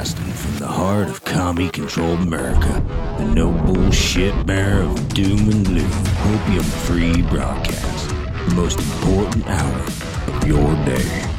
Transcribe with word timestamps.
Broadcasting 0.00 0.32
from 0.32 0.56
the 0.56 0.66
heart 0.66 1.08
of 1.10 1.22
commie 1.26 1.68
controlled 1.68 2.20
America, 2.20 2.82
the 3.18 3.24
no 3.34 3.52
bullshit 3.52 4.46
bearer 4.46 4.84
of 4.84 5.08
doom 5.10 5.50
and 5.50 5.62
gloom, 5.66 5.92
opium 6.24 6.64
free 6.64 7.20
broadcast, 7.20 8.08
the 8.08 8.54
most 8.54 8.78
important 8.78 9.46
hour 9.46 9.80
of 10.28 10.48
your 10.48 10.74
day. 10.86 11.29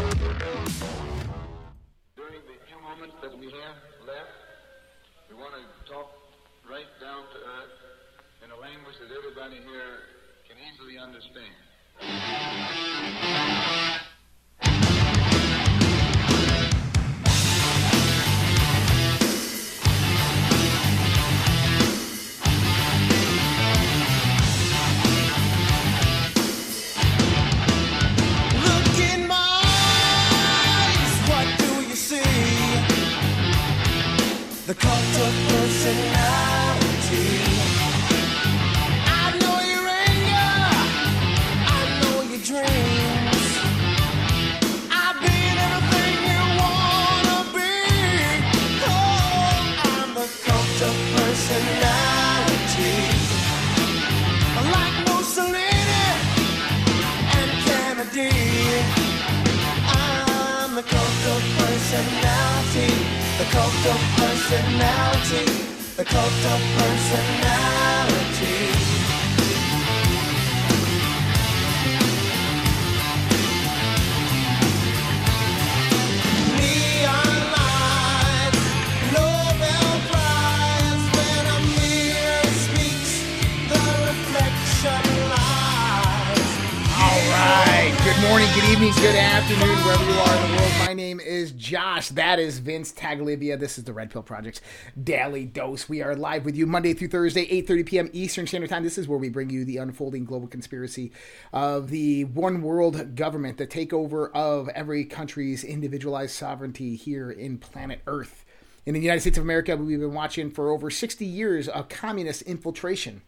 That 92.15 92.39
is 92.39 92.59
Vince 92.59 92.91
Taglivia. 92.91 93.57
This 93.57 93.77
is 93.77 93.85
the 93.85 93.93
Red 93.93 94.11
Pill 94.11 94.21
Project's 94.21 94.59
Daily 95.01 95.45
Dose. 95.45 95.87
We 95.87 96.01
are 96.01 96.13
live 96.13 96.43
with 96.43 96.57
you 96.57 96.65
Monday 96.65 96.93
through 96.93 97.07
Thursday, 97.07 97.45
8.30 97.63 97.85
p.m. 97.85 98.09
Eastern 98.11 98.45
Standard 98.47 98.69
Time. 98.69 98.83
This 98.83 98.97
is 98.97 99.07
where 99.07 99.17
we 99.17 99.29
bring 99.29 99.49
you 99.49 99.63
the 99.63 99.77
unfolding 99.77 100.25
global 100.25 100.49
conspiracy 100.49 101.13
of 101.53 101.89
the 101.89 102.25
one 102.25 102.63
world 102.63 103.15
government, 103.15 103.57
the 103.57 103.65
takeover 103.65 104.29
of 104.33 104.67
every 104.69 105.05
country's 105.05 105.63
individualized 105.63 106.35
sovereignty 106.35 106.97
here 106.97 107.31
in 107.31 107.57
planet 107.57 108.01
Earth. 108.05 108.43
In 108.85 108.93
the 108.93 108.99
United 108.99 109.21
States 109.21 109.37
of 109.37 109.45
America, 109.45 109.77
we've 109.77 109.99
been 109.99 110.13
watching 110.13 110.51
for 110.51 110.69
over 110.69 110.89
60 110.89 111.25
years 111.25 111.69
of 111.69 111.87
communist 111.87 112.41
infiltration 112.41 113.21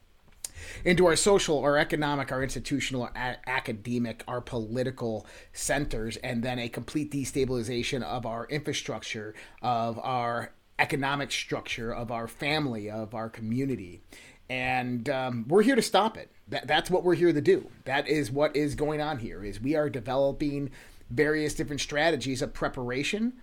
into 0.83 1.05
our 1.05 1.15
social, 1.15 1.59
our 1.59 1.77
economic, 1.77 2.31
our 2.31 2.43
institutional, 2.43 3.09
our 3.15 3.37
academic, 3.45 4.23
our 4.27 4.41
political 4.41 5.25
centers, 5.51 6.17
and 6.17 6.43
then 6.43 6.59
a 6.59 6.69
complete 6.69 7.11
destabilization 7.11 8.03
of 8.03 8.25
our 8.25 8.45
infrastructure, 8.47 9.33
of 9.61 9.99
our 9.99 10.53
economic 10.79 11.31
structure, 11.31 11.93
of 11.93 12.11
our 12.11 12.27
family, 12.27 12.89
of 12.89 13.13
our 13.13 13.29
community. 13.29 14.01
And 14.49 15.09
um, 15.09 15.45
we're 15.47 15.63
here 15.63 15.75
to 15.75 15.81
stop 15.81 16.17
it. 16.17 16.29
That, 16.49 16.67
that's 16.67 16.91
what 16.91 17.03
we're 17.03 17.15
here 17.15 17.31
to 17.31 17.41
do. 17.41 17.69
That 17.85 18.07
is 18.07 18.31
what 18.31 18.55
is 18.55 18.75
going 18.75 19.01
on 19.01 19.19
here. 19.19 19.43
Is 19.43 19.61
we 19.61 19.75
are 19.75 19.89
developing 19.89 20.71
various 21.09 21.53
different 21.53 21.81
strategies 21.81 22.41
of 22.41 22.53
preparation, 22.53 23.33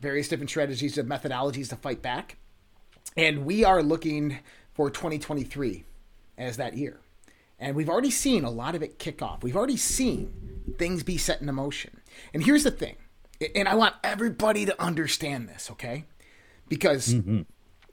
various 0.00 0.28
different 0.28 0.50
strategies 0.50 0.96
of 0.96 1.06
methodologies 1.06 1.68
to 1.68 1.76
fight 1.76 2.02
back, 2.02 2.36
and 3.16 3.44
we 3.44 3.64
are 3.64 3.82
looking 3.82 4.38
for 4.74 4.90
2023 4.90 5.84
as 6.38 6.56
that 6.56 6.76
year. 6.76 7.00
And 7.58 7.76
we've 7.76 7.88
already 7.88 8.10
seen 8.10 8.44
a 8.44 8.50
lot 8.50 8.74
of 8.74 8.82
it 8.82 8.98
kick 8.98 9.20
off. 9.20 9.42
We've 9.42 9.56
already 9.56 9.76
seen 9.76 10.32
things 10.78 11.02
be 11.02 11.18
set 11.18 11.40
in 11.40 11.52
motion. 11.52 12.00
And 12.32 12.44
here's 12.44 12.62
the 12.62 12.70
thing, 12.70 12.96
and 13.54 13.68
I 13.68 13.74
want 13.74 13.94
everybody 14.04 14.64
to 14.66 14.80
understand 14.80 15.48
this, 15.48 15.70
okay? 15.72 16.04
Because 16.68 17.14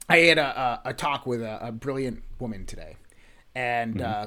I 0.08 0.18
had 0.18 0.38
a, 0.38 0.80
a, 0.86 0.90
a 0.90 0.94
talk 0.94 1.26
with 1.26 1.42
a, 1.42 1.68
a 1.68 1.72
brilliant 1.72 2.22
woman 2.38 2.64
today, 2.64 2.96
and 3.54 4.00
uh, 4.00 4.26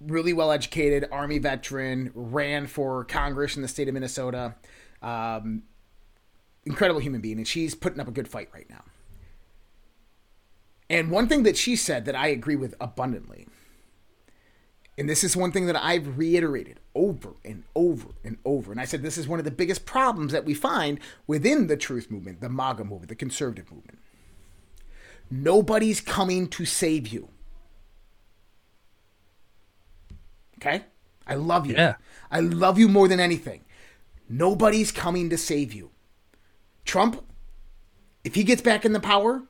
really 0.00 0.32
well 0.32 0.52
educated, 0.52 1.08
Army 1.10 1.38
veteran, 1.38 2.10
ran 2.14 2.66
for 2.66 3.04
Congress 3.04 3.56
in 3.56 3.62
the 3.62 3.68
state 3.68 3.88
of 3.88 3.94
Minnesota. 3.94 4.54
Um, 5.02 5.62
incredible 6.66 7.00
human 7.00 7.20
being, 7.20 7.38
and 7.38 7.48
she's 7.48 7.74
putting 7.74 8.00
up 8.00 8.08
a 8.08 8.12
good 8.12 8.28
fight 8.28 8.50
right 8.52 8.68
now. 8.68 8.84
And 10.90 11.10
one 11.10 11.28
thing 11.28 11.44
that 11.44 11.56
she 11.56 11.76
said 11.76 12.04
that 12.06 12.16
I 12.16 12.26
agree 12.26 12.56
with 12.56 12.74
abundantly, 12.80 13.46
and 14.98 15.08
this 15.08 15.22
is 15.22 15.36
one 15.36 15.52
thing 15.52 15.66
that 15.66 15.76
I've 15.76 16.18
reiterated 16.18 16.80
over 16.96 17.34
and 17.44 17.62
over 17.76 18.08
and 18.24 18.38
over, 18.44 18.72
and 18.72 18.80
I 18.80 18.84
said 18.84 19.02
this 19.02 19.16
is 19.16 19.28
one 19.28 19.38
of 19.38 19.44
the 19.44 19.52
biggest 19.52 19.86
problems 19.86 20.32
that 20.32 20.44
we 20.44 20.52
find 20.52 20.98
within 21.28 21.68
the 21.68 21.76
truth 21.76 22.10
movement, 22.10 22.40
the 22.40 22.48
MAGA 22.48 22.84
movement, 22.84 23.08
the 23.08 23.14
conservative 23.14 23.70
movement. 23.70 24.00
Nobody's 25.30 26.00
coming 26.00 26.48
to 26.48 26.64
save 26.64 27.06
you. 27.06 27.28
Okay? 30.58 30.84
I 31.24 31.36
love 31.36 31.66
you. 31.66 31.74
Yeah. 31.74 31.94
I 32.32 32.40
love 32.40 32.80
you 32.80 32.88
more 32.88 33.06
than 33.06 33.20
anything. 33.20 33.64
Nobody's 34.28 34.90
coming 34.90 35.30
to 35.30 35.38
save 35.38 35.72
you. 35.72 35.92
Trump, 36.84 37.24
if 38.24 38.34
he 38.34 38.42
gets 38.42 38.60
back 38.60 38.84
in 38.84 38.92
the 38.92 39.00
power, 39.00 39.44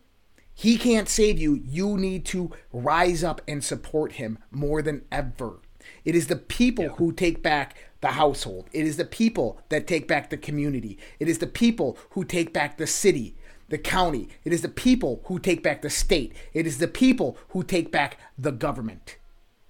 he 0.61 0.77
can't 0.77 1.09
save 1.09 1.39
you. 1.39 1.61
You 1.67 1.97
need 1.97 2.25
to 2.27 2.51
rise 2.73 3.25
up 3.25 3.41
and 3.49 3.65
support 3.65 4.13
him 4.13 4.39
more 4.51 4.83
than 4.83 5.03
ever. 5.11 5.61
It 6.05 6.15
is 6.15 6.27
the 6.27 6.37
people 6.37 6.91
who 6.91 7.13
take 7.13 7.43
back 7.43 7.77
the 8.03 8.09
household. 8.09 8.69
It 8.73 8.87
is 8.87 8.97
the 8.97 9.05
people 9.05 9.61
that 9.71 9.87
take 9.87 10.07
back 10.07 10.29
the 10.31 10.37
community. 10.37 10.99
It 11.19 11.29
is 11.29 11.39
the 11.39 11.47
people 11.47 11.97
who 12.11 12.25
take 12.25 12.53
back 12.53 12.77
the 12.77 12.87
city, 12.87 13.37
the 13.71 13.79
county. 13.79 14.29
It 14.45 14.53
is 14.53 14.61
the 14.63 14.69
people 14.69 15.23
who 15.25 15.39
take 15.39 15.63
back 15.63 15.81
the 15.83 15.91
state. 15.91 16.33
It 16.53 16.67
is 16.67 16.77
the 16.79 16.89
people 16.89 17.39
who 17.51 17.63
take 17.63 17.91
back 17.91 18.19
the 18.39 18.53
government. 18.53 19.17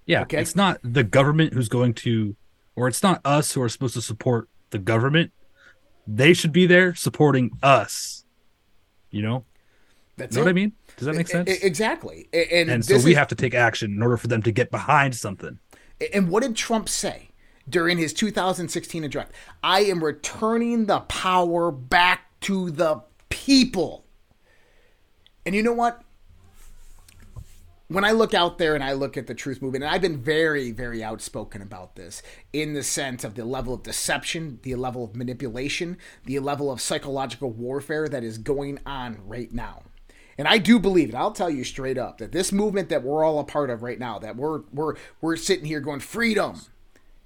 Yeah, 0.07 0.23
Okay. 0.23 0.41
it's 0.41 0.57
not 0.57 0.81
the 0.83 1.05
government 1.05 1.53
who's 1.55 1.69
going 1.69 1.95
to, 1.95 2.35
or 2.75 2.89
it's 2.89 3.03
not 3.03 3.21
us 3.25 3.53
who 3.53 3.63
are 3.63 3.69
supposed 3.69 3.95
to 3.95 4.03
support 4.03 4.49
the 4.71 4.79
government. 4.79 5.31
They 6.07 6.33
should 6.35 6.53
be 6.53 6.67
there 6.67 6.95
supporting 6.97 7.51
us. 7.63 8.25
You 9.13 9.23
know, 9.23 9.45
That's 10.17 10.35
know 10.35 10.43
it. 10.43 10.45
what 10.45 10.51
I 10.51 10.55
mean? 10.55 10.73
Does 11.01 11.07
that 11.07 11.17
make 11.17 11.29
sense? 11.29 11.51
Exactly. 11.51 12.29
And, 12.33 12.69
and 12.69 12.85
so 12.85 12.99
we 12.99 13.13
is- 13.13 13.17
have 13.17 13.29
to 13.29 13.35
take 13.35 13.55
action 13.55 13.91
in 13.91 14.03
order 14.03 14.19
for 14.19 14.29
them 14.29 14.43
to 14.43 14.53
get 14.53 14.71
behind 14.71 15.15
something. 15.15 15.59
And 16.13 16.29
what 16.29 16.43
did 16.43 16.57
Trump 16.57 16.91
say 16.91 17.31
during 17.69 17.97
his 17.97 18.13
2016 18.13 19.03
address? 19.03 19.29
I 19.63 19.81
am 19.81 20.05
returning 20.05 20.85
the 20.87 21.01
power 21.01 21.71
back 21.71 22.39
to 22.43 22.71
the 22.71 23.03
people. 23.31 24.05
And 25.47 25.55
you 25.55 25.63
know 25.63 25.73
what? 25.73 26.03
When 27.89 28.05
I 28.05 28.13
look 28.13 28.35
out 28.35 28.59
there 28.59 28.75
and 28.75 28.85
I 28.85 28.93
look 28.93 29.17
at 29.17 29.27
the 29.27 29.35
truth 29.35 29.63
movement, 29.63 29.85
and 29.85 29.93
I've 29.93 30.03
been 30.03 30.19
very, 30.19 30.71
very 30.71 31.03
outspoken 31.03 31.63
about 31.63 31.97
this 31.97 32.23
in 32.53 32.75
the 32.75 32.83
sense 32.83 33.25
of 33.25 33.37
the 33.37 33.45
level 33.47 33.73
of 33.73 33.83
deception, 33.83 34.61
the 34.65 34.75
level 34.75 35.03
of 35.03 35.17
manipulation, 35.17 35.97
the 36.27 36.39
level 36.41 36.71
of 36.71 36.81
psychological 36.83 37.51
warfare 37.51 38.07
that 38.09 38.23
is 38.23 38.37
going 38.37 38.79
on 38.85 39.19
right 39.27 39.51
now. 39.53 39.83
And 40.41 40.49
I 40.49 40.57
do 40.57 40.79
believe, 40.79 41.11
it. 41.11 41.15
I'll 41.15 41.33
tell 41.33 41.51
you 41.51 41.65
straight 41.65 41.99
up, 41.99 42.17
that 42.17 42.33
this 42.33 42.51
movement 42.51 42.89
that 42.89 43.03
we're 43.03 43.23
all 43.23 43.41
a 43.41 43.45
part 43.45 43.69
of 43.69 43.83
right 43.83 43.99
now, 43.99 44.19
that 44.21 44.37
we're 44.37 44.63
we're 44.73 44.95
we're 45.21 45.37
sitting 45.37 45.67
here 45.67 45.81
going 45.81 46.01
freedom, 46.01 46.63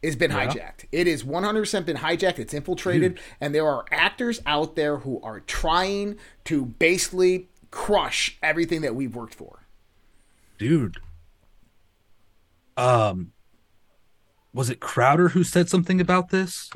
has 0.03 0.17
been 0.17 0.33
hijacked. 0.33 0.87
It 0.91 1.07
is 1.07 1.23
100% 1.23 1.87
been 1.87 1.99
hijacked. 1.99 2.41
It's 2.41 2.53
infiltrated, 2.53 3.21
and 3.41 3.55
there 3.55 3.69
are 3.69 3.85
actors 3.93 4.43
out 4.47 4.75
there 4.75 4.97
who 4.97 5.21
are 5.23 5.39
trying 5.39 6.17
to 6.47 6.67
basically 6.67 7.51
crush 7.71 8.37
everything 8.43 8.81
that 8.81 8.97
we've 8.97 9.15
worked 9.15 9.37
for. 9.37 9.61
dude. 10.59 10.97
Um, 12.77 13.31
was 14.53 14.71
it 14.71 14.81
Crowder 14.81 15.29
who 15.29 15.45
said 15.45 15.69
something 15.69 16.01
about 16.01 16.31
this? 16.31 16.69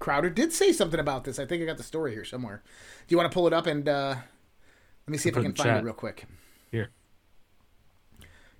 Crowder 0.00 0.30
did 0.30 0.52
say 0.52 0.72
something 0.72 0.98
about 0.98 1.22
this. 1.22 1.38
I 1.38 1.46
think 1.46 1.62
I 1.62 1.66
got 1.66 1.76
the 1.76 1.84
story 1.84 2.12
here 2.12 2.24
somewhere. 2.24 2.64
Do 3.06 3.12
you 3.12 3.16
want 3.16 3.30
to 3.30 3.32
pull 3.32 3.46
it 3.46 3.52
up 3.52 3.68
and 3.68 3.88
uh, 3.88 4.16
me 5.12 5.18
see 5.18 5.28
if 5.28 5.36
I 5.36 5.42
can 5.42 5.54
find 5.54 5.68
chat. 5.68 5.78
it 5.78 5.84
real 5.84 5.94
quick. 5.94 6.24
Here. 6.70 6.90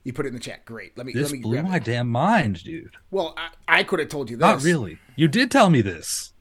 You 0.04 0.12
put 0.12 0.26
it 0.26 0.28
in 0.28 0.34
the 0.34 0.40
chat. 0.40 0.64
Great. 0.64 0.96
Let 0.96 1.06
me. 1.06 1.12
This 1.12 1.30
let 1.30 1.32
me 1.32 1.42
blew 1.42 1.52
grab 1.52 1.64
my 1.66 1.76
it. 1.76 1.84
damn 1.84 2.08
mind, 2.08 2.62
dude. 2.64 2.96
Well, 3.10 3.34
I, 3.36 3.80
I 3.80 3.82
could 3.84 3.98
have 4.00 4.08
told 4.08 4.30
you 4.30 4.36
this. 4.36 4.42
Not 4.42 4.62
really. 4.62 4.98
You 5.16 5.28
did 5.28 5.50
tell 5.50 5.70
me 5.70 5.80
this. 5.82 6.32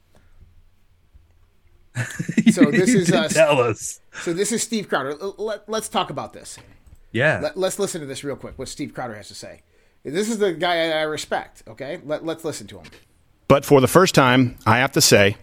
So 2.52 2.66
this 2.72 2.90
You 2.90 3.00
is, 3.00 3.06
did 3.08 3.16
uh, 3.16 3.28
tell 3.30 3.62
us. 3.62 4.02
So 4.24 4.34
this 4.34 4.52
is 4.52 4.62
Steve 4.62 4.90
Crowder. 4.90 5.14
Let, 5.16 5.70
let's 5.70 5.88
talk 5.88 6.10
about 6.10 6.34
this. 6.34 6.58
Yeah. 7.12 7.40
Let, 7.42 7.58
let's 7.58 7.80
listen 7.80 8.02
to 8.02 8.08
this 8.08 8.24
real 8.24 8.36
quick. 8.36 8.58
What 8.60 8.68
Steve 8.68 8.94
Crowder 8.94 9.16
has 9.16 9.28
to 9.30 9.36
say. 9.36 9.62
This 10.04 10.30
is 10.30 10.40
the 10.40 10.54
guy 10.54 10.88
I 10.90 11.00
I 11.00 11.02
respect. 11.04 11.64
Okay, 11.68 12.00
Let, 12.04 12.26
let's 12.26 12.44
listen 12.44 12.68
to 12.68 12.80
him. 12.80 12.86
But 13.48 13.64
for 13.66 13.80
the 13.80 13.88
first 13.88 14.16
time, 14.16 14.58
I 14.66 14.78
have 14.80 14.92
to 14.94 15.02
say 15.02 15.38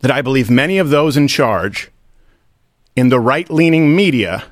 that 0.00 0.10
I 0.10 0.22
believe 0.22 0.50
many 0.50 0.78
of 0.78 0.90
those 0.90 1.16
in 1.16 1.28
charge 1.28 1.90
in 2.98 3.10
the 3.10 3.20
right 3.20 3.48
leaning 3.48 3.94
media 3.94 4.44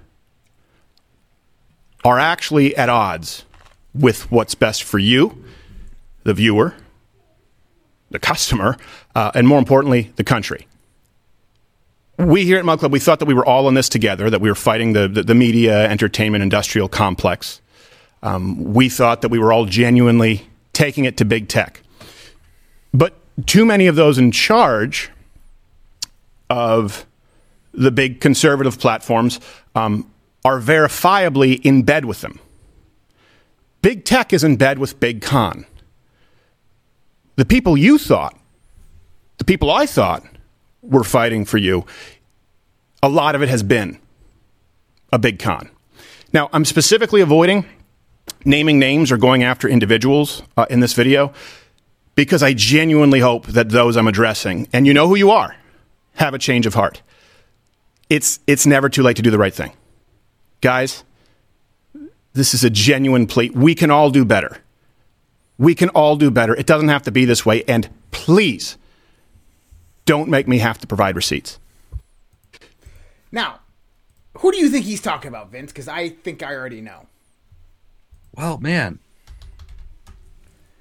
are 2.05 2.21
actually 2.21 2.77
at 2.77 2.89
odds 2.89 3.45
with 3.93 4.31
what's 4.31 4.55
best 4.55 4.85
for 4.85 5.01
you, 5.01 5.45
the 6.23 6.33
viewer, 6.33 6.73
the 8.13 8.21
customer, 8.21 8.77
uh, 9.17 9.33
and 9.35 9.49
more 9.49 9.59
importantly, 9.59 10.13
the 10.15 10.23
country. 10.23 10.69
We 12.21 12.45
here 12.45 12.59
at 12.59 12.65
Mug 12.65 12.79
Club, 12.79 12.93
we 12.93 13.01
thought 13.01 13.19
that 13.19 13.27
we 13.27 13.35
were 13.35 13.45
all 13.45 13.67
in 13.69 13.75
this 13.75 13.89
together, 13.89 14.31
that 14.31 14.41
we 14.41 14.49
were 14.49 14.55
fighting 14.55 14.93
the, 14.93 15.09
the, 15.09 15.25
the 15.25 15.35
media, 15.35 15.91
entertainment, 15.91 16.45
industrial 16.45 16.89
complex. 16.89 17.61
Um, 18.23 18.73
we 18.73 18.89
thought 18.89 19.23
that 19.23 19.29
we 19.29 19.41
were 19.41 19.53
all 19.53 19.65
genuinely 19.65 20.47
taking 20.73 21.05
it 21.05 21.17
to 21.17 21.25
big 21.25 21.49
tech. 21.49 21.83
But 22.95 23.15
too 23.45 23.65
many 23.65 23.89
of 23.89 23.97
those 23.97 24.19
in 24.19 24.31
charge 24.31 25.11
of 26.49 27.05
the 27.77 27.91
big 27.91 28.21
conservative 28.21 28.79
platforms 28.79 29.39
um, 29.75 30.11
are 30.45 30.61
verifiably 30.61 31.61
in 31.65 31.83
bed 31.83 32.05
with 32.05 32.23
them. 32.23 32.41
Big 33.83 34.05
tech 34.05 34.33
is 34.33 34.43
in 34.43 34.57
bed 34.57 34.79
with 34.79 34.99
big 34.99 35.23
con. 35.23 35.67
The 37.37 37.45
people 37.45 37.77
you 37.77 37.99
thought, 37.99 38.37
the 39.39 39.45
people 39.45 39.71
I 39.71 39.87
thought 39.87 40.25
were 40.83 41.05
fighting 41.05 41.45
for 41.45 41.59
you, 41.59 41.85
a 43.03 43.09
lot 43.09 43.35
of 43.35 43.43
it 43.43 43.49
has 43.49 43.63
been 43.63 44.01
a 45.13 45.19
big 45.19 45.39
con. 45.39 45.71
Now, 46.33 46.49
I'm 46.53 46.65
specifically 46.65 47.21
avoiding 47.21 47.67
naming 48.45 48.79
names 48.79 49.13
or 49.13 49.17
going 49.17 49.43
after 49.43 49.69
individuals 49.69 50.43
uh, 50.57 50.67
in 50.71 50.81
this 50.81 50.95
video 50.95 51.33
because 52.15 52.43
I 52.43 52.55
genuinely 52.55 53.21
hope 53.21 53.47
that 53.49 53.69
those 53.69 53.97
I'm 53.97 54.09
addressing, 54.09 54.69
and 54.73 54.87
you 54.87 54.95
know 54.95 55.07
who 55.07 55.17
you 55.17 55.31
are, 55.31 55.55
have 56.15 56.33
a 56.35 56.39
change 56.39 56.67
of 56.67 56.75
heart. 56.75 57.03
It's, 58.09 58.41
it's 58.47 58.67
never 58.67 58.89
too 58.89 59.03
late 59.03 59.17
to 59.17 59.23
do 59.23 59.31
the 59.31 59.39
right 59.39 59.55
thing. 59.55 59.73
Guys, 60.61 61.05
this 62.33 62.55
is 62.55 62.63
a 62.65 62.71
genuine 62.71 63.27
plea. 63.27 63.51
We 63.51 63.75
can 63.75 63.91
all 63.91 64.11
do 64.11 64.25
better. 64.25 64.59
We 65.59 65.75
can 65.75 65.89
all 65.91 66.17
do 66.17 66.31
better. 66.31 66.55
It 66.55 66.67
doesn't 66.67 66.89
have 66.89 67.03
to 67.05 67.11
be 67.11 67.25
this 67.25 67.45
way. 67.47 67.65
And 67.65 67.89
please, 68.11 68.77
don't 70.05 70.29
make 70.29 70.47
me 70.47 70.59
have 70.59 70.79
to 70.79 70.87
provide 70.87 71.17
receipts. 71.17 71.59
Now, 73.33 73.61
who 74.39 74.53
do 74.53 74.59
you 74.59 74.69
think 74.69 74.85
he's 74.85 75.01
talking 75.01 75.29
about, 75.29 75.51
Vince? 75.51 75.73
Because 75.73 75.89
I 75.89 76.11
think 76.11 76.43
I 76.43 76.55
already 76.55 76.81
know. 76.81 77.07
Well, 78.35 78.59
man, 78.59 78.99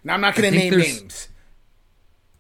Now 0.04 0.14
I'm 0.14 0.22
not 0.22 0.36
going 0.36 0.52
to 0.52 0.58
name 0.60 0.78
names. 0.78 1.30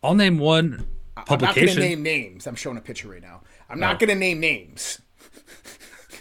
I'll 0.04 0.14
name 0.14 0.38
one 0.38 0.86
publication. 1.26 1.30
I'm 1.30 1.40
not 1.42 1.56
going 1.56 1.68
to 1.68 1.80
name 1.80 2.04
names. 2.04 2.48
I'm 2.48 2.56
showing 2.56 2.78
a 2.78 2.81
picture 2.81 3.08
right 3.08 3.22
now. 3.22 3.42
I'm 3.70 3.80
not 3.80 4.00
going 4.00 4.10
to 4.10 4.16
name 4.16 4.40
names. 4.40 5.02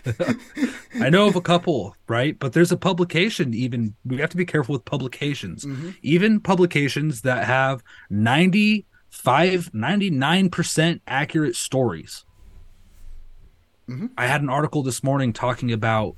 I 1.00 1.11
know 1.11 1.26
of 1.26 1.37
a 1.37 1.41
couple, 1.41 1.96
right? 2.08 2.38
But 2.38 2.52
there's 2.52 2.73
a 2.73 2.76
publication, 2.76 3.55
even 3.55 3.94
we 4.05 4.19
have 4.19 4.31
to 4.31 4.37
be 4.37 4.44
careful 4.44 4.75
with 4.75 4.85
publications. 4.85 5.64
Mm-hmm. 5.64 5.91
Even 6.02 6.41
publications 6.41 7.23
that 7.23 7.44
have 7.44 7.82
95, 8.11 9.70
99% 9.73 11.00
accurate 11.06 11.56
stories. 11.56 12.25
Mm-hmm. 13.88 14.06
I 14.17 14.26
had 14.26 14.43
an 14.43 14.49
article 14.49 14.82
this 14.82 15.02
morning 15.02 15.32
talking 15.32 15.73
about 15.73 16.17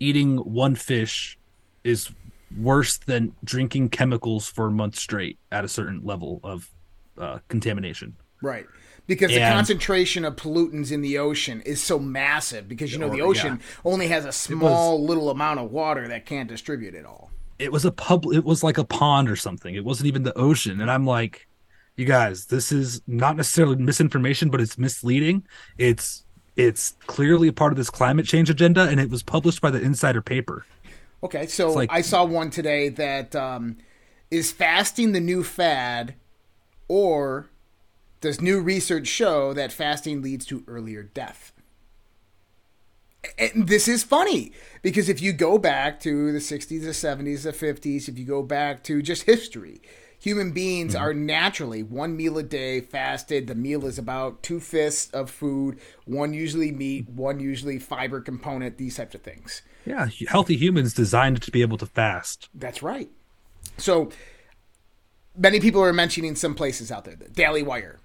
eating 0.00 0.36
one 0.38 0.74
fish 0.74 1.38
is 1.82 2.10
worse 2.58 2.98
than 2.98 3.34
drinking 3.42 3.88
chemicals 3.88 4.48
for 4.48 4.66
a 4.66 4.70
month 4.70 4.96
straight 4.96 5.38
at 5.50 5.64
a 5.64 5.68
certain 5.68 6.04
level 6.04 6.40
of 6.42 6.70
uh, 7.18 7.38
contamination. 7.48 8.16
Right. 8.42 8.66
Because 9.06 9.32
the 9.32 9.40
concentration 9.40 10.24
of 10.24 10.36
pollutants 10.36 10.90
in 10.90 11.02
the 11.02 11.18
ocean 11.18 11.60
is 11.66 11.82
so 11.82 11.98
massive 11.98 12.68
because 12.68 12.92
you 12.92 12.98
know 12.98 13.10
the 13.10 13.20
Or- 13.20 13.28
ocean 13.30 13.60
only 13.84 14.08
has 14.08 14.24
a 14.24 14.32
small 14.32 15.04
little 15.04 15.28
amount 15.28 15.60
of 15.60 15.70
water 15.70 16.08
that 16.08 16.24
can't 16.24 16.48
distribute 16.48 16.94
it 16.94 17.04
all. 17.04 17.30
it 17.58 17.70
was 17.70 17.84
a 17.84 17.92
pub 17.92 18.24
it 18.32 18.44
was 18.44 18.62
like 18.64 18.78
a 18.78 18.84
pond 18.84 19.28
or 19.30 19.36
something. 19.36 19.74
It 19.74 19.84
wasn't 19.84 20.06
even 20.08 20.22
the 20.24 20.36
ocean. 20.38 20.80
And 20.80 20.90
i'm 20.90 21.06
like 21.06 21.46
you 21.96 22.04
guys 22.04 22.46
this 22.46 22.72
is 22.72 23.00
not 23.06 23.36
necessarily 23.36 23.76
misinformation 23.76 24.48
but 24.50 24.60
it's 24.60 24.78
misleading. 24.78 25.46
It's 25.78 26.24
it's 26.56 26.94
clearly 27.06 27.48
a 27.48 27.52
part 27.52 27.72
of 27.72 27.76
this 27.76 27.90
climate 27.90 28.26
change 28.26 28.48
agenda 28.48 28.82
and 28.88 28.98
it 29.00 29.10
was 29.10 29.22
published 29.22 29.60
by 29.60 29.70
the 29.70 29.80
insider 29.82 30.22
paper. 30.22 30.64
Okay, 31.22 31.46
so 31.46 31.72
like- 31.72 31.90
I 31.92 32.00
saw 32.00 32.24
one 32.24 32.50
today 32.50 32.88
that 32.90 33.34
um, 33.36 33.76
is 34.30 34.50
fasting 34.52 35.12
the 35.12 35.20
new 35.20 35.42
fad, 35.44 36.14
or 36.88 37.48
does 38.24 38.40
new 38.40 38.58
research 38.60 39.06
show 39.06 39.52
that 39.52 39.70
fasting 39.70 40.22
leads 40.22 40.46
to 40.46 40.64
earlier 40.66 41.02
death? 41.02 41.52
And 43.38 43.68
this 43.68 43.86
is 43.86 44.02
funny 44.02 44.52
because 44.82 45.08
if 45.08 45.20
you 45.20 45.32
go 45.32 45.58
back 45.58 46.00
to 46.00 46.32
the 46.32 46.38
60s, 46.38 46.68
the 46.68 46.88
70s, 46.88 47.42
the 47.42 47.52
50s, 47.52 48.08
if 48.08 48.18
you 48.18 48.24
go 48.24 48.42
back 48.42 48.82
to 48.84 49.02
just 49.02 49.24
history, 49.24 49.82
human 50.18 50.52
beings 50.52 50.94
mm-hmm. 50.94 51.04
are 51.04 51.12
naturally 51.12 51.82
one 51.82 52.16
meal 52.16 52.38
a 52.38 52.42
day 52.42 52.80
fasted. 52.80 53.46
The 53.46 53.54
meal 53.54 53.84
is 53.84 53.98
about 53.98 54.42
two 54.42 54.58
fists 54.58 55.10
of 55.12 55.30
food, 55.30 55.78
one 56.06 56.32
usually 56.32 56.72
meat, 56.72 57.08
one 57.08 57.40
usually 57.40 57.78
fiber 57.78 58.22
component, 58.22 58.78
these 58.78 58.96
types 58.96 59.14
of 59.14 59.22
things. 59.22 59.62
yeah 59.84 60.08
healthy 60.28 60.56
humans 60.56 60.94
designed 60.94 61.42
to 61.42 61.50
be 61.50 61.60
able 61.60 61.76
to 61.78 61.86
fast 61.86 62.48
That's 62.54 62.82
right. 62.82 63.10
So 63.76 64.10
many 65.36 65.60
people 65.60 65.82
are 65.82 65.92
mentioning 65.92 66.36
some 66.36 66.54
places 66.54 66.90
out 66.90 67.04
there. 67.04 67.16
The 67.16 67.28
Daily 67.28 67.62
Wire, 67.62 67.98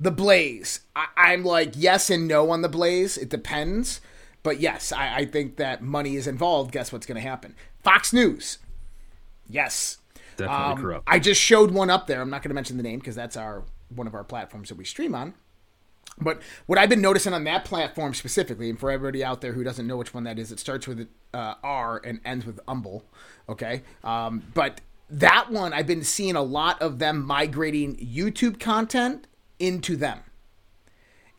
The 0.00 0.10
Blaze. 0.10 0.80
I, 0.96 1.06
I'm 1.16 1.44
like 1.44 1.74
yes 1.76 2.08
and 2.10 2.26
no 2.26 2.50
on 2.50 2.62
The 2.62 2.68
Blaze. 2.68 3.18
It 3.18 3.28
depends. 3.28 4.00
But 4.42 4.58
yes, 4.58 4.90
I, 4.90 5.16
I 5.18 5.24
think 5.26 5.56
that 5.56 5.82
money 5.82 6.16
is 6.16 6.26
involved. 6.26 6.72
Guess 6.72 6.92
what's 6.92 7.06
going 7.06 7.16
to 7.16 7.28
happen? 7.28 7.54
Fox 7.84 8.12
News. 8.12 8.58
Yes. 9.48 9.98
definitely 10.36 10.72
Um, 10.72 10.78
corrupt 10.80 11.04
I 11.06 11.18
just 11.18 11.40
showed 11.40 11.70
one 11.72 11.90
up 11.90 12.06
there. 12.06 12.22
I'm 12.22 12.30
not 12.30 12.42
going 12.42 12.50
to 12.50 12.54
mention 12.54 12.76
the 12.76 12.82
name 12.82 12.98
because 12.98 13.14
that's 13.14 13.36
our 13.36 13.64
one 13.94 14.06
of 14.06 14.14
our 14.14 14.24
platforms 14.24 14.68
that 14.70 14.78
we 14.78 14.84
stream 14.84 15.14
on. 15.14 15.34
But 16.18 16.40
what 16.66 16.78
I've 16.78 16.88
been 16.88 17.00
noticing 17.00 17.32
on 17.32 17.44
that 17.44 17.64
platform 17.64 18.14
specifically, 18.14 18.68
and 18.70 18.78
for 18.78 18.90
everybody 18.90 19.24
out 19.24 19.40
there 19.40 19.52
who 19.52 19.64
doesn't 19.64 19.86
know 19.86 19.96
which 19.96 20.12
one 20.12 20.24
that 20.24 20.38
is, 20.38 20.52
it 20.52 20.58
starts 20.58 20.86
with 20.86 21.08
uh, 21.32 21.54
R 21.62 22.00
and 22.04 22.20
ends 22.24 22.46
with 22.46 22.60
umble. 22.66 23.04
Okay, 23.48 23.82
um, 24.04 24.42
but 24.54 24.80
that 25.08 25.50
one 25.50 25.72
I've 25.72 25.86
been 25.86 26.04
seeing 26.04 26.36
a 26.36 26.42
lot 26.42 26.80
of 26.80 26.98
them 26.98 27.24
migrating 27.24 27.96
YouTube 27.96 28.60
content 28.60 29.26
into 29.60 29.96
them. 29.96 30.20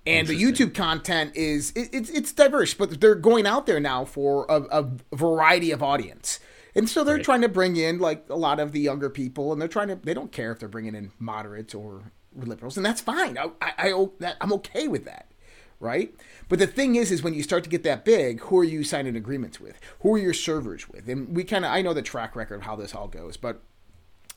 And 0.06 0.28
the 0.28 0.42
YouTube 0.42 0.74
content 0.74 1.36
is 1.36 1.72
it, 1.76 1.90
it's 1.94 2.10
it's 2.10 2.32
diverse, 2.32 2.74
but 2.74 3.00
they're 3.00 3.14
going 3.14 3.46
out 3.46 3.68
there 3.68 3.80
now 3.80 4.04
for 4.04 4.48
a, 4.50 4.62
a 4.82 4.90
variety 5.16 5.70
of 5.70 5.84
audience, 5.84 6.40
and 6.74 6.90
so 6.90 7.04
they're 7.04 7.20
trying 7.20 7.42
to 7.42 7.50
bring 7.50 7.76
in 7.76 8.00
like 8.00 8.26
a 8.28 8.36
lot 8.36 8.60
of 8.60 8.72
the 8.72 8.80
younger 8.80 9.12
people, 9.12 9.52
and 9.52 9.62
they're 9.62 9.68
trying 9.68 9.90
to 9.90 9.96
they 9.96 10.16
don't 10.16 10.32
care 10.32 10.52
if 10.52 10.60
they're 10.60 10.70
bringing 10.70 10.96
in 10.96 11.12
moderates 11.20 11.76
or 11.76 12.12
liberals, 12.36 12.78
and 12.78 12.86
that's 12.86 13.00
fine. 13.00 13.38
I, 13.38 13.52
I, 13.62 13.74
I 13.78 14.08
that, 14.20 14.38
I'm 14.42 14.52
okay 14.54 14.88
with 14.88 15.06
that, 15.06 15.32
right? 15.80 16.12
But 16.50 16.58
the 16.58 16.66
thing 16.66 16.96
is, 16.96 17.12
is 17.12 17.22
when 17.22 17.36
you 17.36 17.44
start 17.44 17.64
to 17.66 17.70
get 17.70 17.84
that 17.84 18.04
big, 18.04 18.40
who 18.42 18.58
are 18.58 18.64
you 18.64 18.84
signing 18.84 19.16
agreements 19.16 19.60
with? 19.60 19.80
Who 20.00 20.16
are 20.16 20.20
your 20.20 20.34
servers 20.34 20.90
with? 20.90 21.08
And 21.10 21.36
we 21.36 21.44
kind 21.44 21.64
of 21.64 21.72
I 21.72 21.84
know 21.84 21.94
the 21.94 22.02
track 22.02 22.36
record 22.36 22.56
of 22.56 22.62
how 22.64 22.76
this 22.76 22.96
all 22.96 23.08
goes, 23.08 23.38
but 23.38 23.62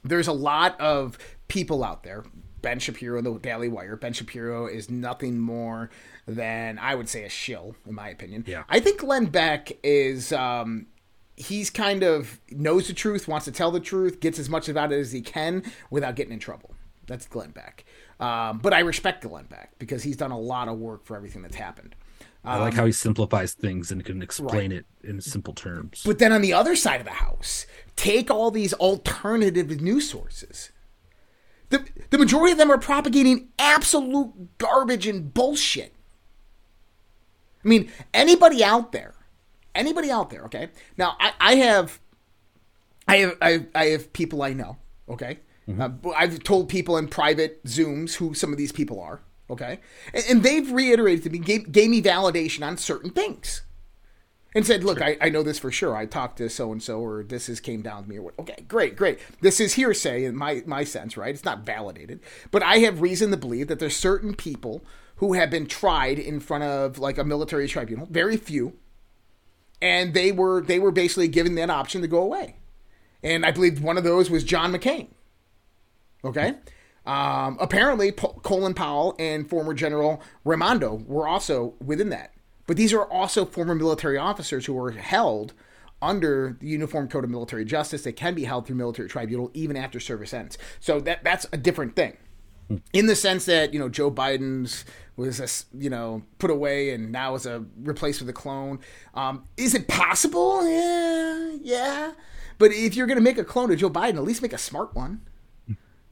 there's 0.02 0.28
a 0.28 0.32
lot 0.32 0.78
of 0.78 1.16
people 1.48 1.82
out 1.82 2.02
there. 2.02 2.24
Ben 2.64 2.78
Shapiro, 2.78 3.20
the 3.22 3.38
Daily 3.38 3.68
Wire. 3.68 3.94
Ben 3.96 4.12
Shapiro 4.12 4.66
is 4.66 4.90
nothing 4.90 5.38
more 5.38 5.90
than 6.26 6.78
I 6.78 6.94
would 6.94 7.08
say 7.08 7.24
a 7.24 7.28
shill, 7.28 7.76
in 7.86 7.94
my 7.94 8.08
opinion. 8.08 8.44
Yeah. 8.46 8.64
I 8.68 8.80
think 8.80 9.00
Glenn 9.00 9.26
Beck 9.26 9.72
is. 9.82 10.32
Um, 10.32 10.86
he's 11.36 11.68
kind 11.68 12.02
of 12.02 12.40
knows 12.50 12.86
the 12.86 12.92
truth, 12.94 13.28
wants 13.28 13.44
to 13.44 13.52
tell 13.52 13.70
the 13.70 13.80
truth, 13.80 14.20
gets 14.20 14.38
as 14.38 14.48
much 14.48 14.68
about 14.68 14.92
it 14.92 14.98
as 14.98 15.12
he 15.12 15.20
can 15.20 15.64
without 15.90 16.14
getting 16.16 16.32
in 16.32 16.38
trouble. 16.38 16.74
That's 17.06 17.26
Glenn 17.26 17.50
Beck. 17.50 17.84
Um, 18.20 18.58
but 18.58 18.72
I 18.72 18.80
respect 18.80 19.22
Glenn 19.22 19.44
Beck 19.46 19.72
because 19.78 20.02
he's 20.02 20.16
done 20.16 20.30
a 20.30 20.38
lot 20.38 20.68
of 20.68 20.78
work 20.78 21.04
for 21.04 21.16
everything 21.16 21.42
that's 21.42 21.56
happened. 21.56 21.94
i 22.44 22.58
like 22.58 22.74
how 22.74 22.86
he 22.86 22.92
simplifies 22.92 23.52
things 23.52 23.90
and 23.90 24.04
can 24.04 24.22
explain 24.22 24.70
it 24.72 24.86
in 25.02 25.20
simple 25.20 25.52
terms 25.52 26.02
But 26.06 26.18
then 26.18 26.32
on 26.32 26.40
the 26.40 26.52
other 26.52 26.76
side 26.76 27.00
of 27.00 27.06
the 27.06 27.12
house, 27.12 27.66
take 27.96 28.30
all 28.30 28.50
these 28.50 28.72
alternative 28.74 29.80
news 29.80 30.08
sources. 30.08 30.70
The, 31.70 31.84
the 32.10 32.18
majority 32.18 32.52
of 32.52 32.58
them 32.58 32.70
are 32.70 32.78
propagating 32.78 33.48
absolute 33.58 34.58
garbage 34.58 35.06
and 35.06 35.32
bullshit. 35.32 35.92
I 37.64 37.68
mean, 37.68 37.90
anybody 38.12 38.62
out 38.62 38.92
there, 38.92 39.14
anybody 39.74 40.10
out 40.10 40.30
there, 40.30 40.44
okay? 40.44 40.68
Now, 40.98 41.16
I, 41.18 41.32
I 41.40 41.54
have, 41.56 41.98
I 43.08 43.16
have, 43.16 43.36
I, 43.40 43.66
I 43.74 43.84
have 43.86 44.12
people 44.12 44.42
I 44.42 44.52
know, 44.52 44.76
okay? 45.08 45.38
Uh, 45.80 45.88
I've 46.14 46.44
told 46.44 46.68
people 46.68 46.98
in 46.98 47.08
private 47.08 47.64
Zooms 47.64 48.14
who 48.14 48.34
some 48.34 48.52
of 48.52 48.58
these 48.58 48.72
people 48.72 49.00
are, 49.00 49.20
okay? 49.48 49.80
And, 50.12 50.24
and 50.28 50.42
they've 50.42 50.70
reiterated 50.70 51.24
to 51.24 51.30
me, 51.30 51.38
gave, 51.38 51.72
gave 51.72 51.88
me 51.88 52.02
validation 52.02 52.66
on 52.66 52.76
certain 52.76 53.10
things. 53.10 53.62
And 54.54 54.64
said, 54.64 54.84
look, 54.84 55.02
I, 55.02 55.16
I 55.20 55.30
know 55.30 55.42
this 55.42 55.58
for 55.58 55.72
sure. 55.72 55.96
I 55.96 56.06
talked 56.06 56.38
to 56.38 56.48
so 56.48 56.70
and 56.70 56.80
so, 56.80 57.00
or 57.00 57.24
this 57.24 57.48
is 57.48 57.58
came 57.58 57.82
down 57.82 58.04
to 58.04 58.08
me, 58.08 58.18
or 58.18 58.22
what. 58.22 58.38
Okay, 58.38 58.64
great, 58.68 58.94
great. 58.94 59.18
This 59.40 59.58
is 59.58 59.74
hearsay 59.74 60.24
in 60.24 60.36
my 60.36 60.62
my 60.64 60.84
sense, 60.84 61.16
right? 61.16 61.34
It's 61.34 61.44
not 61.44 61.66
validated, 61.66 62.20
but 62.52 62.62
I 62.62 62.78
have 62.78 63.00
reason 63.00 63.32
to 63.32 63.36
believe 63.36 63.66
that 63.66 63.80
there's 63.80 63.96
certain 63.96 64.34
people 64.34 64.84
who 65.16 65.32
have 65.32 65.50
been 65.50 65.66
tried 65.66 66.18
in 66.18 66.38
front 66.38 66.62
of 66.62 66.98
like 66.98 67.18
a 67.18 67.24
military 67.24 67.66
tribunal. 67.66 68.06
Very 68.06 68.36
few, 68.36 68.74
and 69.82 70.14
they 70.14 70.30
were 70.30 70.62
they 70.62 70.78
were 70.78 70.92
basically 70.92 71.26
given 71.26 71.56
that 71.56 71.70
option 71.70 72.00
to 72.02 72.08
go 72.08 72.18
away. 72.18 72.56
And 73.24 73.44
I 73.44 73.50
believe 73.50 73.82
one 73.82 73.98
of 73.98 74.04
those 74.04 74.30
was 74.30 74.44
John 74.44 74.72
McCain. 74.72 75.08
Okay. 76.24 76.54
Um, 77.06 77.58
apparently, 77.60 78.12
Colin 78.12 78.74
Powell 78.74 79.14
and 79.18 79.48
former 79.48 79.74
General 79.74 80.22
Raimondo 80.44 81.02
were 81.06 81.26
also 81.26 81.74
within 81.84 82.10
that. 82.10 82.33
But 82.66 82.76
these 82.76 82.92
are 82.92 83.04
also 83.04 83.44
former 83.44 83.74
military 83.74 84.16
officers 84.16 84.66
who 84.66 84.72
were 84.74 84.92
held 84.92 85.52
under 86.00 86.56
the 86.60 86.66
Uniform 86.66 87.08
Code 87.08 87.24
of 87.24 87.30
Military 87.30 87.64
Justice. 87.64 88.02
They 88.02 88.12
can 88.12 88.34
be 88.34 88.44
held 88.44 88.66
through 88.66 88.76
military 88.76 89.08
tribunal 89.08 89.50
even 89.54 89.76
after 89.76 90.00
service 90.00 90.32
ends. 90.34 90.58
So 90.80 91.00
that 91.00 91.24
that's 91.24 91.46
a 91.52 91.56
different 91.56 91.96
thing. 91.96 92.16
In 92.94 93.06
the 93.06 93.14
sense 93.16 93.44
that 93.44 93.74
you 93.74 93.78
know 93.78 93.90
Joe 93.90 94.10
Biden's 94.10 94.86
was 95.16 95.38
a, 95.38 95.48
you 95.78 95.90
know 95.90 96.22
put 96.38 96.50
away 96.50 96.90
and 96.90 97.12
now 97.12 97.34
is 97.34 97.44
a 97.46 97.64
replaced 97.82 98.20
with 98.20 98.28
a 98.30 98.32
clone. 98.32 98.80
Um, 99.14 99.44
is 99.58 99.74
it 99.74 99.86
possible? 99.86 100.66
Yeah, 100.66 101.56
yeah. 101.62 102.12
But 102.56 102.72
if 102.72 102.96
you're 102.96 103.06
going 103.06 103.18
to 103.18 103.22
make 103.22 103.36
a 103.36 103.44
clone 103.44 103.70
of 103.70 103.78
Joe 103.78 103.90
Biden, 103.90 104.14
at 104.16 104.22
least 104.22 104.40
make 104.40 104.52
a 104.54 104.58
smart 104.58 104.94
one, 104.94 105.20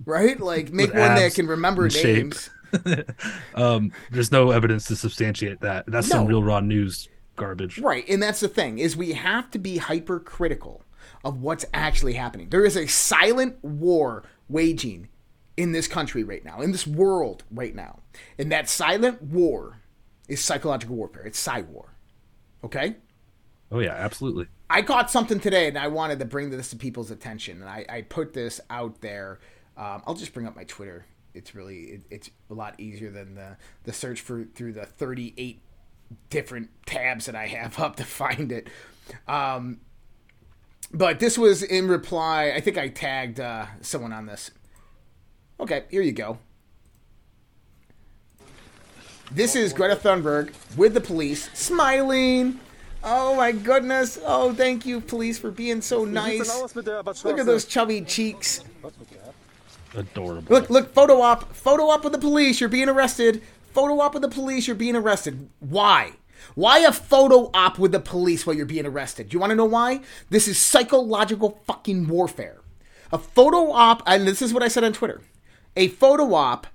right? 0.05 0.39
Like 0.39 0.73
make 0.73 0.93
With 0.93 1.01
one 1.01 1.15
that 1.15 1.35
can 1.35 1.47
remember 1.47 1.83
names. 1.85 1.95
shape. 1.95 2.35
Um, 3.55 3.93
there's 4.11 4.33
no 4.33 4.51
evidence 4.51 4.87
to 4.87 4.97
substantiate 4.97 5.61
that. 5.61 5.85
That's 5.87 6.09
some 6.09 6.27
real 6.27 6.43
raw 6.43 6.61
news 6.61 7.09
garbage. 7.37 7.79
Right, 7.79 8.05
and 8.09 8.23
that's 8.23 8.41
the 8.41 8.49
thing 8.49 8.79
is 8.79 8.97
we 8.97 9.13
have 9.13 9.51
to 9.51 9.59
be 9.59 9.77
hypercritical 9.79 10.83
of 11.25 11.41
what's 11.41 11.65
actually 11.73 12.15
happening. 12.15 12.49
There 12.49 12.65
is 12.65 12.77
a 12.77 12.87
silent 12.87 13.63
war 13.63 14.25
waging 14.49 15.09
in 15.57 15.73
this 15.73 15.87
country 15.87 16.25
right 16.25 16.45
now, 16.45 16.61
in 16.61 16.73
this 16.73 16.87
world 16.87 17.45
right 17.51 17.75
now. 17.75 18.01
And 18.39 18.51
that 18.53 18.69
silent 18.69 19.23
war 19.23 19.81
is 20.29 20.43
psychological 20.43 20.97
warfare. 20.97 21.25
It's 21.25 21.39
psy 21.39 21.63
war. 21.63 21.95
Okay? 22.65 22.97
Oh 23.71 23.81
yeah, 23.81 23.95
absolutely. 23.95 24.47
I 24.71 24.83
caught 24.83 25.11
something 25.11 25.41
today 25.41 25.69
and 25.69 25.79
I 25.79 25.89
wanted 25.89 26.19
to 26.21 26.25
bring 26.25 26.51
this 26.51 26.71
to 26.71 26.77
people's 26.77 27.11
attention. 27.11 27.61
And 27.61 27.69
I, 27.69 27.85
I 27.89 28.03
put 28.03 28.33
this 28.33 28.61
out 28.71 29.01
there. 29.01 29.41
Um, 29.77 30.03
I'll 30.07 30.15
just 30.15 30.33
bring 30.33 30.47
up 30.47 30.57
my 30.57 30.65
Twitter. 30.65 31.07
It's 31.35 31.55
really 31.55 31.81
it, 31.81 32.03
it's 32.11 32.31
a 32.51 32.55
lot 32.55 32.79
easier 32.79 33.11
than 33.11 33.35
the 33.35 33.57
the 33.85 33.93
search 33.93 34.21
for 34.21 34.45
through 34.55 34.75
the 34.75 34.85
38 34.85 35.61
different 36.31 36.71
tabs 36.87 37.27
that 37.27 37.35
I 37.35 37.47
have 37.47 37.79
up 37.79 37.97
to 37.97 38.05
find 38.05 38.53
it. 38.53 38.69
Um, 39.27 39.81
but 40.93 41.21
this 41.21 41.39
was 41.39 41.63
in 41.63 41.89
reply. 41.89 42.53
I 42.55 42.61
think 42.61 42.77
I 42.79 42.89
tagged 42.89 43.41
uh, 43.41 43.67
someone 43.81 44.13
on 44.13 44.27
this. 44.27 44.51
Okay, 45.59 45.85
here 45.91 46.03
you 46.03 46.13
go. 46.13 46.39
This 49.31 49.57
is 49.57 49.73
Greta 49.73 49.97
Thunberg 49.97 50.53
with 50.77 50.93
the 50.93 51.01
police, 51.01 51.49
smiling. 51.55 52.61
Oh 53.03 53.35
my 53.35 53.53
goodness! 53.53 54.19
Oh, 54.25 54.53
thank 54.53 54.85
you, 54.85 55.01
police, 55.01 55.39
for 55.39 55.51
being 55.51 55.81
so 55.81 56.05
nice. 56.05 56.75
Look 57.25 57.39
at 57.39 57.47
those 57.47 57.65
chubby 57.65 58.03
cheeks. 58.03 58.63
Adorable. 59.95 60.55
Look, 60.55 60.71
look, 60.71 60.95
photo 60.95 61.21
op, 61.21 61.55
photo 61.55 61.85
op 61.85 62.05
with 62.05 62.13
the 62.13 62.19
police. 62.19 62.61
You're 62.61 62.69
being 62.69 62.89
arrested. 62.89 63.43
Photo 63.73 64.01
op 64.01 64.15
with 64.15 64.23
the 64.23 64.29
police. 64.29 64.67
You're 64.67 64.77
being 64.77 64.97
arrested. 64.97 65.49
Why? 65.61 66.13
Why 66.55 66.79
a 66.79 66.93
photo 66.93 67.51
op 67.55 67.79
with 67.79 67.93
the 67.93 68.01
police 68.01 68.47
while 68.47 68.57
you're 68.57 68.67
being 68.67 68.87
arrested? 68.87 69.33
You 69.33 69.39
want 69.39 69.51
to 69.51 69.57
know 69.57 69.65
why? 69.65 70.01
This 70.31 70.49
is 70.49 70.59
psychological 70.59 71.61
fucking 71.67 72.09
warfare. 72.09 72.61
A 73.13 73.19
photo 73.19 73.71
op, 73.73 74.03
and 74.07 74.27
this 74.27 74.43
is 74.43 74.53
what 74.53 74.63
I 74.63 74.69
said 74.69 74.85
on 74.85 74.93
Twitter. 74.93 75.21
A 75.77 75.89
photo 75.89 76.35
op 76.35 76.67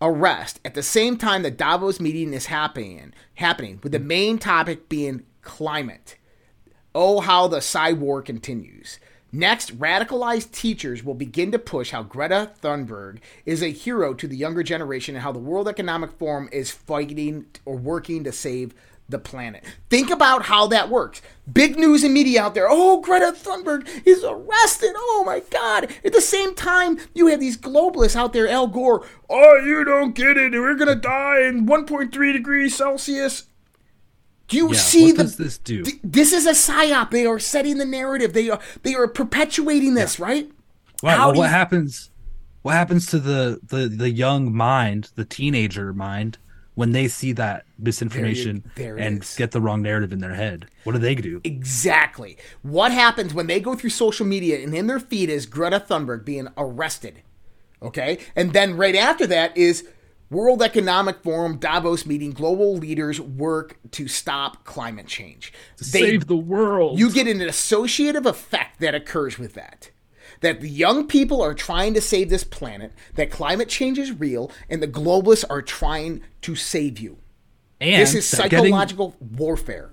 arrest 0.00 0.60
at 0.64 0.74
the 0.74 0.82
same 0.82 1.16
time 1.16 1.42
the 1.42 1.50
Davos 1.50 2.00
meeting 2.00 2.32
is 2.34 2.46
happening, 2.46 3.14
happening 3.34 3.78
with 3.82 3.92
the 3.92 3.98
main 3.98 4.38
topic 4.38 4.88
being 4.88 5.24
climate. 5.42 6.16
Oh, 6.94 7.20
how 7.20 7.46
the 7.48 7.60
psy 7.60 7.92
war 7.92 8.20
continues. 8.20 8.98
Next, 9.34 9.78
radicalized 9.78 10.52
teachers 10.52 11.02
will 11.02 11.14
begin 11.14 11.52
to 11.52 11.58
push 11.58 11.90
how 11.90 12.02
Greta 12.02 12.50
Thunberg 12.62 13.18
is 13.46 13.62
a 13.62 13.68
hero 13.68 14.12
to 14.12 14.28
the 14.28 14.36
younger 14.36 14.62
generation 14.62 15.14
and 15.14 15.22
how 15.22 15.32
the 15.32 15.38
World 15.38 15.68
Economic 15.68 16.12
Forum 16.12 16.50
is 16.52 16.70
fighting 16.70 17.46
or 17.64 17.76
working 17.76 18.24
to 18.24 18.32
save 18.32 18.74
the 19.08 19.18
planet. 19.18 19.64
Think 19.88 20.10
about 20.10 20.44
how 20.44 20.66
that 20.66 20.90
works. 20.90 21.22
Big 21.50 21.78
news 21.78 22.04
and 22.04 22.12
media 22.12 22.42
out 22.42 22.54
there. 22.54 22.66
Oh, 22.68 23.00
Greta 23.00 23.32
Thunberg 23.34 23.88
is 24.06 24.22
arrested. 24.22 24.92
Oh 24.94 25.22
my 25.24 25.40
God. 25.50 25.90
At 26.04 26.12
the 26.12 26.20
same 26.20 26.54
time, 26.54 26.98
you 27.14 27.28
have 27.28 27.40
these 27.40 27.56
globalists 27.56 28.16
out 28.16 28.34
there, 28.34 28.48
Al 28.48 28.66
Gore. 28.66 29.06
Oh, 29.30 29.56
you 29.64 29.82
don't 29.84 30.14
get 30.14 30.36
it. 30.36 30.52
We're 30.52 30.76
going 30.76 30.88
to 30.88 30.94
die 30.94 31.40
in 31.40 31.66
1.3 31.66 32.32
degrees 32.32 32.76
Celsius. 32.76 33.44
Do 34.52 34.58
you 34.58 34.68
Yeah, 34.72 34.78
see 34.78 35.06
what 35.06 35.16
the 35.16 35.22
does 35.24 35.36
this 35.36 35.58
do? 35.58 35.82
Th- 35.82 35.98
this 36.04 36.32
is 36.32 36.46
a 36.46 36.50
psyop. 36.52 37.10
They 37.10 37.26
are 37.26 37.38
setting 37.38 37.78
the 37.78 37.84
narrative. 37.86 38.32
They 38.34 38.50
are 38.50 38.60
they 38.82 38.94
are 38.94 39.08
perpetuating 39.08 39.94
this, 39.94 40.20
right? 40.20 40.50
Right. 41.02 41.16
How 41.16 41.28
Well, 41.28 41.38
what 41.38 41.44
you- 41.44 41.50
happens? 41.50 42.10
What 42.62 42.72
happens 42.74 43.06
to 43.06 43.18
the, 43.18 43.60
the 43.66 43.88
the 43.88 44.10
young 44.10 44.54
mind, 44.54 45.10
the 45.16 45.24
teenager 45.24 45.92
mind, 45.92 46.38
when 46.74 46.92
they 46.92 47.08
see 47.08 47.32
that 47.32 47.64
misinformation 47.78 48.62
there 48.76 48.96
it 48.96 49.04
and 49.04 49.22
is. 49.22 49.34
get 49.36 49.50
the 49.50 49.60
wrong 49.60 49.82
narrative 49.82 50.12
in 50.12 50.20
their 50.20 50.34
head? 50.34 50.66
What 50.84 50.92
do 50.92 50.98
they 50.98 51.14
do? 51.16 51.40
Exactly. 51.44 52.36
What 52.62 52.92
happens 52.92 53.34
when 53.34 53.46
they 53.48 53.58
go 53.58 53.74
through 53.74 53.90
social 53.90 54.26
media 54.26 54.62
and 54.62 54.74
in 54.74 54.86
their 54.86 55.00
feed 55.00 55.28
is 55.30 55.46
Greta 55.46 55.80
Thunberg 55.80 56.24
being 56.24 56.48
arrested? 56.56 57.22
Okay? 57.82 58.18
And 58.36 58.52
then 58.52 58.76
right 58.76 58.94
after 58.94 59.26
that 59.26 59.56
is 59.56 59.88
World 60.32 60.62
Economic 60.62 61.22
Forum 61.22 61.58
Davos 61.58 62.06
meeting 62.06 62.30
global 62.30 62.74
leaders 62.74 63.20
work 63.20 63.76
to 63.92 64.08
stop 64.08 64.64
climate 64.64 65.06
change. 65.06 65.52
They- 65.78 65.84
Save 66.00 66.26
the 66.26 66.36
world. 66.36 66.98
you 66.98 67.12
get 67.12 67.26
an 67.28 67.42
associative 67.42 68.24
effect 68.24 68.80
that 68.80 68.94
occurs 68.94 69.38
with 69.38 69.52
that. 69.54 69.90
That 70.40 70.60
the 70.62 70.68
young 70.70 71.06
people 71.06 71.42
are 71.42 71.52
trying 71.54 71.92
to 71.94 72.00
save 72.00 72.30
this 72.30 72.44
planet, 72.44 72.92
that 73.14 73.30
climate 73.30 73.68
change 73.68 73.98
is 73.98 74.10
real, 74.10 74.50
and 74.70 74.82
the 74.82 74.88
globalists 74.88 75.44
are 75.50 75.62
trying 75.62 76.22
to 76.40 76.56
save 76.56 76.98
you. 76.98 77.18
and 77.80 78.00
This 78.00 78.14
is 78.14 78.30
that 78.30 78.48
getting- 78.48 78.66
psychological 78.66 79.16
warfare. 79.20 79.90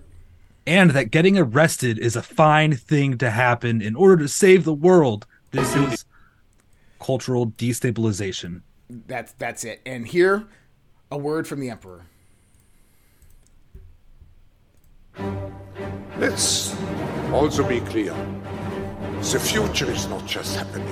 and 0.65 0.91
that 0.91 1.09
getting 1.11 1.37
arrested 1.37 1.97
is 1.99 2.15
a 2.15 2.21
fine 2.21 2.75
thing 2.75 3.17
to 3.17 3.31
happen 3.31 3.81
in 3.81 3.95
order 3.95 4.15
to 4.17 4.27
save 4.29 4.63
the 4.63 4.73
world. 4.73 5.25
This 5.51 5.75
is 5.75 6.05
cultural 6.99 7.47
destabilization. 7.47 8.61
That's 8.89 9.33
that's 9.33 9.63
it. 9.63 9.81
And 9.85 10.07
here, 10.07 10.47
a 11.11 11.17
word 11.17 11.47
from 11.47 11.59
the 11.59 11.69
emperor. 11.69 12.05
Let's 16.17 16.75
also 17.31 17.67
be 17.67 17.81
clear. 17.81 18.13
The 19.21 19.39
future 19.39 19.91
is 19.91 20.07
not 20.07 20.25
just 20.25 20.55
happening. 20.55 20.87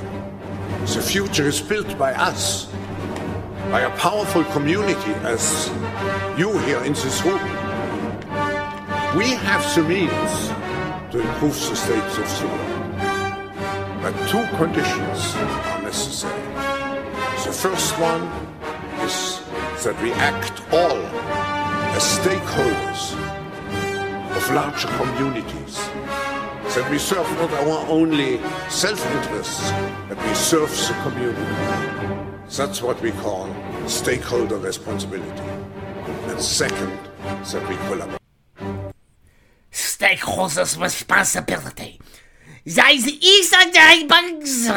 The 0.86 1.02
future 1.02 1.48
is 1.48 1.60
built 1.60 1.98
by 1.98 2.14
us, 2.14 2.66
by 3.72 3.82
a 3.82 3.90
powerful 3.98 4.44
community 4.46 5.14
as 5.24 5.70
you 6.38 6.58
here 6.60 6.84
in 6.84 6.94
this 6.94 7.24
room. 7.24 7.42
We 9.18 9.32
have 9.32 9.64
the 9.76 9.84
means 9.84 10.50
to 11.12 11.20
improve 11.20 11.60
the 11.70 11.76
state 11.76 11.98
of 11.98 12.16
the 12.16 12.48
world. 12.48 14.02
But 14.02 14.14
two 14.30 14.46
conditions 14.58 15.36
are 15.36 15.82
necessary. 15.82 16.47
The 17.48 17.54
first 17.54 17.98
one 17.98 18.24
is 19.08 19.42
that 19.86 19.96
we 20.04 20.12
act 20.12 20.62
all 20.74 20.98
as 21.96 22.04
stakeholders 22.20 23.14
of 24.36 24.52
larger 24.52 24.90
communities. 24.90 25.78
That 26.76 26.92
we 26.92 26.98
serve 26.98 27.26
not 27.40 27.54
our 27.54 27.88
only 27.88 28.42
self-interests, 28.68 29.72
but 30.10 30.18
we 30.28 30.34
serve 30.34 30.70
the 30.70 30.94
community. 31.04 32.36
That's 32.50 32.82
what 32.82 33.02
we 33.02 33.12
call 33.12 33.48
stakeholder 33.88 34.58
responsibility. 34.58 35.48
And 36.28 36.42
second, 36.42 37.00
that 37.24 37.70
we 37.70 37.78
collaborate. 37.88 38.22
Stakeholders' 39.72 40.78
responsibility. 40.78 42.02
That 42.66 42.92
is 42.92 43.06
Bugs. 44.10 44.68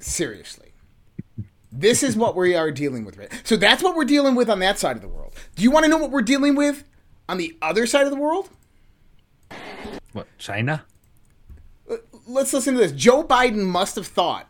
Seriously. 0.00 0.72
This 1.70 2.02
is 2.02 2.16
what 2.16 2.34
we 2.34 2.54
are 2.54 2.70
dealing 2.70 3.04
with. 3.04 3.18
Right? 3.18 3.30
So 3.44 3.56
that's 3.56 3.82
what 3.82 3.94
we're 3.94 4.04
dealing 4.04 4.34
with 4.34 4.48
on 4.48 4.58
that 4.60 4.78
side 4.78 4.96
of 4.96 5.02
the 5.02 5.08
world. 5.08 5.34
Do 5.54 5.62
you 5.62 5.70
want 5.70 5.84
to 5.84 5.90
know 5.90 5.98
what 5.98 6.10
we're 6.10 6.22
dealing 6.22 6.56
with 6.56 6.84
on 7.28 7.36
the 7.36 7.56
other 7.60 7.86
side 7.86 8.04
of 8.04 8.10
the 8.10 8.18
world? 8.18 8.48
What 10.12 10.26
China? 10.38 10.84
Uh, 11.90 11.96
let's 12.26 12.52
listen 12.52 12.74
to 12.74 12.80
this. 12.80 12.92
Joe 12.92 13.22
Biden 13.22 13.64
must 13.64 13.96
have 13.96 14.06
thought 14.06 14.48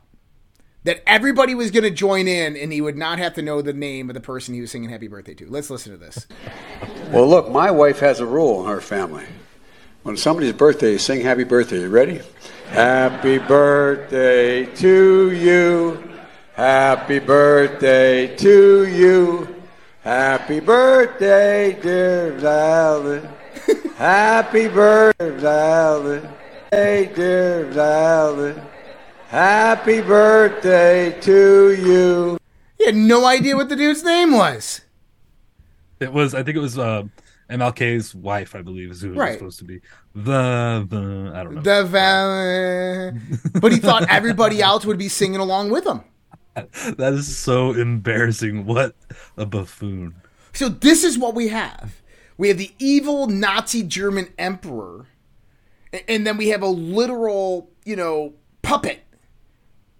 that 0.84 1.02
everybody 1.06 1.54
was 1.54 1.70
going 1.70 1.84
to 1.84 1.90
join 1.90 2.28
in 2.28 2.56
and 2.56 2.72
he 2.72 2.80
would 2.80 2.96
not 2.96 3.18
have 3.18 3.34
to 3.34 3.42
know 3.42 3.60
the 3.60 3.72
name 3.72 4.08
of 4.08 4.14
the 4.14 4.20
person 4.20 4.54
he 4.54 4.60
was 4.60 4.70
singing 4.70 4.88
happy 4.90 5.08
birthday 5.08 5.34
to. 5.34 5.46
Let's 5.46 5.70
listen 5.70 5.92
to 5.92 5.98
this. 5.98 6.26
Well, 7.10 7.26
look, 7.26 7.50
my 7.50 7.70
wife 7.70 7.98
has 7.98 8.20
a 8.20 8.26
rule 8.26 8.62
in 8.62 8.68
her 8.70 8.80
family. 8.80 9.26
When 10.04 10.16
somebody's 10.16 10.52
birthday, 10.52 10.92
you 10.92 10.98
sing 10.98 11.20
happy 11.20 11.44
birthday. 11.44 11.80
You 11.80 11.88
ready? 11.88 12.22
Happy 12.70 13.38
birthday 13.38 14.66
to 14.66 15.32
you. 15.32 16.02
Happy 16.54 17.18
birthday 17.18 18.36
to 18.36 18.84
you. 18.84 19.62
Happy 20.04 20.60
birthday, 20.60 21.78
dear 21.80 22.38
Alan. 22.46 23.28
Happy 23.96 24.68
birthday, 24.68 25.46
Alan. 25.46 26.28
Hey, 26.70 27.10
dear 27.14 27.70
Alan. 27.78 28.60
Happy 29.28 30.00
birthday 30.02 31.18
to 31.20 31.72
you. 31.72 32.38
He 32.76 32.84
had 32.84 32.94
no 32.94 33.24
idea 33.24 33.56
what 33.56 33.70
the 33.70 33.76
dude's 33.76 34.04
name 34.04 34.32
was. 34.32 34.82
It 36.00 36.12
was. 36.12 36.34
I 36.34 36.42
think 36.42 36.56
it 36.56 36.60
was 36.60 36.78
uh, 36.78 37.04
MLK's 37.50 38.14
wife. 38.14 38.54
I 38.54 38.62
believe 38.62 38.90
is 38.90 39.02
who 39.02 39.12
it 39.12 39.16
was 39.16 39.32
supposed 39.34 39.58
to 39.60 39.64
be. 39.64 39.80
The 40.14 40.86
the 40.88 41.32
I 41.34 41.44
don't 41.44 41.54
know. 41.54 41.62
The 41.62 41.84
val- 41.84 43.60
but 43.60 43.72
he 43.72 43.78
thought 43.78 44.08
everybody 44.10 44.60
else 44.60 44.84
would 44.84 44.98
be 44.98 45.08
singing 45.08 45.40
along 45.40 45.70
with 45.70 45.86
him. 45.86 46.02
that 46.54 47.12
is 47.12 47.36
so 47.36 47.72
embarrassing. 47.72 48.66
What 48.66 48.94
a 49.36 49.46
buffoon. 49.46 50.14
So 50.52 50.68
this 50.68 51.04
is 51.04 51.18
what 51.18 51.34
we 51.34 51.48
have. 51.48 52.02
We 52.36 52.48
have 52.48 52.58
the 52.58 52.72
evil 52.78 53.26
Nazi 53.26 53.82
German 53.82 54.32
emperor, 54.38 55.06
and 56.06 56.26
then 56.26 56.36
we 56.36 56.48
have 56.48 56.62
a 56.62 56.68
literal, 56.68 57.70
you 57.84 57.96
know, 57.96 58.34
puppet. 58.62 59.04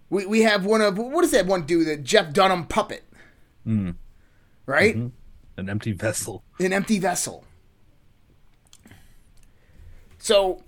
We 0.09 0.25
we 0.25 0.41
have 0.41 0.65
one 0.65 0.81
of 0.81 0.97
what 0.97 1.23
is 1.23 1.31
that 1.31 1.45
one 1.45 1.65
dude, 1.65 1.87
the 1.87 1.97
Jeff 1.97 2.31
Dunham 2.33 2.65
puppet, 2.65 3.03
hmm. 3.63 3.91
right? 4.65 4.95
Mm-hmm. 4.95 5.07
An 5.59 5.69
empty 5.69 5.91
vessel. 5.91 6.43
An 6.59 6.73
empty 6.73 6.99
vessel. 6.99 7.43
So 10.17 10.63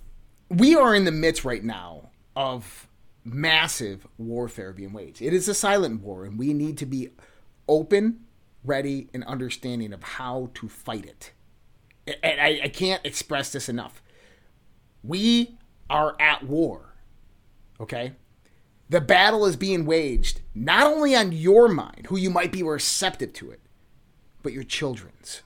we 0.49 0.75
are 0.75 0.93
in 0.93 1.05
the 1.05 1.11
midst 1.11 1.45
right 1.45 1.63
now 1.63 2.09
of 2.35 2.87
massive 3.23 4.05
warfare 4.17 4.73
being 4.73 4.93
waged. 4.93 5.21
It 5.21 5.33
is 5.33 5.47
a 5.47 5.53
silent 5.53 6.01
war, 6.01 6.25
and 6.25 6.37
we 6.37 6.53
need 6.53 6.77
to 6.79 6.85
be 6.85 7.09
open, 7.67 8.25
ready, 8.63 9.09
and 9.13 9.23
understanding 9.23 9.93
of 9.93 10.03
how 10.03 10.49
to 10.55 10.67
fight 10.67 11.05
it. 11.05 11.31
And 12.23 12.41
I, 12.41 12.61
I 12.63 12.67
can't 12.67 13.05
express 13.05 13.51
this 13.51 13.69
enough. 13.69 14.01
We 15.03 15.57
are 15.89 16.15
at 16.19 16.43
war. 16.43 16.95
Okay? 17.79 18.13
The 18.89 19.01
battle 19.01 19.45
is 19.45 19.55
being 19.55 19.85
waged 19.85 20.41
not 20.53 20.85
only 20.85 21.15
on 21.15 21.31
your 21.31 21.69
mind, 21.69 22.07
who 22.07 22.17
you 22.17 22.29
might 22.29 22.51
be 22.51 22.61
receptive 22.61 23.31
to 23.33 23.51
it, 23.51 23.61
but 24.43 24.53
your 24.53 24.63
children's. 24.63 25.41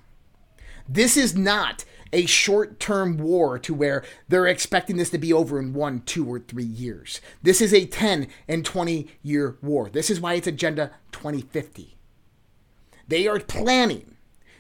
This 0.88 1.17
is 1.17 1.36
not 1.36 1.84
a 2.13 2.25
short 2.25 2.79
term 2.79 3.17
war 3.17 3.60
to 3.60 3.73
where 3.73 4.03
they're 4.29 4.47
expecting 4.47 4.97
this 4.97 5.10
to 5.10 5.17
be 5.17 5.34
over 5.34 5.60
in 5.60 5.73
one, 5.73 6.01
two, 6.01 6.25
or 6.31 6.39
three 6.39 6.63
years. 6.63 7.19
This 7.43 7.62
is 7.62 7.73
a 7.73 7.86
10 7.86 8.27
and 8.47 8.63
20 8.63 9.08
year 9.21 9.58
war. 9.62 9.89
This 9.89 10.10
is 10.10 10.21
why 10.21 10.36
it's 10.36 10.47
Agenda 10.47 10.91
2050. 11.12 11.97
They 13.08 13.27
are 13.27 13.39
planning. 13.39 14.12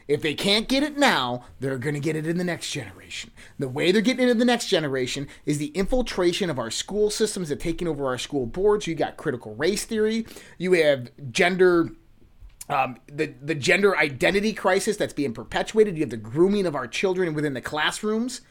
If 0.07 0.21
they 0.21 0.35
can't 0.35 0.67
get 0.67 0.83
it 0.83 0.99
now, 0.99 1.45
they're 1.59 1.79
going 1.79 1.95
to 1.95 1.99
get 1.99 2.15
it 2.15 2.27
in 2.27 2.37
the 2.37 2.43
next 2.43 2.69
generation. 2.69 3.31
The 3.57 3.67
way 3.67 3.91
they're 3.91 4.03
getting 4.03 4.27
it 4.27 4.31
in 4.31 4.37
the 4.37 4.45
next 4.45 4.67
generation 4.67 5.27
is 5.47 5.57
the 5.57 5.67
infiltration 5.67 6.51
of 6.51 6.59
our 6.59 6.69
school 6.69 7.09
systems 7.09 7.49
and 7.49 7.59
taking 7.59 7.87
over 7.87 8.05
our 8.05 8.19
school 8.19 8.45
boards. 8.45 8.85
You 8.85 8.93
got 8.93 9.17
critical 9.17 9.55
race 9.55 9.83
theory. 9.83 10.27
You 10.59 10.73
have 10.73 11.09
gender 11.31 11.89
um, 12.69 12.97
the 13.07 13.33
the 13.41 13.55
gender 13.55 13.97
identity 13.97 14.53
crisis 14.53 14.97
that's 14.97 15.13
being 15.13 15.33
perpetuated. 15.33 15.97
You 15.97 16.03
have 16.03 16.09
the 16.09 16.17
grooming 16.17 16.65
of 16.65 16.75
our 16.75 16.87
children 16.87 17.33
within 17.33 17.53
the 17.53 17.61
classrooms. 17.61 18.41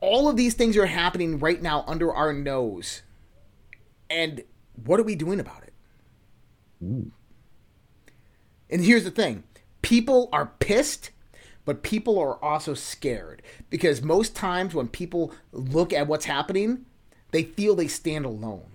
All 0.00 0.28
of 0.28 0.36
these 0.36 0.54
things 0.54 0.76
are 0.76 0.86
happening 0.86 1.38
right 1.38 1.60
now 1.60 1.84
under 1.86 2.12
our 2.12 2.32
nose. 2.32 3.02
And 4.08 4.42
what 4.84 5.00
are 5.00 5.04
we 5.04 5.16
doing 5.16 5.40
about 5.40 5.64
it? 5.64 5.72
And 8.70 8.84
here's 8.84 9.04
the 9.04 9.10
thing 9.10 9.44
people 9.82 10.28
are 10.32 10.52
pissed, 10.60 11.10
but 11.64 11.82
people 11.82 12.18
are 12.18 12.42
also 12.42 12.74
scared 12.74 13.42
because 13.70 14.02
most 14.02 14.34
times 14.34 14.74
when 14.74 14.88
people 14.88 15.32
look 15.52 15.92
at 15.92 16.06
what's 16.06 16.26
happening, 16.26 16.86
they 17.32 17.42
feel 17.42 17.74
they 17.74 17.88
stand 17.88 18.24
alone. 18.24 18.70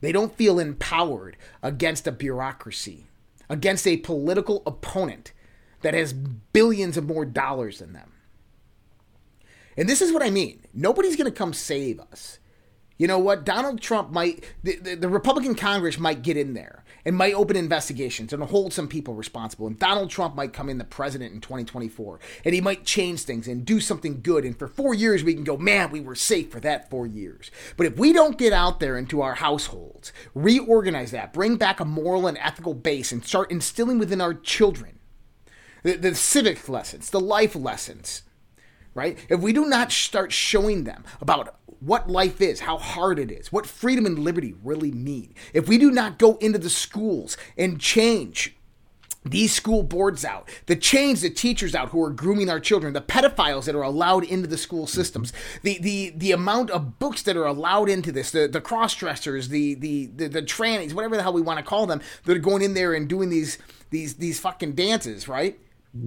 They 0.00 0.12
don't 0.12 0.36
feel 0.36 0.58
empowered 0.58 1.36
against 1.62 2.06
a 2.06 2.12
bureaucracy, 2.12 3.09
against 3.50 3.86
a 3.86 3.98
political 3.98 4.62
opponent 4.64 5.34
that 5.82 5.92
has 5.92 6.14
billions 6.14 6.96
of 6.96 7.06
more 7.06 7.26
dollars 7.26 7.80
than 7.80 7.92
them. 7.92 8.12
And 9.76 9.88
this 9.88 10.00
is 10.00 10.12
what 10.12 10.22
I 10.22 10.30
mean. 10.30 10.64
Nobody's 10.72 11.16
going 11.16 11.30
to 11.30 11.36
come 11.36 11.52
save 11.52 12.00
us. 12.00 12.38
You 13.00 13.06
know 13.06 13.18
what? 13.18 13.46
Donald 13.46 13.80
Trump 13.80 14.10
might, 14.10 14.44
the, 14.62 14.76
the, 14.76 14.94
the 14.94 15.08
Republican 15.08 15.54
Congress 15.54 15.98
might 15.98 16.20
get 16.20 16.36
in 16.36 16.52
there 16.52 16.84
and 17.06 17.16
might 17.16 17.32
open 17.32 17.56
investigations 17.56 18.30
and 18.30 18.42
hold 18.42 18.74
some 18.74 18.88
people 18.88 19.14
responsible. 19.14 19.66
And 19.66 19.78
Donald 19.78 20.10
Trump 20.10 20.34
might 20.34 20.52
come 20.52 20.68
in 20.68 20.76
the 20.76 20.84
president 20.84 21.32
in 21.32 21.40
2024 21.40 22.20
and 22.44 22.54
he 22.54 22.60
might 22.60 22.84
change 22.84 23.22
things 23.22 23.48
and 23.48 23.64
do 23.64 23.80
something 23.80 24.20
good. 24.20 24.44
And 24.44 24.54
for 24.54 24.68
four 24.68 24.92
years, 24.92 25.24
we 25.24 25.32
can 25.32 25.44
go, 25.44 25.56
man, 25.56 25.90
we 25.90 26.02
were 26.02 26.14
safe 26.14 26.52
for 26.52 26.60
that 26.60 26.90
four 26.90 27.06
years. 27.06 27.50
But 27.78 27.86
if 27.86 27.96
we 27.96 28.12
don't 28.12 28.36
get 28.36 28.52
out 28.52 28.80
there 28.80 28.98
into 28.98 29.22
our 29.22 29.36
households, 29.36 30.12
reorganize 30.34 31.10
that, 31.12 31.32
bring 31.32 31.56
back 31.56 31.80
a 31.80 31.86
moral 31.86 32.26
and 32.26 32.36
ethical 32.36 32.74
base, 32.74 33.12
and 33.12 33.24
start 33.24 33.50
instilling 33.50 33.98
within 33.98 34.20
our 34.20 34.34
children 34.34 34.98
the, 35.84 35.96
the 35.96 36.14
civic 36.14 36.68
lessons, 36.68 37.08
the 37.08 37.18
life 37.18 37.56
lessons, 37.56 38.24
right? 38.94 39.18
If 39.28 39.40
we 39.40 39.52
do 39.52 39.66
not 39.66 39.92
start 39.92 40.32
showing 40.32 40.84
them 40.84 41.04
about 41.20 41.59
what 41.80 42.10
life 42.10 42.40
is, 42.40 42.60
how 42.60 42.78
hard 42.78 43.18
it 43.18 43.30
is, 43.30 43.50
what 43.50 43.66
freedom 43.66 44.06
and 44.06 44.18
liberty 44.18 44.54
really 44.62 44.92
mean, 44.92 45.34
if 45.52 45.68
we 45.68 45.78
do 45.78 45.90
not 45.90 46.18
go 46.18 46.36
into 46.36 46.58
the 46.58 46.70
schools 46.70 47.36
and 47.56 47.80
change 47.80 48.54
these 49.24 49.52
school 49.52 49.82
boards 49.82 50.24
out, 50.24 50.48
the 50.66 50.76
change 50.76 51.20
the 51.20 51.28
teachers 51.28 51.74
out 51.74 51.90
who 51.90 52.02
are 52.02 52.10
grooming 52.10 52.48
our 52.48 52.60
children, 52.60 52.94
the 52.94 53.02
pedophiles 53.02 53.64
that 53.66 53.74
are 53.74 53.82
allowed 53.82 54.24
into 54.24 54.46
the 54.46 54.56
school 54.56 54.86
systems, 54.86 55.32
the 55.62 55.78
the 55.78 56.10
the 56.16 56.32
amount 56.32 56.70
of 56.70 56.98
books 56.98 57.22
that 57.22 57.36
are 57.36 57.44
allowed 57.44 57.88
into 57.90 58.10
this, 58.12 58.30
the 58.30 58.48
the 58.48 58.62
cross 58.62 58.94
dressers, 58.94 59.48
the, 59.48 59.74
the 59.74 60.06
the 60.06 60.28
the 60.28 60.42
trannies, 60.42 60.94
whatever 60.94 61.16
the 61.16 61.22
hell 61.22 61.34
we 61.34 61.42
want 61.42 61.58
to 61.58 61.64
call 61.64 61.86
them, 61.86 62.00
that 62.24 62.36
are 62.36 62.40
going 62.40 62.62
in 62.62 62.72
there 62.72 62.94
and 62.94 63.08
doing 63.08 63.28
these 63.28 63.58
these 63.90 64.14
these 64.14 64.40
fucking 64.40 64.72
dances, 64.72 65.28
right? 65.28 65.58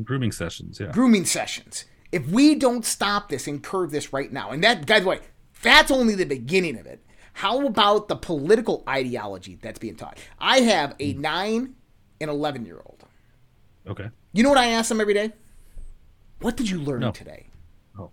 Grooming 0.04 0.32
sessions. 0.32 0.80
Yeah. 0.80 0.92
grooming 0.92 1.26
sessions. 1.26 1.86
If 2.12 2.28
we 2.28 2.56
don't 2.56 2.86
stop 2.86 3.30
this 3.30 3.48
and 3.48 3.62
curb 3.62 3.90
this 3.92 4.14
right 4.14 4.32
now, 4.32 4.52
and 4.52 4.64
that, 4.64 4.86
by 4.86 5.00
the 5.00 5.08
way, 5.08 5.20
that's 5.64 5.90
only 5.90 6.14
the 6.16 6.26
beginning 6.26 6.78
of 6.78 6.86
it. 6.86 7.04
How 7.34 7.66
about 7.66 8.08
the 8.08 8.16
political 8.16 8.84
ideology 8.88 9.58
that's 9.62 9.80
being 9.80 9.96
taught? 9.96 10.20
I 10.38 10.60
have 10.60 10.96
a 11.00 11.14
hmm. 11.14 11.22
nine 11.22 11.76
and 12.22 12.30
11 12.30 12.66
year 12.66 12.82
old. 12.86 13.04
Okay. 13.88 14.10
You 14.32 14.44
know 14.44 14.50
what 14.50 14.58
I 14.58 14.68
ask 14.68 14.90
them 14.90 15.02
every 15.02 15.14
day? 15.14 15.32
What 16.40 16.58
did 16.58 16.70
you 16.70 16.80
learn 16.80 17.02
No. 17.02 17.12
today? 17.12 17.48
Oh. 17.98 18.12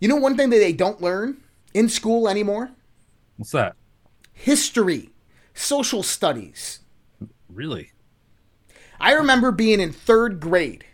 You 0.00 0.08
know 0.08 0.16
one 0.16 0.36
thing 0.36 0.50
that 0.50 0.58
they 0.58 0.72
don't 0.72 1.00
learn 1.00 1.36
in 1.74 1.88
school 1.88 2.28
anymore? 2.28 2.70
What's 3.36 3.52
that? 3.52 3.76
History, 4.32 5.10
social 5.54 6.02
studies. 6.02 6.80
Really? 7.48 7.92
I 8.98 9.12
remember 9.12 9.52
being 9.52 9.80
in 9.80 9.92
third 9.92 10.40
grade, 10.40 10.84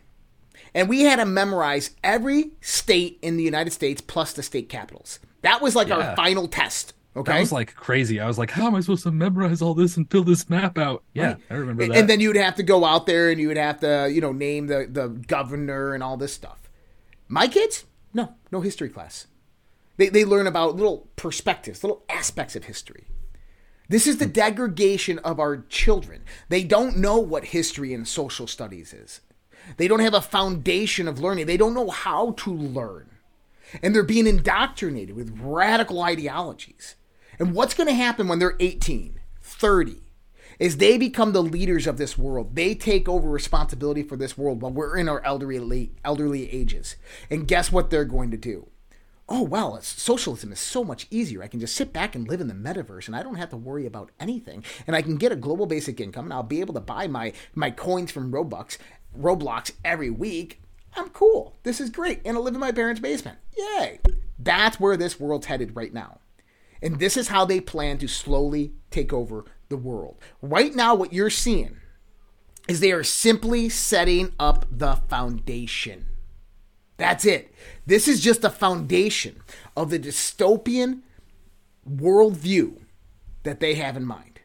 and 0.75 0.89
we 0.89 1.03
had 1.03 1.17
to 1.17 1.27
memorize 1.27 1.91
every 2.03 2.53
state 2.61 3.19
in 3.23 3.37
the 3.37 3.43
United 3.43 3.73
States 3.73 4.01
plus 4.01 4.33
the 4.33 4.43
state 4.43 4.69
capitals. 4.69 5.19
That 5.43 5.61
was 5.61 5.75
like 5.75 5.91
our 5.91 6.15
final 6.17 6.49
test. 6.49 6.95
Okay. 7.15 7.33
That 7.33 7.41
was 7.41 7.53
like 7.53 7.75
crazy. 7.75 8.21
I 8.21 8.27
was 8.27 8.39
like, 8.39 8.51
how 8.51 8.67
am 8.67 8.75
I 8.75 8.81
supposed 8.81 9.03
to 9.03 9.11
memorize 9.11 9.61
all 9.61 9.75
this 9.75 9.99
and 9.99 10.11
fill 10.11 10.25
this 10.25 10.49
map 10.49 10.79
out? 10.79 11.03
Yeah, 11.13 11.37
I 11.51 11.55
remember 11.55 11.87
that. 11.87 11.97
and 11.97 12.09
then 12.09 12.21
you 12.21 12.29
would 12.29 12.39
have 12.39 12.55
to 12.55 12.63
go 12.63 12.87
out 12.87 13.07
there 13.07 13.31
and 13.31 13.39
you 13.39 13.49
would 13.49 13.59
have 13.59 13.81
to, 13.81 14.09
you 14.11 14.23
know, 14.23 14.33
name 14.33 14.67
the, 14.67 14.89
the 14.91 15.09
governor 15.09 15.93
and 15.93 16.03
all 16.03 16.17
this 16.17 16.33
stuff. 16.33 16.71
My 17.29 17.49
kids, 17.49 17.85
no, 18.15 18.35
no 18.51 18.63
history 18.63 18.89
class. 18.89 19.27
They, 19.99 20.09
they 20.09 20.25
learn 20.25 20.47
about 20.47 20.77
little 20.77 21.11
perspectives, 21.17 21.85
little 21.85 22.03
aspects 22.09 22.57
of 22.57 22.65
history. 22.65 23.07
This 23.91 24.07
is 24.07 24.17
the 24.17 24.25
hmm. 24.25 24.33
degradation 24.33 25.19
of 25.19 25.39
our 25.39 25.59
children. 25.69 26.23
They 26.49 26.65
don't 26.65 26.97
know 26.97 27.19
what 27.19 27.47
history 27.47 27.93
and 27.93 28.09
social 28.09 28.47
studies 28.47 28.95
is. 28.95 29.21
They 29.77 29.89
don't 29.89 30.01
have 30.01 30.15
a 30.15 30.21
foundation 30.21 31.09
of 31.09 31.21
learning. 31.21 31.47
They 31.47 31.57
don't 31.57 31.75
know 31.75 31.91
how 31.91 32.33
to 32.33 32.53
learn. 32.53 33.09
And 33.83 33.95
they're 33.95 34.03
being 34.03 34.27
indoctrinated 34.27 35.17
with 35.17 35.39
radical 35.41 36.03
ideologies. 36.03 36.97
And 37.39 37.55
what's 37.55 37.75
going 37.75 37.89
to 37.89 37.95
happen 37.95 38.29
when 38.29 38.39
they're 38.39 38.57
18, 38.61 39.19
30? 39.41 39.97
Is 40.59 40.77
they 40.77 40.99
become 40.99 41.33
the 41.33 41.43
leaders 41.43 41.87
of 41.87 41.97
this 41.97 42.19
world. 42.19 42.55
They 42.55 42.75
take 42.75 43.09
over 43.09 43.29
responsibility 43.29 44.03
for 44.03 44.17
this 44.17 44.37
world 44.37 44.61
while 44.63 44.71
we're 44.71 44.97
in 44.97 45.09
our 45.09 45.25
elderly 45.25 45.93
elderly 46.05 46.53
ages. 46.53 46.97
And 47.31 47.49
guess 47.49 47.73
what 47.73 47.91
they're 47.91 48.05
going 48.05 48.31
to 48.31 48.37
do? 48.37 48.69
Oh 49.29 49.43
well, 49.43 49.81
socialism 49.81 50.53
is 50.53 50.61
so 50.61 50.85
much 50.85 51.07
easier. 51.11 51.43
I 51.43 51.49
can 51.49 51.59
just 51.59 51.75
sit 51.75 51.93
back 51.93 52.15
and 52.15 52.29
live 52.29 52.41
in 52.41 52.49
the 52.49 52.55
metaverse, 52.55 53.07
and 53.07 53.17
I 53.17 53.23
don't 53.23 53.37
have 53.37 53.51
to 53.51 53.57
worry 53.57 53.87
about 53.87 54.11
anything. 54.21 54.63
And 54.87 54.95
I 54.95 55.01
can 55.01 55.17
get 55.17 55.33
a 55.33 55.37
global 55.37 55.65
basic 55.65 56.01
income, 56.01 56.27
and 56.27 56.35
I'll 56.35 56.43
be 56.43 56.61
able 56.61 56.75
to 56.75 56.81
buy 56.81 57.07
my 57.07 57.33
my 57.55 57.71
coins 57.71 58.11
from 58.11 58.31
Robux, 58.31 58.77
Roblox 59.19 59.73
every 59.85 60.11
week. 60.11 60.61
I'm 60.95 61.09
cool. 61.11 61.57
This 61.63 61.81
is 61.81 61.91
great, 61.91 62.21
and 62.25 62.37
I 62.37 62.41
live 62.41 62.55
in 62.55 62.61
my 62.61 62.73
parents' 62.73 63.01
basement. 63.01 63.39
Yay! 63.57 64.01
That's 64.39 64.79
where 64.79 64.97
this 64.97 65.19
world's 65.19 65.47
headed 65.47 65.77
right 65.77 65.93
now. 65.93 66.19
And 66.83 66.99
this 66.99 67.17
is 67.17 67.29
how 67.29 67.45
they 67.45 67.61
plan 67.61 67.99
to 67.99 68.09
slowly 68.09 68.73
take 68.91 69.13
over 69.13 69.45
the 69.69 69.77
world. 69.77 70.19
Right 70.43 70.75
now, 70.75 70.95
what 70.95 71.13
you're 71.13 71.31
seeing 71.31 71.77
is 72.69 72.81
they 72.81 72.93
are 72.93 73.05
simply 73.05 73.69
setting 73.69 74.33
up 74.39 74.67
the 74.71 74.97
foundation. 75.09 76.07
That's 76.97 77.25
it. 77.25 77.55
This 77.87 78.07
is 78.07 78.21
just 78.21 78.43
the 78.43 78.51
foundation 78.51 79.41
of 79.77 79.91
the 79.91 79.99
dystopian 79.99 81.01
worldview 81.89 82.79
that 83.43 83.61
they 83.61 83.75
have 83.75 83.97
in 83.97 84.05
mind. 84.05 84.41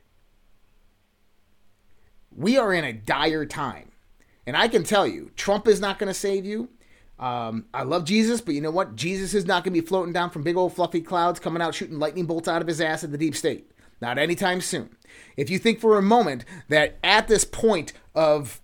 We 2.35 2.57
are 2.57 2.73
in 2.73 2.83
a 2.83 2.93
dire 2.93 3.45
time. 3.45 3.86
And 4.47 4.55
I 4.55 4.69
can 4.69 4.83
tell 4.83 5.05
you, 5.05 5.29
Trump 5.35 5.67
is 5.67 5.81
not 5.81 5.99
going 5.99 6.07
to 6.07 6.13
save 6.13 6.45
you. 6.45 6.69
Um, 7.19 7.65
I 7.73 7.83
love 7.83 8.05
Jesus, 8.05 8.41
but 8.41 8.55
you 8.55 8.61
know 8.61 8.71
what? 8.71 8.95
Jesus 8.95 9.33
is 9.33 9.45
not 9.45 9.63
going 9.63 9.73
to 9.73 9.81
be 9.81 9.85
floating 9.85 10.13
down 10.13 10.29
from 10.29 10.43
big 10.43 10.55
old 10.55 10.73
fluffy 10.73 11.01
clouds 11.01 11.39
coming 11.39 11.61
out 11.61 11.75
shooting 11.75 11.99
lightning 11.99 12.25
bolts 12.25 12.47
out 12.47 12.61
of 12.61 12.67
his 12.67 12.79
ass 12.79 13.03
at 13.03 13.11
the 13.11 13.17
deep 13.17 13.35
state. 13.35 13.69
Not 14.01 14.17
anytime 14.17 14.61
soon. 14.61 14.95
If 15.35 15.49
you 15.49 15.59
think 15.59 15.79
for 15.79 15.97
a 15.97 16.01
moment 16.01 16.45
that 16.69 16.97
at 17.03 17.27
this 17.27 17.43
point 17.43 17.91
of 18.15 18.61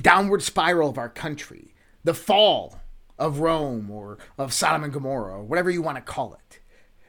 downward 0.00 0.42
spiral 0.42 0.88
of 0.88 0.98
our 0.98 1.08
country, 1.08 1.74
the 2.02 2.14
fall 2.14 2.80
of 3.18 3.40
Rome 3.40 3.90
or 3.90 4.18
of 4.38 4.52
Sodom 4.52 4.84
and 4.84 4.92
Gomorrah 4.92 5.34
or 5.34 5.42
whatever 5.42 5.70
you 5.70 5.82
want 5.82 5.96
to 5.96 6.02
call 6.02 6.34
it, 6.34 6.60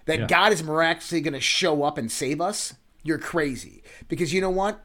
that 0.05 0.19
yeah. 0.19 0.27
God 0.27 0.51
is 0.51 0.63
miraculously 0.63 1.21
going 1.21 1.33
to 1.33 1.39
show 1.39 1.83
up 1.83 1.97
and 1.97 2.11
save 2.11 2.41
us, 2.41 2.73
you're 3.03 3.19
crazy. 3.19 3.83
Because 4.07 4.33
you 4.33 4.41
know 4.41 4.49
what? 4.49 4.83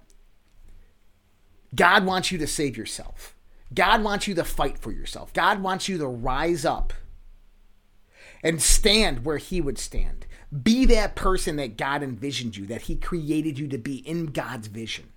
God 1.74 2.04
wants 2.04 2.32
you 2.32 2.38
to 2.38 2.46
save 2.46 2.76
yourself. 2.76 3.34
God 3.72 4.02
wants 4.02 4.26
you 4.26 4.34
to 4.34 4.44
fight 4.44 4.78
for 4.78 4.90
yourself. 4.90 5.32
God 5.32 5.62
wants 5.62 5.88
you 5.88 5.98
to 5.98 6.06
rise 6.06 6.64
up 6.64 6.92
and 8.42 8.60
stand 8.60 9.24
where 9.24 9.38
He 9.38 9.60
would 9.60 9.78
stand. 9.78 10.26
Be 10.62 10.84
that 10.86 11.14
person 11.14 11.56
that 11.56 11.76
God 11.76 12.02
envisioned 12.02 12.56
you, 12.56 12.66
that 12.66 12.82
He 12.82 12.96
created 12.96 13.58
you 13.58 13.68
to 13.68 13.78
be 13.78 13.96
in 13.96 14.26
God's 14.26 14.66
vision. 14.66 15.10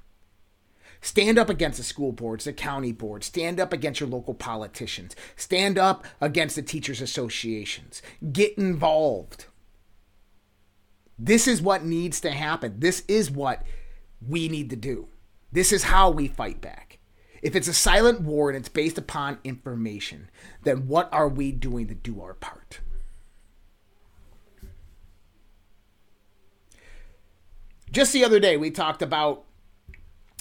Stand 1.01 1.37
up 1.37 1.49
against 1.49 1.77
the 1.77 1.83
school 1.83 2.13
boards, 2.13 2.45
the 2.45 2.53
county 2.53 2.93
boards. 2.93 3.25
Stand 3.27 3.59
up 3.59 3.73
against 3.73 3.99
your 3.99 4.07
local 4.07 4.33
politicians. 4.33 5.15
Stand 5.35 5.77
up 5.77 6.05
against 6.21 6.55
the 6.55 6.61
teachers' 6.61 7.01
associations. 7.01 8.01
Get 8.31 8.57
involved. 8.57 9.47
This 11.19 11.47
is 11.47 11.61
what 11.61 11.83
needs 11.83 12.21
to 12.21 12.31
happen. 12.31 12.75
This 12.79 13.03
is 13.07 13.29
what 13.29 13.63
we 14.25 14.47
need 14.47 14.69
to 14.69 14.75
do. 14.75 15.09
This 15.53 15.71
is 15.71 15.83
how 15.83 16.09
we 16.09 16.27
fight 16.27 16.61
back. 16.61 16.97
If 17.43 17.55
it's 17.55 17.67
a 17.67 17.73
silent 17.73 18.21
war 18.21 18.49
and 18.49 18.57
it's 18.57 18.69
based 18.69 18.97
upon 18.97 19.37
information, 19.43 20.29
then 20.63 20.87
what 20.87 21.09
are 21.13 21.29
we 21.29 21.51
doing 21.51 21.87
to 21.87 21.93
do 21.93 22.21
our 22.21 22.33
part? 22.33 22.79
Just 27.91 28.13
the 28.13 28.25
other 28.25 28.39
day, 28.39 28.57
we 28.57 28.71
talked 28.71 29.03
about 29.03 29.43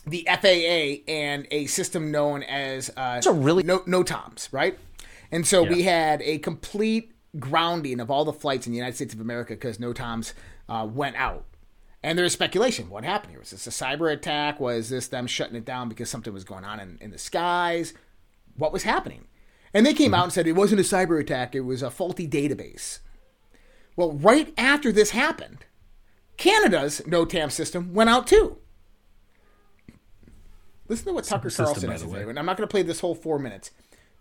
the 0.07 0.27
FAA 0.27 1.05
and 1.13 1.47
a 1.51 1.67
system 1.67 2.11
known 2.11 2.43
as 2.45 2.91
uh, 2.97 3.21
a 3.27 3.33
really 3.33 3.63
no 3.63 3.83
no 3.85 4.03
toms, 4.03 4.49
right? 4.51 4.79
And 5.31 5.47
so 5.47 5.65
yeah. 5.65 5.71
we 5.71 5.83
had 5.83 6.23
a 6.23 6.39
complete 6.39 7.13
grounding 7.39 8.01
of 8.01 8.11
all 8.11 8.25
the 8.25 8.33
flights 8.33 8.67
in 8.67 8.73
the 8.73 8.79
United 8.79 8.97
States 8.97 9.13
of 9.13 9.21
America 9.21 9.53
because 9.53 9.77
NOTAMs 9.77 10.33
uh, 10.69 10.89
went 10.91 11.17
out. 11.17 11.45
And 12.03 12.19
there's 12.19 12.33
speculation. 12.33 12.91
What 12.91 13.05
happened 13.05 13.31
here? 13.31 13.41
Was 13.41 13.51
this 13.51 13.67
a 13.67 13.71
cyber 13.71 14.13
attack? 14.13 14.59
Was 14.59 14.89
this 14.89 15.07
them 15.07 15.27
shutting 15.27 15.57
it 15.57 15.65
down 15.65 15.89
because 15.89 16.11
something 16.11 16.33
was 16.33 16.45
going 16.45 16.65
on 16.65 16.81
in, 16.81 16.99
in 17.01 17.11
the 17.11 17.19
skies? 17.19 17.95
What 18.57 18.73
was 18.73 18.83
happening? 18.83 19.27
And 19.73 19.87
they 19.87 19.95
came 19.95 20.07
mm-hmm. 20.07 20.15
out 20.15 20.25
and 20.25 20.33
said 20.33 20.47
it 20.47 20.53
wasn't 20.53 20.81
a 20.81 20.85
cyber 20.85 21.21
attack, 21.21 21.55
it 21.55 21.61
was 21.61 21.83
a 21.83 21.91
faulty 21.91 22.29
database. 22.29 22.99
Well, 23.97 24.13
right 24.13 24.53
after 24.59 24.91
this 24.91 25.11
happened, 25.11 25.65
Canada's 26.37 27.01
NOTAM 27.07 27.51
system 27.51 27.95
went 27.95 28.11
out 28.11 28.27
too. 28.27 28.59
Listen 30.89 31.07
to 31.07 31.13
what 31.13 31.25
Tucker 31.25 31.51
Carlson 31.51 31.91
has 31.91 32.03
to 32.03 32.11
say. 32.11 32.23
And 32.23 32.39
I'm 32.39 32.47
not 32.47 32.57
going 32.57 32.67
to 32.67 32.71
play 32.71 32.83
this 32.83 33.01
whole 33.01 33.15
four 33.15 33.39
minutes, 33.39 33.71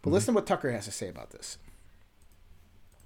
but 0.02 0.08
mm-hmm. 0.08 0.13
listen 0.13 0.34
to 0.34 0.38
what 0.38 0.46
Tucker 0.46 0.72
has 0.72 0.86
to 0.86 0.91
say 0.91 1.10
about 1.10 1.32
this. 1.32 1.58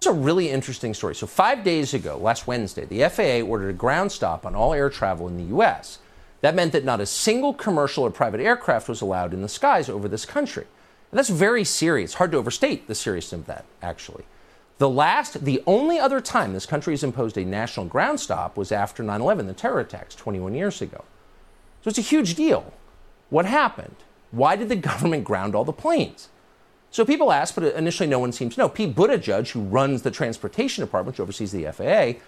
It's 0.05 0.11
a 0.11 0.13
really 0.13 0.51
interesting 0.51 0.93
story. 0.93 1.15
So, 1.15 1.25
five 1.25 1.63
days 1.63 1.95
ago, 1.95 2.15
last 2.17 2.45
Wednesday, 2.45 2.85
the 2.85 3.09
FAA 3.09 3.43
ordered 3.43 3.69
a 3.69 3.73
ground 3.73 4.11
stop 4.11 4.45
on 4.45 4.53
all 4.53 4.71
air 4.71 4.87
travel 4.87 5.27
in 5.27 5.35
the 5.35 5.45
U.S. 5.45 5.97
That 6.41 6.53
meant 6.53 6.73
that 6.73 6.85
not 6.85 7.01
a 7.01 7.07
single 7.07 7.55
commercial 7.55 8.03
or 8.03 8.11
private 8.11 8.39
aircraft 8.39 8.87
was 8.87 9.01
allowed 9.01 9.33
in 9.33 9.41
the 9.41 9.49
skies 9.49 9.89
over 9.89 10.07
this 10.07 10.23
country. 10.23 10.67
And 11.09 11.17
that's 11.17 11.29
very 11.29 11.63
serious. 11.63 12.13
Hard 12.13 12.33
to 12.33 12.37
overstate 12.37 12.85
the 12.85 12.93
seriousness 12.93 13.39
of 13.39 13.47
that, 13.47 13.65
actually. 13.81 14.25
The 14.77 14.91
last, 14.91 15.43
the 15.43 15.63
only 15.65 15.97
other 15.97 16.21
time 16.21 16.53
this 16.53 16.67
country 16.67 16.93
has 16.93 17.03
imposed 17.03 17.35
a 17.35 17.43
national 17.43 17.87
ground 17.87 18.19
stop 18.19 18.55
was 18.55 18.71
after 18.71 19.01
9 19.01 19.19
11, 19.19 19.47
the 19.47 19.53
terror 19.53 19.79
attacks 19.79 20.13
21 20.13 20.53
years 20.53 20.83
ago. 20.83 21.03
So 21.81 21.89
it's 21.89 21.97
a 21.97 22.01
huge 22.01 22.35
deal. 22.35 22.73
What 23.31 23.47
happened? 23.47 23.95
Why 24.29 24.55
did 24.55 24.69
the 24.69 24.75
government 24.91 25.23
ground 25.23 25.55
all 25.55 25.65
the 25.65 25.73
planes? 25.73 26.29
So 26.95 27.03
people 27.03 27.29
ask, 27.29 27.53
but 27.55 27.75
initially 27.75 28.07
no 28.07 28.19
one 28.19 28.31
seems 28.31 28.55
to 28.55 28.61
know. 28.61 28.69
Pete 28.69 28.95
Buttigieg, 28.95 29.49
who 29.49 29.59
runs 29.59 30.03
the 30.03 30.11
transportation 30.11 30.81
department, 30.81 31.15
which 31.15 31.19
oversees 31.19 31.51
the 31.51 31.65
FAA, 31.65 32.21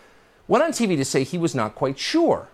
went 0.49 0.61
on 0.61 0.73
TV 0.73 0.97
to 0.97 1.05
say 1.05 1.23
he 1.23 1.37
was 1.37 1.55
not 1.55 1.73
quite 1.73 1.97
sure. 1.97 2.49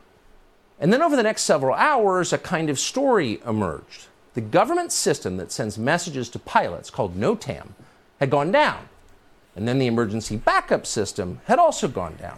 And 0.80 0.93
then 0.93 1.02
over 1.02 1.15
the 1.15 1.23
next 1.23 1.41
several 1.41 1.73
hours, 1.73 2.32
a 2.32 2.38
kind 2.38 2.69
of 2.69 2.78
story 2.78 3.41
emerged. 3.47 4.06
The 4.36 4.41
government 4.41 4.91
system 4.91 5.38
that 5.38 5.52
sends 5.52 5.80
messages 5.80 6.30
to 6.30 6.38
pilots, 6.38 6.91
called 6.91 7.17
NOTAM, 7.17 7.69
had 8.19 8.30
gone 8.30 8.52
down. 8.52 8.89
And 9.56 9.67
then 9.67 9.80
the 9.80 9.88
emergency 9.88 10.38
backup 10.38 10.86
system 10.86 11.41
had 11.45 11.58
also 11.58 11.88
gone 11.88 12.17
down. 12.17 12.38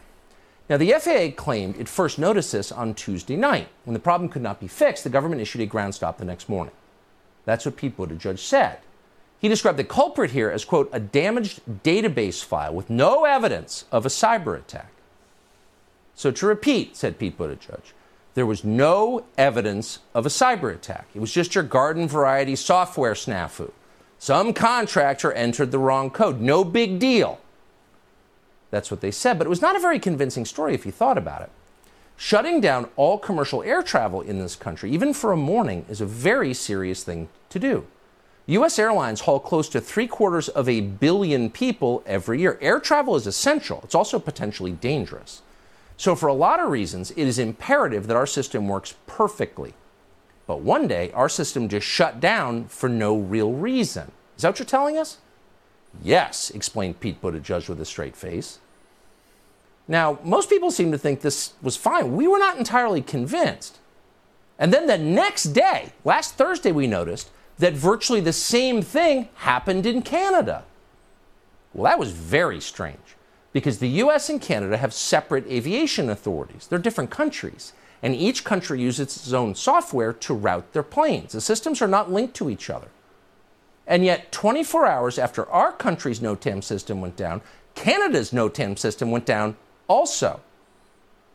Now, 0.69 0.77
the 0.77 0.93
FAA 0.93 1.35
claimed 1.35 1.75
it 1.77 1.89
first 1.89 2.17
noticed 2.17 2.53
this 2.53 2.71
on 2.71 2.93
Tuesday 2.93 3.35
night. 3.35 3.67
When 3.83 3.93
the 3.93 3.99
problem 3.99 4.29
could 4.29 4.41
not 4.41 4.61
be 4.61 4.69
fixed, 4.69 5.03
the 5.03 5.09
government 5.09 5.41
issued 5.41 5.59
a 5.59 5.65
ground 5.65 5.95
stop 5.95 6.17
the 6.17 6.23
next 6.23 6.47
morning. 6.47 6.73
That's 7.43 7.65
what 7.65 7.75
Pete 7.75 7.97
Buttigieg 7.97 8.39
said. 8.39 8.79
He 9.45 9.49
described 9.49 9.77
the 9.77 9.83
culprit 9.83 10.31
here 10.31 10.49
as, 10.49 10.65
quote, 10.65 10.89
a 10.91 10.99
damaged 10.99 11.61
database 11.83 12.43
file 12.43 12.73
with 12.73 12.89
no 12.89 13.25
evidence 13.25 13.85
of 13.91 14.03
a 14.03 14.09
cyber 14.09 14.57
attack. 14.57 14.91
So 16.15 16.31
to 16.31 16.47
repeat, 16.47 16.97
said 16.97 17.19
Pete 17.19 17.37
Buttigieg, 17.37 17.93
there 18.33 18.47
was 18.47 18.63
no 18.63 19.25
evidence 19.37 19.99
of 20.15 20.25
a 20.25 20.29
cyber 20.29 20.73
attack. 20.73 21.09
It 21.13 21.19
was 21.19 21.31
just 21.31 21.53
your 21.53 21.63
garden 21.63 22.07
variety 22.07 22.55
software 22.55 23.13
snafu. 23.13 23.71
Some 24.17 24.51
contractor 24.51 25.31
entered 25.31 25.69
the 25.69 25.77
wrong 25.77 26.09
code. 26.09 26.41
No 26.41 26.63
big 26.63 26.97
deal. 26.97 27.39
That's 28.71 28.89
what 28.89 29.01
they 29.01 29.11
said, 29.11 29.37
but 29.37 29.45
it 29.45 29.51
was 29.51 29.61
not 29.61 29.75
a 29.75 29.79
very 29.79 29.99
convincing 29.99 30.45
story 30.45 30.73
if 30.73 30.87
you 30.87 30.91
thought 30.91 31.19
about 31.19 31.43
it. 31.43 31.51
Shutting 32.17 32.61
down 32.61 32.89
all 32.95 33.19
commercial 33.19 33.61
air 33.61 33.83
travel 33.83 34.21
in 34.21 34.39
this 34.39 34.55
country, 34.55 34.89
even 34.89 35.13
for 35.13 35.31
a 35.31 35.37
morning, 35.37 35.85
is 35.87 36.01
a 36.01 36.05
very 36.07 36.55
serious 36.55 37.03
thing 37.03 37.29
to 37.49 37.59
do. 37.59 37.85
U.S. 38.47 38.77
airlines 38.77 39.21
haul 39.21 39.39
close 39.39 39.67
to 39.69 39.81
three 39.81 40.07
quarters 40.07 40.49
of 40.49 40.69
a 40.69 40.81
billion 40.81 41.49
people 41.49 42.03
every 42.05 42.39
year. 42.41 42.59
Air 42.61 42.79
travel 42.79 43.15
is 43.15 43.25
essential, 43.25 43.81
it's 43.83 43.95
also 43.95 44.19
potentially 44.19 44.71
dangerous. 44.71 45.41
So, 45.97 46.13
for 46.15 46.27
a 46.27 46.33
lot 46.33 46.59
of 46.59 46.69
reasons, 46.69 47.11
it 47.11 47.19
is 47.19 47.39
imperative 47.39 48.07
that 48.07 48.17
our 48.17 48.27
system 48.27 48.67
works 48.67 48.95
perfectly. 49.07 49.73
But 50.45 50.61
one 50.61 50.87
day, 50.87 51.11
our 51.13 51.29
system 51.29 51.69
just 51.69 51.87
shut 51.87 52.19
down 52.19 52.65
for 52.65 52.89
no 52.89 53.17
real 53.17 53.53
reason. 53.53 54.11
Is 54.35 54.43
that 54.43 54.49
what 54.49 54.59
you're 54.59 54.65
telling 54.65 54.97
us? 54.97 55.17
Yes, 56.03 56.49
explained 56.51 56.99
Pete 56.99 57.21
Buttigieg 57.21 57.69
with 57.69 57.79
a 57.79 57.85
straight 57.85 58.15
face. 58.15 58.59
Now, 59.87 60.19
most 60.23 60.49
people 60.49 60.71
seem 60.71 60.91
to 60.91 60.97
think 60.97 61.21
this 61.21 61.53
was 61.61 61.77
fine. 61.77 62.15
We 62.15 62.27
were 62.27 62.39
not 62.39 62.57
entirely 62.57 63.01
convinced. 63.01 63.79
And 64.59 64.73
then 64.73 64.87
the 64.87 64.97
next 64.97 65.45
day, 65.45 65.93
last 66.03 66.35
Thursday, 66.35 66.71
we 66.71 66.87
noticed 66.87 67.29
that 67.59 67.73
virtually 67.73 68.19
the 68.19 68.33
same 68.33 68.81
thing 68.81 69.29
happened 69.35 69.85
in 69.85 70.01
Canada. 70.01 70.63
Well, 71.73 71.85
that 71.85 71.99
was 71.99 72.11
very 72.11 72.59
strange 72.61 72.97
because 73.53 73.79
the 73.79 73.89
US 74.03 74.29
and 74.29 74.41
Canada 74.41 74.77
have 74.77 74.93
separate 74.93 75.47
aviation 75.47 76.09
authorities. 76.09 76.67
They're 76.67 76.79
different 76.79 77.09
countries, 77.09 77.73
and 78.03 78.13
each 78.15 78.43
country 78.43 78.81
uses 78.81 79.17
its 79.17 79.33
own 79.33 79.55
software 79.55 80.13
to 80.13 80.33
route 80.33 80.73
their 80.73 80.83
planes. 80.83 81.31
The 81.31 81.41
systems 81.41 81.81
are 81.81 81.87
not 81.87 82.11
linked 82.11 82.33
to 82.35 82.49
each 82.49 82.69
other. 82.69 82.89
And 83.87 84.03
yet, 84.03 84.31
24 84.31 84.85
hours 84.87 85.19
after 85.19 85.49
our 85.49 85.71
country's 85.71 86.19
NOTAM 86.19 86.63
system 86.63 87.01
went 87.01 87.15
down, 87.15 87.41
Canada's 87.75 88.31
NOTAM 88.31 88.77
system 88.77 89.11
went 89.11 89.25
down 89.25 89.55
also. 89.87 90.41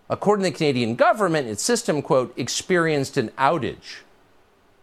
According 0.09 0.45
to 0.45 0.51
the 0.51 0.57
Canadian 0.57 0.97
government, 0.97 1.47
its 1.47 1.63
system, 1.63 2.03
quote, 2.03 2.35
experienced 2.37 3.17
an 3.17 3.29
outage. 3.39 4.01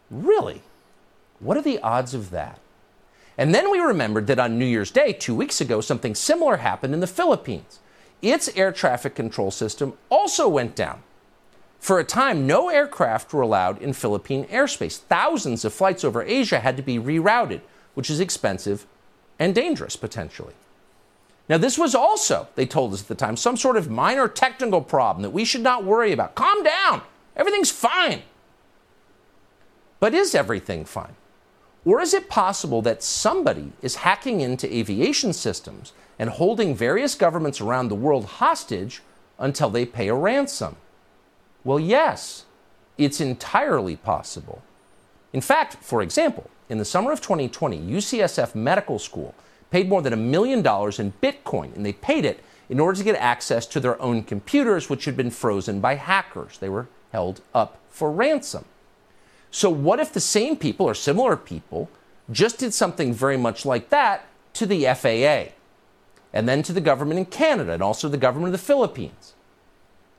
Really? 0.10 0.62
What 1.40 1.58
are 1.58 1.62
the 1.62 1.80
odds 1.80 2.14
of 2.14 2.32
that? 2.32 2.60
And 3.38 3.54
then 3.54 3.70
we 3.70 3.80
remembered 3.80 4.28
that 4.28 4.40
on 4.40 4.58
New 4.58 4.66
Year's 4.66 4.90
Day, 4.90 5.14
two 5.14 5.36
weeks 5.36 5.62
ago, 5.62 5.80
something 5.80 6.16
similar 6.16 6.58
happened 6.58 6.94
in 6.94 7.00
the 7.00 7.08
Philippines. 7.08 7.80
Its 8.22 8.50
air 8.56 8.72
traffic 8.72 9.14
control 9.14 9.52
system 9.52 9.94
also 10.10 10.48
went 10.48 10.76
down. 10.76 11.04
For 11.80 12.00
a 12.00 12.04
time, 12.04 12.48
no 12.48 12.70
aircraft 12.70 13.32
were 13.32 13.44
allowed 13.44 13.80
in 13.80 13.94
Philippine 13.94 14.46
airspace. 14.46 14.98
Thousands 14.98 15.64
of 15.64 15.74
flights 15.74 16.04
over 16.04 16.24
Asia 16.24 16.60
had 16.60 16.76
to 16.78 16.84
be 16.84 16.98
rerouted, 16.98 17.62
which 17.94 18.10
is 18.10 18.20
expensive 18.20 18.88
and 19.38 19.54
dangerous 19.54 19.96
potentially. 19.96 20.56
Now, 21.48 21.58
this 21.58 21.78
was 21.78 21.94
also, 21.94 22.48
they 22.56 22.66
told 22.66 22.94
us 22.94 23.02
at 23.04 23.08
the 23.08 23.16
time, 23.16 23.38
some 23.38 23.56
sort 23.56 23.78
of 23.78 23.90
minor 23.90 24.28
technical 24.28 24.82
problem 24.82 25.22
that 25.22 25.30
we 25.30 25.46
should 25.46 25.62
not 25.62 25.86
worry 25.86 26.12
about. 26.12 26.36
Calm 26.36 26.64
down. 26.64 27.04
Everything's 27.36 27.72
fine. 27.72 28.24
But 30.00 30.14
is 30.14 30.36
everything 30.36 30.84
fine? 30.84 31.16
Or 31.88 32.02
is 32.02 32.14
it 32.14 32.28
possible 32.28 32.82
that 32.82 33.02
somebody 33.02 33.72
is 33.82 34.04
hacking 34.04 34.42
into 34.42 34.68
aviation 34.76 35.32
systems 35.32 35.94
and 36.20 36.30
holding 36.30 36.76
various 36.76 37.16
governments 37.16 37.62
around 37.62 37.88
the 37.88 37.96
world 37.96 38.26
hostage 38.26 39.02
until 39.40 39.70
they 39.70 39.86
pay 39.86 40.10
a 40.10 40.14
ransom? 40.14 40.76
Well, 41.64 41.80
yes, 41.80 42.44
it's 42.98 43.22
entirely 43.22 43.96
possible. 43.96 44.62
In 45.32 45.40
fact, 45.40 45.78
for 45.82 46.02
example, 46.02 46.50
in 46.68 46.78
the 46.78 46.84
summer 46.84 47.14
of 47.14 47.22
2020, 47.22 47.80
UCSF 47.80 48.54
Medical 48.54 49.00
School 49.00 49.34
paid 49.72 49.88
more 49.88 50.02
than 50.02 50.12
a 50.12 50.18
million 50.18 50.62
dollars 50.62 51.00
in 51.00 51.14
Bitcoin, 51.24 51.74
and 51.74 51.86
they 51.86 51.94
paid 51.94 52.26
it 52.26 52.44
in 52.68 52.82
order 52.82 52.98
to 52.98 53.04
get 53.06 53.16
access 53.16 53.66
to 53.66 53.80
their 53.80 54.02
own 54.02 54.24
computers, 54.24 54.90
which 54.90 55.06
had 55.06 55.16
been 55.16 55.32
frozen 55.32 55.80
by 55.80 55.96
hackers. 55.96 56.58
They 56.58 56.68
were 56.68 56.90
held 57.14 57.40
up 57.54 57.80
for 57.90 58.12
ransom. 58.12 58.66
So, 59.52 59.70
what 59.70 60.00
if 60.00 60.14
the 60.14 60.20
same 60.20 60.58
people 60.58 60.86
or 60.86 60.94
similar 60.94 61.36
people 61.36 61.90
just 62.32 62.58
did 62.60 62.74
something 62.74 63.14
very 63.14 63.38
much 63.38 63.66
like 63.66 63.90
that 63.90 64.26
to 64.54 64.66
the 64.66 64.86
FAA, 64.86 65.54
and 66.34 66.48
then 66.48 66.64
to 66.64 66.74
the 66.74 66.82
government 66.82 67.20
in 67.20 67.26
Canada, 67.26 67.74
and 67.74 67.84
also 67.84 68.10
the 68.10 68.18
government 68.18 68.54
of 68.54 68.60
the 68.60 68.66
Philippines? 68.66 69.34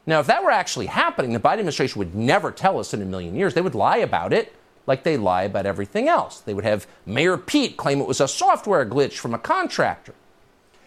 Now, 0.06 0.20
if 0.20 0.26
that 0.26 0.42
were 0.42 0.50
actually 0.50 0.86
happening, 0.86 1.34
the 1.34 1.40
Biden 1.40 1.58
administration 1.58 1.98
would 1.98 2.14
never 2.14 2.50
tell 2.50 2.78
us 2.78 2.94
in 2.94 3.02
a 3.02 3.04
million 3.04 3.34
years. 3.34 3.52
They 3.52 3.60
would 3.60 3.74
lie 3.74 3.98
about 3.98 4.32
it 4.32 4.54
like 4.86 5.04
they 5.04 5.18
lie 5.18 5.42
about 5.42 5.66
everything 5.66 6.08
else. 6.08 6.40
They 6.40 6.54
would 6.54 6.64
have 6.64 6.86
Mayor 7.04 7.36
Pete 7.36 7.76
claim 7.76 8.00
it 8.00 8.08
was 8.08 8.22
a 8.22 8.26
software 8.26 8.86
glitch 8.86 9.18
from 9.18 9.34
a 9.34 9.38
contractor. 9.38 10.14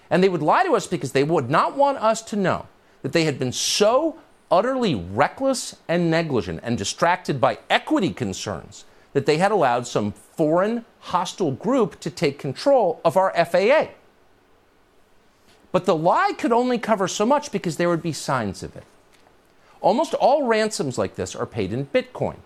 And 0.10 0.24
they 0.24 0.30
would 0.30 0.42
lie 0.42 0.66
to 0.66 0.76
us 0.76 0.88
because 0.88 1.12
they 1.12 1.24
would 1.24 1.52
not 1.52 1.78
want 1.78 2.00
us 2.00 2.24
to 2.24 2.36
know 2.36 2.66
that 3.04 3.14
they 3.14 3.26
had 3.26 3.38
been 3.38 3.52
so 3.52 4.18
utterly 4.52 4.94
reckless 4.94 5.78
and 5.88 6.12
negligent 6.12 6.60
and 6.62 6.78
distracted 6.78 7.40
by 7.40 7.58
equity 7.70 8.12
concerns 8.12 8.86
that 9.14 9.26
they 9.26 9.38
had 9.38 9.52
allowed 9.52 9.88
some 9.88 10.12
foreign 10.12 10.86
hostile 11.00 11.52
group 11.52 12.00
to 12.02 12.10
take 12.10 12.38
control 12.38 13.00
of 13.04 13.18
our 13.18 13.34
FAA. 13.46 13.88
But 15.72 15.86
the 15.86 15.96
lie 15.96 16.34
could 16.38 16.52
only 16.52 16.78
cover 16.78 17.08
so 17.08 17.26
much 17.26 17.52
because 17.52 17.78
there 17.78 17.90
would 17.90 18.04
be 18.04 18.14
signs 18.14 18.62
of 18.62 18.76
it. 18.76 18.84
Almost 19.80 20.14
all 20.14 20.46
ransoms 20.46 20.98
like 20.98 21.16
this 21.16 21.36
are 21.36 21.46
paid 21.46 21.74
in 21.74 21.88
Bitcoin. 21.88 22.38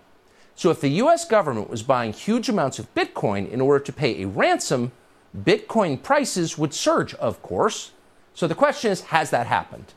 So 0.54 0.70
if 0.70 0.80
the 0.80 0.88
US 1.02 1.26
government 1.26 1.68
was 1.68 1.82
buying 1.82 2.12
huge 2.12 2.48
amounts 2.48 2.78
of 2.78 2.92
Bitcoin 2.94 3.50
in 3.50 3.60
order 3.60 3.84
to 3.84 3.92
pay 3.92 4.22
a 4.22 4.28
ransom, 4.28 4.92
Bitcoin 5.36 6.02
prices 6.02 6.56
would 6.56 6.72
surge, 6.72 7.14
of 7.14 7.42
course. 7.42 7.90
So 8.32 8.46
the 8.46 8.54
question 8.54 8.90
is 8.90 9.02
has 9.02 9.30
that 9.30 9.46
happened? 9.46 9.92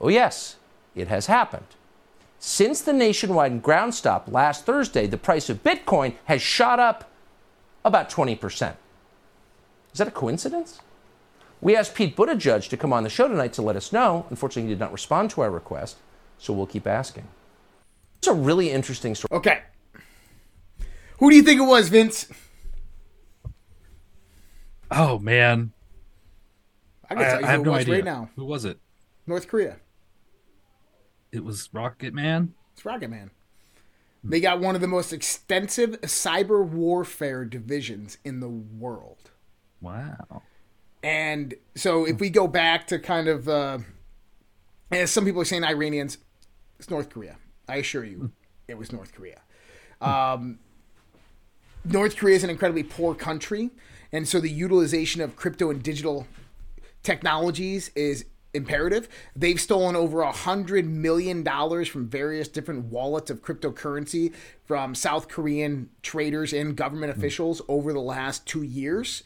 Oh, 0.00 0.08
yes, 0.08 0.56
it 0.96 1.08
has 1.08 1.26
happened. 1.26 1.66
Since 2.38 2.82
the 2.82 2.92
nationwide 2.92 3.62
ground 3.62 3.94
stop 3.94 4.28
last 4.28 4.66
Thursday, 4.66 5.06
the 5.06 5.16
price 5.16 5.48
of 5.48 5.62
Bitcoin 5.62 6.14
has 6.24 6.42
shot 6.42 6.80
up 6.80 7.10
about 7.84 8.10
20%. 8.10 8.74
Is 9.92 9.98
that 9.98 10.08
a 10.08 10.10
coincidence? 10.10 10.80
We 11.60 11.76
asked 11.76 11.94
Pete 11.94 12.16
Buttigieg 12.16 12.68
to 12.68 12.76
come 12.76 12.92
on 12.92 13.02
the 13.02 13.08
show 13.08 13.28
tonight 13.28 13.52
to 13.54 13.62
let 13.62 13.76
us 13.76 13.92
know. 13.92 14.26
Unfortunately, 14.30 14.68
he 14.68 14.68
did 14.68 14.80
not 14.80 14.92
respond 14.92 15.30
to 15.30 15.40
our 15.40 15.50
request, 15.50 15.96
so 16.38 16.52
we'll 16.52 16.66
keep 16.66 16.86
asking. 16.86 17.26
It's 18.18 18.26
a 18.26 18.34
really 18.34 18.70
interesting 18.70 19.14
story. 19.14 19.28
Okay. 19.32 19.62
Who 21.18 21.30
do 21.30 21.36
you 21.36 21.42
think 21.42 21.60
it 21.60 21.64
was, 21.64 21.88
Vince? 21.88 22.26
Oh 24.90 25.18
man, 25.18 25.72
I 27.10 27.14
can 27.14 27.24
tell 27.24 27.40
you 27.40 27.46
I 27.46 27.50
have 27.50 27.60
who 27.60 27.64
no 27.64 27.72
was 27.72 27.80
idea. 27.80 27.94
right 27.94 28.04
now. 28.04 28.30
Who 28.36 28.44
was 28.44 28.64
it? 28.64 28.78
North 29.26 29.48
Korea. 29.48 29.76
It 31.32 31.44
was 31.44 31.68
Rocket 31.72 32.14
Man. 32.14 32.54
It's 32.72 32.84
Rocket 32.84 33.10
Man. 33.10 33.30
They 34.24 34.40
got 34.40 34.60
one 34.60 34.74
of 34.74 34.80
the 34.80 34.88
most 34.88 35.12
extensive 35.12 36.00
cyber 36.02 36.66
warfare 36.66 37.44
divisions 37.44 38.18
in 38.24 38.40
the 38.40 38.48
world. 38.48 39.30
Wow. 39.80 40.42
And 41.02 41.54
so 41.76 42.04
if 42.04 42.18
we 42.18 42.28
go 42.30 42.48
back 42.48 42.88
to 42.88 42.98
kind 42.98 43.28
of, 43.28 43.48
uh, 43.48 43.78
as 44.90 45.12
some 45.12 45.24
people 45.24 45.40
are 45.40 45.44
saying, 45.44 45.62
Iranians, 45.62 46.18
it's 46.78 46.90
North 46.90 47.08
Korea. 47.08 47.36
I 47.68 47.76
assure 47.76 48.04
you, 48.04 48.32
it 48.66 48.76
was 48.76 48.92
North 48.92 49.12
Korea. 49.12 49.40
Um, 50.00 50.58
North 51.84 52.16
Korea 52.16 52.34
is 52.34 52.44
an 52.44 52.50
incredibly 52.50 52.82
poor 52.82 53.14
country, 53.14 53.70
and 54.10 54.26
so 54.26 54.40
the 54.40 54.50
utilization 54.50 55.20
of 55.20 55.36
crypto 55.36 55.70
and 55.70 55.82
digital 55.82 56.26
technologies 57.04 57.92
is 57.94 58.24
imperative. 58.56 59.08
They've 59.34 59.60
stolen 59.60 59.94
over 59.94 60.22
a 60.22 60.32
hundred 60.32 60.86
million 60.86 61.42
dollars 61.42 61.88
from 61.88 62.08
various 62.08 62.48
different 62.48 62.86
wallets 62.86 63.30
of 63.30 63.42
cryptocurrency 63.42 64.34
from 64.64 64.94
South 64.94 65.28
Korean 65.28 65.90
traders 66.02 66.52
and 66.52 66.76
government 66.76 67.12
hmm. 67.12 67.18
officials 67.18 67.62
over 67.68 67.92
the 67.92 68.00
last 68.00 68.46
two 68.46 68.62
years. 68.62 69.24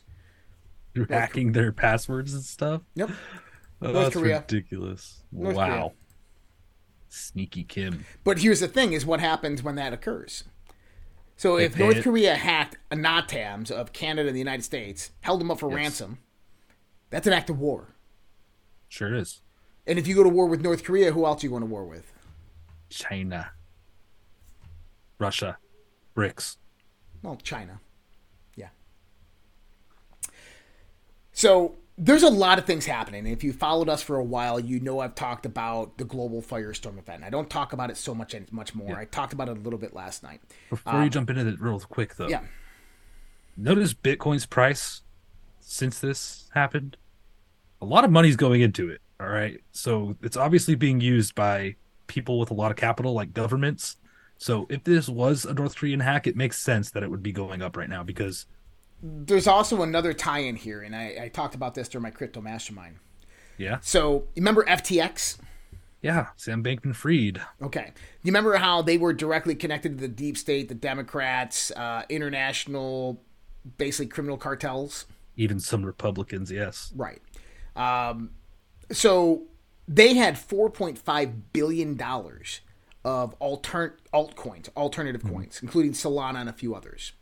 You're 0.95 1.07
hacking 1.07 1.53
their 1.53 1.73
passwords 1.73 2.35
and 2.35 2.43
stuff. 2.43 2.83
Yep. 2.95 3.11
Oh, 3.83 3.93
North 3.93 3.95
that's 3.95 4.14
Korea. 4.14 4.40
ridiculous. 4.40 5.23
North 5.33 5.57
wow. 5.57 5.66
Korea. 5.66 5.90
Sneaky 7.09 7.64
Kim. 7.64 8.05
But 8.25 8.38
here's 8.38 8.61
the 8.61 8.69
thing: 8.69 8.93
is 8.93 9.07
what 9.07 9.21
happens 9.21 9.62
when 9.62 9.77
that 9.77 9.93
occurs. 9.93 10.45
So 11.37 11.57
if 11.57 11.79
North. 11.79 12.03
Korea 12.03 12.35
hacked 12.35 12.77
a 12.90 12.97
NOTAMs 12.97 13.71
of 13.71 13.95
Canada 13.95 14.29
and 14.29 14.35
the 14.35 14.40
United 14.40 14.62
States, 14.62 15.11
held 15.23 15.40
them 15.40 15.51
up 15.51 15.59
for 15.59 15.71
Yes. 15.71 15.77
ransom, 15.77 16.19
that's 17.09 17.27
an 17.27 17.33
act 17.33 17.49
of 17.49 17.59
war. 17.59 17.89
Sure 18.90 19.14
is. 19.14 19.40
And 19.87 19.98
if 19.98 20.07
you 20.07 20.14
go 20.14 20.22
to 20.22 20.29
war 20.29 20.46
with 20.46 20.61
North 20.61 20.85
Korea, 20.85 21.12
who 21.12 21.24
else 21.24 21.42
are 21.42 21.46
you 21.46 21.50
going 21.50 21.62
to 21.62 21.66
war 21.66 21.85
with? 21.85 22.12
China. 22.90 23.53
Russia. 25.18 25.57
BRICS. 26.14 26.57
Well, 27.22 27.37
China. 27.37 27.81
Yeah. 28.57 28.68
So 31.33 31.76
there's 31.96 32.24
a 32.24 32.29
lot 32.31 32.59
of 32.59 32.64
things 32.64 32.85
happening. 32.85 33.26
If 33.26 33.44
you 33.44 33.53
followed 33.53 33.88
us 33.88 34.03
for 34.03 34.16
a 34.16 34.24
while, 34.24 34.59
you 34.59 34.81
know 34.81 34.98
I've 34.98 35.14
talked 35.14 35.46
about 35.46 35.96
the 35.96 36.05
global 36.05 36.42
firestorm 36.42 36.98
event. 36.98 37.22
I 37.22 37.31
don't 37.31 37.48
talk 37.48 37.72
about 37.72 37.90
it 37.90 37.96
so 37.96 38.12
much 38.12 38.35
much 38.50 38.74
more. 38.74 38.98
I 38.98 39.05
talked 39.05 39.33
about 39.33 39.48
it 39.48 39.57
a 39.57 39.61
little 39.61 39.79
bit 39.79 39.94
last 39.94 40.22
night. 40.24 40.40
Before 40.68 41.05
you 41.05 41.11
jump 41.11 41.31
into 41.31 41.46
it 41.46 41.61
real 41.61 41.79
quick 41.79 42.16
though. 42.16 42.24
Um, 42.24 42.31
Yeah. 42.31 42.40
Notice 43.57 43.94
Bitcoin's 43.94 44.46
price 44.46 45.03
since 45.61 46.00
this 46.00 46.48
happened. 46.55 46.96
A 47.83 47.87
lot 47.87 48.05
of 48.05 48.11
money's 48.11 48.37
going 48.37 48.61
into 48.61 48.88
it. 48.90 49.01
All 49.19 49.29
right. 49.29 49.61
So 49.73 50.16
it's 50.23 50.37
obviously 50.37 50.75
being 50.75 51.01
used 51.01 51.35
by 51.35 51.77
people 52.07 52.38
with 52.38 52.51
a 52.51 52.55
lot 52.55 52.71
of 52.71 52.77
capital, 52.77 53.12
like 53.12 53.33
governments. 53.33 53.97
So 54.38 54.66
if 54.71 54.85
this 54.85 55.09
was 55.09 55.45
a 55.45 55.53
North 55.55 55.77
Korean 55.77 56.01
hack, 56.01 56.27
it 56.27 56.37
makes 56.37 56.59
sense 56.59 56.90
that 56.93 57.03
it 57.03 57.11
would 57.11 57.23
be 57.23 57.33
going 57.33 57.61
up 57.62 57.77
right 57.77 57.88
now 57.88 58.03
because 58.03 58.47
There's 59.03 59.47
also 59.47 59.83
another 59.83 60.12
tie-in 60.14 60.57
here, 60.57 60.83
and 60.83 60.95
I, 60.97 61.16
I 61.25 61.29
talked 61.29 61.55
about 61.55 61.75
this 61.75 61.88
during 61.88 62.03
my 62.03 62.11
crypto 62.11 62.40
mastermind. 62.40 62.97
yeah, 63.59 63.79
So 63.83 64.25
you 64.35 64.40
remember 64.43 64.64
FTX? 64.64 65.38
yeah, 66.03 66.29
Sam 66.37 66.64
Bankman 66.64 66.95
Fried. 66.97 67.43
Okay. 67.62 67.93
You 68.23 68.31
remember 68.31 68.57
how 68.57 68.81
they 68.81 68.97
were 68.97 69.12
directly 69.12 69.55
connected 69.55 69.90
to 69.99 70.01
the 70.01 70.09
deep 70.09 70.38
state, 70.38 70.69
the 70.71 70.75
Democrats, 70.75 71.71
uh, 71.77 72.05
international, 72.09 73.21
basically 73.77 74.07
criminal 74.07 74.38
cartels? 74.38 75.07
even 75.37 75.59
some 75.61 75.85
Republicans, 75.85 76.51
yes. 76.51 76.93
Right. 76.95 77.21
Um, 77.81 78.31
so 78.93 79.45
they 79.88 80.14
had 80.14 80.35
$4.5 80.35 81.40
billion 81.53 82.01
of 83.05 83.38
altern- 83.38 83.93
altcoins, 84.12 84.69
alternative 84.77 85.25
coins, 85.25 85.61
including 85.62 85.93
Solana 85.93 86.40
and 86.40 86.49
a 86.49 86.53
few 86.53 86.75
others. 86.75 87.12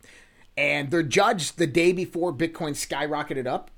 And 0.57 0.91
their 0.91 1.03
judge, 1.03 1.53
the 1.53 1.67
day 1.67 1.91
before 1.93 2.33
Bitcoin 2.33 2.71
skyrocketed 2.75 3.47
up, 3.47 3.71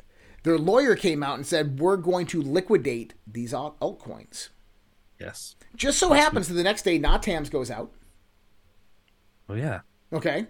their 0.43 0.57
lawyer 0.57 0.95
came 0.95 1.21
out 1.21 1.35
and 1.35 1.45
said, 1.45 1.79
We're 1.79 1.97
going 1.97 2.25
to 2.27 2.41
liquidate 2.41 3.13
these 3.27 3.53
alt- 3.53 3.79
altcoins. 3.79 4.49
Yes. 5.19 5.55
Just 5.75 5.99
so 5.99 6.13
happens 6.13 6.47
that 6.47 6.55
the 6.55 6.63
next 6.63 6.81
day, 6.81 6.99
NOTAMs 6.99 7.51
goes 7.51 7.69
out. 7.69 7.91
Oh 9.47 9.53
yeah. 9.53 9.81
Okay. 10.11 10.47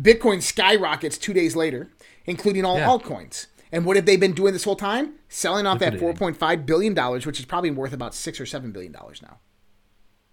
Bitcoin 0.00 0.40
skyrockets 0.42 1.18
two 1.18 1.34
days 1.34 1.54
later, 1.54 1.90
including 2.24 2.64
all 2.64 2.78
Yeah. 2.78 2.86
altcoins. 2.88 3.46
And 3.74 3.84
what 3.84 3.96
have 3.96 4.06
they 4.06 4.16
been 4.16 4.34
doing 4.34 4.52
this 4.52 4.62
whole 4.62 4.76
time? 4.76 5.14
Selling 5.28 5.66
off 5.66 5.80
that 5.80 5.94
$4.5 5.94 6.64
billion, 6.64 6.94
which 6.94 7.40
is 7.40 7.44
probably 7.44 7.72
worth 7.72 7.92
about 7.92 8.14
six 8.14 8.38
or 8.38 8.44
$7 8.44 8.72
billion 8.72 8.92
now. 8.92 9.40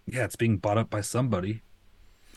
Yeah, 0.05 0.25
it's 0.25 0.35
being 0.35 0.57
bought 0.57 0.77
up 0.77 0.91
by 0.91 1.01
somebody. 1.01 1.63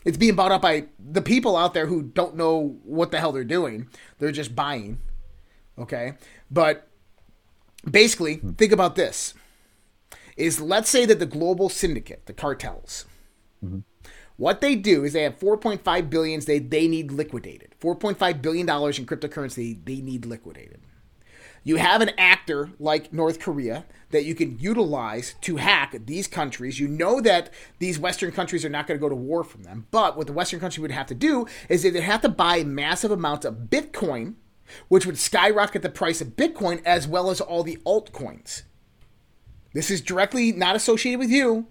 It's 0.03 0.17
being 0.17 0.33
bought 0.33 0.51
up 0.51 0.63
by 0.63 0.85
the 0.97 1.21
people 1.21 1.57
out 1.57 1.75
there 1.75 1.85
who 1.85 2.01
don't 2.01 2.35
know 2.35 2.79
what 2.83 3.11
the 3.11 3.19
hell 3.19 3.31
they're 3.31 3.43
doing. 3.43 3.87
They're 4.17 4.31
just 4.31 4.55
buying. 4.55 4.97
Okay? 5.77 6.13
But 6.49 6.87
basically, 7.89 8.37
hmm. 8.37 8.53
think 8.53 8.71
about 8.71 8.95
this. 8.95 9.35
Is 10.37 10.59
let's 10.59 10.89
say 10.89 11.05
that 11.05 11.19
the 11.19 11.27
global 11.27 11.69
syndicate, 11.69 12.25
the 12.25 12.33
cartels, 12.33 13.05
mm-hmm. 13.63 13.79
what 14.37 14.59
they 14.59 14.75
do 14.75 15.03
is 15.03 15.13
they 15.13 15.21
have 15.21 15.37
4.5 15.37 16.09
billions 16.09 16.45
they, 16.45 16.57
they 16.57 16.87
need 16.87 17.11
liquidated. 17.11 17.75
4.5 17.79 18.41
billion 18.41 18.65
dollars 18.65 18.97
in 18.97 19.05
cryptocurrency 19.05 19.85
they 19.85 20.01
need 20.01 20.25
liquidated. 20.25 20.81
You 21.67 21.77
have 21.77 22.01
an 22.01 22.11
actor 22.19 22.69
like 22.79 23.11
North 23.11 23.39
Korea 23.39 23.85
that 24.11 24.23
you 24.23 24.35
can 24.35 24.59
utilize 24.59 25.33
to 25.41 25.55
hack 25.57 25.95
these 26.05 26.27
countries. 26.27 26.79
You 26.79 26.87
know 26.87 27.19
that 27.21 27.51
these 27.79 27.97
Western 27.97 28.31
countries 28.31 28.63
are 28.63 28.69
not 28.69 28.85
going 28.85 28.99
to 28.99 29.01
go 29.01 29.09
to 29.09 29.15
war 29.15 29.43
from 29.43 29.63
them. 29.63 29.87
But 29.89 30.15
what 30.15 30.27
the 30.27 30.33
Western 30.33 30.59
country 30.59 30.83
would 30.83 30.91
have 30.91 31.07
to 31.07 31.15
do 31.15 31.47
is 31.67 31.81
they 31.81 31.89
would 31.89 32.03
have 32.03 32.21
to 32.21 32.29
buy 32.29 32.63
massive 32.63 33.09
amounts 33.09 33.47
of 33.47 33.67
Bitcoin, 33.71 34.35
which 34.89 35.07
would 35.07 35.17
skyrocket 35.17 35.81
the 35.81 35.89
price 35.89 36.21
of 36.21 36.35
Bitcoin 36.35 36.83
as 36.85 37.07
well 37.07 37.31
as 37.31 37.41
all 37.41 37.63
the 37.63 37.79
altcoins. 37.83 38.61
This 39.73 39.89
is 39.89 40.01
directly 40.01 40.51
not 40.51 40.75
associated 40.75 41.19
with 41.19 41.31
you. 41.31 41.65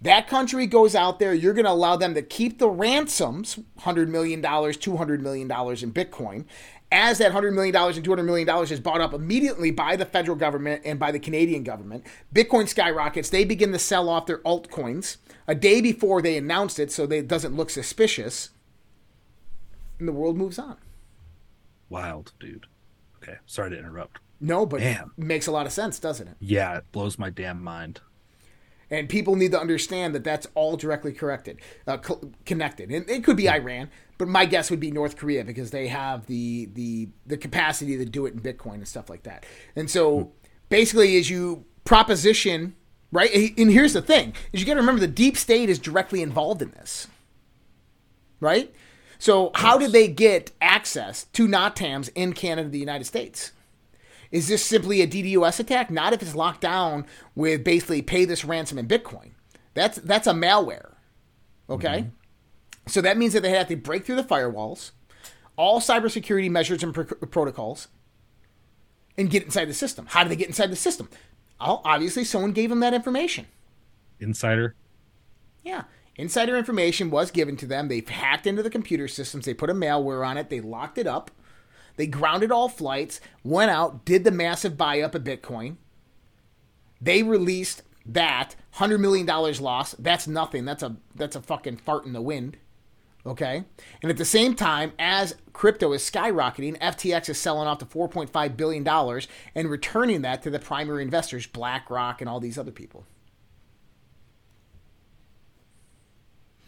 That 0.00 0.26
country 0.26 0.66
goes 0.66 0.94
out 0.96 1.18
there, 1.18 1.34
you're 1.34 1.54
going 1.54 1.64
to 1.64 1.70
allow 1.70 1.96
them 1.96 2.14
to 2.14 2.22
keep 2.22 2.58
the 2.58 2.68
ransoms, 2.68 3.58
$100 3.80 4.08
million, 4.08 4.42
$200 4.42 5.20
million 5.20 5.48
in 5.48 5.92
Bitcoin. 5.92 6.44
As 6.92 7.18
that 7.18 7.32
$100 7.32 7.54
million 7.54 7.74
and 7.74 8.04
$200 8.04 8.24
million 8.24 8.48
is 8.64 8.78
bought 8.78 9.00
up 9.00 9.14
immediately 9.14 9.70
by 9.70 9.96
the 9.96 10.04
federal 10.04 10.36
government 10.36 10.82
and 10.84 10.98
by 10.98 11.10
the 11.10 11.18
Canadian 11.18 11.64
government, 11.64 12.04
Bitcoin 12.34 12.68
skyrockets. 12.68 13.30
They 13.30 13.44
begin 13.44 13.72
to 13.72 13.78
sell 13.78 14.10
off 14.10 14.26
their 14.26 14.38
altcoins 14.40 15.16
a 15.48 15.54
day 15.54 15.80
before 15.80 16.20
they 16.20 16.36
announced 16.36 16.78
it 16.78 16.92
so 16.92 17.06
that 17.06 17.16
it 17.16 17.28
doesn't 17.28 17.56
look 17.56 17.70
suspicious. 17.70 18.50
And 19.98 20.06
the 20.06 20.12
world 20.12 20.36
moves 20.36 20.58
on. 20.58 20.76
Wild, 21.88 22.32
dude. 22.38 22.66
Okay, 23.22 23.38
sorry 23.46 23.70
to 23.70 23.78
interrupt. 23.78 24.18
No, 24.40 24.66
but 24.66 24.80
Damn. 24.80 25.12
makes 25.16 25.46
a 25.46 25.52
lot 25.52 25.66
of 25.66 25.72
sense, 25.72 25.98
doesn't 25.98 26.28
it? 26.28 26.36
Yeah, 26.40 26.76
it 26.78 26.84
blows 26.92 27.18
my 27.18 27.30
damn 27.30 27.62
mind. 27.62 28.00
And 28.92 29.08
people 29.08 29.34
need 29.34 29.50
to 29.52 29.58
understand 29.58 30.14
that 30.14 30.22
that's 30.22 30.46
all 30.54 30.76
directly 30.76 31.12
corrected, 31.12 31.60
uh, 31.86 31.96
co- 31.96 32.30
connected. 32.44 32.90
And 32.90 33.08
it 33.08 33.24
could 33.24 33.38
be 33.38 33.48
Iran, 33.48 33.90
but 34.18 34.28
my 34.28 34.44
guess 34.44 34.70
would 34.70 34.80
be 34.80 34.90
North 34.90 35.16
Korea 35.16 35.44
because 35.44 35.70
they 35.70 35.88
have 35.88 36.26
the 36.26 36.68
the 36.74 37.08
the 37.26 37.38
capacity 37.38 37.96
to 37.96 38.04
do 38.04 38.26
it 38.26 38.34
in 38.34 38.40
Bitcoin 38.40 38.74
and 38.74 38.86
stuff 38.86 39.08
like 39.08 39.22
that. 39.22 39.46
And 39.74 39.90
so, 39.90 40.32
basically, 40.68 41.16
as 41.16 41.30
you 41.30 41.64
proposition, 41.84 42.76
right? 43.10 43.30
And 43.56 43.70
here's 43.70 43.94
the 43.94 44.02
thing: 44.02 44.34
is 44.52 44.60
you 44.60 44.66
got 44.66 44.74
to 44.74 44.80
remember 44.80 45.00
the 45.00 45.08
deep 45.08 45.38
state 45.38 45.70
is 45.70 45.78
directly 45.78 46.20
involved 46.20 46.60
in 46.60 46.70
this, 46.72 47.08
right? 48.40 48.72
So, 49.18 49.52
how 49.54 49.78
did 49.78 49.92
they 49.92 50.08
get 50.08 50.50
access 50.60 51.24
to 51.32 51.48
NOTAMs 51.48 52.10
in 52.14 52.34
Canada, 52.34 52.68
the 52.68 52.78
United 52.78 53.04
States? 53.04 53.52
Is 54.32 54.48
this 54.48 54.64
simply 54.64 55.02
a 55.02 55.06
DDoS 55.06 55.60
attack? 55.60 55.90
Not 55.90 56.14
if 56.14 56.22
it's 56.22 56.34
locked 56.34 56.62
down 56.62 57.06
with 57.34 57.62
basically 57.62 58.02
pay 58.02 58.24
this 58.24 58.44
ransom 58.44 58.78
in 58.78 58.88
Bitcoin. 58.88 59.32
That's 59.74 59.98
that's 59.98 60.26
a 60.26 60.32
malware. 60.32 60.94
Okay? 61.68 62.00
Mm-hmm. 62.00 62.88
So 62.88 63.00
that 63.02 63.16
means 63.16 63.34
that 63.34 63.42
they 63.42 63.50
have 63.50 63.68
to 63.68 63.76
break 63.76 64.04
through 64.04 64.16
the 64.16 64.24
firewalls, 64.24 64.90
all 65.56 65.80
cybersecurity 65.80 66.50
measures 66.50 66.82
and 66.82 66.92
pro- 66.92 67.04
protocols, 67.04 67.88
and 69.16 69.30
get 69.30 69.44
inside 69.44 69.66
the 69.66 69.74
system. 69.74 70.06
How 70.08 70.24
do 70.24 70.30
they 70.30 70.36
get 70.36 70.48
inside 70.48 70.70
the 70.70 70.76
system? 70.76 71.08
Obviously, 71.60 72.24
someone 72.24 72.52
gave 72.52 72.70
them 72.70 72.80
that 72.80 72.92
information. 72.94 73.46
Insider. 74.18 74.74
Yeah. 75.62 75.84
Insider 76.16 76.56
information 76.56 77.10
was 77.10 77.30
given 77.30 77.56
to 77.58 77.66
them. 77.66 77.86
They 77.86 78.00
hacked 78.00 78.46
into 78.46 78.62
the 78.62 78.70
computer 78.70 79.06
systems. 79.06 79.44
They 79.44 79.54
put 79.54 79.70
a 79.70 79.74
malware 79.74 80.26
on 80.26 80.36
it. 80.36 80.50
They 80.50 80.60
locked 80.60 80.98
it 80.98 81.06
up. 81.06 81.30
They 81.96 82.06
grounded 82.06 82.50
all 82.50 82.68
flights, 82.68 83.20
went 83.44 83.70
out, 83.70 84.04
did 84.04 84.24
the 84.24 84.30
massive 84.30 84.76
buy 84.76 85.00
up 85.00 85.14
of 85.14 85.24
Bitcoin. 85.24 85.76
They 87.00 87.22
released 87.22 87.82
that 88.06 88.54
$100 88.76 89.00
million 89.00 89.26
loss. 89.26 89.92
That's 89.98 90.26
nothing. 90.26 90.64
That's 90.64 90.82
a 90.82 90.96
that's 91.14 91.36
a 91.36 91.42
fucking 91.42 91.78
fart 91.78 92.06
in 92.06 92.12
the 92.12 92.22
wind. 92.22 92.56
Okay? 93.24 93.64
And 94.02 94.10
at 94.10 94.16
the 94.16 94.24
same 94.24 94.54
time, 94.54 94.92
as 94.98 95.36
crypto 95.52 95.92
is 95.92 96.08
skyrocketing, 96.08 96.78
FTX 96.80 97.28
is 97.28 97.38
selling 97.38 97.68
off 97.68 97.78
to 97.78 97.84
$4.5 97.84 98.56
billion 98.56 98.88
and 99.54 99.70
returning 99.70 100.22
that 100.22 100.42
to 100.42 100.50
the 100.50 100.58
primary 100.58 101.02
investors, 101.02 101.46
BlackRock 101.46 102.20
and 102.20 102.28
all 102.28 102.40
these 102.40 102.58
other 102.58 102.72
people. 102.72 103.06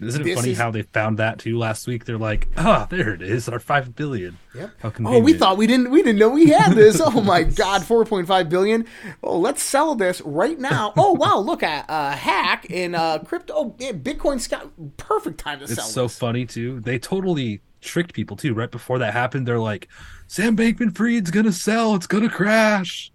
Isn't 0.00 0.26
it 0.26 0.34
funny 0.34 0.50
is- 0.50 0.58
how 0.58 0.70
they 0.72 0.82
found 0.82 1.18
that 1.18 1.38
too 1.38 1.56
last 1.56 1.86
week? 1.86 2.04
They're 2.04 2.18
like, 2.18 2.48
ah, 2.56 2.86
there 2.90 3.14
it 3.14 3.22
is, 3.22 3.48
our 3.48 3.60
five 3.60 3.94
billion. 3.94 4.38
Yep. 4.54 4.70
How 4.82 4.92
Oh, 5.04 5.18
we 5.20 5.34
thought 5.34 5.56
we 5.56 5.66
didn't 5.68 5.90
we 5.90 6.02
didn't 6.02 6.18
know 6.18 6.30
we 6.30 6.48
had 6.50 6.72
this. 6.74 7.00
Oh 7.04 7.20
my 7.20 7.42
god, 7.44 7.82
4.5 7.82 8.48
billion. 8.48 8.86
Oh, 9.22 9.38
let's 9.38 9.62
sell 9.62 9.94
this 9.94 10.20
right 10.22 10.58
now. 10.58 10.92
Oh 10.96 11.12
wow, 11.12 11.38
look 11.38 11.62
at 11.62 11.88
uh 11.88 12.10
hack 12.12 12.66
in 12.70 12.94
uh 12.94 13.18
crypto 13.18 13.54
oh, 13.56 13.76
yeah, 13.78 13.92
Bitcoin's 13.92 14.48
got 14.48 14.68
perfect 14.96 15.38
time 15.38 15.60
to 15.60 15.68
sell 15.68 15.84
It's 15.84 15.92
so 15.94 16.02
this. 16.04 16.18
funny 16.18 16.44
too. 16.46 16.80
They 16.80 16.98
totally 16.98 17.60
tricked 17.80 18.14
people 18.14 18.36
too. 18.36 18.52
Right 18.54 18.70
before 18.70 18.98
that 18.98 19.12
happened, 19.12 19.46
they're 19.46 19.58
like, 19.60 19.88
Sam 20.26 20.56
Bankman 20.56 20.96
Fried's 20.96 21.30
gonna 21.30 21.52
sell. 21.52 21.94
It's 21.94 22.06
gonna 22.08 22.28
crash. 22.30 23.12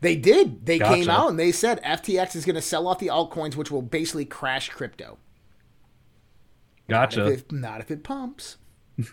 They 0.00 0.16
did. 0.16 0.66
They 0.66 0.78
came 0.78 1.08
out 1.08 1.30
and 1.30 1.38
they 1.38 1.52
said 1.52 1.82
FTX 1.82 2.36
is 2.36 2.44
going 2.44 2.54
to 2.54 2.62
sell 2.62 2.86
off 2.86 2.98
the 3.00 3.08
altcoins 3.08 3.56
which 3.56 3.70
will 3.72 3.82
basically 3.82 4.24
crash 4.24 4.68
crypto. 4.68 5.18
Gotcha. 6.88 7.26
If 7.26 7.40
it, 7.40 7.52
not 7.52 7.80
if 7.80 7.90
it 7.90 8.02
pumps. 8.04 8.58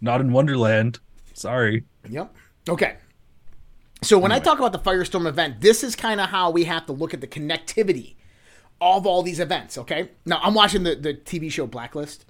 Not 0.00 0.20
in 0.20 0.32
Wonderland. 0.32 0.98
Sorry. 1.34 1.84
Yep. 2.08 2.34
Okay. 2.68 2.96
So 4.02 4.18
when 4.18 4.32
I 4.32 4.38
talk 4.38 4.58
about 4.58 4.72
the 4.72 4.78
Firestorm 4.78 5.26
event, 5.26 5.60
this 5.60 5.82
is 5.84 5.94
kind 5.96 6.20
of 6.20 6.28
how 6.30 6.50
we 6.50 6.64
have 6.64 6.86
to 6.86 6.92
look 6.92 7.12
at 7.14 7.20
the 7.20 7.26
connectivity 7.26 8.16
of 8.80 9.06
all 9.06 9.22
these 9.22 9.40
events. 9.40 9.76
Okay. 9.78 10.10
Now 10.24 10.40
I'm 10.42 10.54
watching 10.54 10.82
the, 10.84 10.94
the 10.94 11.14
TV 11.14 11.50
show 11.50 11.66
Blacklist. 11.66 12.24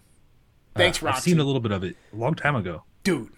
Thanks, 0.74 1.02
Uh, 1.02 1.08
I've 1.08 1.20
seen 1.20 1.38
a 1.38 1.44
little 1.44 1.60
bit 1.60 1.70
of 1.70 1.84
it 1.84 1.96
a 2.12 2.16
long 2.16 2.34
time 2.34 2.56
ago. 2.56 2.82
dude 3.04 3.30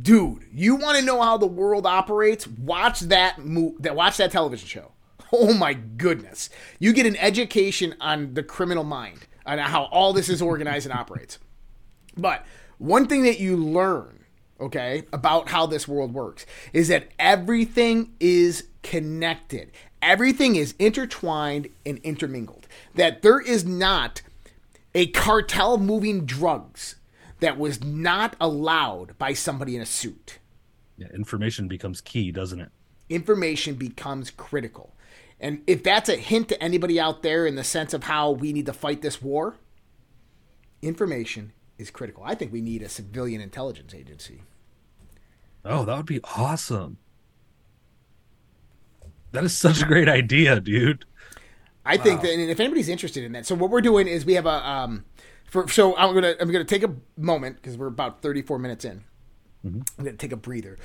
dude 0.00 0.44
you 0.52 0.76
want 0.76 0.96
to 0.98 1.04
know 1.04 1.20
how 1.20 1.36
the 1.36 1.46
world 1.46 1.84
operates 1.86 2.46
watch 2.46 3.00
that 3.00 3.44
mo- 3.44 3.74
that 3.80 3.96
watch 3.96 4.16
that 4.16 4.30
television 4.30 4.66
show 4.68 4.92
oh 5.32 5.52
my 5.52 5.74
goodness 5.74 6.48
you 6.78 6.92
get 6.92 7.04
an 7.04 7.16
education 7.16 7.92
on 8.00 8.32
the 8.34 8.44
criminal 8.44 8.84
mind 8.84 9.26
on 9.46 9.58
how 9.58 9.84
all 9.84 10.12
this 10.12 10.28
is 10.28 10.42
organized 10.42 10.86
and 10.86 10.98
operates 10.98 11.38
but 12.16 12.44
one 12.78 13.06
thing 13.06 13.22
that 13.22 13.40
you 13.40 13.56
learn 13.56 14.24
okay 14.60 15.04
about 15.12 15.48
how 15.48 15.66
this 15.66 15.86
world 15.88 16.12
works 16.14 16.46
is 16.72 16.88
that 16.88 17.08
everything 17.18 18.14
is 18.20 18.68
connected 18.82 19.70
everything 20.00 20.56
is 20.56 20.74
intertwined 20.78 21.68
and 21.86 21.98
intermingled 21.98 22.66
that 22.94 23.22
there 23.22 23.40
is 23.40 23.64
not 23.64 24.22
a 24.94 25.06
cartel 25.08 25.78
moving 25.78 26.24
drugs 26.26 26.96
that 27.40 27.58
was 27.58 27.82
not 27.82 28.36
allowed 28.40 29.18
by 29.18 29.32
somebody 29.32 29.74
in 29.74 29.82
a 29.82 29.86
suit. 29.86 30.38
Yeah, 30.96 31.08
information 31.14 31.66
becomes 31.66 32.00
key, 32.00 32.30
doesn't 32.30 32.60
it? 32.60 32.70
Information 33.08 33.74
becomes 33.74 34.30
critical. 34.30 34.94
And 35.42 35.62
if 35.66 35.82
that's 35.82 36.08
a 36.08 36.14
hint 36.14 36.48
to 36.50 36.62
anybody 36.62 37.00
out 37.00 37.22
there 37.22 37.46
in 37.46 37.56
the 37.56 37.64
sense 37.64 37.92
of 37.92 38.04
how 38.04 38.30
we 38.30 38.52
need 38.52 38.66
to 38.66 38.72
fight 38.72 39.02
this 39.02 39.20
war, 39.20 39.56
information 40.80 41.52
is 41.78 41.90
critical. 41.90 42.22
I 42.24 42.36
think 42.36 42.52
we 42.52 42.60
need 42.60 42.80
a 42.80 42.88
civilian 42.88 43.40
intelligence 43.40 43.92
agency. 43.92 44.42
Oh, 45.64 45.84
that 45.84 45.96
would 45.96 46.06
be 46.06 46.20
awesome. 46.36 46.98
That 49.32 49.42
is 49.42 49.56
such 49.56 49.82
a 49.82 49.86
great 49.86 50.08
idea, 50.08 50.60
dude. 50.60 51.04
I 51.84 51.96
think 51.96 52.20
that, 52.22 52.30
and 52.30 52.48
if 52.48 52.60
anybody's 52.60 52.88
interested 52.88 53.24
in 53.24 53.32
that, 53.32 53.44
so 53.44 53.56
what 53.56 53.70
we're 53.70 53.80
doing 53.80 54.06
is 54.06 54.24
we 54.24 54.34
have 54.34 54.46
a, 54.46 54.68
um, 54.68 55.04
for 55.50 55.66
so 55.66 55.96
I'm 55.96 56.14
gonna 56.14 56.34
I'm 56.38 56.52
gonna 56.52 56.64
take 56.64 56.84
a 56.84 56.94
moment 57.16 57.56
because 57.56 57.76
we're 57.76 57.88
about 57.88 58.22
34 58.22 58.58
minutes 58.60 58.84
in. 58.84 59.02
I'm 59.64 59.84
gonna 59.98 60.12
take 60.12 60.32
a 60.32 60.36
breather. 60.36 60.78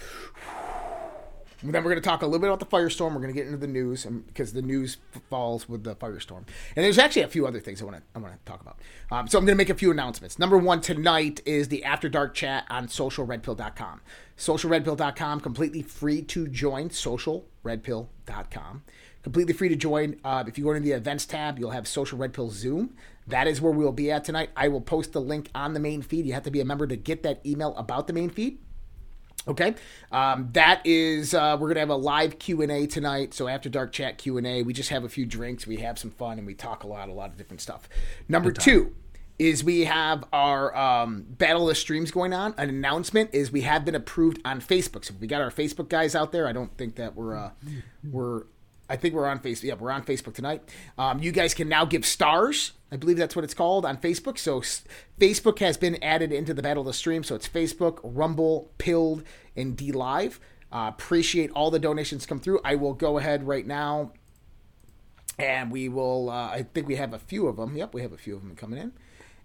Then 1.63 1.73
we're 1.83 1.89
going 1.89 1.95
to 1.95 2.01
talk 2.01 2.21
a 2.21 2.25
little 2.25 2.39
bit 2.39 2.49
about 2.49 2.59
the 2.59 2.67
firestorm. 2.67 3.13
We're 3.13 3.21
going 3.21 3.33
to 3.33 3.39
get 3.39 3.47
into 3.47 3.57
the 3.57 3.67
news 3.67 4.05
and, 4.05 4.25
because 4.27 4.53
the 4.53 4.61
news 4.61 4.97
falls 5.29 5.67
with 5.67 5.83
the 5.83 5.95
firestorm. 5.95 6.45
And 6.75 6.85
there's 6.85 6.99
actually 6.99 7.23
a 7.23 7.27
few 7.27 7.47
other 7.47 7.59
things 7.59 7.81
I 7.81 7.85
want 7.85 7.97
to 7.97 8.03
I 8.15 8.19
want 8.19 8.33
to 8.33 8.39
talk 8.51 8.61
about. 8.61 8.77
Um, 9.11 9.27
so 9.27 9.39
I'm 9.39 9.45
going 9.45 9.55
to 9.55 9.57
make 9.57 9.71
a 9.71 9.75
few 9.75 9.89
announcements. 9.89 10.37
Number 10.37 10.57
one 10.57 10.81
tonight 10.81 11.41
is 11.45 11.69
the 11.69 11.83
After 11.83 12.09
Dark 12.09 12.35
chat 12.35 12.65
on 12.69 12.87
socialredpill.com. 12.87 14.01
Socialredpill.com, 14.37 15.39
completely 15.39 15.81
free 15.81 16.21
to 16.21 16.47
join. 16.47 16.89
Socialredpill.com, 16.89 18.83
completely 19.23 19.53
free 19.53 19.69
to 19.69 19.75
join. 19.75 20.19
Uh, 20.23 20.43
if 20.47 20.59
you 20.59 20.63
go 20.63 20.71
into 20.71 20.87
the 20.87 20.95
events 20.95 21.25
tab, 21.25 21.57
you'll 21.57 21.71
have 21.71 21.87
Social 21.87 22.19
Red 22.19 22.33
Pill 22.33 22.51
Zoom. 22.51 22.93
That 23.25 23.47
is 23.47 23.59
where 23.59 23.73
we 23.73 23.83
will 23.83 23.91
be 23.91 24.11
at 24.11 24.23
tonight. 24.23 24.51
I 24.55 24.67
will 24.67 24.79
post 24.79 25.11
the 25.11 25.21
link 25.21 25.49
on 25.55 25.73
the 25.73 25.79
main 25.79 26.03
feed. 26.03 26.27
You 26.27 26.33
have 26.33 26.43
to 26.43 26.51
be 26.51 26.61
a 26.61 26.65
member 26.65 26.85
to 26.85 26.95
get 26.95 27.23
that 27.23 27.43
email 27.45 27.75
about 27.75 28.05
the 28.05 28.13
main 28.13 28.29
feed. 28.29 28.59
Okay, 29.47 29.75
um, 30.11 30.49
that 30.53 30.81
is 30.85 31.33
uh, 31.33 31.57
we're 31.59 31.69
gonna 31.69 31.79
have 31.79 31.89
a 31.89 31.95
live 31.95 32.39
Q 32.39 32.61
and 32.61 32.71
A 32.71 32.85
tonight. 32.87 33.33
So 33.33 33.47
after 33.47 33.69
dark 33.69 33.91
chat 33.91 34.17
Q 34.17 34.37
and 34.37 34.45
A, 34.45 34.63
we 34.63 34.73
just 34.73 34.89
have 34.89 35.03
a 35.03 35.09
few 35.09 35.25
drinks, 35.25 35.65
we 35.65 35.77
have 35.77 35.97
some 35.97 36.11
fun, 36.11 36.37
and 36.37 36.45
we 36.45 36.53
talk 36.53 36.83
a 36.83 36.87
lot, 36.87 37.09
a 37.09 37.13
lot 37.13 37.29
of 37.29 37.37
different 37.37 37.61
stuff. 37.61 37.87
Number 38.27 38.51
two 38.51 38.93
is 39.39 39.63
we 39.63 39.85
have 39.85 40.23
our 40.33 40.75
um, 40.75 41.25
battle 41.29 41.69
of 41.69 41.77
streams 41.77 42.09
going 42.11 42.33
on. 42.33 42.55
An 42.57 42.69
announcement 42.69 43.29
is 43.33 43.51
we 43.51 43.61
have 43.61 43.85
been 43.85 43.95
approved 43.95 44.41
on 44.43 44.59
Facebook. 44.59 45.05
So 45.05 45.13
we 45.19 45.27
got 45.27 45.41
our 45.41 45.51
Facebook 45.51 45.89
guys 45.89 46.15
out 46.15 46.31
there. 46.31 46.47
I 46.47 46.53
don't 46.53 46.75
think 46.77 46.95
that 46.95 47.15
we're 47.15 47.35
uh, 47.35 47.51
we're 48.03 48.43
I 48.89 48.95
think 48.95 49.13
we're 49.13 49.27
on 49.27 49.39
Facebook. 49.39 49.63
Yeah, 49.63 49.73
we're 49.75 49.91
on 49.91 50.03
Facebook 50.03 50.33
tonight. 50.33 50.61
Um, 50.97 51.19
you 51.19 51.31
guys 51.31 51.53
can 51.53 51.67
now 51.67 51.85
give 51.85 52.05
stars. 52.05 52.73
I 52.91 52.95
believe 52.95 53.17
that's 53.17 53.35
what 53.35 53.43
it's 53.43 53.53
called 53.53 53.85
on 53.85 53.97
Facebook. 53.97 54.37
So 54.37 54.61
Facebook 55.19 55.59
has 55.59 55.77
been 55.77 56.01
added 56.03 56.31
into 56.31 56.53
the 56.53 56.61
Battle 56.61 56.81
of 56.81 56.87
the 56.87 56.93
Stream. 56.93 57.23
So 57.23 57.35
it's 57.35 57.47
Facebook, 57.47 57.99
Rumble, 58.03 58.71
Pilled, 58.77 59.23
and 59.55 59.75
D 59.75 59.91
Live. 59.91 60.39
Uh, 60.71 60.91
appreciate 60.93 61.51
all 61.51 61.71
the 61.71 61.79
donations 61.79 62.25
come 62.25 62.39
through. 62.39 62.59
I 62.63 62.75
will 62.75 62.93
go 62.93 63.17
ahead 63.17 63.47
right 63.47 63.65
now, 63.65 64.13
and 65.39 65.71
we 65.71 65.89
will. 65.89 66.29
Uh, 66.29 66.49
I 66.49 66.63
think 66.73 66.87
we 66.87 66.95
have 66.95 67.13
a 67.13 67.19
few 67.19 67.47
of 67.47 67.57
them. 67.57 67.75
Yep, 67.75 67.93
we 67.93 68.01
have 68.01 68.13
a 68.13 68.17
few 68.17 68.35
of 68.35 68.41
them 68.41 68.55
coming 68.55 68.79
in. 68.79 68.93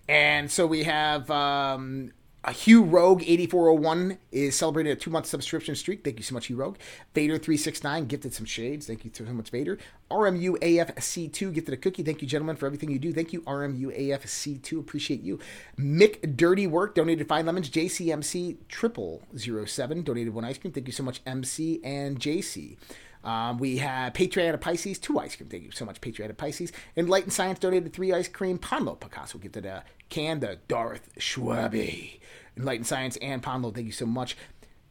And 0.09 0.51
so 0.51 0.67
we 0.67 0.83
have 0.83 1.31
um, 1.31 2.13
a 2.45 2.51
Hugh 2.53 2.83
Rogue 2.83 3.23
8401 3.23 4.19
is 4.33 4.57
celebrating 4.57 4.93
a 4.93 4.97
two 4.97 5.11
month 5.11 5.27
subscription 5.27 5.77
streak. 5.77 6.03
Thank 6.03 6.19
you 6.19 6.25
so 6.25 6.35
much, 6.35 6.47
Hugh 6.47 6.57
Rogue. 6.57 6.77
Vader 7.15 7.39
369 7.39 8.07
gifted 8.07 8.35
some 8.35 8.47
shades. 8.47 8.87
Thank 8.87 9.05
you 9.05 9.11
so 9.15 9.25
much, 9.25 9.51
Vader. 9.51 9.79
RMU 10.11 10.59
AFC2 10.59 11.55
gifted 11.55 11.75
a 11.75 11.77
cookie. 11.77 12.03
Thank 12.03 12.21
you, 12.21 12.27
gentlemen, 12.27 12.57
for 12.57 12.67
everything 12.67 12.91
you 12.91 12.99
do. 12.99 13.13
Thank 13.13 13.33
you, 13.33 13.43
RMU 13.43 13.97
AFC2. 13.97 14.81
Appreciate 14.81 15.23
you. 15.23 15.39
Mick 15.79 16.37
Dirty 16.37 16.67
Work 16.67 16.97
donated 16.97 17.29
five 17.29 17.47
lemons. 17.47 17.71
JCMC 17.71 18.57
triple 18.69 19.23
zero 19.39 19.65
seven 19.65 20.03
donated 20.03 20.35
one 20.35 20.45
ice 20.45 20.59
cream. 20.59 20.73
Thank 20.73 20.89
you 20.89 20.93
so 20.93 21.05
much, 21.05 21.21
MC 21.25 21.81
and 21.85 22.19
JC. 22.19 22.77
Um, 23.25 23.59
we 23.59 23.77
have 23.79 24.15
Patriotic 24.15 24.61
Pisces, 24.61 24.99
two 24.99 25.19
ice 25.19 25.37
cream. 25.37 25.49
Thank 25.49 25.65
you 25.65 25.71
so 25.71 25.85
much, 25.85 26.01
Patriotic 26.01 26.37
Pisces. 26.37 26.73
Enlightened 26.97 27.33
Science 27.33 27.59
donated 27.59 27.93
three 27.93 28.13
ice 28.13 28.29
cream. 28.29 28.59
Ponlo 28.59 28.99
Picasso 28.99 29.39
gifted 29.39 29.67
a 29.67 29.85
can. 30.09 30.41
The 30.41 30.59
Darth 30.69 31.09
Schwabe. 31.19 32.21
Enlightened 32.57 32.87
Science 32.87 33.17
and 33.19 33.43
Ponlo, 33.43 33.75
thank 33.75 33.87
you 33.87 33.93
so 33.93 34.07
much. 34.07 34.37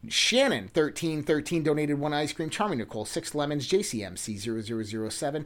Shannon, 0.07 0.63
1313, 0.63 1.63
donated 1.63 1.99
one 1.99 2.13
ice 2.13 2.33
cream. 2.33 2.49
Charming 2.49 2.79
Nicole, 2.79 3.05
six 3.05 3.35
lemons. 3.35 3.67
JCMC 3.67 4.39
0007, 5.09 5.45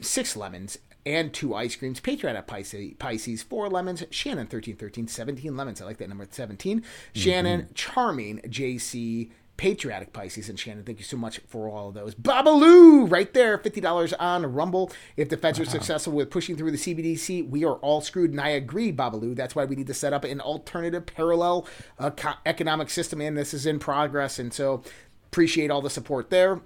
six 0.00 0.36
lemons 0.36 0.78
and 1.06 1.32
two 1.32 1.54
ice 1.54 1.76
creams. 1.76 2.00
Patriotic 2.00 2.46
Pisces, 2.46 2.94
Pisces, 2.98 3.42
four 3.42 3.68
lemons. 3.68 4.04
Shannon, 4.10 4.46
1313, 4.46 5.08
17 5.08 5.56
lemons. 5.56 5.80
I 5.80 5.84
like 5.84 5.98
that 5.98 6.08
number 6.08 6.26
17. 6.28 6.82
Shannon, 7.14 7.68
Charming, 7.74 8.40
JC, 8.46 9.30
Patriotic 9.56 10.12
Pisces 10.12 10.48
and 10.48 10.58
Shannon, 10.58 10.82
thank 10.84 10.98
you 10.98 11.04
so 11.04 11.16
much 11.16 11.38
for 11.46 11.68
all 11.68 11.88
of 11.88 11.94
those. 11.94 12.14
Babaloo, 12.14 13.10
right 13.10 13.32
there, 13.32 13.56
$50 13.56 14.12
on 14.18 14.52
Rumble. 14.52 14.90
If 15.16 15.28
the 15.28 15.36
feds 15.36 15.60
are 15.60 15.64
successful 15.64 16.12
with 16.12 16.30
pushing 16.30 16.56
through 16.56 16.72
the 16.72 16.76
CBDC, 16.76 17.48
we 17.48 17.64
are 17.64 17.76
all 17.76 18.00
screwed. 18.00 18.32
And 18.32 18.40
I 18.40 18.48
agree, 18.48 18.92
Babaloo. 18.92 19.36
That's 19.36 19.54
why 19.54 19.64
we 19.64 19.76
need 19.76 19.86
to 19.86 19.94
set 19.94 20.12
up 20.12 20.24
an 20.24 20.40
alternative 20.40 21.06
parallel 21.06 21.68
uh, 21.98 22.10
co- 22.10 22.34
economic 22.44 22.90
system, 22.90 23.20
and 23.20 23.38
this 23.38 23.54
is 23.54 23.64
in 23.64 23.78
progress. 23.78 24.38
And 24.40 24.52
so 24.52 24.82
appreciate 25.26 25.70
all 25.70 25.82
the 25.82 25.90
support 25.90 26.30
there. 26.30 26.60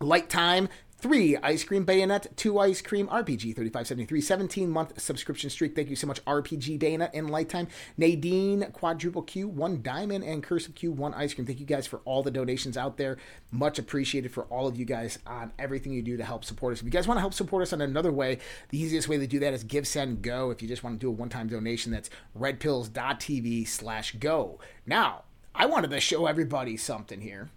Light 0.00 0.28
Time, 0.28 0.68
three 1.04 1.36
ice 1.36 1.62
cream 1.64 1.84
bayonet, 1.84 2.34
two 2.34 2.58
ice 2.58 2.80
cream 2.80 3.06
RPG 3.08 3.54
3573, 3.54 4.20
17 4.22 4.70
month 4.70 4.98
subscription 4.98 5.50
streak. 5.50 5.76
Thank 5.76 5.90
you 5.90 5.96
so 5.96 6.06
much, 6.06 6.24
RPG 6.24 6.78
bayonet 6.78 7.10
and 7.12 7.28
Light 7.28 7.50
Time. 7.50 7.68
Nadine, 7.98 8.70
quadruple 8.72 9.20
Q, 9.20 9.46
one 9.46 9.82
diamond, 9.82 10.24
and 10.24 10.42
cursive 10.42 10.74
Q, 10.74 10.92
one 10.92 11.12
ice 11.12 11.34
cream. 11.34 11.46
Thank 11.46 11.60
you 11.60 11.66
guys 11.66 11.86
for 11.86 12.00
all 12.06 12.22
the 12.22 12.30
donations 12.30 12.78
out 12.78 12.96
there. 12.96 13.18
Much 13.52 13.78
appreciated 13.78 14.32
for 14.32 14.44
all 14.44 14.66
of 14.66 14.78
you 14.78 14.86
guys 14.86 15.18
on 15.26 15.52
everything 15.58 15.92
you 15.92 16.00
do 16.00 16.16
to 16.16 16.24
help 16.24 16.42
support 16.42 16.72
us. 16.72 16.78
If 16.78 16.86
you 16.86 16.90
guys 16.90 17.06
want 17.06 17.18
to 17.18 17.20
help 17.20 17.34
support 17.34 17.60
us 17.60 17.74
on 17.74 17.82
another 17.82 18.10
way, 18.10 18.38
the 18.70 18.80
easiest 18.80 19.06
way 19.06 19.18
to 19.18 19.26
do 19.26 19.38
that 19.40 19.52
is 19.52 19.62
give, 19.62 19.86
send, 19.86 20.22
go. 20.22 20.50
If 20.52 20.62
you 20.62 20.68
just 20.68 20.82
want 20.82 20.98
to 20.98 21.04
do 21.04 21.10
a 21.10 21.12
one 21.12 21.28
time 21.28 21.48
donation, 21.48 21.92
that's 21.92 22.08
redpills.tv 22.34 23.68
slash 23.68 24.12
go. 24.12 24.58
Now, 24.86 25.24
I 25.54 25.66
wanted 25.66 25.90
to 25.90 26.00
show 26.00 26.24
everybody 26.24 26.78
something 26.78 27.20
here 27.20 27.50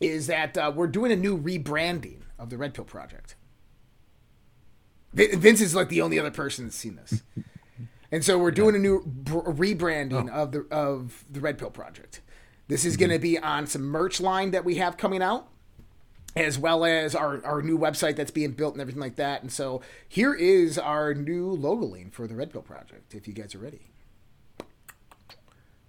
is 0.00 0.26
that 0.26 0.56
uh, 0.58 0.72
we're 0.74 0.86
doing 0.86 1.12
a 1.12 1.16
new 1.16 1.38
rebranding 1.38 2.20
of 2.38 2.50
the 2.50 2.56
Red 2.56 2.74
Pill 2.74 2.84
Project. 2.84 3.34
Vin- 5.12 5.38
Vince 5.40 5.60
is 5.60 5.74
like 5.74 5.88
the 5.88 6.02
only 6.02 6.18
other 6.18 6.30
person 6.30 6.64
that's 6.66 6.76
seen 6.76 6.96
this, 6.96 7.22
and 8.12 8.24
so 8.24 8.38
we're 8.38 8.50
doing 8.50 8.74
a 8.74 8.78
new 8.78 9.02
br- 9.06 9.38
rebranding 9.40 10.28
of 10.30 10.52
the 10.52 10.66
of 10.70 11.24
the 11.30 11.40
Red 11.40 11.58
Pill 11.58 11.70
Project. 11.70 12.20
This 12.68 12.84
is 12.84 12.96
going 12.96 13.10
to 13.10 13.18
be 13.18 13.38
on 13.38 13.66
some 13.66 13.82
merch 13.82 14.20
line 14.20 14.50
that 14.50 14.64
we 14.64 14.74
have 14.74 14.96
coming 14.96 15.22
out, 15.22 15.48
as 16.34 16.58
well 16.58 16.84
as 16.84 17.14
our 17.14 17.44
our 17.44 17.62
new 17.62 17.78
website 17.78 18.16
that's 18.16 18.30
being 18.30 18.52
built 18.52 18.74
and 18.74 18.80
everything 18.80 19.00
like 19.00 19.16
that. 19.16 19.42
And 19.42 19.50
so 19.52 19.80
here 20.08 20.34
is 20.34 20.76
our 20.78 21.14
new 21.14 21.50
logo 21.50 21.86
line 21.86 22.10
for 22.10 22.26
the 22.26 22.34
Red 22.34 22.50
Pill 22.50 22.62
Project. 22.62 23.14
If 23.14 23.26
you 23.26 23.32
guys 23.34 23.54
are 23.54 23.58
ready 23.60 23.92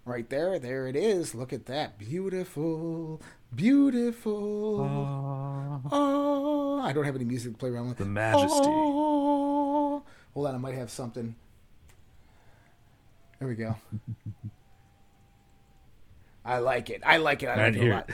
right 0.07 0.29
there. 0.29 0.59
There 0.59 0.87
it 0.87 0.95
is. 0.95 1.35
Look 1.35 1.53
at 1.53 1.65
that. 1.67 1.97
Beautiful. 1.97 3.21
Beautiful. 3.53 4.79
Oh, 5.91 6.81
I 6.81 6.93
don't 6.93 7.03
have 7.05 7.15
any 7.15 7.25
music 7.25 7.53
to 7.53 7.57
play 7.57 7.69
around 7.69 7.89
with. 7.89 7.97
The 7.97 8.05
majesty. 8.05 8.59
Oh. 8.63 10.03
Hold 10.33 10.47
on, 10.47 10.55
I 10.55 10.57
might 10.57 10.75
have 10.75 10.89
something. 10.89 11.35
There 13.39 13.47
we 13.47 13.55
go. 13.55 13.75
I 16.45 16.59
like 16.59 16.89
it. 16.89 17.01
I 17.05 17.17
like 17.17 17.43
it. 17.43 17.47
I, 17.47 17.55
like 17.55 17.73
didn't 17.73 17.87
it 17.87 17.91
a 17.91 17.95
lot. 17.95 18.09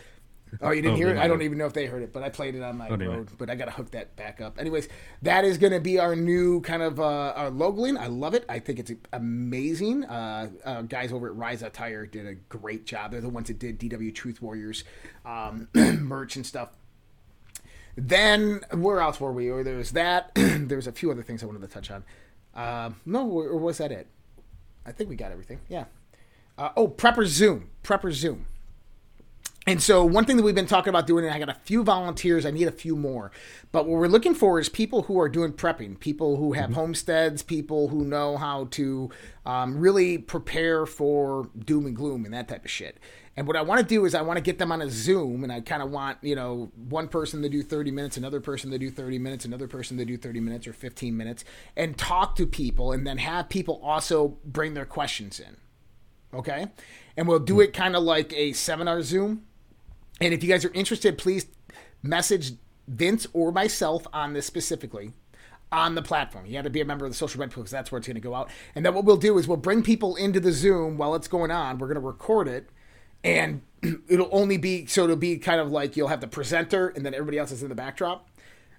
Oh, 0.61 0.71
you 0.71 0.81
didn't 0.81 0.93
Oh, 0.93 0.97
hear 0.97 1.09
it? 1.09 1.17
I 1.17 1.27
don't 1.27 1.41
even 1.41 1.57
know 1.57 1.65
if 1.65 1.73
they 1.73 1.85
heard 1.85 2.03
it, 2.03 2.13
but 2.13 2.21
I 2.23 2.29
played 2.29 2.55
it 2.55 2.61
on 2.61 2.77
my 2.77 2.89
Oh, 2.89 2.95
road. 2.95 3.29
But 3.37 3.49
I 3.49 3.55
gotta 3.55 3.71
hook 3.71 3.91
that 3.91 4.15
back 4.15 4.39
up. 4.41 4.59
Anyways, 4.59 4.87
that 5.21 5.45
is 5.45 5.57
gonna 5.57 5.79
be 5.79 5.99
our 5.99 6.15
new 6.15 6.61
kind 6.61 6.81
of 6.83 6.99
uh, 6.99 7.33
our 7.35 7.49
logoing. 7.49 7.97
I 7.97 8.07
love 8.07 8.33
it. 8.33 8.45
I 8.47 8.59
think 8.59 8.79
it's 8.79 8.91
amazing. 9.11 10.03
Uh, 10.05 10.49
uh, 10.63 10.81
guys 10.83 11.11
over 11.11 11.27
at 11.27 11.35
Rise 11.35 11.63
Tire 11.73 12.05
did 12.05 12.27
a 12.27 12.35
great 12.35 12.85
job. 12.85 13.11
They're 13.11 13.21
the 13.21 13.29
ones 13.29 13.47
that 13.47 13.59
did 13.59 13.79
DW 13.79 14.13
Truth 14.13 14.41
Warriors 14.41 14.83
um, 15.25 15.67
merch 15.73 16.35
and 16.35 16.45
stuff. 16.45 16.69
Then 17.95 18.61
where 18.71 18.99
else 19.01 19.19
were 19.19 19.31
we? 19.31 19.49
Or 19.49 19.63
there 19.63 19.77
was 19.77 19.91
that. 19.91 20.31
there 20.35 20.77
was 20.77 20.87
a 20.87 20.91
few 20.91 21.11
other 21.11 21.21
things 21.23 21.43
I 21.43 21.45
wanted 21.45 21.61
to 21.61 21.67
touch 21.67 21.91
on. 21.91 22.03
Um, 22.55 22.95
no, 23.05 23.27
or, 23.27 23.47
or 23.49 23.57
was 23.57 23.77
that 23.77 23.91
it? 23.91 24.07
I 24.85 24.91
think 24.91 25.09
we 25.09 25.15
got 25.15 25.31
everything. 25.31 25.59
Yeah. 25.69 25.85
Uh, 26.57 26.69
oh, 26.75 26.87
Prepper 26.87 27.25
Zoom. 27.25 27.69
Prepper 27.83 28.11
Zoom. 28.11 28.45
And 29.65 29.81
so, 29.81 30.03
one 30.03 30.25
thing 30.25 30.35
that 30.37 30.43
we've 30.43 30.53
been 30.53 30.65
talking 30.65 30.89
about 30.89 31.07
doing, 31.07 31.23
and 31.23 31.33
I 31.33 31.39
got 31.39 31.47
a 31.47 31.53
few 31.53 31.83
volunteers, 31.83 32.45
I 32.45 32.51
need 32.51 32.67
a 32.67 32.71
few 32.71 32.97
more. 32.97 33.31
But 33.71 33.85
what 33.85 33.97
we're 33.97 34.07
looking 34.07 34.35
for 34.35 34.59
is 34.59 34.67
people 34.67 35.03
who 35.03 35.17
are 35.19 35.29
doing 35.29 35.53
prepping, 35.53 35.99
people 35.99 36.35
who 36.35 36.51
have 36.51 36.73
homesteads, 36.73 37.43
people 37.43 37.87
who 37.87 38.03
know 38.03 38.35
how 38.35 38.65
to 38.71 39.09
um, 39.45 39.77
really 39.77 40.17
prepare 40.17 40.85
for 40.85 41.49
doom 41.57 41.85
and 41.85 41.95
gloom 41.95 42.25
and 42.25 42.33
that 42.33 42.49
type 42.49 42.65
of 42.65 42.71
shit. 42.71 42.99
And 43.37 43.47
what 43.47 43.55
I 43.55 43.61
want 43.61 43.79
to 43.79 43.87
do 43.87 44.03
is, 44.05 44.13
I 44.13 44.21
want 44.21 44.37
to 44.37 44.43
get 44.43 44.59
them 44.59 44.71
on 44.71 44.81
a 44.81 44.89
Zoom, 44.89 45.43
and 45.43 45.51
I 45.51 45.61
kind 45.61 45.81
of 45.81 45.89
want, 45.89 46.17
you 46.21 46.35
know, 46.35 46.69
one 46.75 47.07
person 47.07 47.41
to 47.41 47.49
do 47.49 47.63
30 47.63 47.89
minutes, 47.89 48.17
another 48.17 48.41
person 48.41 48.69
to 48.71 48.77
do 48.77 48.91
30 48.91 49.17
minutes, 49.17 49.45
another 49.45 49.67
person 49.67 49.97
to 49.97 50.05
do 50.05 50.17
30 50.17 50.41
minutes 50.41 50.67
or 50.67 50.73
15 50.73 51.15
minutes, 51.15 51.45
and 51.75 51.97
talk 51.97 52.35
to 52.35 52.45
people, 52.45 52.91
and 52.91 53.07
then 53.07 53.17
have 53.17 53.47
people 53.47 53.79
also 53.81 54.37
bring 54.43 54.73
their 54.73 54.85
questions 54.85 55.39
in. 55.39 55.57
Okay? 56.37 56.67
And 57.15 57.27
we'll 57.27 57.39
do 57.39 57.61
it 57.61 57.73
kind 57.73 57.95
of 57.95 58.03
like 58.03 58.33
a 58.33 58.53
seminar 58.53 59.01
Zoom. 59.01 59.43
And 60.21 60.33
if 60.33 60.43
you 60.43 60.49
guys 60.49 60.63
are 60.63 60.73
interested, 60.73 61.17
please 61.17 61.47
message 62.01 62.53
Vince 62.87 63.27
or 63.33 63.51
myself 63.51 64.05
on 64.13 64.33
this 64.33 64.45
specifically 64.45 65.13
on 65.73 65.95
the 65.95 66.01
platform. 66.01 66.45
You 66.45 66.55
have 66.55 66.65
to 66.65 66.69
be 66.69 66.81
a 66.81 66.85
member 66.85 67.05
of 67.05 67.11
the 67.11 67.17
Social 67.17 67.41
Red 67.41 67.51
Pill 67.51 67.63
because 67.63 67.71
that's 67.71 67.91
where 67.91 67.97
it's 67.97 68.07
going 68.07 68.15
to 68.15 68.21
go 68.21 68.35
out. 68.35 68.49
And 68.75 68.85
then 68.85 68.93
what 68.93 69.05
we'll 69.05 69.17
do 69.17 69.37
is 69.37 69.47
we'll 69.47 69.57
bring 69.57 69.81
people 69.81 70.15
into 70.15 70.39
the 70.39 70.51
Zoom 70.51 70.97
while 70.97 71.15
it's 71.15 71.27
going 71.27 71.49
on. 71.49 71.79
We're 71.79 71.87
going 71.87 71.95
to 71.95 72.07
record 72.07 72.47
it, 72.47 72.69
and 73.23 73.63
it'll 74.07 74.29
only 74.31 74.57
be 74.57 74.85
so 74.85 75.05
it'll 75.05 75.15
be 75.15 75.37
kind 75.37 75.59
of 75.59 75.71
like 75.71 75.97
you'll 75.97 76.09
have 76.09 76.21
the 76.21 76.27
presenter 76.27 76.89
and 76.89 77.05
then 77.05 77.13
everybody 77.13 77.39
else 77.39 77.51
is 77.51 77.63
in 77.63 77.69
the 77.69 77.75
backdrop. 77.75 78.29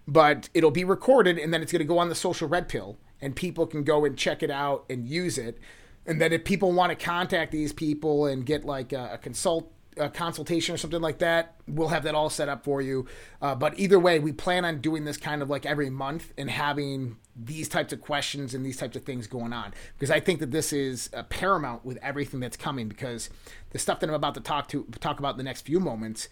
But 0.07 0.49
it'll 0.55 0.71
be 0.71 0.85
recorded, 0.85 1.39
and 1.39 1.53
then 1.53 1.63
it's 1.63 1.73
going 1.73 1.81
to 1.81 1.87
go 1.87 1.99
on 1.99 2.11
the 2.11 2.15
Social 2.15 2.47
Red 2.47 2.69
Pill, 2.69 2.97
and 3.21 3.35
people 3.35 3.67
can 3.67 3.85
go 3.85 4.05
and 4.05 4.17
check 4.17 4.43
it 4.43 4.51
out 4.51 4.85
and 4.89 5.09
use 5.09 5.39
it. 5.39 5.59
And 6.07 6.21
then 6.21 6.33
if 6.33 6.45
people 6.45 6.71
want 6.73 6.91
to 6.91 7.05
contact 7.05 7.51
these 7.51 7.73
people 7.73 8.27
and 8.27 8.45
get 8.45 8.65
like 8.65 8.93
a, 8.93 9.13
a 9.15 9.19
consult 9.19 9.73
a 9.97 10.09
consultation 10.09 10.75
or 10.75 10.79
something 10.79 11.01
like 11.01 11.19
that, 11.19 11.55
we'll 11.67 11.89
have 11.89 12.03
that 12.05 12.15
all 12.15 12.31
set 12.31 12.49
up 12.49 12.65
for 12.65 12.81
you. 12.81 13.07
Uh, 13.41 13.55
but 13.55 13.79
either 13.79 13.99
way, 13.99 14.19
we 14.19 14.33
plan 14.33 14.65
on 14.65 14.81
doing 14.81 15.05
this 15.05 15.17
kind 15.17 15.43
of 15.43 15.51
like 15.51 15.67
every 15.67 15.91
month 15.91 16.33
and 16.37 16.51
having 16.51 17.17
these 17.37 17.69
types 17.69 17.93
of 17.93 18.01
questions 18.01 18.55
and 18.55 18.65
these 18.65 18.77
types 18.77 18.97
of 18.97 19.05
things 19.05 19.27
going 19.27 19.53
on 19.53 19.75
because 19.95 20.11
I 20.11 20.21
think 20.21 20.39
that 20.41 20.53
this 20.53 20.73
is 20.73 21.11
uh, 21.13 21.25
paramount 21.25 21.85
with 21.85 21.99
everything 22.01 22.39
that's 22.39 22.57
coming 22.57 22.89
because 22.89 23.29
the 23.71 23.79
stuff 23.79 24.01
that 24.01 24.09
I'm 24.09 24.15
about 24.15 24.35
to 24.35 24.41
talk 24.41 24.69
to 24.69 24.87
talk 25.01 25.19
about 25.19 25.33
in 25.33 25.39
the 25.39 25.45
next 25.45 25.63
few 25.63 25.81
moments 25.81 26.29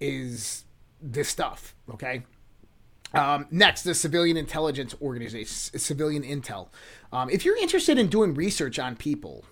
is 0.00 0.64
this 1.00 1.28
stuff. 1.28 1.74
Okay. 1.90 2.22
Um, 3.14 3.46
next, 3.50 3.82
the 3.82 3.94
Civilian 3.94 4.36
Intelligence 4.36 4.94
Organization, 5.00 5.78
Civilian 5.78 6.22
Intel. 6.22 6.68
Um, 7.12 7.30
if 7.30 7.44
you're 7.44 7.56
interested 7.56 7.98
in 7.98 8.08
doing 8.08 8.34
research 8.34 8.78
on 8.78 8.96
people, 8.96 9.44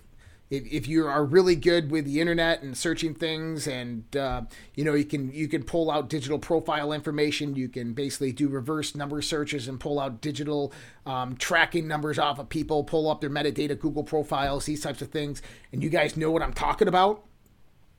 if, 0.49 0.65
if 0.71 0.87
you 0.87 1.07
are 1.07 1.25
really 1.25 1.55
good 1.55 1.89
with 1.89 2.05
the 2.05 2.21
internet 2.21 2.61
and 2.61 2.77
searching 2.77 3.13
things 3.13 3.67
and 3.67 4.15
uh, 4.15 4.41
you 4.75 4.83
know 4.83 4.93
you 4.93 5.05
can 5.05 5.31
you 5.31 5.47
can 5.47 5.63
pull 5.63 5.89
out 5.89 6.09
digital 6.09 6.37
profile 6.37 6.93
information 6.93 7.55
you 7.55 7.67
can 7.67 7.93
basically 7.93 8.31
do 8.31 8.47
reverse 8.47 8.95
number 8.95 9.21
searches 9.21 9.67
and 9.67 9.79
pull 9.79 9.99
out 9.99 10.21
digital 10.21 10.71
um, 11.05 11.35
tracking 11.37 11.87
numbers 11.87 12.19
off 12.19 12.39
of 12.39 12.49
people 12.49 12.83
pull 12.83 13.09
up 13.09 13.21
their 13.21 13.29
metadata 13.29 13.77
google 13.77 14.03
profiles 14.03 14.65
these 14.65 14.81
types 14.81 15.01
of 15.01 15.09
things. 15.09 15.41
And 15.71 15.81
you 15.83 15.89
guys 15.89 16.15
know 16.15 16.31
what 16.31 16.41
i'm 16.41 16.53
talking 16.53 16.87
about 16.87 17.23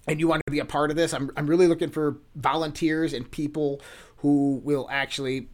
and 0.07 0.21
you 0.21 0.29
want 0.29 0.43
to 0.47 0.53
be 0.53 0.61
a 0.61 0.65
part 0.65 0.91
of 0.91 0.97
this. 0.97 1.13
I'm, 1.13 1.31
I'm 1.37 1.47
really 1.47 1.67
looking 1.67 1.91
for 1.91 2.19
volunteers 2.37 3.13
and 3.13 3.29
people 3.31 3.81
who 4.19 4.61
will 4.65 4.87
actually 4.91 5.49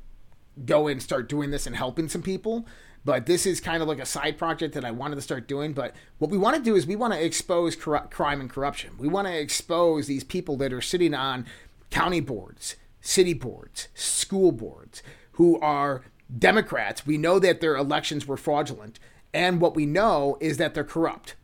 go 0.66 0.86
and 0.86 1.02
start 1.02 1.28
doing 1.28 1.50
this 1.50 1.66
and 1.66 1.74
helping 1.74 2.08
some 2.08 2.22
people 2.22 2.66
but 3.04 3.26
this 3.26 3.46
is 3.46 3.60
kind 3.60 3.82
of 3.82 3.88
like 3.88 3.98
a 3.98 4.06
side 4.06 4.38
project 4.38 4.74
that 4.74 4.84
I 4.84 4.90
wanted 4.90 5.16
to 5.16 5.22
start 5.22 5.48
doing. 5.48 5.72
But 5.72 5.94
what 6.18 6.30
we 6.30 6.38
want 6.38 6.56
to 6.56 6.62
do 6.62 6.76
is 6.76 6.86
we 6.86 6.96
want 6.96 7.12
to 7.12 7.24
expose 7.24 7.74
crime 7.76 8.40
and 8.40 8.48
corruption. 8.48 8.92
We 8.98 9.08
want 9.08 9.26
to 9.26 9.36
expose 9.38 10.06
these 10.06 10.24
people 10.24 10.56
that 10.58 10.72
are 10.72 10.80
sitting 10.80 11.14
on 11.14 11.46
county 11.90 12.20
boards, 12.20 12.76
city 13.00 13.34
boards, 13.34 13.88
school 13.94 14.52
boards, 14.52 15.02
who 15.32 15.58
are 15.60 16.04
Democrats. 16.38 17.06
We 17.06 17.18
know 17.18 17.38
that 17.38 17.60
their 17.60 17.76
elections 17.76 18.26
were 18.26 18.36
fraudulent. 18.36 18.98
And 19.34 19.60
what 19.60 19.74
we 19.74 19.86
know 19.86 20.36
is 20.40 20.58
that 20.58 20.74
they're 20.74 20.84
corrupt. 20.84 21.34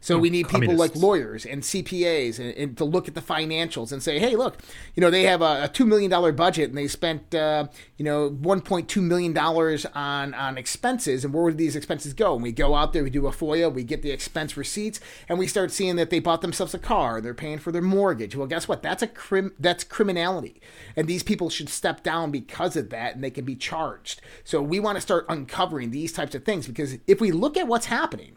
So 0.00 0.16
we 0.16 0.30
need 0.30 0.48
people 0.48 0.74
like 0.74 0.94
lawyers 0.94 1.44
and 1.44 1.62
CPAs 1.62 2.38
and, 2.38 2.54
and, 2.54 2.78
to 2.78 2.84
look 2.84 3.08
at 3.08 3.14
the 3.14 3.20
financials 3.20 3.90
and 3.90 4.00
say, 4.00 4.20
hey, 4.20 4.36
look, 4.36 4.56
you 4.94 5.00
know, 5.00 5.10
they 5.10 5.24
have 5.24 5.42
a, 5.42 5.64
a 5.64 5.68
two 5.68 5.84
million 5.84 6.08
dollar 6.08 6.30
budget 6.30 6.68
and 6.68 6.78
they 6.78 6.86
spent, 6.86 7.34
uh, 7.34 7.66
you 7.96 8.04
know, 8.04 8.28
one 8.28 8.60
point 8.60 8.88
two 8.88 9.02
million 9.02 9.32
dollars 9.32 9.86
on 9.94 10.34
on 10.34 10.56
expenses. 10.56 11.24
And 11.24 11.34
where 11.34 11.42
would 11.42 11.58
these 11.58 11.74
expenses 11.74 12.12
go? 12.12 12.34
And 12.34 12.42
we 12.44 12.52
go 12.52 12.76
out 12.76 12.92
there, 12.92 13.02
we 13.02 13.10
do 13.10 13.26
a 13.26 13.32
FOIA, 13.32 13.72
we 13.72 13.82
get 13.82 14.02
the 14.02 14.12
expense 14.12 14.56
receipts, 14.56 15.00
and 15.28 15.36
we 15.36 15.48
start 15.48 15.72
seeing 15.72 15.96
that 15.96 16.10
they 16.10 16.20
bought 16.20 16.42
themselves 16.42 16.74
a 16.74 16.78
car, 16.78 17.20
they're 17.20 17.34
paying 17.34 17.58
for 17.58 17.72
their 17.72 17.82
mortgage. 17.82 18.36
Well, 18.36 18.46
guess 18.46 18.68
what? 18.68 18.82
That's 18.82 19.02
a 19.02 19.08
crim 19.08 19.52
that's 19.58 19.82
criminality, 19.82 20.60
and 20.94 21.08
these 21.08 21.24
people 21.24 21.50
should 21.50 21.68
step 21.68 22.04
down 22.04 22.30
because 22.30 22.76
of 22.76 22.90
that, 22.90 23.16
and 23.16 23.24
they 23.24 23.30
can 23.30 23.44
be 23.44 23.56
charged. 23.56 24.20
So 24.44 24.62
we 24.62 24.78
want 24.78 24.96
to 24.96 25.02
start 25.02 25.26
uncovering 25.28 25.90
these 25.90 26.12
types 26.12 26.36
of 26.36 26.44
things 26.44 26.68
because 26.68 26.98
if 27.08 27.20
we 27.20 27.32
look 27.32 27.56
at 27.56 27.66
what's 27.66 27.86
happening 27.86 28.36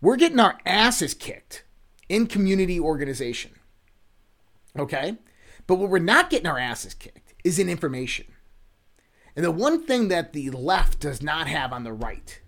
we're 0.00 0.16
getting 0.16 0.40
our 0.40 0.58
asses 0.64 1.14
kicked 1.14 1.64
in 2.08 2.26
community 2.26 2.78
organization. 2.78 3.52
Okay? 4.78 5.16
But 5.66 5.76
what 5.76 5.90
we're 5.90 5.98
not 5.98 6.30
getting 6.30 6.46
our 6.46 6.58
asses 6.58 6.94
kicked 6.94 7.34
is 7.44 7.58
in 7.58 7.68
information. 7.68 8.26
And 9.34 9.44
the 9.44 9.50
one 9.50 9.84
thing 9.84 10.08
that 10.08 10.32
the 10.32 10.50
left 10.50 11.00
does 11.00 11.22
not 11.22 11.46
have 11.46 11.72
on 11.72 11.84
the 11.84 11.92
right 11.92 12.40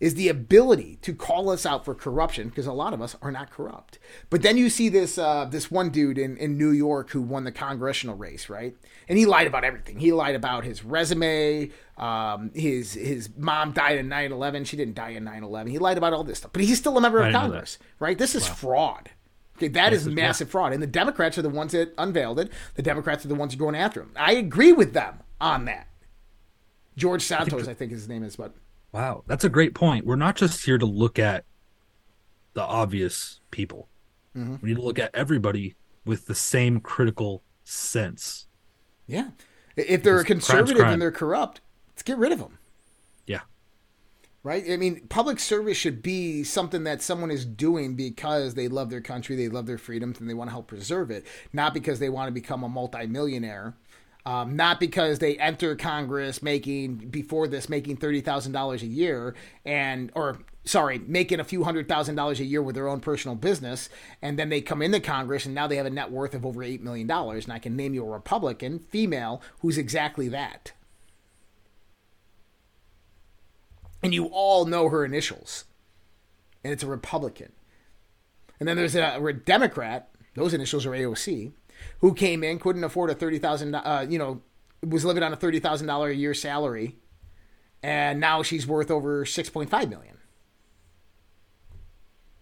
is 0.00 0.14
the 0.14 0.28
ability 0.28 0.98
to 1.02 1.12
call 1.12 1.50
us 1.50 1.66
out 1.66 1.84
for 1.84 1.94
corruption 1.94 2.48
because 2.48 2.66
a 2.66 2.72
lot 2.72 2.92
of 2.92 3.02
us 3.02 3.16
are 3.20 3.32
not 3.32 3.50
corrupt. 3.50 3.98
But 4.30 4.42
then 4.42 4.56
you 4.56 4.70
see 4.70 4.88
this 4.88 5.18
uh, 5.18 5.46
this 5.46 5.70
one 5.70 5.90
dude 5.90 6.18
in, 6.18 6.36
in 6.36 6.56
New 6.56 6.70
York 6.70 7.10
who 7.10 7.20
won 7.20 7.44
the 7.44 7.52
congressional 7.52 8.16
race, 8.16 8.48
right? 8.48 8.76
And 9.08 9.18
he 9.18 9.26
lied 9.26 9.46
about 9.46 9.64
everything. 9.64 9.98
He 9.98 10.12
lied 10.12 10.34
about 10.34 10.64
his 10.64 10.84
resume. 10.84 11.70
Um, 11.96 12.52
his 12.54 12.94
his 12.94 13.30
mom 13.36 13.72
died 13.72 13.98
in 13.98 14.08
9/11. 14.08 14.66
She 14.66 14.76
didn't 14.76 14.94
die 14.94 15.10
in 15.10 15.24
9/11. 15.24 15.70
He 15.70 15.78
lied 15.78 15.98
about 15.98 16.12
all 16.12 16.24
this 16.24 16.38
stuff, 16.38 16.52
but 16.52 16.62
he's 16.62 16.78
still 16.78 16.96
a 16.96 17.00
member 17.00 17.20
of 17.20 17.32
Congress, 17.32 17.78
right? 17.98 18.16
This 18.16 18.34
is 18.34 18.48
wow. 18.48 18.54
fraud. 18.54 19.10
Okay, 19.56 19.68
that 19.68 19.92
is 19.92 20.06
massive 20.06 20.46
yeah. 20.46 20.52
fraud. 20.52 20.72
And 20.72 20.80
the 20.80 20.86
Democrats 20.86 21.36
are 21.36 21.42
the 21.42 21.48
ones 21.48 21.72
that 21.72 21.92
unveiled 21.98 22.38
it. 22.38 22.52
The 22.76 22.82
Democrats 22.82 23.24
are 23.24 23.28
the 23.28 23.34
ones 23.34 23.56
going 23.56 23.74
after 23.74 24.00
him. 24.00 24.12
I 24.14 24.34
agree 24.34 24.70
with 24.70 24.92
them 24.92 25.18
on 25.40 25.64
that. 25.64 25.88
George 26.96 27.22
Santos, 27.22 27.66
I 27.66 27.74
think 27.74 27.90
his 27.90 28.08
name 28.08 28.22
is, 28.22 28.36
but 28.36 28.54
Wow, 28.92 29.24
that's 29.26 29.44
a 29.44 29.50
great 29.50 29.74
point. 29.74 30.06
We're 30.06 30.16
not 30.16 30.36
just 30.36 30.64
here 30.64 30.78
to 30.78 30.86
look 30.86 31.18
at 31.18 31.44
the 32.54 32.62
obvious 32.62 33.40
people. 33.50 33.88
Mm-hmm. 34.36 34.56
We 34.62 34.70
need 34.70 34.76
to 34.76 34.82
look 34.82 34.98
at 34.98 35.14
everybody 35.14 35.74
with 36.04 36.26
the 36.26 36.34
same 36.34 36.80
critical 36.80 37.42
sense. 37.64 38.46
Yeah. 39.06 39.28
If 39.76 40.02
they're 40.02 40.20
a 40.20 40.24
conservative 40.24 40.86
and 40.86 41.00
they're 41.00 41.12
corrupt, 41.12 41.60
let's 41.90 42.02
get 42.02 42.18
rid 42.18 42.32
of 42.32 42.38
them. 42.38 42.58
Yeah. 43.26 43.42
Right? 44.42 44.64
I 44.70 44.76
mean, 44.76 45.06
public 45.08 45.38
service 45.38 45.76
should 45.76 46.02
be 46.02 46.42
something 46.42 46.84
that 46.84 47.02
someone 47.02 47.30
is 47.30 47.44
doing 47.44 47.94
because 47.94 48.54
they 48.54 48.68
love 48.68 48.90
their 48.90 49.00
country, 49.00 49.36
they 49.36 49.48
love 49.48 49.66
their 49.66 49.78
freedoms, 49.78 50.18
and 50.18 50.28
they 50.28 50.34
want 50.34 50.48
to 50.48 50.52
help 50.52 50.66
preserve 50.66 51.10
it, 51.10 51.26
not 51.52 51.74
because 51.74 51.98
they 51.98 52.08
want 52.08 52.28
to 52.28 52.32
become 52.32 52.64
a 52.64 52.68
multimillionaire 52.68 53.76
um, 54.28 54.56
not 54.56 54.78
because 54.78 55.20
they 55.20 55.38
enter 55.38 55.74
Congress 55.74 56.42
making 56.42 56.96
before 56.96 57.48
this 57.48 57.70
making 57.70 57.96
thirty 57.96 58.20
thousand 58.20 58.52
dollars 58.52 58.82
a 58.82 58.86
year 58.86 59.34
and 59.64 60.12
or 60.14 60.36
sorry 60.66 60.98
making 60.98 61.40
a 61.40 61.44
few 61.44 61.64
hundred 61.64 61.88
thousand 61.88 62.14
dollars 62.14 62.38
a 62.38 62.44
year 62.44 62.60
with 62.60 62.74
their 62.74 62.88
own 62.88 63.00
personal 63.00 63.34
business 63.34 63.88
and 64.20 64.38
then 64.38 64.50
they 64.50 64.60
come 64.60 64.82
into 64.82 65.00
Congress 65.00 65.46
and 65.46 65.54
now 65.54 65.66
they 65.66 65.76
have 65.76 65.86
a 65.86 65.90
net 65.90 66.10
worth 66.10 66.34
of 66.34 66.44
over 66.44 66.62
eight 66.62 66.82
million 66.82 67.06
dollars 67.06 67.44
and 67.44 67.54
I 67.54 67.58
can 67.58 67.74
name 67.74 67.94
you 67.94 68.04
a 68.04 68.10
Republican 68.10 68.80
female 68.80 69.40
who's 69.60 69.78
exactly 69.78 70.28
that. 70.28 70.72
And 74.02 74.12
you 74.12 74.26
all 74.26 74.66
know 74.66 74.90
her 74.90 75.06
initials. 75.06 75.64
And 76.62 76.70
it's 76.70 76.82
a 76.82 76.86
Republican. 76.86 77.52
And 78.60 78.68
then 78.68 78.76
there's 78.76 78.94
a, 78.94 79.18
a 79.24 79.32
Democrat, 79.32 80.10
those 80.34 80.52
initials 80.52 80.84
are 80.84 80.90
AOC 80.90 81.52
who 82.00 82.14
came 82.14 82.44
in, 82.44 82.58
couldn't 82.58 82.84
afford 82.84 83.10
a 83.10 83.14
thirty 83.14 83.38
thousand, 83.38 83.74
uh, 83.74 84.06
you 84.08 84.18
know, 84.18 84.40
was 84.86 85.04
living 85.04 85.22
on 85.22 85.32
a 85.32 85.36
thirty 85.36 85.60
thousand 85.60 85.86
dollar 85.86 86.08
a 86.08 86.14
year 86.14 86.34
salary, 86.34 86.96
and 87.82 88.20
now 88.20 88.42
she's 88.42 88.66
worth 88.66 88.90
over 88.90 89.24
six 89.24 89.50
point 89.50 89.70
five 89.70 89.88
million. 89.88 90.16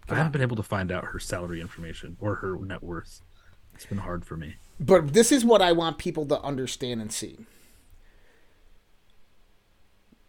I 0.09 0.15
haven't 0.15 0.31
been 0.31 0.41
able 0.41 0.55
to 0.55 0.63
find 0.63 0.91
out 0.91 1.05
her 1.05 1.19
salary 1.19 1.59
information 1.59 2.15
or 2.21 2.35
her 2.35 2.57
net 2.59 2.81
worth. 2.81 3.21
It's 3.73 3.85
been 3.85 3.97
hard 3.99 4.25
for 4.25 4.37
me. 4.37 4.55
But 4.79 5.13
this 5.13 5.31
is 5.31 5.43
what 5.43 5.61
I 5.61 5.71
want 5.71 5.97
people 5.97 6.25
to 6.27 6.41
understand 6.41 7.01
and 7.01 7.11
see. 7.11 7.39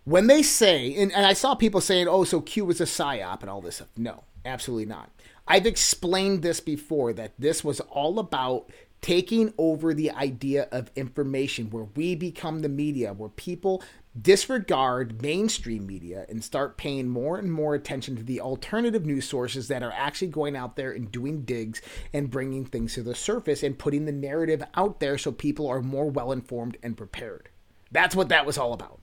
When 0.04 0.26
they 0.26 0.42
say, 0.42 0.94
and, 0.96 1.12
and 1.12 1.24
I 1.24 1.34
saw 1.34 1.54
people 1.54 1.80
saying, 1.80 2.08
oh, 2.08 2.24
so 2.24 2.40
Q 2.40 2.64
was 2.64 2.80
a 2.80 2.84
psyop 2.84 3.42
and 3.42 3.50
all 3.50 3.60
this 3.60 3.76
stuff. 3.76 3.88
No, 3.96 4.24
absolutely 4.44 4.86
not. 4.86 5.10
I've 5.46 5.66
explained 5.66 6.42
this 6.42 6.60
before 6.60 7.12
that 7.12 7.34
this 7.38 7.62
was 7.62 7.80
all 7.80 8.18
about 8.18 8.70
taking 9.00 9.52
over 9.58 9.94
the 9.94 10.10
idea 10.10 10.68
of 10.72 10.90
information 10.96 11.70
where 11.70 11.88
we 11.94 12.14
become 12.14 12.60
the 12.60 12.68
media, 12.68 13.12
where 13.12 13.28
people 13.28 13.82
disregard 14.20 15.22
mainstream 15.22 15.86
media 15.86 16.26
and 16.28 16.42
start 16.42 16.76
paying 16.76 17.08
more 17.08 17.38
and 17.38 17.52
more 17.52 17.74
attention 17.74 18.16
to 18.16 18.22
the 18.22 18.40
alternative 18.40 19.06
news 19.06 19.28
sources 19.28 19.68
that 19.68 19.82
are 19.82 19.92
actually 19.92 20.28
going 20.28 20.56
out 20.56 20.74
there 20.76 20.90
and 20.90 21.12
doing 21.12 21.42
digs 21.42 21.80
and 22.12 22.30
bringing 22.30 22.64
things 22.64 22.94
to 22.94 23.02
the 23.02 23.14
surface 23.14 23.62
and 23.62 23.78
putting 23.78 24.04
the 24.04 24.12
narrative 24.12 24.62
out 24.74 24.98
there 24.98 25.16
so 25.16 25.30
people 25.30 25.68
are 25.68 25.80
more 25.80 26.10
well 26.10 26.32
informed 26.32 26.76
and 26.82 26.96
prepared. 26.96 27.48
That's 27.92 28.16
what 28.16 28.28
that 28.30 28.46
was 28.46 28.58
all 28.58 28.72
about. 28.72 29.00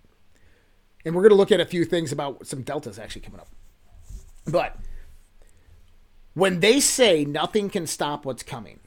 And 1.06 1.16
we're 1.16 1.22
going 1.22 1.30
to 1.30 1.38
look 1.38 1.52
at 1.52 1.60
a 1.60 1.66
few 1.66 1.86
things 1.86 2.12
about 2.12 2.46
some 2.48 2.64
deltas 2.64 3.00
actually 3.00 3.22
coming 3.22 3.40
up. 3.40 3.50
But 4.46 4.78
when 6.34 6.60
they 6.60 6.80
say 6.80 7.24
nothing 7.24 7.70
can 7.70 7.88
stop 7.88 8.26
what's 8.26 8.44
coming, 8.44 8.80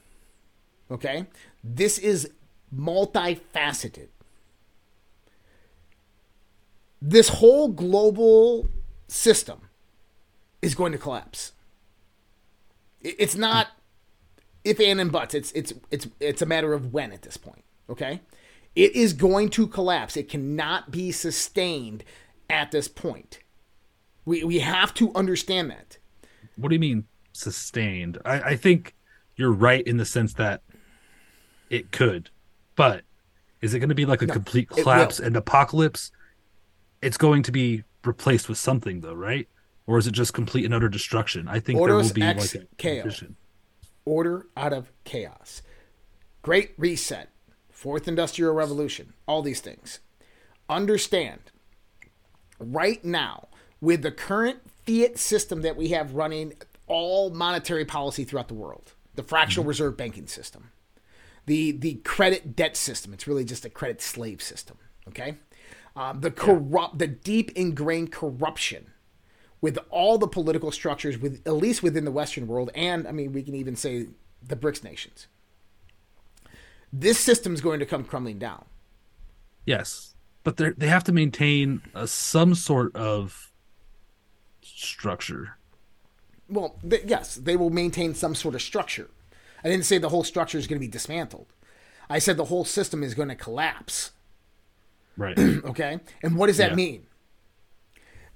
Okay? 0.90 1.26
This 1.62 1.98
is 1.98 2.30
multifaceted. 2.74 4.08
This 7.00 7.28
whole 7.28 7.68
global 7.68 8.68
system 9.06 9.60
is 10.60 10.74
going 10.74 10.92
to 10.92 10.98
collapse. 10.98 11.52
It's 13.00 13.36
not 13.36 13.68
if 14.64 14.80
and 14.80 15.00
and 15.00 15.12
buts. 15.12 15.34
It's 15.34 15.52
it's 15.52 15.72
it's 15.90 16.08
it's 16.18 16.42
a 16.42 16.46
matter 16.46 16.72
of 16.72 16.92
when 16.92 17.12
at 17.12 17.22
this 17.22 17.36
point. 17.36 17.64
Okay? 17.88 18.20
It 18.74 18.94
is 18.94 19.12
going 19.12 19.50
to 19.50 19.66
collapse. 19.66 20.16
It 20.16 20.28
cannot 20.28 20.90
be 20.90 21.12
sustained 21.12 22.04
at 22.50 22.70
this 22.70 22.88
point. 22.88 23.40
We 24.24 24.42
we 24.42 24.58
have 24.58 24.92
to 24.94 25.14
understand 25.14 25.70
that. 25.70 25.98
What 26.56 26.70
do 26.70 26.74
you 26.74 26.80
mean 26.80 27.04
sustained? 27.32 28.18
I, 28.24 28.40
I 28.40 28.56
think 28.56 28.96
you're 29.36 29.52
right 29.52 29.86
in 29.86 29.96
the 29.96 30.04
sense 30.04 30.34
that 30.34 30.62
it 31.70 31.92
could, 31.92 32.30
but 32.76 33.02
is 33.60 33.74
it 33.74 33.80
going 33.80 33.88
to 33.88 33.94
be 33.94 34.06
like 34.06 34.22
a 34.22 34.26
no, 34.26 34.32
complete 34.32 34.68
collapse 34.68 35.18
and 35.18 35.36
apocalypse? 35.36 36.12
It's 37.02 37.16
going 37.16 37.42
to 37.44 37.52
be 37.52 37.84
replaced 38.04 38.48
with 38.48 38.58
something, 38.58 39.00
though, 39.00 39.14
right? 39.14 39.48
Or 39.86 39.98
is 39.98 40.06
it 40.06 40.12
just 40.12 40.34
complete 40.34 40.64
and 40.64 40.74
utter 40.74 40.88
destruction? 40.88 41.48
I 41.48 41.60
think 41.60 41.78
there 41.78 41.94
will 41.94 42.12
be 42.12 42.20
like 42.20 42.54
a 42.54 42.66
chaos. 42.76 43.24
Order 44.04 44.46
out 44.56 44.72
of 44.72 44.92
chaos. 45.04 45.62
Great 46.42 46.72
reset. 46.76 47.30
Fourth 47.70 48.08
industrial 48.08 48.54
revolution. 48.54 49.12
All 49.26 49.42
these 49.42 49.60
things. 49.60 50.00
Understand. 50.68 51.40
Right 52.58 53.04
now, 53.04 53.48
with 53.80 54.02
the 54.02 54.10
current 54.10 54.58
fiat 54.86 55.18
system 55.18 55.62
that 55.62 55.76
we 55.76 55.88
have 55.88 56.14
running 56.14 56.54
all 56.86 57.30
monetary 57.30 57.84
policy 57.84 58.24
throughout 58.24 58.48
the 58.48 58.54
world, 58.54 58.94
the 59.14 59.22
fractional 59.22 59.62
mm-hmm. 59.62 59.68
reserve 59.68 59.96
banking 59.96 60.26
system, 60.26 60.70
the 61.48 61.72
the 61.72 61.94
credit 61.96 62.54
debt 62.54 62.76
system. 62.76 63.12
It's 63.12 63.26
really 63.26 63.44
just 63.44 63.64
a 63.64 63.70
credit 63.70 64.00
slave 64.00 64.40
system. 64.40 64.76
Okay, 65.08 65.36
um, 65.96 66.20
the 66.20 66.30
corrupt, 66.30 66.94
yeah. 66.94 66.98
the 66.98 67.06
deep 67.08 67.50
ingrained 67.56 68.12
corruption 68.12 68.92
with 69.60 69.78
all 69.90 70.18
the 70.18 70.28
political 70.28 70.70
structures, 70.70 71.18
with 71.18 71.42
at 71.46 71.54
least 71.54 71.82
within 71.82 72.04
the 72.04 72.12
Western 72.12 72.46
world, 72.46 72.70
and 72.74 73.08
I 73.08 73.12
mean, 73.12 73.32
we 73.32 73.42
can 73.42 73.56
even 73.56 73.74
say 73.74 74.06
the 74.46 74.54
BRICS 74.54 74.84
nations. 74.84 75.26
This 76.92 77.18
system's 77.18 77.60
going 77.60 77.80
to 77.80 77.86
come 77.86 78.04
crumbling 78.04 78.38
down. 78.38 78.66
Yes, 79.66 80.14
but 80.44 80.58
they 80.58 80.70
they 80.70 80.86
have 80.86 81.04
to 81.04 81.12
maintain 81.12 81.82
a, 81.94 82.06
some 82.06 82.54
sort 82.54 82.94
of 82.94 83.50
structure. 84.62 85.56
Well, 86.48 86.78
th- 86.88 87.04
yes, 87.06 87.34
they 87.34 87.56
will 87.56 87.70
maintain 87.70 88.14
some 88.14 88.34
sort 88.34 88.54
of 88.54 88.62
structure. 88.62 89.10
I 89.64 89.68
didn't 89.68 89.84
say 89.86 89.98
the 89.98 90.08
whole 90.08 90.24
structure 90.24 90.58
is 90.58 90.66
going 90.66 90.76
to 90.80 90.86
be 90.86 90.90
dismantled. 90.90 91.46
I 92.10 92.18
said 92.18 92.36
the 92.36 92.46
whole 92.46 92.64
system 92.64 93.02
is 93.02 93.14
going 93.14 93.28
to 93.28 93.34
collapse. 93.34 94.12
Right. 95.16 95.38
Okay? 95.64 96.00
And 96.22 96.36
what 96.36 96.46
does 96.46 96.56
that 96.58 96.70
Yeah. 96.70 96.76
mean? 96.76 97.06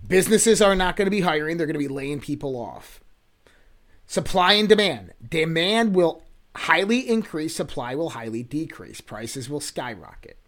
Businesses 0.07 0.61
are 0.61 0.75
not 0.75 0.97
going 0.97 1.07
to 1.07 1.11
be 1.11 1.21
hiring, 1.21 1.57
they're 1.57 1.67
going 1.67 1.75
to 1.75 1.79
be 1.79 1.89
laying 1.89 2.21
people 2.21 2.57
off. 2.57 3.01
Supply 4.07 4.55
and 4.55 4.69
demand. 4.69 5.13
Demand 5.27 5.95
will 5.95 6.25
highly 6.57 7.09
increase, 7.09 7.55
supply 7.55 7.95
will 7.95 8.11
highly 8.11 8.43
decrease, 8.43 9.01
prices 9.01 9.49
will 9.49 9.61
skyrocket. 9.61 10.39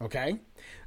Okay? 0.00 0.38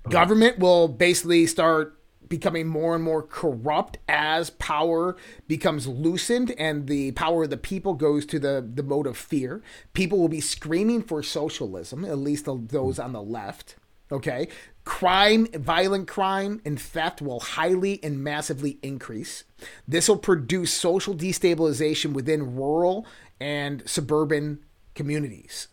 Government 0.10 0.60
will 0.60 0.88
basically 0.88 1.46
start 1.48 1.98
becoming 2.34 2.66
more 2.66 2.96
and 2.96 3.04
more 3.04 3.22
corrupt 3.22 4.00
as 4.10 4.50
power 4.50 5.16
becomes 5.48 5.86
loosened 5.86 6.50
and 6.58 6.88
the 6.88 7.12
power 7.12 7.44
of 7.44 7.52
the 7.52 7.58
people 7.58 7.94
goes 7.94 8.26
to 8.26 8.40
the, 8.40 8.68
the 8.74 8.82
mode 8.82 9.06
of 9.06 9.16
fear. 9.16 9.62
People 9.94 10.18
will 10.18 10.28
be 10.28 10.42
screaming 10.42 11.04
for 11.04 11.22
socialism, 11.22 12.04
at 12.04 12.18
least 12.18 12.48
those 12.48 12.98
on 12.98 13.14
the 13.14 13.22
left. 13.22 13.76
Okay? 14.12 14.48
Crime, 14.84 15.46
violent 15.54 16.08
crime, 16.08 16.60
and 16.66 16.82
theft 16.82 17.22
will 17.22 17.40
highly 17.40 18.04
and 18.04 18.24
massively 18.24 18.80
increase. 18.82 19.44
This 19.88 20.10
will 20.10 20.18
produce 20.18 20.74
social 20.74 21.14
destabilization 21.14 22.14
within 22.14 22.56
rural 22.56 23.06
and 23.40 23.88
suburban 23.88 24.58
communities. 24.96 25.68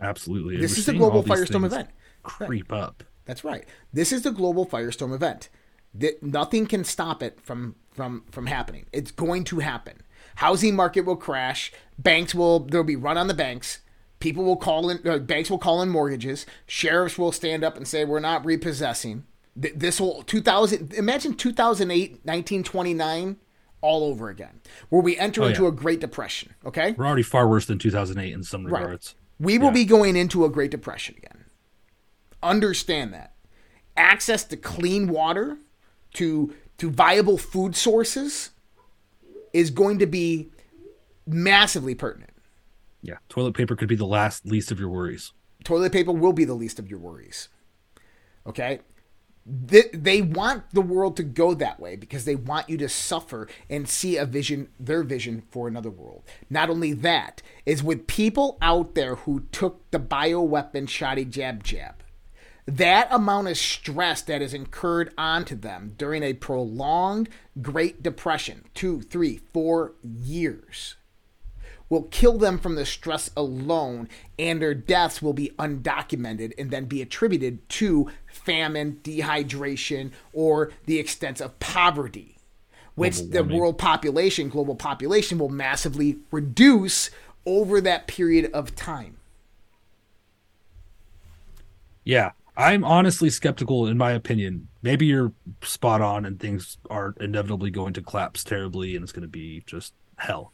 Absolutely. 0.00 0.56
This 0.56 0.78
is 0.78 0.86
the 0.86 0.92
all 0.92 1.10
global 1.10 1.24
firestorm 1.24 1.66
event. 1.66 1.88
Creep 2.22 2.72
up. 2.72 3.02
That's 3.24 3.42
right. 3.42 3.64
This 3.92 4.12
is 4.12 4.22
the 4.22 4.30
global 4.30 4.66
firestorm 4.66 5.12
event. 5.12 5.48
That 5.94 6.22
nothing 6.22 6.66
can 6.66 6.84
stop 6.84 7.22
it 7.22 7.40
from 7.40 7.76
from 7.92 8.24
from 8.30 8.46
happening. 8.46 8.86
It's 8.92 9.10
going 9.12 9.44
to 9.44 9.60
happen. 9.60 10.02
Housing 10.36 10.74
market 10.74 11.02
will 11.02 11.16
crash. 11.16 11.72
Banks 11.98 12.34
will 12.34 12.60
there'll 12.60 12.84
be 12.84 12.96
run 12.96 13.16
on 13.16 13.28
the 13.28 13.34
banks. 13.34 13.78
People 14.18 14.44
will 14.44 14.56
call 14.56 14.90
in. 14.90 15.06
Uh, 15.06 15.18
banks 15.18 15.50
will 15.50 15.58
call 15.58 15.82
in 15.82 15.88
mortgages. 15.90 16.46
Sheriffs 16.66 17.18
will 17.18 17.30
stand 17.32 17.62
up 17.62 17.76
and 17.76 17.86
say 17.86 18.04
we're 18.04 18.20
not 18.20 18.44
repossessing. 18.44 19.24
Th- 19.60 19.74
This 19.76 20.00
will 20.00 20.22
2000. 20.22 20.94
Imagine 20.94 21.34
2008, 21.34 22.10
1929, 22.24 23.36
all 23.80 24.02
over 24.04 24.28
again, 24.30 24.60
where 24.88 25.02
we 25.02 25.16
enter 25.16 25.42
Oh, 25.42 25.46
into 25.46 25.62
yeah. 25.62 25.68
a 25.68 25.72
Great 25.72 26.00
Depression. 26.00 26.54
Okay, 26.66 26.92
We're 26.92 27.06
already 27.06 27.22
far 27.22 27.46
worse 27.46 27.66
than 27.66 27.78
2008 27.78 28.32
in 28.32 28.42
some 28.42 28.66
Right. 28.66 28.80
regards. 28.82 29.14
we 29.38 29.58
will 29.58 29.66
Yeah. 29.66 29.72
be 29.74 29.84
going 29.84 30.16
into 30.16 30.44
a 30.44 30.48
Great 30.50 30.70
Depression 30.72 31.14
again. 31.18 31.44
Understand 32.42 33.12
that. 33.14 33.34
Access 33.96 34.44
to 34.44 34.56
clean 34.56 35.08
water, 35.08 35.58
to 36.14 36.54
to 36.78 36.90
viable 36.90 37.38
food 37.38 37.76
sources 37.76 38.50
is 39.52 39.70
going 39.70 39.98
to 40.00 40.06
be 40.06 40.50
massively 41.26 41.94
pertinent. 41.94 42.32
Yeah. 43.02 43.16
Toilet 43.28 43.54
paper 43.54 43.76
could 43.76 43.88
be 43.88 43.96
the 43.96 44.06
last 44.06 44.46
least 44.46 44.70
of 44.70 44.80
your 44.80 44.88
worries. 44.88 45.32
Toilet 45.62 45.92
paper 45.92 46.12
will 46.12 46.32
be 46.32 46.44
the 46.44 46.54
least 46.54 46.78
of 46.78 46.90
your 46.90 46.98
worries. 46.98 47.48
Okay? 48.46 48.80
They, 49.46 49.84
they 49.92 50.22
want 50.22 50.64
the 50.72 50.80
world 50.80 51.16
to 51.18 51.22
go 51.22 51.52
that 51.54 51.78
way 51.78 51.96
because 51.96 52.24
they 52.24 52.34
want 52.34 52.68
you 52.70 52.78
to 52.78 52.88
suffer 52.88 53.46
and 53.68 53.86
see 53.86 54.16
a 54.16 54.24
vision, 54.24 54.68
their 54.80 55.02
vision 55.02 55.42
for 55.50 55.68
another 55.68 55.90
world. 55.90 56.22
Not 56.48 56.70
only 56.70 56.94
that, 56.94 57.42
is 57.66 57.82
with 57.82 58.06
people 58.06 58.56
out 58.62 58.94
there 58.94 59.16
who 59.16 59.40
took 59.52 59.90
the 59.90 60.00
bioweapon 60.00 60.88
shoddy 60.88 61.26
jab 61.26 61.62
jab. 61.62 62.02
That 62.66 63.08
amount 63.10 63.48
of 63.48 63.58
stress 63.58 64.22
that 64.22 64.40
is 64.40 64.54
incurred 64.54 65.12
onto 65.18 65.54
them 65.54 65.94
during 65.98 66.22
a 66.22 66.32
prolonged 66.32 67.28
Great 67.60 68.02
Depression, 68.02 68.64
two, 68.72 69.02
three, 69.02 69.40
four 69.52 69.92
years, 70.02 70.96
will 71.90 72.04
kill 72.04 72.38
them 72.38 72.58
from 72.58 72.74
the 72.74 72.86
stress 72.86 73.30
alone, 73.36 74.08
and 74.38 74.62
their 74.62 74.74
deaths 74.74 75.20
will 75.20 75.34
be 75.34 75.52
undocumented 75.58 76.52
and 76.56 76.70
then 76.70 76.86
be 76.86 77.02
attributed 77.02 77.68
to 77.68 78.10
famine, 78.26 78.98
dehydration, 79.02 80.10
or 80.32 80.72
the 80.86 80.98
extent 80.98 81.42
of 81.42 81.58
poverty, 81.60 82.38
which 82.94 83.20
the 83.28 83.44
world 83.44 83.76
population, 83.76 84.48
global 84.48 84.74
population, 84.74 85.38
will 85.38 85.50
massively 85.50 86.16
reduce 86.30 87.10
over 87.44 87.78
that 87.82 88.06
period 88.06 88.50
of 88.54 88.74
time. 88.74 89.18
Yeah. 92.04 92.30
I'm 92.56 92.84
honestly 92.84 93.30
skeptical, 93.30 93.86
in 93.86 93.98
my 93.98 94.12
opinion. 94.12 94.68
Maybe 94.82 95.06
you're 95.06 95.32
spot 95.62 96.00
on 96.00 96.24
and 96.24 96.38
things 96.38 96.78
are 96.88 97.14
inevitably 97.20 97.70
going 97.70 97.92
to 97.94 98.02
collapse 98.02 98.44
terribly 98.44 98.94
and 98.94 99.02
it's 99.02 99.12
going 99.12 99.22
to 99.22 99.28
be 99.28 99.62
just 99.66 99.92
hell. 100.16 100.52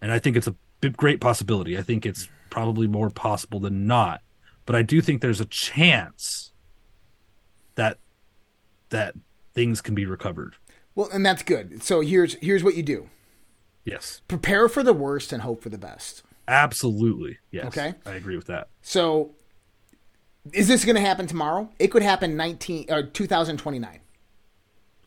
And 0.00 0.12
I 0.12 0.18
think 0.18 0.36
it's 0.36 0.46
a 0.46 0.54
great 0.96 1.20
possibility. 1.20 1.76
I 1.76 1.82
think 1.82 2.06
it's 2.06 2.28
probably 2.48 2.86
more 2.86 3.10
possible 3.10 3.60
than 3.60 3.86
not. 3.86 4.20
But 4.66 4.76
I 4.76 4.82
do 4.82 5.00
think 5.00 5.20
there's 5.20 5.40
a 5.40 5.46
chance 5.46 6.52
that 7.74 7.98
that 8.90 9.14
things 9.54 9.80
can 9.80 9.94
be 9.94 10.06
recovered. 10.06 10.54
Well, 10.94 11.08
and 11.12 11.24
that's 11.24 11.42
good. 11.42 11.82
So 11.82 12.00
here's 12.00 12.34
here's 12.34 12.62
what 12.62 12.76
you 12.76 12.82
do: 12.82 13.08
Yes. 13.84 14.22
prepare 14.28 14.68
for 14.68 14.82
the 14.82 14.92
worst 14.92 15.32
and 15.32 15.42
hope 15.42 15.62
for 15.62 15.70
the 15.70 15.78
best. 15.78 16.22
Absolutely. 16.46 17.38
Yes. 17.50 17.66
Okay. 17.66 17.94
I 18.06 18.12
agree 18.12 18.36
with 18.36 18.46
that. 18.46 18.68
So, 18.82 19.32
is 20.52 20.68
this 20.68 20.84
going 20.84 20.96
to 20.96 21.00
happen 21.02 21.26
tomorrow? 21.26 21.70
It 21.78 21.88
could 21.88 22.02
happen 22.02 22.36
19 22.36 22.86
or 22.90 23.02
2029. 23.02 24.00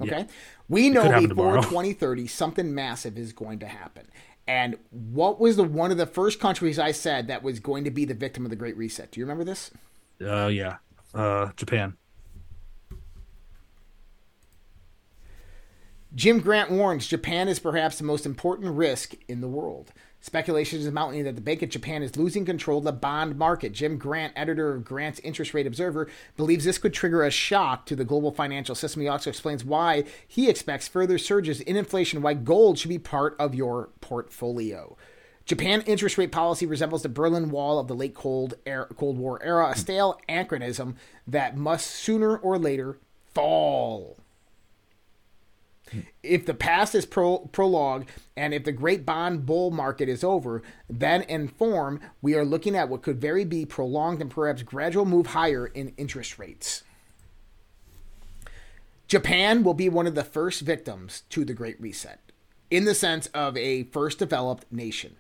Okay, 0.02 0.10
Yeah. 0.20 0.26
we 0.70 0.90
know 0.90 1.04
before 1.04 1.28
tomorrow. 1.28 1.62
2030 1.62 2.28
something 2.28 2.74
massive 2.74 3.18
is 3.18 3.32
going 3.34 3.60
to 3.60 3.68
happen. 3.68 4.08
And 4.48 4.78
what 4.92 5.40
was 5.40 5.56
the 5.56 5.64
one 5.64 5.92
of 5.92 5.98
the 5.98 6.06
first 6.06 6.40
countries 6.40 6.78
I 6.78 6.92
said 6.92 7.28
that 7.28 7.44
was 7.44 7.60
going 7.60 7.84
to 7.86 7.92
be 7.92 8.04
the 8.06 8.14
victim 8.14 8.44
of 8.44 8.50
the 8.50 8.56
Great 8.58 8.76
Reset? 8.76 9.12
Do 9.12 9.20
you 9.20 9.26
remember 9.26 9.44
this? 9.46 9.72
Uh 10.20 10.48
yeah. 10.48 10.78
Uh 11.14 11.52
Japan. 11.56 11.96
Jim 16.16 16.40
Grant 16.40 16.70
warns 16.72 17.08
Japan 17.08 17.48
is 17.48 17.60
perhaps 17.60 17.98
the 17.98 18.04
most 18.04 18.26
important 18.26 18.76
risk 18.76 19.14
in 19.28 19.42
the 19.42 19.48
world. 19.48 19.92
Speculation 20.24 20.80
is 20.80 20.90
mounting 20.90 21.26
that 21.26 21.36
the 21.36 21.42
Bank 21.42 21.62
of 21.64 21.70
Japan 21.70 22.02
is 22.02 22.16
losing 22.16 22.46
control 22.46 22.78
of 22.78 22.86
the 22.86 22.94
bond 22.94 23.38
market. 23.38 23.74
Jim 23.74 23.98
Grant, 23.98 24.32
editor 24.38 24.74
of 24.74 24.86
Grant's 24.86 25.20
Interest 25.20 25.54
Rate 25.54 25.68
Observer, 25.68 26.10
believes 26.38 26.64
this 26.64 26.78
could 26.78 26.94
trigger 26.94 27.26
a 27.26 27.30
shock 27.30 27.86
to 27.88 27.94
the 27.94 28.06
global 28.06 28.32
financial 28.32 28.74
system. 28.74 29.02
He 29.02 29.10
also 29.10 29.30
explains 29.30 29.66
why 29.66 30.06
he 30.26 30.50
expects 30.50 30.88
further 30.88 31.18
surges 31.18 31.60
in 31.60 31.76
inflation, 31.76 32.22
why 32.22 32.36
gold 32.36 32.80
should 32.80 32.88
be 32.88 32.98
part 32.98 33.36
of 33.38 33.54
your 33.54 33.90
portfolio. 34.00 34.96
Japan 35.44 35.82
interest 35.82 36.18
rate 36.18 36.32
policy 36.32 36.66
resembles 36.66 37.04
the 37.04 37.10
Berlin 37.10 37.52
Wall 37.52 37.78
of 37.78 37.90
the 37.90 37.96
late 37.96 38.16
Cold, 38.16 38.54
era, 38.66 38.88
Cold 38.96 39.18
War 39.18 39.44
era, 39.44 39.72
a 39.72 39.76
stale 39.76 40.18
anachronism 40.30 40.96
that 41.28 41.58
must 41.58 41.88
sooner 41.88 42.38
or 42.38 42.58
later 42.58 42.98
fall 43.34 44.23
if 46.22 46.46
the 46.46 46.54
past 46.54 46.96
is 46.96 47.06
pro- 47.06 47.50
prologue 47.52 48.08
and 48.36 48.54
if 48.54 48.64
the 48.64 48.72
great 48.72 49.06
bond 49.06 49.46
bull 49.46 49.72
market 49.72 50.10
is 50.10 50.24
over, 50.24 50.62
then 50.90 51.24
in 51.24 51.48
form, 51.48 52.00
we 52.22 52.36
are 52.36 52.46
looking 52.46 52.76
at 52.76 52.90
what 52.90 53.02
could 53.02 53.20
very 53.20 53.46
be 53.46 53.66
prolonged 53.66 54.22
and 54.22 54.32
perhaps 54.32 54.64
gradual 54.64 55.06
move 55.06 55.28
higher 55.28 55.68
in 55.68 55.94
interest 55.98 56.40
rates. 56.40 56.84
Japan 59.08 59.64
will 59.64 59.74
be 59.74 59.90
one 59.90 60.08
of 60.08 60.16
the 60.16 60.24
first 60.24 60.62
victims 60.62 61.24
to 61.30 61.46
the 61.46 61.54
Great 61.54 61.80
Reset 61.80 62.20
in 62.72 62.86
the 62.86 62.96
sense 62.96 63.28
of 63.28 63.56
a 63.58 63.84
first 63.84 64.18
developed 64.18 64.66
nation. 64.72 65.18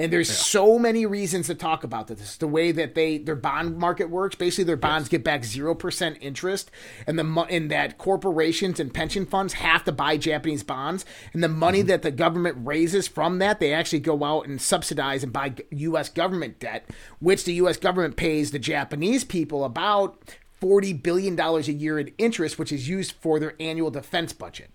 And 0.00 0.10
there's 0.10 0.34
so 0.34 0.78
many 0.78 1.04
reasons 1.04 1.48
to 1.48 1.54
talk 1.54 1.84
about 1.84 2.06
this. 2.06 2.38
The 2.38 2.48
way 2.48 2.72
that 2.72 2.94
they 2.94 3.18
their 3.18 3.36
bond 3.36 3.76
market 3.76 4.08
works, 4.08 4.34
basically 4.34 4.64
their 4.64 4.76
bonds 4.76 5.10
get 5.10 5.22
back 5.22 5.44
zero 5.44 5.74
percent 5.74 6.16
interest, 6.22 6.70
and 7.06 7.18
the 7.18 7.46
and 7.50 7.70
that 7.70 7.98
corporations 7.98 8.80
and 8.80 8.94
pension 8.94 9.26
funds 9.26 9.52
have 9.52 9.84
to 9.84 9.92
buy 9.92 10.16
Japanese 10.16 10.62
bonds, 10.62 11.04
and 11.34 11.44
the 11.44 11.48
money 11.48 11.82
that 11.82 12.00
the 12.00 12.10
government 12.10 12.56
raises 12.60 13.08
from 13.08 13.40
that, 13.40 13.60
they 13.60 13.74
actually 13.74 14.00
go 14.00 14.24
out 14.24 14.46
and 14.46 14.58
subsidize 14.58 15.22
and 15.22 15.34
buy 15.34 15.54
U.S. 15.70 16.08
government 16.08 16.58
debt, 16.58 16.88
which 17.18 17.44
the 17.44 17.52
U.S. 17.54 17.76
government 17.76 18.16
pays 18.16 18.52
the 18.52 18.58
Japanese 18.58 19.22
people 19.22 19.64
about 19.64 20.34
forty 20.62 20.94
billion 20.94 21.36
dollars 21.36 21.68
a 21.68 21.74
year 21.74 21.98
in 21.98 22.10
interest, 22.16 22.58
which 22.58 22.72
is 22.72 22.88
used 22.88 23.12
for 23.12 23.38
their 23.38 23.54
annual 23.60 23.90
defense 23.90 24.32
budget. 24.32 24.70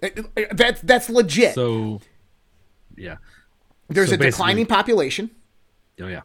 Uh, 0.00 0.10
uh, 0.36 0.42
That's 0.52 0.80
that's 0.80 1.10
legit. 1.10 1.56
So 1.56 2.00
yeah. 2.96 3.16
There's 3.88 4.08
so 4.08 4.14
a 4.14 4.18
declining 4.18 4.66
population, 4.66 5.30
Oh 6.00 6.06
yeah. 6.06 6.22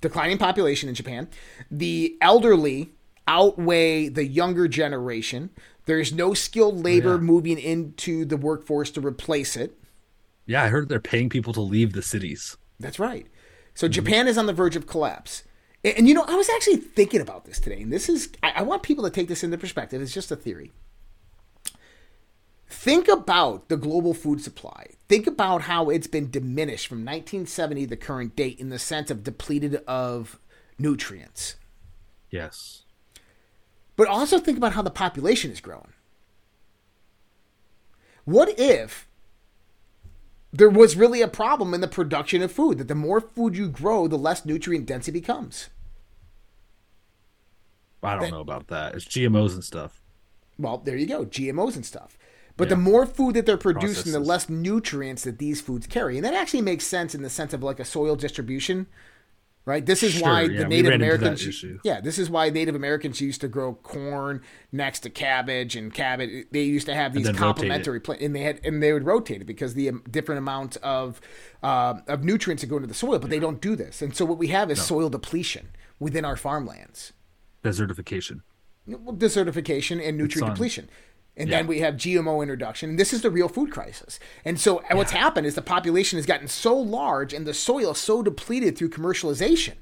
declining 0.00 0.38
population 0.38 0.88
in 0.88 0.94
Japan. 0.94 1.28
The 1.70 2.16
elderly 2.20 2.90
outweigh 3.28 4.08
the 4.08 4.24
younger 4.26 4.68
generation. 4.68 5.50
There's 5.86 6.12
no 6.12 6.34
skilled 6.34 6.76
oh, 6.78 6.80
labor 6.80 7.14
Yeah. 7.14 7.18
moving 7.20 7.58
into 7.58 8.24
the 8.24 8.36
workforce 8.36 8.90
to 8.92 9.00
replace 9.00 9.56
it. 9.56 9.78
Yeah, 10.46 10.62
I 10.64 10.68
heard 10.68 10.88
they're 10.88 11.00
paying 11.00 11.28
people 11.28 11.52
to 11.54 11.60
leave 11.60 11.92
the 11.92 12.02
cities. 12.02 12.56
That's 12.78 12.98
right. 12.98 13.26
So 13.74 13.88
Japan 13.88 14.28
is 14.28 14.36
on 14.38 14.46
the 14.46 14.52
verge 14.52 14.76
of 14.76 14.86
collapse. 14.86 15.42
And, 15.82 15.98
and, 15.98 16.08
you 16.08 16.14
know, 16.14 16.24
I 16.26 16.34
was 16.34 16.48
actually 16.50 16.76
thinking 16.76 17.20
about 17.20 17.44
this 17.44 17.58
today, 17.58 17.80
and 17.82 17.92
this 17.92 18.08
is, 18.08 18.30
I, 18.42 18.52
I 18.56 18.62
want 18.62 18.82
people 18.82 19.04
to 19.04 19.10
take 19.10 19.28
this 19.28 19.42
into 19.42 19.58
perspective. 19.58 20.00
It's 20.02 20.12
just 20.12 20.30
a 20.30 20.36
theory. 20.36 20.72
Think 22.74 23.08
about 23.08 23.68
the 23.68 23.76
global 23.76 24.12
food 24.12 24.42
supply. 24.42 24.88
Think 25.08 25.26
about 25.26 25.62
how 25.62 25.88
it's 25.88 26.08
been 26.08 26.30
diminished 26.30 26.86
from 26.86 26.98
1970 26.98 27.82
to 27.82 27.86
the 27.88 27.96
current 27.96 28.36
date 28.36 28.58
in 28.58 28.68
the 28.68 28.78
sense 28.78 29.10
of 29.10 29.24
depleted 29.24 29.76
of 29.86 30.38
nutrients. 30.78 31.54
Yes. 32.30 32.82
But 33.96 34.08
also 34.08 34.38
think 34.38 34.58
about 34.58 34.74
how 34.74 34.82
the 34.82 34.90
population 34.90 35.50
is 35.50 35.60
growing. 35.60 35.92
What 38.24 38.58
if 38.58 39.06
there 40.52 40.68
was 40.68 40.96
really 40.96 41.22
a 41.22 41.28
problem 41.28 41.72
in 41.72 41.80
the 41.80 41.88
production 41.88 42.42
of 42.42 42.52
food? 42.52 42.78
That 42.78 42.88
the 42.88 42.94
more 42.94 43.20
food 43.20 43.56
you 43.56 43.68
grow, 43.68 44.08
the 44.08 44.18
less 44.18 44.44
nutrient 44.44 44.84
dense 44.84 45.08
it 45.08 45.12
becomes. 45.12 45.70
I 48.02 48.18
don't 48.18 48.32
know 48.32 48.40
about 48.40 48.66
that. 48.66 48.94
It's 48.94 49.06
GMOs 49.06 49.54
and 49.54 49.64
stuff. 49.64 50.02
Well, 50.58 50.78
there 50.78 50.96
you 50.96 51.06
go, 51.06 51.24
GMOs 51.24 51.76
and 51.76 51.86
stuff. 51.86 52.18
But 52.56 52.68
the 52.68 52.76
more 52.76 53.04
food 53.04 53.34
that 53.34 53.46
they're 53.46 53.56
producing, 53.56 54.12
the 54.12 54.20
less 54.20 54.48
nutrients 54.48 55.24
that 55.24 55.38
these 55.38 55.60
foods 55.60 55.86
carry. 55.86 56.16
And 56.16 56.24
that 56.24 56.34
actually 56.34 56.62
makes 56.62 56.86
sense 56.86 57.14
in 57.14 57.22
the 57.22 57.30
sense 57.30 57.52
of 57.52 57.62
like 57.64 57.80
a 57.80 57.84
soil 57.84 58.14
distribution, 58.14 58.86
right? 59.64 59.84
This 59.84 60.04
is 60.04 60.12
Sure, 60.14 60.22
why 60.22 60.42
yeah, 60.42 60.60
the 60.60 60.68
Native 60.68 60.90
ran 60.90 61.02
into 61.02 61.16
that 61.18 61.40
Americans, 61.40 61.64
yeah, 61.82 62.00
this 62.00 62.16
is 62.16 62.30
why 62.30 62.50
Native 62.50 62.76
Americans 62.76 63.20
used 63.20 63.40
to 63.40 63.48
grow 63.48 63.74
corn 63.74 64.40
next 64.70 65.00
to 65.00 65.10
cabbage 65.10 65.74
and 65.74 65.92
cabbage. 65.92 66.46
They 66.52 66.62
used 66.62 66.86
to 66.86 66.94
have 66.94 67.12
these 67.12 67.24
then 67.24 67.34
rotate 67.34 67.40
it. 67.40 67.44
complementary 67.44 68.00
plant, 68.00 68.20
and 68.20 68.36
they 68.36 68.42
had 68.42 68.60
and 68.64 68.80
they 68.80 68.92
would 68.92 69.04
rotate 69.04 69.40
it 69.40 69.46
because 69.46 69.74
the 69.74 69.88
um, 69.88 70.04
different 70.08 70.38
amounts 70.38 70.76
of 70.76 71.20
uh, 71.64 71.94
of 72.06 72.22
nutrients 72.22 72.60
that 72.60 72.68
go 72.68 72.76
into 72.76 72.88
the 72.88 72.94
soil. 72.94 73.18
But 73.18 73.30
they 73.30 73.40
don't 73.40 73.60
do 73.60 73.74
this, 73.74 74.00
and 74.00 74.14
so 74.14 74.24
what 74.24 74.38
we 74.38 74.48
have 74.48 74.70
is 74.70 74.80
soil 74.80 75.08
depletion 75.08 75.70
within 75.98 76.24
our 76.24 76.36
farmlands 76.36 77.12
Desertification. 77.64 78.42
well, 78.86 79.16
desertification 79.16 80.06
and 80.06 80.18
nutrient 80.18 80.50
depletion. 80.54 80.88
And 81.36 81.48
Yeah. 81.48 81.56
then 81.58 81.66
we 81.66 81.80
have 81.80 81.96
GMO 81.96 82.42
introduction. 82.42 82.90
And 82.90 82.98
this 82.98 83.12
is 83.12 83.22
the 83.22 83.30
real 83.30 83.48
food 83.48 83.70
crisis. 83.72 84.20
And 84.44 84.58
so 84.60 84.78
uh, 84.78 84.94
what's 84.96 85.10
happened 85.10 85.46
is 85.46 85.54
the 85.56 85.62
population 85.62 86.16
has 86.16 86.26
gotten 86.26 86.46
so 86.48 86.76
large 86.76 87.32
and 87.34 87.46
the 87.46 87.54
soil 87.54 87.92
so 87.94 88.22
depleted 88.22 88.78
through 88.78 88.90
commercialization 88.90 89.74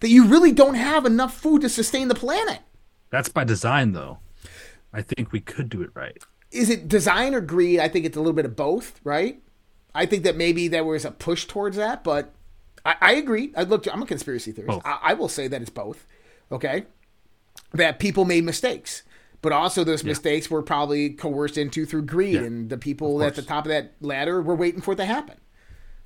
that 0.00 0.08
you 0.10 0.26
really 0.26 0.52
don't 0.52 0.74
have 0.74 1.06
enough 1.06 1.34
food 1.34 1.62
to 1.62 1.68
sustain 1.68 2.08
the 2.08 2.14
planet. 2.14 2.58
That's 3.10 3.28
by 3.30 3.44
design, 3.44 3.92
though. 3.92 4.18
I 4.92 5.02
think 5.02 5.32
we 5.32 5.40
could 5.40 5.68
do 5.70 5.80
it 5.82 5.90
right. 5.94 6.18
Is 6.50 6.68
it 6.70 6.86
design 6.88 7.34
or 7.34 7.40
greed? 7.40 7.80
I 7.80 7.88
think 7.88 8.04
it's 8.04 8.16
a 8.16 8.20
little 8.20 8.32
bit 8.34 8.44
of 8.44 8.54
both, 8.54 9.00
right? 9.02 9.40
I 9.94 10.06
think 10.06 10.22
that 10.24 10.36
maybe 10.36 10.68
there 10.68 10.84
was 10.84 11.04
a 11.04 11.10
push 11.10 11.46
towards 11.46 11.76
that, 11.76 12.04
but 12.04 12.32
I, 12.84 12.96
I 13.00 13.12
agree. 13.14 13.52
I 13.56 13.62
looked. 13.62 13.88
I'm 13.92 14.02
a 14.02 14.06
conspiracy 14.06 14.52
theorist. 14.52 14.80
I, 14.84 14.98
I 15.02 15.14
will 15.14 15.28
say 15.28 15.48
that 15.48 15.60
it's 15.62 15.70
both. 15.70 16.06
Okay, 16.52 16.84
that 17.72 17.98
people 17.98 18.24
made 18.24 18.44
mistakes, 18.44 19.02
but 19.44 19.52
also 19.52 19.84
those 19.84 20.02
mistakes 20.04 20.48
were 20.48 20.62
probably 20.62 21.10
coerced 21.10 21.58
into 21.58 21.84
through 21.84 22.00
greed, 22.00 22.36
Yeah, 22.36 22.44
and 22.44 22.70
the 22.70 22.78
people 22.78 23.22
at 23.22 23.34
the 23.34 23.42
top 23.42 23.66
of 23.66 23.68
that 23.68 23.92
ladder 24.00 24.40
were 24.40 24.54
waiting 24.56 24.80
for 24.80 24.92
it 24.92 24.96
to 24.96 25.04
happen. 25.04 25.36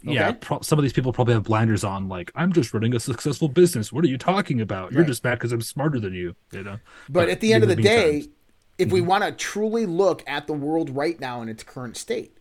Yeah, 0.02 0.32
pro- 0.32 0.60
some 0.60 0.76
of 0.76 0.82
these 0.82 0.92
people 0.92 1.12
probably 1.12 1.34
have 1.34 1.44
blinders 1.44 1.84
on. 1.84 2.08
Like, 2.08 2.32
I'm 2.34 2.52
just 2.52 2.74
running 2.74 2.96
a 2.96 3.00
successful 3.00 3.48
business. 3.48 3.92
What 3.92 4.04
are 4.04 4.08
you 4.08 4.18
talking 4.18 4.60
about? 4.60 4.90
You're 4.90 5.02
Right. 5.02 5.08
just 5.08 5.22
mad 5.22 5.36
because 5.36 5.52
I'm 5.52 5.60
smarter 5.60 6.00
than 6.00 6.14
you. 6.14 6.34
You 6.50 6.64
know. 6.64 6.78
But 7.08 7.28
at 7.28 7.38
the 7.38 7.52
end 7.52 7.62
of 7.62 7.68
the 7.68 7.76
meantime- 7.76 7.94
day, 7.94 8.28
if 8.76 8.90
we 8.90 8.98
mm-hmm. 8.98 9.08
want 9.08 9.24
to 9.24 9.30
truly 9.30 9.86
look 9.86 10.24
at 10.26 10.48
the 10.48 10.52
world 10.52 10.90
right 10.90 11.20
now 11.20 11.40
in 11.40 11.48
its 11.48 11.62
current 11.62 11.96
state, 11.96 12.38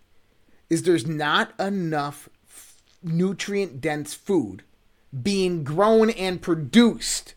is 0.67 0.81
there's 0.81 1.05
not 1.05 1.53
enough 1.59 2.27
nutrient 3.03 3.81
dense 3.81 4.15
food 4.15 4.63
being 5.21 5.63
grown 5.63 6.09
and 6.09 6.41
produced 6.41 7.35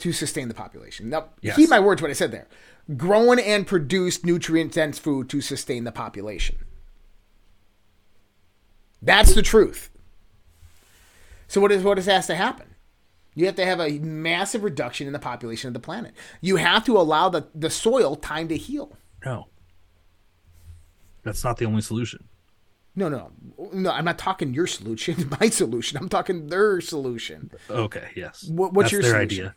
to 0.00 0.12
sustain 0.12 0.48
the 0.48 0.54
population. 0.54 1.10
Now, 1.10 1.26
Yes. 1.42 1.56
heed 1.56 1.68
my 1.68 1.78
words 1.78 2.00
what 2.00 2.10
I 2.10 2.14
said 2.14 2.32
there. 2.32 2.48
Grown 2.96 3.38
and 3.38 3.66
produced 3.66 4.24
nutrient 4.24 4.72
dense 4.72 4.98
food 4.98 5.28
to 5.30 5.40
sustain 5.40 5.84
the 5.84 5.92
population. 5.92 6.56
That's 9.02 9.34
the 9.34 9.42
truth. 9.42 9.90
So 11.48 11.60
what 11.60 11.72
is 11.72 11.82
what 11.82 11.98
is 11.98 12.06
has 12.06 12.26
to 12.26 12.34
happen? 12.34 12.66
You 13.34 13.46
have 13.46 13.54
to 13.56 13.64
have 13.64 13.80
a 13.80 13.98
massive 14.00 14.62
reduction 14.64 15.06
in 15.06 15.12
the 15.12 15.18
population 15.18 15.68
of 15.68 15.74
the 15.74 15.80
planet. 15.80 16.14
You 16.40 16.56
have 16.56 16.84
to 16.86 16.96
allow 16.98 17.28
the, 17.28 17.46
the 17.54 17.70
soil 17.70 18.16
time 18.16 18.48
to 18.48 18.56
heal. 18.56 18.96
no, 19.24 19.46
that's 21.22 21.44
not 21.44 21.58
the 21.58 21.64
only 21.66 21.80
solution. 21.82 22.24
No, 22.96 23.08
no, 23.08 23.30
no. 23.72 23.90
I'm 23.92 24.04
not 24.04 24.18
talking 24.18 24.52
your 24.52 24.66
solution, 24.66 25.14
It's 25.18 25.30
my 25.40 25.48
solution. 25.48 25.96
I'm 25.98 26.08
talking 26.08 26.48
their 26.48 26.80
solution. 26.80 27.50
Okay, 27.70 28.08
yes. 28.16 28.44
What- 28.48 28.72
what's 28.72 28.86
That's 28.86 28.92
your 28.92 29.02
their 29.02 29.12
solution? 29.12 29.44
idea? 29.46 29.54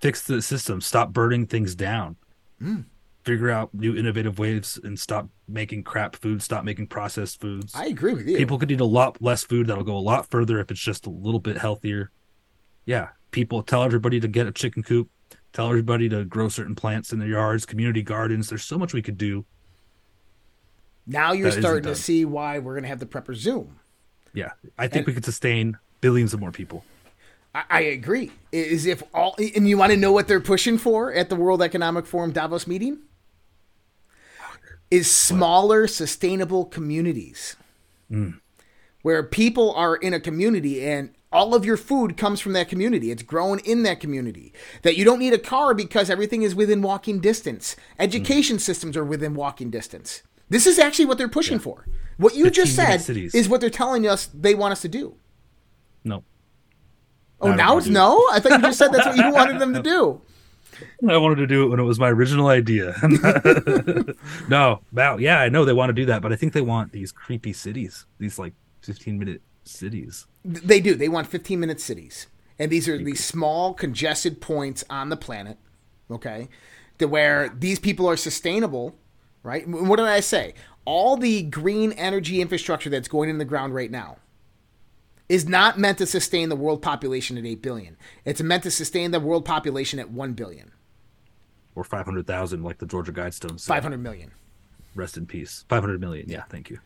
Fix 0.00 0.22
the 0.26 0.40
system. 0.42 0.80
Stop 0.80 1.12
burning 1.12 1.46
things 1.46 1.74
down. 1.74 2.16
Hmm. 2.60 2.80
Figure 3.24 3.50
out 3.50 3.74
new 3.74 3.94
innovative 3.96 4.38
ways 4.38 4.78
and 4.82 4.98
stop 4.98 5.28
making 5.48 5.82
crap 5.82 6.16
food. 6.16 6.42
Stop 6.42 6.64
making 6.64 6.86
processed 6.86 7.40
foods. 7.40 7.74
I 7.74 7.86
agree 7.86 8.14
with 8.14 8.26
you. 8.28 8.36
People 8.38 8.58
could 8.58 8.70
eat 8.70 8.80
a 8.80 8.84
lot 8.86 9.20
less 9.20 9.44
food. 9.44 9.66
That'll 9.66 9.84
go 9.84 9.96
a 9.96 9.98
lot 9.98 10.30
further 10.30 10.60
if 10.60 10.70
it's 10.70 10.80
just 10.80 11.06
a 11.06 11.10
little 11.10 11.40
bit 11.40 11.58
healthier. 11.58 12.10
Yeah, 12.86 13.08
people 13.32 13.62
tell 13.62 13.82
everybody 13.82 14.18
to 14.20 14.28
get 14.28 14.46
a 14.46 14.52
chicken 14.52 14.82
coop. 14.82 15.10
Tell 15.52 15.68
everybody 15.68 16.08
to 16.08 16.24
grow 16.24 16.48
certain 16.48 16.74
plants 16.74 17.12
in 17.12 17.18
their 17.18 17.28
yards, 17.28 17.66
community 17.66 18.02
gardens. 18.02 18.48
There's 18.48 18.64
so 18.64 18.78
much 18.78 18.94
we 18.94 19.02
could 19.02 19.18
do. 19.18 19.44
now 21.06 21.32
you're 21.32 21.50
starting 21.50 21.84
to 21.84 21.94
see 21.94 22.24
why 22.24 22.58
we're 22.58 22.74
going 22.74 22.82
to 22.82 22.88
have 22.88 23.00
the 23.00 23.06
prepper 23.06 23.34
Zoom. 23.34 23.78
Yeah, 24.34 24.52
I 24.78 24.86
think 24.88 24.98
And- 25.00 25.06
we 25.08 25.12
could 25.14 25.24
sustain 25.24 25.78
billions 26.00 26.32
of 26.34 26.40
more 26.40 26.52
people. 26.52 26.84
I, 27.58 27.64
I 27.70 27.80
agree. 27.80 28.30
Is 28.52 28.86
if 28.86 29.02
all 29.12 29.34
and 29.38 29.68
you 29.68 29.76
want 29.76 29.92
to 29.92 29.96
know 29.96 30.12
what 30.12 30.28
they're 30.28 30.40
pushing 30.40 30.78
for 30.78 31.12
at 31.12 31.28
the 31.28 31.36
World 31.36 31.62
Economic 31.62 32.06
Forum 32.06 32.32
Davos 32.32 32.66
meeting 32.66 33.00
is 34.90 35.10
smaller, 35.10 35.86
sustainable 35.86 36.64
communities 36.64 37.56
where 39.02 39.22
people 39.22 39.72
are 39.74 39.96
in 39.96 40.14
a 40.14 40.20
community 40.20 40.86
and 40.86 41.10
all 41.30 41.54
of 41.54 41.62
your 41.64 41.76
food 41.76 42.16
comes 42.16 42.40
from 42.40 42.54
that 42.54 42.70
community. 42.70 43.10
It's 43.10 43.22
grown 43.22 43.58
in 43.60 43.82
that 43.82 44.00
community. 44.00 44.54
That 44.82 44.96
you 44.96 45.04
don't 45.04 45.18
need 45.18 45.34
a 45.34 45.38
car 45.38 45.74
because 45.74 46.08
everything 46.08 46.42
is 46.42 46.54
within 46.54 46.80
walking 46.80 47.20
distance. 47.20 47.76
Education 47.98 48.58
systems 48.58 48.96
are 48.96 49.04
within 49.04 49.34
walking 49.34 49.70
distance. 49.70 50.22
This 50.48 50.66
is 50.66 50.78
actually 50.78 51.04
what 51.04 51.18
they're 51.18 51.28
pushing 51.28 51.58
for. 51.58 51.86
What 52.16 52.34
you 52.34 52.48
just 52.50 52.74
said 52.74 53.02
cities. 53.02 53.34
is 53.34 53.46
what 53.46 53.60
they're 53.60 53.68
telling 53.68 54.06
us 54.06 54.26
they 54.32 54.54
want 54.54 54.72
us 54.72 54.80
to 54.82 54.88
do. 54.88 55.16
No, 56.02 56.24
Oh, 57.40 57.54
now 57.54 57.78
it's 57.78 57.86
no? 57.86 58.26
I 58.32 58.40
thought 58.40 58.52
you 58.52 58.62
just 58.62 58.78
said 58.78 58.92
that's 58.92 59.06
what 59.06 59.16
you 59.16 59.32
wanted 59.32 59.60
them 59.60 59.74
to 59.74 59.82
do. 59.82 60.20
I 61.08 61.16
wanted 61.16 61.36
to 61.36 61.46
do 61.46 61.64
it 61.64 61.68
when 61.68 61.80
it 61.80 61.84
was 61.84 61.98
my 61.98 62.08
original 62.08 62.48
idea. 62.48 62.94
no, 64.48 64.80
wow, 64.92 65.16
yeah, 65.16 65.40
I 65.40 65.48
know 65.48 65.64
they 65.64 65.72
want 65.72 65.90
to 65.90 65.94
do 65.94 66.06
that, 66.06 66.22
but 66.22 66.32
I 66.32 66.36
think 66.36 66.52
they 66.52 66.60
want 66.60 66.92
these 66.92 67.12
creepy 67.12 67.52
cities, 67.52 68.06
these 68.18 68.38
like 68.38 68.54
15 68.82 69.18
minute 69.18 69.42
cities. 69.64 70.26
They 70.44 70.80
do. 70.80 70.94
They 70.94 71.08
want 71.08 71.26
15 71.26 71.58
minute 71.58 71.80
cities. 71.80 72.26
And 72.58 72.72
these 72.72 72.88
are 72.88 72.98
these 72.98 73.24
small, 73.24 73.74
congested 73.74 74.40
points 74.40 74.84
on 74.90 75.10
the 75.10 75.16
planet, 75.16 75.58
okay, 76.10 76.48
to 76.98 77.06
where 77.06 77.48
these 77.48 77.78
people 77.78 78.08
are 78.08 78.16
sustainable, 78.16 78.96
right? 79.42 79.66
What 79.68 79.96
did 79.96 80.06
I 80.06 80.20
say? 80.20 80.54
All 80.84 81.16
the 81.16 81.42
green 81.42 81.92
energy 81.92 82.40
infrastructure 82.40 82.90
that's 82.90 83.08
going 83.08 83.30
in 83.30 83.38
the 83.38 83.44
ground 83.44 83.74
right 83.74 83.90
now 83.90 84.16
is 85.28 85.46
not 85.46 85.78
meant 85.78 85.98
to 85.98 86.06
sustain 86.06 86.48
the 86.48 86.56
world 86.56 86.80
population 86.82 87.36
at 87.36 87.44
8 87.44 87.60
billion. 87.62 87.96
It's 88.24 88.40
meant 88.42 88.62
to 88.62 88.70
sustain 88.70 89.10
the 89.10 89.20
world 89.20 89.44
population 89.44 89.98
at 89.98 90.10
1 90.10 90.32
billion, 90.32 90.72
Or 91.74 91.84
500,000, 91.84 92.62
like 92.62 92.78
the 92.78 92.86
Georgia 92.86 93.12
Guidestones. 93.12 93.60
said. 93.60 93.74
500 93.74 93.98
million. 93.98 94.32
Rest 94.94 95.16
in 95.16 95.26
peace. 95.26 95.64
500 95.68 96.00
million. 96.00 96.28
Yeah, 96.28 96.42
thank 96.48 96.70
you. 96.70 96.78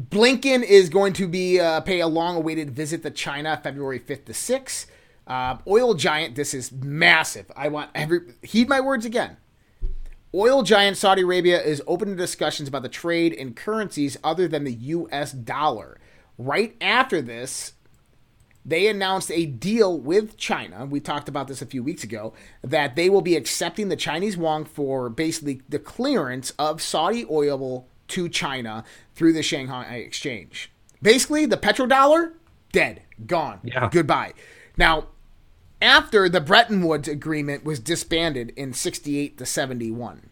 Blinken 0.00 0.62
is 0.62 0.88
going 0.88 1.12
to 1.14 1.26
be 1.26 1.58
uh, 1.60 1.80
pay 1.80 2.00
a 2.00 2.06
long-awaited 2.06 2.70
visit 2.70 3.02
to 3.02 3.10
China, 3.10 3.58
February 3.62 3.98
fifth 3.98 4.26
to 4.26 4.34
sixth. 4.34 4.90
Uh, 5.26 5.58
oil 5.66 5.94
giant, 5.94 6.34
this 6.34 6.54
is 6.54 6.72
massive. 6.72 7.50
I 7.56 7.68
want 7.68 7.90
every 7.94 8.20
heed 8.42 8.68
my 8.68 8.80
words 8.80 9.04
again. 9.04 9.36
Oil 10.34 10.62
giant 10.62 10.96
Saudi 10.96 11.22
Arabia 11.22 11.60
is 11.60 11.82
open 11.86 12.08
to 12.08 12.14
discussions 12.16 12.68
about 12.68 12.82
the 12.82 12.88
trade 12.88 13.32
in 13.32 13.54
currencies 13.54 14.16
other 14.22 14.46
than 14.46 14.64
the 14.64 14.72
U.S. 14.72 15.32
dollar. 15.32 15.98
Right 16.40 16.74
after 16.80 17.20
this, 17.20 17.74
they 18.64 18.86
announced 18.88 19.30
a 19.30 19.44
deal 19.44 19.98
with 19.98 20.38
China. 20.38 20.86
We 20.86 20.98
talked 20.98 21.28
about 21.28 21.48
this 21.48 21.60
a 21.60 21.66
few 21.66 21.82
weeks 21.82 22.02
ago 22.02 22.32
that 22.62 22.96
they 22.96 23.10
will 23.10 23.20
be 23.20 23.36
accepting 23.36 23.90
the 23.90 23.96
Chinese 23.96 24.36
yuan 24.36 24.64
for 24.64 25.10
basically 25.10 25.60
the 25.68 25.78
clearance 25.78 26.52
of 26.58 26.80
Saudi 26.80 27.26
oil 27.30 27.86
to 28.08 28.28
China 28.30 28.84
through 29.14 29.34
the 29.34 29.42
Shanghai 29.42 29.96
Exchange. 29.96 30.72
Basically, 31.02 31.44
the 31.44 31.58
petrodollar 31.58 32.32
dead, 32.72 33.02
gone, 33.26 33.60
Yeah. 33.62 33.90
goodbye. 33.92 34.32
Now, 34.78 35.08
after 35.82 36.26
the 36.30 36.40
Bretton 36.40 36.86
Woods 36.86 37.06
Agreement 37.06 37.66
was 37.66 37.80
disbanded 37.80 38.54
in 38.56 38.72
68 38.72 39.36
to 39.36 39.44
71. 39.44 40.30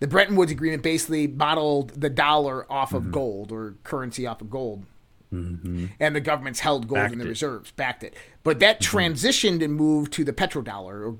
The 0.00 0.08
Bretton 0.08 0.34
Woods 0.34 0.50
Agreement 0.50 0.82
basically 0.82 1.28
modeled 1.28 2.00
the 2.00 2.10
dollar 2.10 2.70
off 2.72 2.92
of 2.92 3.04
mm-hmm. 3.04 3.12
gold 3.12 3.52
or 3.52 3.76
currency 3.84 4.26
off 4.26 4.40
of 4.40 4.50
gold. 4.50 4.84
And 5.30 6.16
the 6.16 6.20
governments 6.20 6.60
held 6.60 6.88
gold 6.88 7.00
Backed 7.00 7.12
in 7.12 7.18
the 7.18 7.26
it. 7.26 7.28
reserves, 7.28 7.70
backed 7.72 8.02
it. 8.02 8.14
But 8.42 8.60
that 8.60 8.80
transitioned 8.80 9.62
and 9.62 9.74
moved 9.74 10.12
to 10.14 10.24
the 10.24 10.32
petrodollar 10.32 11.06
or 11.06 11.16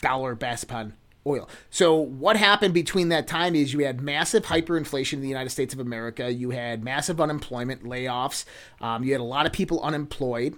dollar 0.00 0.34
based 0.34 0.64
upon 0.64 0.94
oil. 1.26 1.48
So 1.70 1.96
what 1.96 2.36
happened 2.36 2.72
between 2.72 3.08
that 3.08 3.26
time 3.26 3.54
is 3.54 3.72
you 3.72 3.80
had 3.80 4.00
massive 4.00 4.44
hyperinflation 4.44 5.14
in 5.14 5.20
the 5.20 5.28
United 5.28 5.50
States 5.50 5.74
of 5.74 5.80
America. 5.80 6.32
You 6.32 6.50
had 6.50 6.84
massive 6.84 7.20
unemployment, 7.20 7.82
layoffs. 7.84 8.44
Um, 8.80 9.02
you 9.02 9.12
had 9.12 9.20
a 9.20 9.24
lot 9.24 9.44
of 9.44 9.52
people 9.52 9.82
unemployed, 9.82 10.56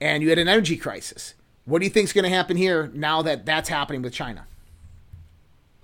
and 0.00 0.22
you 0.22 0.28
had 0.28 0.38
an 0.38 0.48
energy 0.48 0.76
crisis. 0.76 1.34
What 1.64 1.80
do 1.80 1.84
you 1.86 1.90
think 1.90 2.04
is 2.04 2.12
going 2.12 2.24
to 2.24 2.30
happen 2.30 2.56
here 2.56 2.90
now 2.94 3.22
that 3.22 3.44
that's 3.46 3.68
happening 3.68 4.02
with 4.02 4.12
China? 4.12 4.46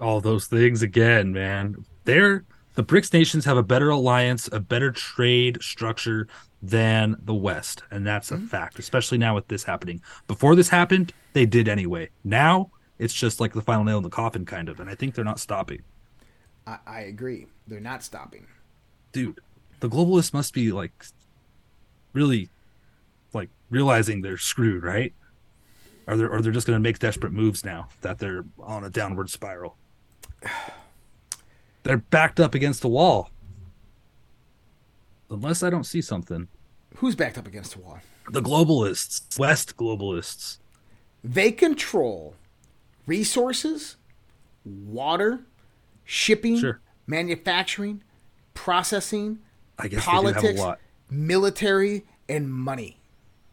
all 0.00 0.20
those 0.20 0.46
things 0.46 0.82
again, 0.82 1.32
man. 1.32 1.76
They're 2.04 2.44
the 2.74 2.84
BRICS 2.84 3.12
nations 3.12 3.44
have 3.44 3.56
a 3.56 3.62
better 3.62 3.90
alliance, 3.90 4.48
a 4.52 4.60
better 4.60 4.90
trade 4.90 5.62
structure 5.62 6.26
than 6.60 7.16
the 7.22 7.34
West, 7.34 7.82
and 7.90 8.06
that's 8.06 8.30
a 8.30 8.36
mm-hmm. 8.36 8.46
fact. 8.46 8.78
Especially 8.78 9.18
now 9.18 9.34
with 9.34 9.48
this 9.48 9.64
happening. 9.64 10.00
Before 10.26 10.56
this 10.56 10.68
happened, 10.68 11.12
they 11.34 11.46
did 11.46 11.68
anyway. 11.68 12.10
Now 12.24 12.70
it's 12.98 13.14
just 13.14 13.40
like 13.40 13.52
the 13.52 13.62
final 13.62 13.84
nail 13.84 13.98
in 13.98 14.02
the 14.02 14.10
coffin, 14.10 14.44
kind 14.44 14.68
of, 14.68 14.80
and 14.80 14.90
I 14.90 14.94
think 14.94 15.14
they're 15.14 15.24
not 15.24 15.38
stopping. 15.38 15.82
I, 16.66 16.78
I 16.86 17.00
agree. 17.00 17.46
They're 17.66 17.80
not 17.80 18.02
stopping. 18.02 18.46
Dude, 19.12 19.40
the 19.80 19.88
globalists 19.88 20.32
must 20.32 20.52
be 20.52 20.72
like 20.72 20.92
really 22.12 22.48
like 23.32 23.50
realizing 23.70 24.22
they're 24.22 24.36
screwed, 24.36 24.82
right? 24.82 25.12
Or 26.06 26.16
they're 26.16 26.30
or 26.30 26.42
they're 26.42 26.52
just 26.52 26.66
going 26.66 26.76
to 26.76 26.82
make 26.82 26.98
desperate 26.98 27.32
moves 27.32 27.64
now 27.64 27.88
that 28.00 28.18
they're 28.18 28.44
on 28.58 28.82
a 28.82 28.90
downward 28.90 29.30
spiral. 29.30 29.76
They're 31.84 31.98
backed 31.98 32.40
up 32.40 32.54
against 32.54 32.82
the 32.82 32.88
wall. 32.88 33.30
Unless 35.30 35.62
I 35.62 35.70
don't 35.70 35.84
see 35.84 36.00
something. 36.00 36.48
Who's 36.96 37.14
backed 37.14 37.38
up 37.38 37.46
against 37.46 37.74
the 37.74 37.80
wall? 37.80 38.00
The 38.30 38.42
globalists, 38.42 39.38
West 39.38 39.76
globalists. 39.76 40.58
They 41.22 41.52
control 41.52 42.34
resources, 43.06 43.96
water, 44.64 45.40
shipping, 46.04 46.58
Sure. 46.58 46.80
manufacturing, 47.06 48.02
processing, 48.54 49.40
I 49.78 49.88
guess 49.88 50.04
they 50.06 50.10
do 50.12 50.16
have 50.26 50.36
a 50.36 50.40
politics, 50.40 50.82
military, 51.10 52.04
and 52.28 52.50
money. 52.52 52.98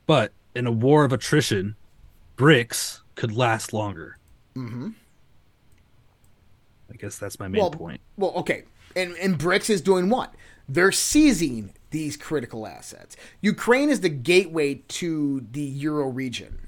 But 0.05 0.31
in 0.55 0.67
a 0.67 0.71
war 0.71 1.03
of 1.03 1.11
attrition, 1.11 1.75
BRICS 2.37 3.01
could 3.15 3.35
last 3.35 3.73
longer. 3.73 4.17
Mm-hmm. 4.55 4.89
I 6.91 6.95
guess 6.97 7.17
that's 7.17 7.39
my 7.39 7.47
main 7.47 7.61
well, 7.61 7.71
point. 7.71 8.01
Well, 8.17 8.31
okay. 8.31 8.63
And 8.95 9.15
and 9.17 9.39
BRICS 9.39 9.69
is 9.69 9.81
doing 9.81 10.09
what? 10.09 10.33
They're 10.67 10.91
seizing 10.91 11.73
these 11.91 12.17
critical 12.17 12.65
assets. 12.65 13.15
Ukraine 13.41 13.89
is 13.89 14.01
the 14.01 14.09
gateway 14.09 14.75
to 14.87 15.45
the 15.51 15.61
Euro 15.61 16.07
region. 16.07 16.67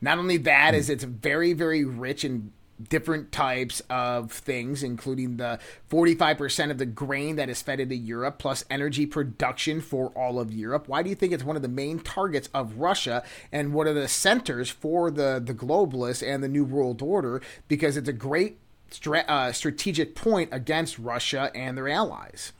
Not 0.00 0.18
only 0.18 0.36
that, 0.38 0.72
that, 0.72 0.74
is 0.74 0.86
hmm. 0.86 0.92
it's 0.92 1.04
very, 1.04 1.52
very 1.52 1.84
rich 1.84 2.24
in 2.24 2.52
different 2.88 3.32
types 3.32 3.82
of 3.90 4.30
things, 4.30 4.82
including 4.82 5.36
the 5.36 5.58
45% 5.90 6.70
of 6.70 6.78
the 6.78 6.86
grain 6.86 7.36
that 7.36 7.48
is 7.48 7.60
fed 7.60 7.80
into 7.80 7.96
Europe, 7.96 8.38
plus 8.38 8.64
energy 8.70 9.04
production 9.04 9.80
for 9.80 10.08
all 10.10 10.38
of 10.38 10.52
Europe. 10.52 10.86
Why 10.86 11.02
do 11.02 11.10
you 11.10 11.16
think 11.16 11.32
it's 11.32 11.42
one 11.42 11.56
of 11.56 11.62
the 11.62 11.68
main 11.68 11.98
targets 11.98 12.48
of 12.54 12.78
Russia 12.78 13.24
and 13.50 13.72
one 13.72 13.88
of 13.88 13.96
the 13.96 14.06
centers 14.06 14.70
for 14.70 15.10
the, 15.10 15.42
the 15.44 15.54
globalists 15.54 16.26
and 16.26 16.42
the 16.42 16.48
New 16.48 16.64
World 16.64 17.02
Order? 17.02 17.42
Because 17.66 17.96
it's 17.96 18.08
a 18.08 18.12
great 18.12 18.58
stra- 18.90 19.24
uh, 19.28 19.52
strategic 19.52 20.14
point 20.14 20.50
against 20.52 20.98
Russia 20.98 21.50
and 21.54 21.76
their 21.76 21.88
allies. 21.88 22.52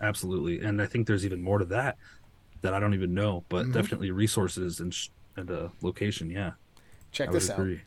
Absolutely, 0.00 0.60
and 0.66 0.80
I 0.82 0.86
think 0.86 1.06
there's 1.06 1.24
even 1.24 1.42
more 1.42 1.58
to 1.58 1.64
that 1.66 1.96
that 2.62 2.72
I 2.74 2.80
don't 2.80 2.94
even 2.94 3.12
know, 3.14 3.44
but 3.48 3.64
Mm-hmm. 3.64 3.72
definitely 3.72 4.10
resources 4.10 4.80
and 4.80 4.92
sh- 4.92 5.08
and 5.36 5.50
uh, 5.50 5.68
location. 5.82 6.30
Yeah, 6.30 6.52
Check 7.12 7.28
I 7.28 7.32
this 7.32 7.50
out. 7.50 7.58
agree. 7.58 7.82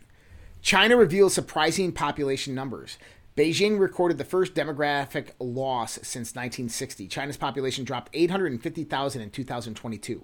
China 0.61 0.97
reveals 0.97 1.33
surprising 1.33 1.91
population 1.91 2.53
numbers. 2.53 2.97
Beijing 3.35 3.79
recorded 3.79 4.17
the 4.17 4.23
first 4.23 4.55
demographic 4.55 5.27
loss 5.39 5.93
since 6.01 6.29
1960. 6.33 7.07
China's 7.07 7.37
population 7.37 7.85
dropped 7.85 8.09
850,000 8.13 9.21
in 9.21 9.29
2022. 9.29 10.23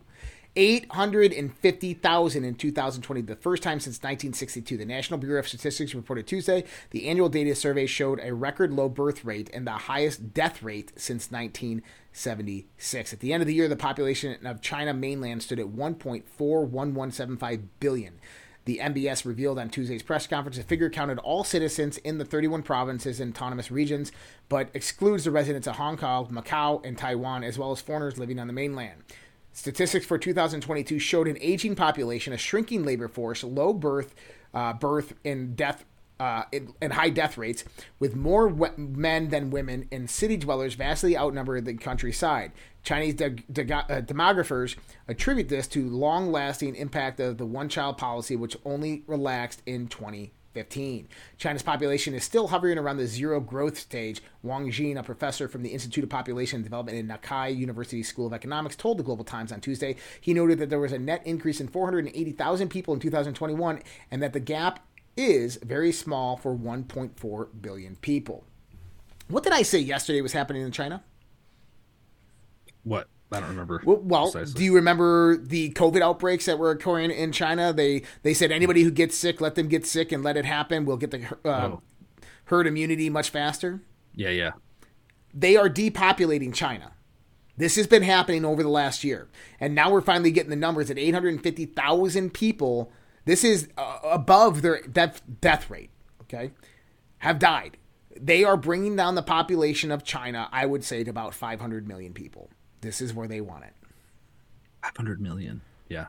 850,000 0.55 2.43
in 2.43 2.55
2020, 2.55 3.21
the 3.21 3.35
first 3.35 3.63
time 3.63 3.79
since 3.79 3.97
1962. 3.97 4.77
The 4.77 4.85
National 4.85 5.17
Bureau 5.19 5.39
of 5.39 5.47
Statistics 5.47 5.95
reported 5.95 6.27
Tuesday 6.27 6.63
the 6.91 7.07
annual 7.07 7.29
data 7.29 7.55
survey 7.55 7.87
showed 7.87 8.19
a 8.21 8.33
record 8.33 8.71
low 8.71 8.87
birth 8.87 9.25
rate 9.25 9.49
and 9.53 9.65
the 9.65 9.71
highest 9.71 10.33
death 10.33 10.61
rate 10.61 10.91
since 10.95 11.31
1976. 11.31 13.13
At 13.13 13.19
the 13.19 13.33
end 13.33 13.41
of 13.41 13.47
the 13.47 13.55
year, 13.55 13.67
the 13.67 13.75
population 13.75 14.45
of 14.45 14.61
China 14.61 14.93
mainland 14.93 15.41
stood 15.41 15.59
at 15.59 15.67
1.41175 15.67 17.63
billion. 17.79 18.19
The 18.65 18.79
NBS 18.81 19.25
revealed 19.25 19.59
on 19.59 19.69
Tuesday's 19.69 20.03
press 20.03 20.25
conference 20.25 20.55
the 20.57 20.63
figure 20.63 20.89
counted 20.89 21.19
all 21.19 21.43
citizens 21.43 21.97
in 21.97 22.17
the 22.17 22.23
31 22.23 22.63
provinces 22.63 23.19
and 23.19 23.35
autonomous 23.35 23.69
regions, 23.71 24.11
but 24.47 24.69
excludes 24.73 25.25
the 25.25 25.31
residents 25.31 25.67
of 25.67 25.75
Hong 25.75 25.97
Kong, 25.97 26.27
Macau, 26.27 26.85
and 26.85 26.97
Taiwan, 26.97 27.43
as 27.43 27.57
well 27.57 27.71
as 27.71 27.81
foreigners 27.81 28.17
living 28.17 28.39
on 28.39 28.47
the 28.47 28.53
mainland. 28.53 29.03
Statistics 29.53 30.05
for 30.05 30.17
2022 30.17 30.97
showed 30.97 31.27
an 31.27 31.37
aging 31.39 31.75
population, 31.75 32.33
a 32.33 32.37
shrinking 32.37 32.83
labor 32.83 33.07
force, 33.07 33.43
low 33.43 33.71
birth, 33.71 34.15
uh, 34.53 34.73
birth 34.73 35.13
and 35.23 35.55
death, 35.55 35.85
uh, 36.19 36.43
and- 36.81 36.93
high 36.93 37.09
death 37.09 37.37
rates, 37.37 37.63
with 37.99 38.15
more 38.15 38.47
we- 38.47 38.69
men 38.77 39.29
than 39.29 39.51
women, 39.51 39.87
and 39.91 40.09
city 40.09 40.37
dwellers 40.37 40.73
vastly 40.73 41.15
outnumber 41.15 41.61
the 41.61 41.75
countryside. 41.75 42.51
Chinese 42.83 43.13
de- 43.13 43.29
de- 43.29 43.73
uh, 43.73 44.01
demographers 44.01 44.75
attribute 45.07 45.49
this 45.49 45.67
to 45.67 45.87
long-lasting 45.87 46.75
impact 46.75 47.19
of 47.19 47.37
the 47.37 47.45
one-child 47.45 47.97
policy, 47.97 48.35
which 48.35 48.57
only 48.65 49.03
relaxed 49.07 49.61
in 49.65 49.87
2015. 50.53 51.07
China's 51.37 51.63
population 51.63 52.13
is 52.13 52.23
still 52.23 52.47
hovering 52.47 52.77
around 52.77 52.97
the 52.97 53.07
zero 53.07 53.39
growth 53.39 53.77
stage. 53.77 54.21
Wang 54.41 54.69
Jin, 54.71 54.97
a 54.97 55.03
professor 55.03 55.47
from 55.47 55.63
the 55.63 55.69
Institute 55.69 56.03
of 56.03 56.09
Population 56.09 56.61
Development 56.61 56.97
in 56.97 57.07
Nankai 57.07 57.55
University 57.55 58.03
School 58.03 58.27
of 58.27 58.33
Economics, 58.33 58.75
told 58.75 58.97
the 58.97 59.03
Global 59.03 59.25
Times 59.25 59.51
on 59.51 59.61
Tuesday 59.61 59.95
he 60.21 60.33
noted 60.33 60.59
that 60.59 60.69
there 60.69 60.79
was 60.79 60.91
a 60.91 60.99
net 60.99 61.21
increase 61.25 61.59
in 61.59 61.67
480,000 61.67 62.69
people 62.69 62.93
in 62.93 62.99
2021 62.99 63.81
and 64.11 64.21
that 64.21 64.33
the 64.33 64.39
gap 64.39 64.85
is 65.15 65.57
very 65.63 65.91
small 65.91 66.37
for 66.37 66.55
1.4 66.55 67.47
billion 67.61 67.95
people. 67.97 68.43
What 69.27 69.43
did 69.43 69.53
I 69.53 69.61
say 69.61 69.79
yesterday 69.79 70.21
was 70.21 70.33
happening 70.33 70.63
in 70.63 70.71
China? 70.71 71.03
What 72.83 73.07
I 73.34 73.39
don't 73.39 73.49
remember. 73.49 73.81
Well, 73.84 73.97
well 74.03 74.31
do 74.31 74.63
you 74.63 74.75
remember 74.75 75.38
the 75.38 75.71
COVID 75.71 76.01
outbreaks 76.01 76.45
that 76.45 76.59
were 76.59 76.71
occurring 76.71 77.11
in 77.11 77.31
China? 77.31 77.73
They 77.73 78.03
they 78.21 78.34
said 78.34 78.51
anybody 78.51 78.84
who 78.84 78.91
gets 78.91 79.17
sick, 79.17 79.41
let 79.41 79.55
them 79.55 79.67
get 79.67 79.86
sick 79.86 80.11
and 80.11 80.23
let 80.23 80.38
it 80.38 80.45
happen. 80.45 80.86
We'll 80.86 80.97
get 80.97 81.11
the 81.11 81.25
uh, 81.43 81.49
Oh. 81.49 81.81
herd 82.45 82.67
immunity 82.67 83.09
much 83.09 83.29
faster. 83.29 83.81
Yeah, 84.15 84.29
yeah. 84.29 84.51
They 85.34 85.57
are 85.57 85.69
depopulating 85.69 86.53
China. 86.53 86.91
This 87.57 87.75
has 87.75 87.86
been 87.88 88.03
happening 88.03 88.45
over 88.45 88.63
the 88.63 88.69
last 88.69 89.03
year, 89.03 89.27
and 89.59 89.75
now 89.75 89.91
we're 89.91 90.01
finally 90.01 90.31
getting 90.31 90.49
the 90.49 90.55
numbers 90.55 90.89
at 90.89 90.97
850,000 90.97 92.34
people. 92.34 92.91
This 93.25 93.43
is 93.43 93.69
uh, 93.77 93.99
above 94.03 94.61
their 94.61 94.81
death 94.81 95.21
death 95.41 95.69
rate. 95.69 95.91
Okay, 96.23 96.51
have 97.19 97.39
died. 97.39 97.77
They 98.19 98.43
are 98.43 98.57
bringing 98.57 98.95
down 98.95 99.15
the 99.15 99.23
population 99.23 99.91
of 99.91 100.03
China. 100.03 100.49
I 100.51 100.65
would 100.65 100.84
say 100.84 101.03
to 101.03 101.09
about 101.09 101.34
500 101.34 101.88
million 101.88 102.13
people. 102.13 102.49
This 102.84 103.01
is 103.01 103.13
where 103.13 103.27
they 103.27 103.41
want 103.41 103.63
it. 103.63 103.73
Five 104.84 104.95
hundred 104.95 105.19
million. 105.21 105.61
Yeah. 105.89 106.07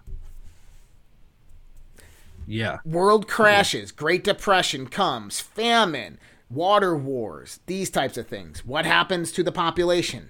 Yeah. 2.46 2.78
World 2.84 3.26
crashes, 3.28 3.90
Great 3.90 4.22
Depression 4.24 4.86
comes, 4.88 5.40
famine, 5.40 6.18
water 6.50 6.94
wars, 6.96 7.60
these 7.66 7.88
types 7.90 8.18
of 8.18 8.26
things. 8.26 8.66
What 8.66 8.84
happens 8.84 9.32
to 9.32 9.42
the 9.42 9.52
population? 9.52 10.28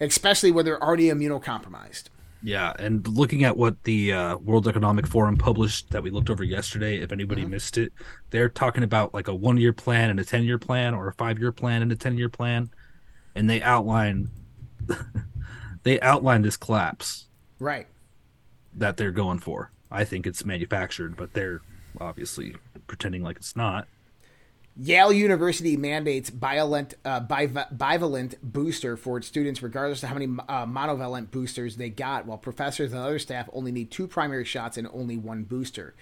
Especially 0.00 0.50
when 0.50 0.64
they're 0.64 0.82
already 0.82 1.08
immunocompromised. 1.08 2.04
Yeah, 2.40 2.72
and 2.78 3.06
looking 3.08 3.42
at 3.42 3.56
what 3.56 3.82
the 3.82 4.12
uh, 4.12 4.36
World 4.36 4.68
Economic 4.68 5.08
Forum 5.08 5.36
published 5.36 5.90
that 5.90 6.04
we 6.04 6.10
looked 6.10 6.30
over 6.30 6.44
yesterday, 6.44 6.98
if 6.98 7.10
anybody 7.10 7.42
Mm-hmm. 7.42 7.50
missed 7.50 7.76
it, 7.76 7.92
they're 8.30 8.48
talking 8.48 8.84
about 8.84 9.12
like 9.12 9.26
a 9.26 9.34
one 9.34 9.56
year 9.58 9.72
plan 9.72 10.08
and 10.08 10.20
a 10.20 10.24
10 10.24 10.44
year 10.44 10.56
plan 10.58 10.94
or 10.94 11.08
a 11.08 11.14
five 11.14 11.40
year 11.40 11.50
plan 11.50 11.82
and 11.82 11.90
a 11.90 11.96
10 11.96 12.16
year 12.16 12.28
plan. 12.28 12.70
And 13.34 13.50
they 13.50 13.60
outline 13.60 14.30
they 15.82 16.00
outline 16.00 16.42
this 16.42 16.56
collapse 16.56 17.26
Right. 17.58 17.86
that 18.74 18.96
they're 18.96 19.10
going 19.12 19.38
for. 19.38 19.70
I 19.90 20.04
think 20.04 20.26
it's 20.26 20.44
manufactured, 20.44 21.16
but 21.16 21.32
they're 21.32 21.60
obviously 22.00 22.56
pretending 22.86 23.22
like 23.22 23.36
it's 23.36 23.56
not. 23.56 23.88
Yale 24.80 25.12
University 25.12 25.76
mandates 25.76 26.30
bivalent, 26.30 26.94
uh, 27.04 27.20
biv- 27.20 27.76
bivalent 27.76 28.34
booster 28.42 28.96
for 28.96 29.18
its 29.18 29.26
students, 29.26 29.60
regardless 29.60 30.04
of 30.04 30.08
how 30.08 30.14
many 30.14 30.26
uh, 30.48 30.66
monovalent 30.66 31.32
boosters 31.32 31.76
they 31.76 31.88
got, 31.88 32.26
while 32.26 32.38
professors 32.38 32.92
and 32.92 33.00
other 33.00 33.18
staff 33.18 33.48
only 33.52 33.72
need 33.72 33.90
two 33.90 34.06
primary 34.06 34.44
shots 34.44 34.76
and 34.78 34.86
only 34.92 35.16
one 35.16 35.42
booster. 35.42 35.94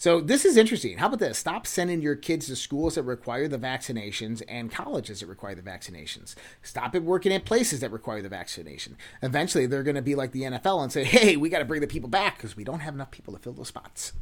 So 0.00 0.20
this 0.20 0.44
is 0.44 0.56
interesting. 0.56 0.96
How 0.98 1.08
about 1.08 1.18
this? 1.18 1.38
Stop 1.38 1.66
sending 1.66 2.00
your 2.00 2.14
kids 2.14 2.46
to 2.46 2.54
schools 2.54 2.94
that 2.94 3.02
require 3.02 3.48
the 3.48 3.58
vaccinations 3.58 4.42
and 4.46 4.70
colleges 4.70 5.18
that 5.20 5.26
require 5.26 5.56
the 5.56 5.62
vaccinations. 5.62 6.36
Stop 6.62 6.94
it 6.94 7.02
working 7.02 7.32
at 7.32 7.44
places 7.44 7.80
that 7.80 7.90
require 7.90 8.22
the 8.22 8.28
vaccination. 8.28 8.96
Eventually, 9.22 9.66
they're 9.66 9.82
going 9.82 9.96
to 9.96 10.02
be 10.02 10.14
like 10.14 10.30
the 10.30 10.42
NFL 10.42 10.84
and 10.84 10.92
say, 10.92 11.02
"Hey, 11.02 11.36
we 11.36 11.48
got 11.48 11.58
to 11.58 11.64
bring 11.64 11.80
the 11.80 11.88
people 11.88 12.08
back 12.08 12.36
because 12.36 12.56
we 12.56 12.62
don't 12.62 12.78
have 12.80 12.94
enough 12.94 13.10
people 13.10 13.34
to 13.34 13.40
fill 13.40 13.54
those 13.54 13.68
spots." 13.68 14.12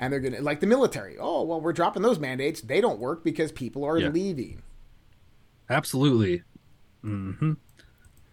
And 0.00 0.12
they're 0.12 0.18
going 0.18 0.34
to 0.34 0.42
like 0.42 0.58
the 0.58 0.66
military. 0.66 1.16
Oh, 1.16 1.44
well, 1.44 1.60
we're 1.60 1.74
dropping 1.74 2.02
those 2.02 2.18
mandates. 2.18 2.60
They 2.62 2.80
don't 2.80 2.98
work 2.98 3.22
because 3.22 3.52
people 3.52 3.84
are 3.84 3.98
Yeah. 3.98 4.08
leaving. 4.08 4.62
Absolutely. 5.68 6.42
hmm 7.02 7.52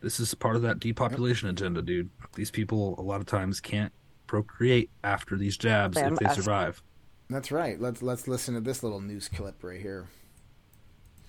This 0.02 0.20
is 0.20 0.34
part 0.34 0.56
of 0.56 0.64
that 0.64 0.80
depopulation 0.80 1.48
agenda, 1.50 1.82
dude. 1.84 2.10
These 2.34 2.50
people 2.52 2.96
a 2.98 3.04
lot 3.04 3.20
of 3.20 3.28
times 3.28 3.60
can't 3.62 3.94
procreate 4.26 4.90
after 5.04 5.38
these 5.38 5.58
jabs 5.58 5.96
Them, 5.96 6.14
if 6.14 6.20
they 6.20 6.34
survive. 6.34 6.82
That's 7.30 7.52
right. 7.52 7.80
Let's 7.80 8.02
let's 8.02 8.28
listen 8.28 8.54
to 8.54 8.62
this 8.62 8.84
little 8.84 9.02
news 9.02 9.28
clip 9.28 9.64
right 9.64 9.82
here. 9.82 10.08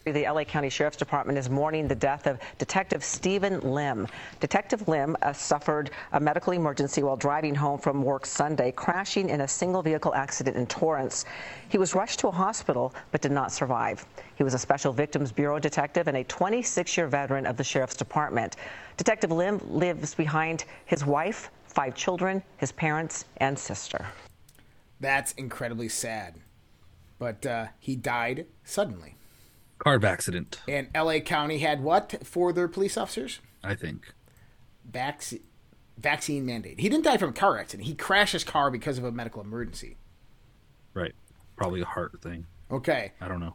The 0.05 0.27
LA 0.27 0.45
County 0.45 0.71
Sheriff's 0.71 0.97
Department 0.97 1.39
is 1.39 1.51
mourning 1.51 1.87
the 1.87 1.95
death 1.95 2.27
of 2.27 2.39
Detective 2.57 3.05
Stephen 3.05 3.61
Lim. 3.61 4.07
Detective 4.41 4.89
Lim 4.89 5.17
uh, 5.21 5.35
suffered 5.35 5.91
a 6.13 6.21
medical 6.21 6.55
emergency 6.55 7.03
while 7.03 7.17
driving 7.17 7.55
home 7.55 7.79
from 7.79 8.03
work 8.03 8.25
Sunday, 8.25 8.73
crashing 8.73 9.29
in 9.29 9.43
a 9.43 9.49
single 9.49 9.83
vehicle 9.83 10.15
accident 10.15 10.57
in 10.57 10.67
Torrance. 10.67 11.27
He 11.69 11.77
was 11.77 11.95
rushed 11.95 12.21
to 12.21 12.29
a 12.29 12.31
hospital 12.31 12.95
but 13.11 13.21
did 13.21 13.33
not 13.33 13.53
survive. 13.53 14.07
He 14.37 14.45
was 14.45 14.55
a 14.55 14.59
Special 14.59 14.93
Victims 14.93 15.31
Bureau 15.31 15.59
detective 15.59 16.09
and 16.09 16.17
a 16.17 16.25
26 16.25 16.97
year 16.97 17.09
veteran 17.09 17.45
of 17.45 17.57
the 17.59 17.65
Sheriff's 17.65 17.97
Department. 17.97 18.57
Detective 18.97 19.33
Lim 19.33 19.61
lives 19.69 20.15
behind 20.15 20.65
his 20.87 21.05
wife, 21.05 21.51
five 21.67 21.95
children, 21.95 22.43
his 22.57 22.73
parents, 22.73 23.27
and 23.39 23.59
sister. 23.59 24.07
That's 25.01 25.33
incredibly 25.33 25.89
sad. 25.89 26.37
But 27.19 27.45
uh, 27.47 27.67
he 27.79 27.97
died 27.97 28.47
suddenly. 28.65 29.15
Car 29.79 30.05
accident, 30.05 30.61
And 30.67 30.89
LA 30.95 31.21
County 31.21 31.59
had 31.59 31.83
what 31.83 32.27
for 32.27 32.53
their 32.53 32.67
police 32.67 32.97
officers? 32.97 33.41
I 33.63 33.77
think. 33.77 34.13
Vac- 34.85 35.23
vaccine 35.97 36.45
mandate. 36.45 36.81
He 36.81 36.89
didn't 36.89 37.05
die 37.05 37.17
from 37.17 37.31
a 37.31 37.35
car 37.35 37.59
accident. 37.59 37.87
He 37.87 37.95
crashed 37.95 38.33
his 38.33 38.43
car 38.45 38.71
because 38.73 38.99
of 38.99 39.05
a 39.05 39.13
medical 39.13 39.41
emergency. 39.41 39.97
Right. 40.95 41.15
Probably 41.57 41.81
a 41.81 41.85
heart 41.85 42.21
thing. 42.23 42.47
Okay. 42.71 43.13
I 43.21 43.29
don't 43.29 43.41
know. 43.41 43.55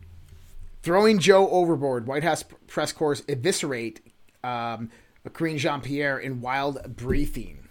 Throwing 0.82 1.20
Joe 1.20 1.50
overboard. 1.50 2.08
White 2.08 2.24
House 2.24 2.44
press 2.68 2.92
corps 2.94 3.22
eviscerate 3.28 4.02
um, 4.44 4.90
Karine 5.34 5.58
Jean 5.58 5.82
Pierre 5.82 6.18
in 6.18 6.42
wild 6.42 6.96
briefing. 6.96 7.63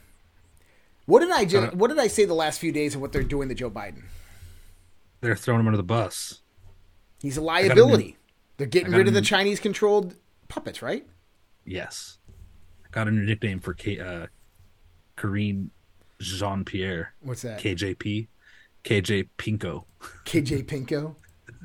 What 1.07 1.21
did 1.21 1.31
I 1.31 1.45
just, 1.45 1.75
What 1.75 1.89
did 1.89 1.99
I 1.99 2.07
say 2.07 2.25
the 2.25 2.35
last 2.35 2.61
few 2.61 2.73
days 2.73 2.95
of 2.95 3.01
what 3.01 3.13
they're 3.13 3.23
doing 3.23 3.49
to 3.49 3.55
Joe 3.55 3.71
Biden? 3.71 4.03
They're 5.21 5.37
throwing 5.37 5.61
him 5.61 5.67
under 5.67 5.77
the 5.77 5.83
bus. 5.83 6.41
He's 7.21 7.37
a 7.37 7.41
got 7.41 7.45
a 7.45 7.47
liability. 7.47 8.05
new- 8.05 8.15
They're 8.57 8.67
getting 8.67 8.93
rid 8.93 9.07
a 9.07 9.11
of 9.11 9.15
the 9.15 9.21
Chinese 9.23 9.61
controlled 9.61 10.17
puppets, 10.49 10.83
right? 10.83 11.07
Yes. 11.65 12.19
Got 12.91 13.09
a 13.09 13.11
new 13.11 13.23
nickname 13.23 13.61
for 13.61 13.75
K- 13.75 13.99
uh, 14.01 14.27
Karine 15.17 15.71
Jean 16.21 16.65
Pierre. 16.65 17.15
What's 17.21 17.43
that? 17.43 17.61
KJP. 17.61 18.29
KJ 18.85 19.29
Pinko. 19.39 19.85
KJ 20.25 20.65
Pinko. 20.67 21.15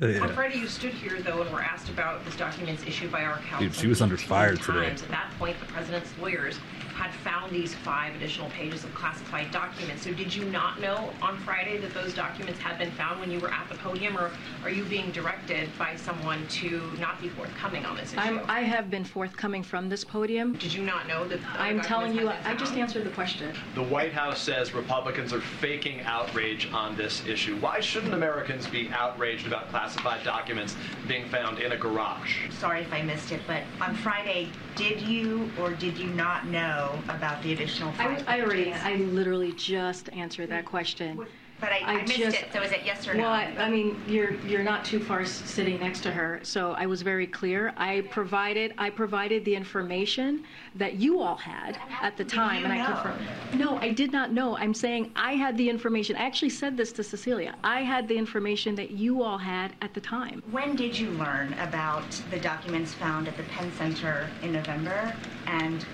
On 0.00 0.32
Friday, 0.34 0.58
you 0.58 0.68
stood 0.68 0.92
here, 0.92 1.20
though, 1.20 1.42
and 1.42 1.52
were 1.52 1.60
asked 1.60 1.88
about 1.88 2.24
these 2.24 2.36
documents 2.36 2.84
issued 2.86 3.10
by 3.10 3.24
our 3.24 3.38
counsel. 3.38 3.60
Dude, 3.66 3.74
she 3.74 3.88
was 3.88 4.00
under 4.00 4.14
18 4.14 4.28
fire 4.28 4.54
today. 4.56 4.86
times. 4.90 5.02
At 5.02 5.08
that 5.08 5.32
point, 5.40 5.58
the 5.58 5.66
president's 5.66 6.10
lawyers 6.20 6.56
had 6.98 7.14
found 7.14 7.52
these 7.52 7.74
five 7.74 8.14
additional 8.16 8.50
pages 8.50 8.82
of 8.82 8.92
classified 8.92 9.50
documents. 9.52 10.02
So 10.02 10.12
did 10.12 10.34
you 10.34 10.44
not 10.46 10.80
know 10.80 11.10
on 11.22 11.38
Friday 11.38 11.78
that 11.78 11.94
those 11.94 12.12
documents 12.12 12.58
had 12.58 12.76
been 12.76 12.90
found 12.90 13.20
when 13.20 13.30
you 13.30 13.38
were 13.38 13.52
at 13.52 13.68
the 13.68 13.76
podium, 13.76 14.18
or 14.18 14.32
are 14.64 14.70
you 14.70 14.84
being 14.84 15.12
directed 15.12 15.70
by 15.78 15.94
someone 15.94 16.44
to 16.48 16.90
not 16.98 17.20
be 17.20 17.28
forthcoming 17.28 17.86
on 17.86 17.96
this 17.96 18.12
issue? 18.12 18.20
I'm, 18.20 18.40
I 18.48 18.62
have 18.62 18.90
been 18.90 19.04
forthcoming 19.04 19.62
from 19.62 19.88
this 19.88 20.02
podium. 20.02 20.54
Did 20.54 20.72
you 20.72 20.82
not 20.82 21.06
know 21.06 21.26
that? 21.28 21.40
the 21.40 21.46
I'm 21.60 21.80
telling 21.80 22.14
you, 22.14 22.28
I 22.28 22.54
just 22.54 22.74
answered 22.74 23.04
the 23.04 23.10
question. 23.10 23.54
The 23.76 23.82
White 23.84 24.12
House 24.12 24.42
says 24.42 24.74
Republicans 24.74 25.32
are 25.32 25.40
faking 25.40 26.00
outrage 26.00 26.68
on 26.72 26.96
this 26.96 27.24
issue. 27.26 27.56
Why 27.58 27.78
shouldn't 27.78 28.12
Americans 28.12 28.66
be 28.66 28.90
outraged 28.90 29.46
about 29.46 29.68
classified 29.68 30.24
documents 30.24 30.74
being 31.06 31.28
found 31.28 31.60
in 31.60 31.70
a 31.70 31.76
garage? 31.76 32.50
Sorry 32.50 32.80
if 32.80 32.92
I 32.92 33.02
missed 33.02 33.30
it, 33.30 33.40
but 33.46 33.62
on 33.80 33.94
Friday, 33.94 34.48
did 34.78 35.00
you 35.00 35.50
or 35.58 35.70
did 35.74 35.98
you 35.98 36.06
not 36.10 36.46
know 36.46 37.02
about 37.08 37.42
the 37.42 37.52
additional 37.52 37.90
I, 37.98 38.16
five? 38.16 38.24
I 38.28 38.40
already, 38.40 38.72
I 38.72 38.94
literally 38.94 39.52
just 39.52 40.08
answered 40.10 40.50
that 40.50 40.64
question. 40.64 41.20
But 41.60 41.72
I, 41.72 41.78
I, 41.78 42.02
missed 42.02 42.18
just- 42.18 42.36
it, 42.36 42.52
so 42.52 42.62
is 42.62 42.70
it 42.70 42.82
yes 42.84 43.06
or 43.08 43.14
no? 43.14 43.24
Well, 43.24 43.32
I, 43.32 43.52
I 43.58 43.68
mean, 43.68 44.00
you're 44.06 44.34
you're 44.46 44.62
not 44.62 44.84
too 44.84 45.00
far 45.00 45.24
sitting 45.24 45.80
next 45.80 46.00
to 46.02 46.10
her, 46.12 46.38
so 46.44 46.72
I 46.72 46.86
was 46.86 47.02
very 47.02 47.26
clear. 47.26 47.72
I 47.76 48.02
provided 48.10 48.74
I 48.78 48.90
provided 48.90 49.44
the 49.44 49.56
information 49.56 50.44
that 50.76 50.94
you 50.94 51.20
all 51.20 51.36
had 51.36 51.76
at 52.00 52.16
the 52.16 52.24
time, 52.24 52.64
and 52.64 52.72
I 52.72 52.78
know? 52.78 52.86
confirmed. 52.86 53.26
No, 53.54 53.76
I 53.78 53.90
did 53.90 54.12
not 54.12 54.32
know. 54.32 54.56
I'm 54.56 54.74
saying 54.74 55.10
I 55.16 55.32
had 55.32 55.56
the 55.56 55.68
information. 55.68 56.14
I 56.14 56.20
actually 56.26 56.50
said 56.50 56.76
this 56.76 56.92
to 56.92 57.02
Cecilia. 57.02 57.56
I 57.64 57.80
had 57.82 58.06
the 58.06 58.16
information 58.16 58.76
that 58.76 58.92
you 58.92 59.22
all 59.22 59.38
had 59.38 59.72
at 59.82 59.94
the 59.94 60.00
time. 60.00 60.42
When 60.52 60.76
did 60.76 60.96
you 60.96 61.10
learn 61.10 61.54
about 61.54 62.08
the 62.30 62.38
documents 62.38 62.94
found 62.94 63.26
at 63.26 63.36
the 63.36 63.42
Penn 63.44 63.72
Center 63.72 64.30
in 64.42 64.52
November 64.52 65.12
and 65.46 65.84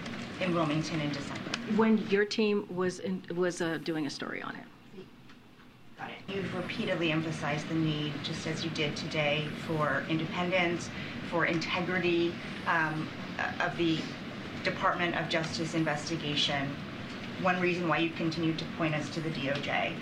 in 0.42 0.54
Wilmington 0.54 1.00
in 1.00 1.10
December? 1.10 1.40
When 1.76 1.98
your 2.08 2.26
team 2.26 2.66
was 2.68 2.98
in, 2.98 3.22
was 3.34 3.62
uh, 3.62 3.78
doing 3.82 4.06
a 4.06 4.10
story 4.10 4.42
on 4.42 4.54
it. 4.56 4.64
You've 6.28 6.54
repeatedly 6.54 7.12
emphasized 7.12 7.68
the 7.68 7.74
need, 7.74 8.12
just 8.22 8.46
as 8.46 8.64
you 8.64 8.70
did 8.70 8.96
today, 8.96 9.48
for 9.66 10.04
independence, 10.08 10.88
for 11.30 11.46
integrity 11.46 12.34
um, 12.66 13.08
of 13.60 13.76
the 13.76 13.98
Department 14.62 15.14
of 15.16 15.28
Justice 15.28 15.74
investigation. 15.74 16.74
One 17.42 17.60
reason 17.60 17.88
why 17.88 17.98
you 17.98 18.10
continue 18.10 18.54
to 18.54 18.64
point 18.78 18.94
us 18.94 19.08
to 19.10 19.20
the 19.20 19.30
DOJ. 19.30 19.94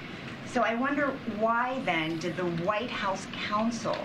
So 0.46 0.62
I 0.62 0.74
wonder 0.74 1.08
why 1.38 1.80
then 1.84 2.18
did 2.18 2.36
the 2.36 2.44
White 2.44 2.90
House 2.90 3.26
counsel 3.32 3.96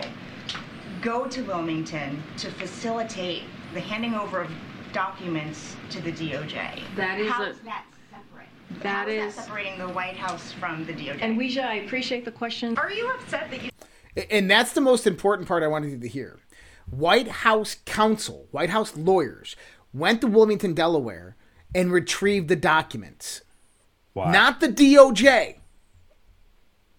go 1.02 1.26
to 1.28 1.42
Wilmington 1.42 2.22
to 2.38 2.50
facilitate 2.50 3.42
the 3.74 3.80
handing 3.80 4.14
over 4.14 4.40
of 4.40 4.50
documents 4.92 5.76
to 5.90 6.00
the 6.00 6.10
DOJ? 6.10 6.82
That 6.96 7.20
is 7.20 7.30
How 7.30 7.44
a- 7.44 7.50
is 7.50 7.58
that? 7.60 7.84
That 8.82 9.06
How 9.06 9.08
is- 9.08 9.34
that 9.36 9.44
separating 9.44 9.78
the 9.78 9.88
White 9.88 10.16
House 10.16 10.52
from 10.52 10.84
the 10.84 10.92
DOJ? 10.92 11.18
And 11.20 11.38
Weijia, 11.38 11.64
I 11.64 11.74
appreciate 11.76 12.24
the 12.24 12.30
question. 12.32 12.76
Are 12.78 12.90
you 12.90 13.08
upset 13.10 13.50
that 13.50 13.62
you 13.62 13.70
And 14.30 14.50
that's 14.50 14.72
the 14.72 14.80
most 14.80 15.06
important 15.06 15.46
part 15.48 15.62
I 15.62 15.68
wanted 15.68 15.90
you 15.92 15.98
to 15.98 16.08
hear. 16.08 16.38
White 16.90 17.28
House 17.28 17.76
counsel, 17.84 18.48
White 18.50 18.70
House 18.70 18.96
lawyers, 18.96 19.54
went 19.92 20.20
to 20.22 20.26
Wilmington, 20.26 20.74
Delaware, 20.74 21.36
and 21.74 21.92
retrieved 21.92 22.48
the 22.48 22.56
documents. 22.56 23.42
Why? 24.14 24.32
Not 24.32 24.60
the 24.60 24.68
DOJ. 24.68 25.58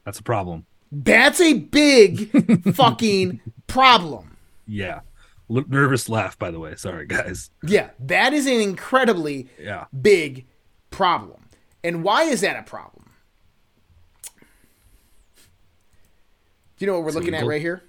That's 0.06 0.20
a 0.20 0.24
problem. 0.24 0.66
That's 0.92 1.40
a 1.42 1.54
big 1.54 2.74
fucking 2.76 3.42
problem. 3.68 4.38
Yeah. 4.66 5.02
L- 5.52 5.66
nervous 5.68 6.08
laugh, 6.10 6.38
by 6.40 6.52
the 6.52 6.60
way. 6.60 6.76
Sorry, 6.76 7.06
guys. 7.06 7.50
Yeah, 7.64 7.90
that 8.00 8.34
is 8.34 8.46
an 8.48 8.60
incredibly 8.62 9.50
Yeah. 9.60 9.86
big 10.02 10.46
problem. 10.90 11.42
And 11.84 12.04
why 12.04 12.24
is 12.24 12.42
that 12.42 12.58
a 12.58 12.64
problem? 12.64 13.12
Do 16.78 16.86
you 16.86 16.88
know 16.88 16.94
what 16.94 17.04
we're 17.04 17.10
It's 17.10 17.16
looking 17.16 17.34
at 17.34 17.46
right 17.46 17.62
here? 17.62 17.84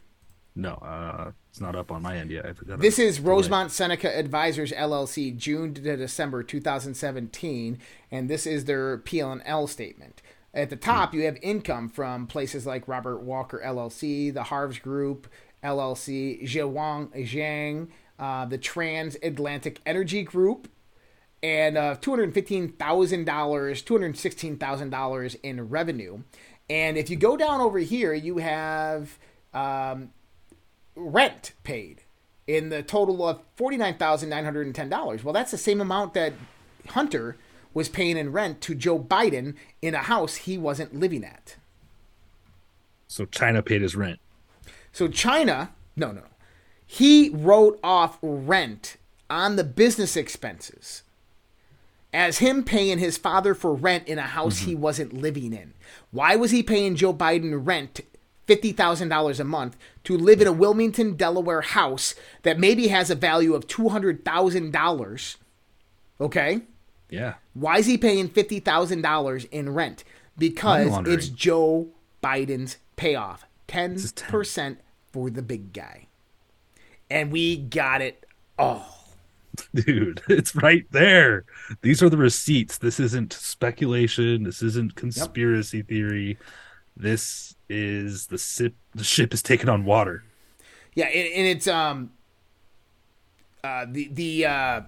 No, 0.57 0.75
uh, 0.75 1.31
it's 1.51 1.61
not 1.61 1.77
up 1.77 1.93
on 1.93 2.03
my 2.03 2.17
end 2.17 2.31
yet. 2.31 2.57
This 2.79 2.99
is. 2.99 3.21
Rosemont 3.21 3.71
Seneca 3.71 4.17
Advisors 4.17 4.73
LLC, 4.73 5.37
June 5.37 5.75
to 5.75 5.97
December 5.97 6.43
2017, 6.43 7.79
and 8.11 8.29
this 8.29 8.47
is 8.47 8.65
their 8.65 8.99
PL&L 8.99 9.67
statement. 9.69 10.23
At 10.53 10.71
the 10.71 10.77
top, 10.77 11.15
you 11.15 11.23
have 11.23 11.39
income 11.43 11.89
from 11.89 12.27
places 12.27 12.67
like 12.67 12.89
Robert 12.89 13.19
Walker 13.19 13.63
LLC, 13.65 14.35
the 14.35 14.45
Harves 14.45 14.81
Group 14.81 15.29
LLC, 15.63 16.43
Zhejiang 16.43 17.11
Zhang, 17.27 17.89
uh, 18.19 18.45
the 18.47 18.59
Transatlantic 18.59 19.81
Energy 19.87 20.25
Group, 20.25 20.69
and 21.43 21.79
uh, 21.79 21.97
$215,000, 21.97 22.77
$216,000 22.77 25.37
in 25.43 25.69
revenue. 25.69 26.23
And 26.69 26.97
if 26.97 27.11
you 27.11 27.17
go 27.17 27.37
down 27.37 27.61
over 27.61 27.79
here, 27.79 28.15
you 28.15 28.39
have 28.39 29.19
um, 29.53 30.11
rent 30.95 31.53
paid 31.65 32.03
in 32.47 32.69
the 32.69 32.83
total 32.83 33.27
of 33.27 33.41
$49,910. 33.57 35.25
Well, 35.25 35.33
that's 35.33 35.51
the 35.51 35.59
same 35.59 35.81
amount 35.81 36.15
that 36.15 36.35
Hunter 36.89 37.37
was 37.73 37.89
paying 37.89 38.17
in 38.17 38.33
rent 38.33 38.61
to 38.63 38.75
Joe 38.75 38.99
Biden 38.99 39.55
in 39.81 39.95
a 39.95 39.99
house 39.99 40.35
he 40.37 40.59
wasn't 40.59 40.95
living 40.95 41.25
at. 41.25 41.57
So 43.07 43.25
China 43.27 43.63
paid 43.63 43.83
his 43.83 43.97
rent. 43.97 44.19
So 44.93 45.09
China 45.09 45.71
No, 45.97 46.09
no, 46.09 46.21
no. 46.21 46.27
He 46.87 47.31
wrote 47.31 47.79
off 47.85 48.19
rent 48.23 48.97
on 49.29 49.57
the 49.57 49.65
business 49.65 50.17
expenses 50.17 51.03
as 52.13 52.39
him 52.39 52.65
paying 52.65 52.99
his 52.99 53.17
father 53.17 53.55
for 53.55 53.75
rent 53.75 54.09
in 54.09 54.19
a 54.19 54.23
house 54.23 54.61
he 54.61 54.75
wasn't 54.75 55.13
living 55.13 55.53
in. 55.53 55.75
Why 56.11 56.37
was 56.37 56.51
he 56.51 56.63
paying 56.63 56.97
Joe 56.97 57.15
Biden 57.15 57.61
rent 57.65 58.01
$50,000 58.49 59.41
a 59.41 59.45
month 59.45 59.77
to 60.05 60.17
live 60.17 60.41
in 60.41 60.47
a 60.49 60.53
Wilmington, 60.53 61.15
Delaware 61.15 61.61
house 61.61 62.15
that 62.43 62.59
maybe 62.59 62.89
has 62.89 63.11
a 63.11 63.15
value 63.15 63.55
of 63.55 63.67
$200,000? 63.69 65.37
Okay? 66.21 66.63
Yeah. 67.09 67.35
Why 67.55 67.79
is 67.79 67.87
he 67.87 67.97
paying 67.97 68.29
$50,000 68.29 69.49
in 69.51 69.75
rent? 69.75 70.05
Because 70.37 71.07
it's 71.07 71.29
Joe 71.29 71.89
Biden's 72.23 72.79
payoff 72.97 73.45
10% 73.69 74.79
for 75.13 75.31
the 75.31 75.43
big 75.43 75.73
guy. 75.73 76.07
And 77.09 77.31
we 77.31 77.57
got 77.57 78.01
it 78.01 78.27
all. 78.59 79.00
Dude, 79.75 80.23
it's 80.29 80.55
right 80.55 80.87
there. 80.91 81.45
These 81.83 82.03
are 82.03 82.09
the 82.09 82.17
receipts. 82.17 82.79
This 82.79 83.01
isn't 83.01 83.33
speculation. 83.33 84.45
This 84.45 84.63
isn't 84.63 84.95
conspiracy 84.95 85.83
theory. 85.83 86.39
This 86.97 87.57
is 87.69 88.27
the 88.27 88.39
sip. 88.39 88.75
The 88.95 89.05
ship 89.05 89.33
is 89.33 89.43
taking 89.43 89.69
on 89.69 89.85
water. 89.85 90.25
Yeah, 90.95 91.07
and, 91.07 91.33
and 91.35 91.47
it's 91.47 91.69
um 91.69 92.11
uh 93.63 93.87
the 93.89 94.09
the 94.13 94.47
uh 94.47 94.81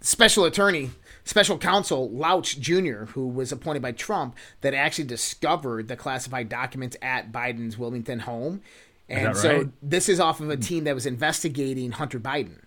special 0.00 0.44
attorney, 0.44 0.90
special 1.24 1.58
counsel 1.58 2.10
Lausch 2.10 2.58
Jr., 2.58 3.10
who 3.12 3.28
was 3.28 3.52
appointed 3.52 3.82
by 3.82 3.92
Trump, 3.92 4.36
that 4.60 4.74
actually 4.74 5.04
discovered 5.04 5.88
the 5.88 5.96
classified 5.96 6.48
documents 6.48 6.96
at 7.02 7.32
Biden's 7.32 7.78
Wilmington 7.78 8.20
home. 8.20 8.62
And 9.08 9.26
that 9.26 9.36
so 9.36 9.56
right? 9.56 9.68
this 9.82 10.08
is 10.08 10.20
off 10.20 10.40
of 10.40 10.50
a 10.50 10.56
team 10.56 10.84
that 10.84 10.94
was 10.94 11.06
investigating 11.06 11.92
Hunter 11.92 12.20
Biden. 12.20 12.60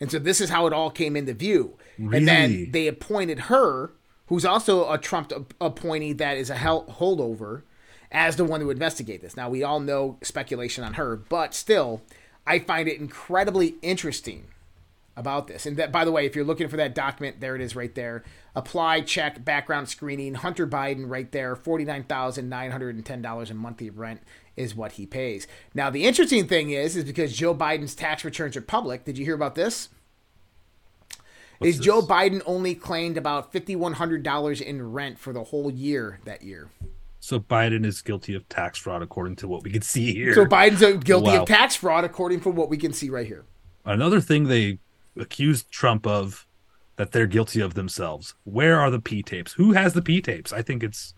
And 0.00 0.10
so 0.10 0.18
this 0.18 0.40
is 0.40 0.50
how 0.50 0.66
it 0.66 0.72
all 0.72 0.90
came 0.90 1.16
into 1.16 1.34
view. 1.34 1.76
And 1.98 2.28
then 2.28 2.70
they 2.70 2.86
appointed 2.86 3.40
Hur, 3.40 3.90
who's 4.26 4.44
also 4.44 4.90
a 4.90 4.98
Trump 4.98 5.32
appointee 5.60 6.12
that 6.14 6.36
is 6.36 6.50
a 6.50 6.54
holdover, 6.56 7.62
as 8.10 8.36
the 8.36 8.44
one 8.44 8.60
to 8.60 8.70
investigate 8.70 9.20
this. 9.20 9.36
Now, 9.36 9.50
we 9.50 9.62
all 9.62 9.80
know 9.80 10.16
speculation 10.22 10.84
on 10.84 10.94
Hur, 10.94 11.16
but 11.16 11.54
still, 11.54 12.02
I 12.46 12.58
find 12.58 12.88
it 12.88 13.00
incredibly 13.00 13.74
interesting 13.82 14.46
about 15.18 15.48
this. 15.48 15.66
And 15.66 15.76
that, 15.76 15.90
by 15.90 16.04
the 16.04 16.12
way, 16.12 16.24
if 16.24 16.36
you're 16.36 16.44
looking 16.44 16.68
for 16.68 16.76
that 16.76 16.94
document, 16.94 17.40
there 17.40 17.56
it 17.56 17.60
is 17.60 17.74
right 17.74 17.92
there. 17.94 18.22
Apply, 18.54 19.00
check, 19.00 19.44
background 19.44 19.88
screening. 19.88 20.34
Hunter 20.34 20.66
Biden 20.66 21.10
right 21.10 21.30
there, 21.32 21.56
$49,910 21.56 23.50
a 23.50 23.54
monthly 23.54 23.90
rent 23.90 24.22
is 24.56 24.74
what 24.74 24.92
he 24.92 25.06
pays. 25.06 25.46
Now, 25.74 25.90
the 25.90 26.04
interesting 26.04 26.46
thing 26.46 26.70
is, 26.70 26.96
is 26.96 27.04
because 27.04 27.36
Joe 27.36 27.54
Biden's 27.54 27.94
tax 27.96 28.24
returns 28.24 28.56
are 28.56 28.60
public. 28.62 29.04
Did 29.04 29.18
you 29.18 29.24
hear 29.24 29.34
about 29.34 29.56
this? 29.56 29.88
is 31.60 31.80
Joe 31.80 32.00
Biden 32.00 32.40
only 32.46 32.76
claimed 32.76 33.16
about 33.16 33.52
$5,100 33.52 34.62
in 34.62 34.92
rent 34.92 35.18
for 35.18 35.32
the 35.32 35.42
whole 35.42 35.72
year 35.72 36.20
that 36.24 36.42
year. 36.42 36.70
So 37.18 37.40
Biden 37.40 37.84
is 37.84 38.00
guilty 38.00 38.34
of 38.34 38.48
tax 38.48 38.78
fraud, 38.78 39.02
according 39.02 39.34
to 39.36 39.48
what 39.48 39.64
we 39.64 39.70
can 39.70 39.82
see 39.82 40.14
here. 40.14 40.34
So 40.34 40.46
Biden's 40.46 41.02
guilty 41.02 41.30
Wow. 41.30 41.42
of 41.42 41.48
tax 41.48 41.74
fraud, 41.74 42.04
according 42.04 42.42
to 42.42 42.50
what 42.50 42.70
we 42.70 42.76
can 42.76 42.92
see 42.92 43.10
right 43.10 43.26
here. 43.26 43.44
Another 43.84 44.20
thing 44.20 44.44
they 44.44 44.78
accused 45.18 45.70
Trump 45.70 46.06
of 46.06 46.46
that 46.96 47.12
they're 47.12 47.26
guilty 47.26 47.60
of 47.60 47.74
themselves. 47.74 48.34
Where 48.44 48.78
are 48.78 48.90
the 48.90 49.00
P 49.00 49.22
tapes? 49.22 49.52
Who 49.52 49.72
has 49.72 49.94
the 49.94 50.02
P 50.02 50.20
tapes? 50.20 50.52
I 50.52 50.62
think 50.62 50.82
it's 50.82 51.14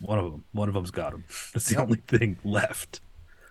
one 0.00 0.18
of 0.18 0.30
them. 0.30 0.44
One 0.52 0.68
of 0.68 0.74
them's 0.74 0.90
got 0.90 1.12
them. 1.12 1.24
That's 1.52 1.68
the 1.68 1.80
only 1.80 2.02
thing 2.06 2.38
left. 2.44 3.00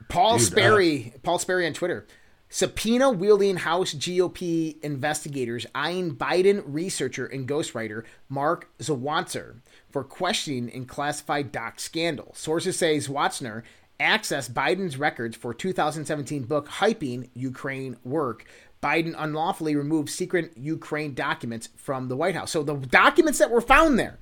Paul 0.08 0.38
Dude, 0.38 0.48
uh, 0.48 0.52
Sperry, 0.52 1.14
Paul 1.24 1.40
Sperry 1.40 1.66
on 1.68 1.74
Twitter. 1.74 2.08
Subpoena 2.50 3.12
wielding 3.12 3.58
House 3.58 3.94
GOP 3.94 4.82
investigators 4.82 5.66
eyeing 5.76 6.16
Biden 6.16 6.64
researcher 6.66 7.26
and 7.26 7.46
ghostwriter 7.46 8.04
Mark 8.30 8.70
Zwonitzer 8.80 9.58
for 9.90 10.06
questioning 10.06 10.70
in 10.70 10.86
classified 10.86 11.52
doc 11.52 11.82
scandal. 11.82 12.34
Sources 12.36 12.78
say 12.78 12.98
Zwonitzer 12.98 13.64
accessed 14.00 14.52
Biden's 14.52 14.98
records 14.98 15.36
for 15.36 15.54
2017 15.54 16.44
book 16.44 16.70
hyping 16.70 17.30
Ukraine 17.34 17.98
work. 18.06 18.46
Biden 18.88 19.14
unlawfully 19.18 19.76
removed 19.76 20.10
secret 20.10 20.54
Ukraine 20.56 21.14
documents 21.14 21.68
from 21.76 22.08
the 22.08 22.16
White 22.16 22.36
House. 22.36 22.52
So 22.52 22.64
the 22.64 22.76
documents 22.76 23.38
that 23.40 23.52
were 23.52 23.60
found 23.60 24.00
there, 24.00 24.18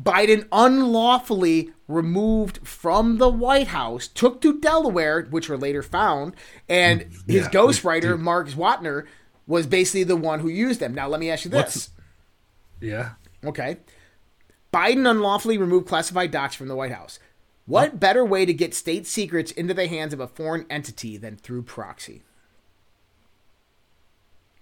Biden 0.00 0.48
unlawfully 0.50 1.70
removed 1.86 2.66
from 2.66 3.18
the 3.18 3.28
White 3.28 3.68
House, 3.68 4.08
took 4.08 4.40
to 4.40 4.58
Delaware, 4.58 5.22
which 5.30 5.48
were 5.48 5.56
later 5.56 5.84
found, 5.84 6.34
and 6.68 7.02
his 7.02 7.22
Mm, 7.22 7.24
Yeah, 7.28 7.50
ghostwriter. 7.50 8.18
Mark 8.18 8.48
Watner, 8.50 9.04
was 9.46 9.66
basically 9.68 10.02
the 10.04 10.16
one 10.16 10.40
who 10.40 10.48
used 10.48 10.80
them. 10.80 10.94
Now, 10.94 11.06
let 11.08 11.20
me 11.20 11.30
ask 11.30 11.44
you 11.44 11.50
this. 11.50 11.60
What's- 11.62 11.90
Yeah. 12.80 13.10
Okay. 13.44 13.78
Biden 14.74 15.08
unlawfully 15.08 15.56
removed 15.58 15.86
classified 15.86 16.30
docs 16.32 16.54
from 16.56 16.66
the 16.68 16.76
White 16.76 16.92
House. 16.92 17.18
What 17.66 18.00
better 18.00 18.24
way 18.24 18.44
to 18.44 18.52
get 18.52 18.74
state 18.74 19.06
secrets 19.06 19.50
into 19.52 19.74
the 19.74 19.86
hands 19.86 20.12
of 20.12 20.20
a 20.20 20.26
foreign 20.26 20.66
entity 20.68 21.16
than 21.16 21.36
through 21.36 21.62
proxy? 21.62 22.24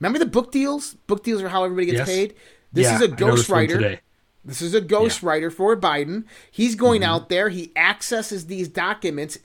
Remember 0.01 0.19
the 0.19 0.27
book 0.27 0.53
deals? 0.53 0.95
Book 1.07 1.23
deals 1.25 1.43
are 1.43 1.49
how 1.49 1.65
everybody 1.65 1.87
gets 1.87 1.99
Yes. 1.99 2.09
paid. 2.09 2.35
This 2.73 2.85
Yeah, 2.85 2.97
is 2.97 3.03
a 3.03 3.09
ghostwriter. 3.09 3.99
This 4.45 4.63
is 4.63 4.75
a 4.75 4.81
ghostwriter 4.81 5.53
for 5.53 5.77
Biden. 5.77 6.25
He's 6.51 6.75
going 6.75 7.01
Mm-hmm. 7.03 7.11
out 7.11 7.29
there. 7.29 7.49
He 7.49 7.73
accesses 7.77 8.47
these 8.47 8.69
documents, 8.69 9.39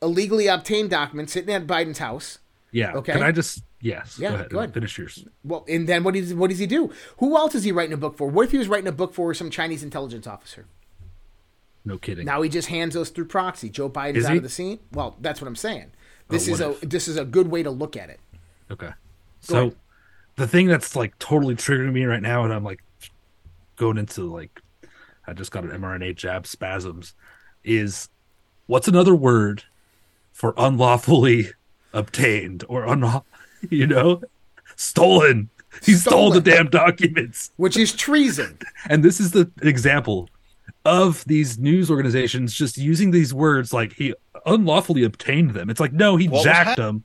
illegally 0.00 0.46
obtained 0.46 0.90
documents, 0.90 1.32
sitting 1.32 1.52
at 1.54 1.66
Biden's 1.66 1.98
house. 1.98 2.38
Yeah. 2.72 2.92
Okay. 2.94 3.12
Can 3.12 3.22
I 3.22 3.32
just 3.32 3.62
yes? 3.80 4.18
Yeah, 4.18 4.28
Go 4.30 4.34
ahead. 4.34 4.50
go 4.50 4.58
ahead. 4.58 4.74
Finish 4.74 4.98
yours. 4.98 5.24
Well, 5.44 5.64
and 5.68 5.88
then 5.88 6.04
what 6.04 6.14
does 6.14 6.32
what 6.34 6.50
does 6.50 6.58
he 6.58 6.66
do? 6.66 6.90
Who 7.18 7.36
else 7.36 7.54
is 7.54 7.64
he 7.64 7.72
writing 7.72 7.92
a 7.92 7.96
book 7.98 8.16
for? 8.16 8.28
What 8.28 8.44
if 8.46 8.52
he 8.52 8.58
was 8.58 8.68
writing 8.68 8.88
a 8.88 8.92
book 8.92 9.12
for 9.14 9.32
some 9.34 9.50
Chinese 9.50 9.82
intelligence 9.82 10.26
officer? 10.26 10.66
No 11.84 11.98
kidding. 11.98 12.24
Now 12.26 12.42
he 12.42 12.48
just 12.48 12.68
hands 12.68 12.94
those 12.94 13.10
through 13.10 13.26
proxy. 13.26 13.68
Joe 13.70 13.88
Biden's 13.88 14.18
Is 14.18 14.24
out 14.26 14.32
he? 14.32 14.36
of 14.38 14.42
the 14.42 14.48
scene. 14.48 14.78
Well, 14.92 15.16
that's 15.20 15.40
what 15.40 15.46
I'm 15.48 15.56
saying. 15.56 15.92
This 16.28 16.48
Oh, 16.48 16.52
is 16.52 16.60
a 16.60 16.68
what 16.70 16.90
this 16.90 17.08
is 17.08 17.16
a 17.16 17.24
good 17.24 17.48
way 17.48 17.62
to 17.62 17.70
look 17.70 17.96
at 17.96 18.10
it. 18.10 18.20
Okay. 18.70 18.88
Go 18.88 18.94
So 19.40 19.56
ahead. 19.58 19.76
The 20.36 20.46
thing 20.46 20.66
that's 20.66 20.94
like 20.94 21.18
totally 21.18 21.54
triggering 21.54 21.92
me 21.92 22.04
right 22.04 22.22
now, 22.22 22.44
and 22.44 22.52
I'm 22.52 22.64
like 22.64 22.82
going 23.76 23.98
into 23.98 24.22
like 24.22 24.60
I 25.26 25.32
just 25.32 25.50
got 25.50 25.64
an 25.64 25.70
mRNA 25.70 26.16
jab 26.16 26.46
spasms, 26.46 27.14
is 27.64 28.08
what's 28.66 28.88
another 28.88 29.14
word 29.14 29.64
for 30.32 30.54
unlawfully 30.56 31.48
obtained 31.92 32.64
or 32.68 32.86
un 32.86 33.22
you 33.70 33.86
know 33.86 34.22
stolen. 34.76 35.48
He 35.82 35.94
stole 35.94 36.30
the 36.30 36.40
damn 36.40 36.68
documents. 36.68 37.50
Which 37.56 37.76
is 37.76 37.92
treason. 37.92 38.58
And 38.88 39.04
this 39.04 39.20
is 39.20 39.32
the 39.32 39.50
example 39.62 40.30
of 40.84 41.24
these 41.24 41.58
news 41.58 41.90
organizations 41.90 42.54
just 42.54 42.78
using 42.78 43.10
these 43.10 43.34
words 43.34 43.72
like 43.72 43.92
he 43.92 44.14
unlawfully 44.46 45.02
obtained 45.02 45.50
them. 45.50 45.68
It's 45.68 45.80
like 45.80 45.92
no, 45.92 46.16
he 46.16 46.28
What 46.28 46.44
jacked 46.44 46.76
them. 46.76 47.04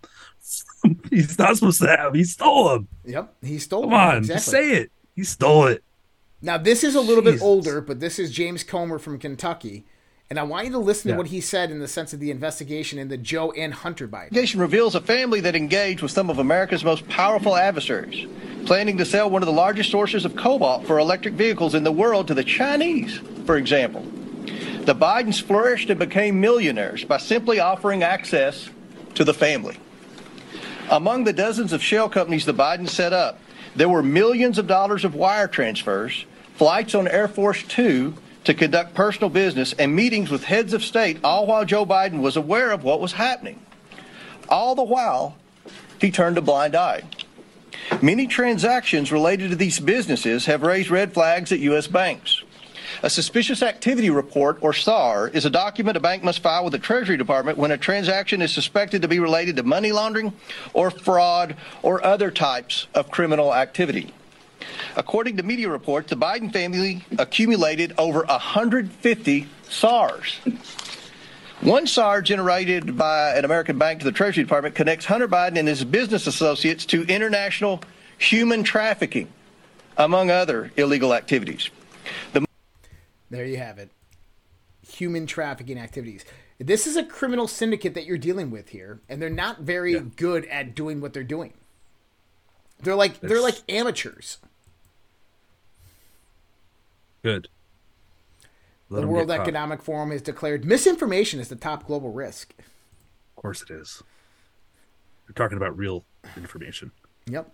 He's 1.09 1.37
not 1.37 1.55
supposed 1.55 1.81
to 1.81 1.87
have. 1.87 2.13
He 2.13 2.23
stole 2.23 2.69
them. 2.69 2.87
Yep, 3.05 3.35
he 3.43 3.59
stole. 3.59 3.81
Come 3.81 3.89
them. 3.91 3.99
on, 3.99 4.17
Exactly. 4.17 4.35
just 4.35 4.47
say 4.47 4.69
it. 4.71 4.91
He 5.15 5.23
stole 5.23 5.67
it. 5.67 5.83
Now 6.41 6.57
this 6.57 6.83
is 6.83 6.95
a 6.95 7.01
little 7.01 7.23
bit 7.23 7.41
older, 7.41 7.81
but 7.81 7.99
this 7.99 8.17
is 8.17 8.31
James 8.31 8.63
Comer 8.63 8.97
from 8.97 9.19
Kentucky, 9.19 9.85
and 10.29 10.39
I 10.39 10.43
want 10.43 10.65
you 10.65 10.71
to 10.71 10.79
listen 10.79 11.09
Yeah. 11.09 11.15
to 11.15 11.17
what 11.19 11.27
he 11.27 11.39
said 11.41 11.69
in 11.69 11.79
the 11.79 11.87
sense 11.87 12.13
of 12.13 12.19
the 12.19 12.31
investigation 12.31 12.97
in 12.97 13.09
the 13.09 13.17
Joe 13.17 13.51
and 13.51 13.73
Hunter 13.73 14.07
Biden. 14.07 14.29
Investigation 14.29 14.59
reveals 14.61 14.95
a 14.95 15.01
family 15.01 15.39
that 15.41 15.55
engaged 15.55 16.01
with 16.01 16.11
some 16.11 16.29
of 16.31 16.39
America's 16.39 16.83
most 16.83 17.07
powerful 17.09 17.55
adversaries, 17.55 18.25
planning 18.65 18.97
to 18.97 19.05
sell 19.05 19.29
one 19.29 19.43
of 19.43 19.45
the 19.45 19.51
largest 19.53 19.91
sources 19.91 20.25
of 20.25 20.35
cobalt 20.35 20.87
for 20.87 20.97
electric 20.97 21.35
vehicles 21.35 21.75
in 21.75 21.83
the 21.83 21.91
world 21.91 22.27
to 22.29 22.33
the 22.33 22.43
Chinese, 22.43 23.19
for 23.45 23.57
example. 23.57 24.01
The 24.85 24.95
Bidens 24.95 25.39
flourished 25.43 25.91
and 25.91 25.99
became 25.99 26.41
millionaires 26.41 27.03
by 27.03 27.17
simply 27.17 27.59
offering 27.59 28.01
access 28.01 28.67
to 29.13 29.23
the 29.23 29.33
family. 29.33 29.77
Among 30.91 31.23
the 31.23 31.31
dozens 31.31 31.71
of 31.71 31.81
shell 31.81 32.09
companies 32.09 32.45
the 32.45 32.53
Bidens 32.53 32.89
set 32.89 33.13
up, 33.13 33.39
there 33.77 33.87
were 33.87 34.03
millions 34.03 34.57
of 34.57 34.67
dollars 34.67 35.05
of 35.05 35.15
wire 35.15 35.47
transfers, 35.47 36.25
flights 36.55 36.93
on 36.93 37.07
Air 37.07 37.29
Force 37.29 37.63
Two 37.63 38.13
to 38.43 38.53
conduct 38.53 38.93
personal 38.93 39.29
business, 39.29 39.71
and 39.73 39.95
meetings 39.95 40.29
with 40.29 40.43
heads 40.43 40.73
of 40.73 40.83
state, 40.83 41.17
all 41.23 41.45
while 41.45 41.63
Joe 41.63 41.85
Biden 41.85 42.21
was 42.21 42.35
aware 42.35 42.71
of 42.71 42.83
what 42.83 42.99
was 42.99 43.13
happening. 43.13 43.59
All 44.49 44.75
the 44.75 44.83
while, 44.83 45.37
he 46.01 46.11
turned 46.11 46.37
a 46.37 46.41
blind 46.41 46.75
eye. 46.75 47.03
Many 48.01 48.27
transactions 48.27 49.11
related 49.11 49.51
to 49.51 49.55
these 49.55 49.79
businesses 49.79 50.47
have 50.47 50.61
raised 50.61 50.89
red 50.89 51.13
flags 51.13 51.51
at 51.51 51.59
U.S. 51.59 51.87
banks. 51.87 52.43
A 53.03 53.09
suspicious 53.09 53.63
activity 53.63 54.11
report, 54.11 54.59
or 54.61 54.73
SAR, 54.73 55.27
is 55.27 55.45
a 55.45 55.49
document 55.49 55.97
a 55.97 55.99
bank 55.99 56.23
must 56.23 56.43
file 56.43 56.63
with 56.63 56.73
the 56.73 56.79
Treasury 56.79 57.17
Department 57.17 57.57
when 57.57 57.71
a 57.71 57.77
transaction 57.77 58.43
is 58.43 58.53
suspected 58.53 59.01
to 59.01 59.07
be 59.07 59.19
related 59.19 59.55
to 59.55 59.63
money 59.63 59.91
laundering 59.91 60.33
or 60.73 60.91
fraud 60.91 61.55
or 61.81 62.05
other 62.05 62.29
types 62.29 62.85
of 62.93 63.09
criminal 63.09 63.55
activity. 63.55 64.13
According 64.95 65.37
to 65.37 65.43
media 65.43 65.67
reports, 65.67 66.11
the 66.11 66.15
Biden 66.15 66.53
family 66.53 67.03
accumulated 67.17 67.95
over 67.97 68.23
150 68.23 69.47
SARs. 69.67 70.39
One 71.61 71.87
SAR 71.87 72.21
generated 72.21 72.97
by 72.97 73.35
an 73.35 73.45
American 73.45 73.79
bank 73.79 73.99
to 73.99 74.05
the 74.05 74.11
Treasury 74.11 74.43
Department 74.43 74.75
connects 74.75 75.05
Hunter 75.05 75.27
Biden 75.27 75.57
and 75.57 75.67
his 75.67 75.83
business 75.83 76.27
associates 76.27 76.85
to 76.87 77.03
international 77.03 77.81
human 78.19 78.61
trafficking, 78.63 79.27
among 79.97 80.29
other 80.29 80.71
illegal 80.77 81.15
activities. 81.15 81.71
The 82.33 82.45
There 83.31 83.45
you 83.45 83.57
have 83.57 83.79
it. 83.79 83.89
Human 84.87 85.25
trafficking 85.25 85.79
activities. 85.79 86.25
This 86.59 86.85
is 86.85 86.95
a 86.95 87.03
criminal 87.03 87.47
syndicate 87.47 87.95
that 87.95 88.05
you're 88.05 88.17
dealing 88.17 88.51
with 88.51 88.69
here, 88.69 88.99
and 89.09 89.19
they're 89.19 89.29
not 89.29 89.61
very 89.61 89.99
good 89.99 90.45
at 90.45 90.75
doing 90.75 91.01
what 91.01 91.13
they're 91.13 91.23
doing. 91.23 91.53
They're 92.81 92.95
like 92.95 93.19
they're 93.21 93.41
like 93.41 93.61
amateurs. 93.69 94.37
Good. 97.23 97.47
Let 98.89 99.01
the 99.01 99.07
World. 99.07 99.31
Economic 99.31 99.81
Forum 99.81 100.11
has 100.11 100.21
declared 100.21 100.65
misinformation 100.65 101.39
is 101.39 101.47
the 101.47 101.55
top 101.55 101.87
global 101.87 102.11
risk. 102.11 102.53
Of 102.59 103.41
course 103.41 103.61
it 103.61 103.71
is. 103.71 104.03
We're 105.27 105.33
talking 105.33 105.57
about 105.57 105.77
real 105.77 106.03
information. 106.35 106.91
Yep. 107.27 107.49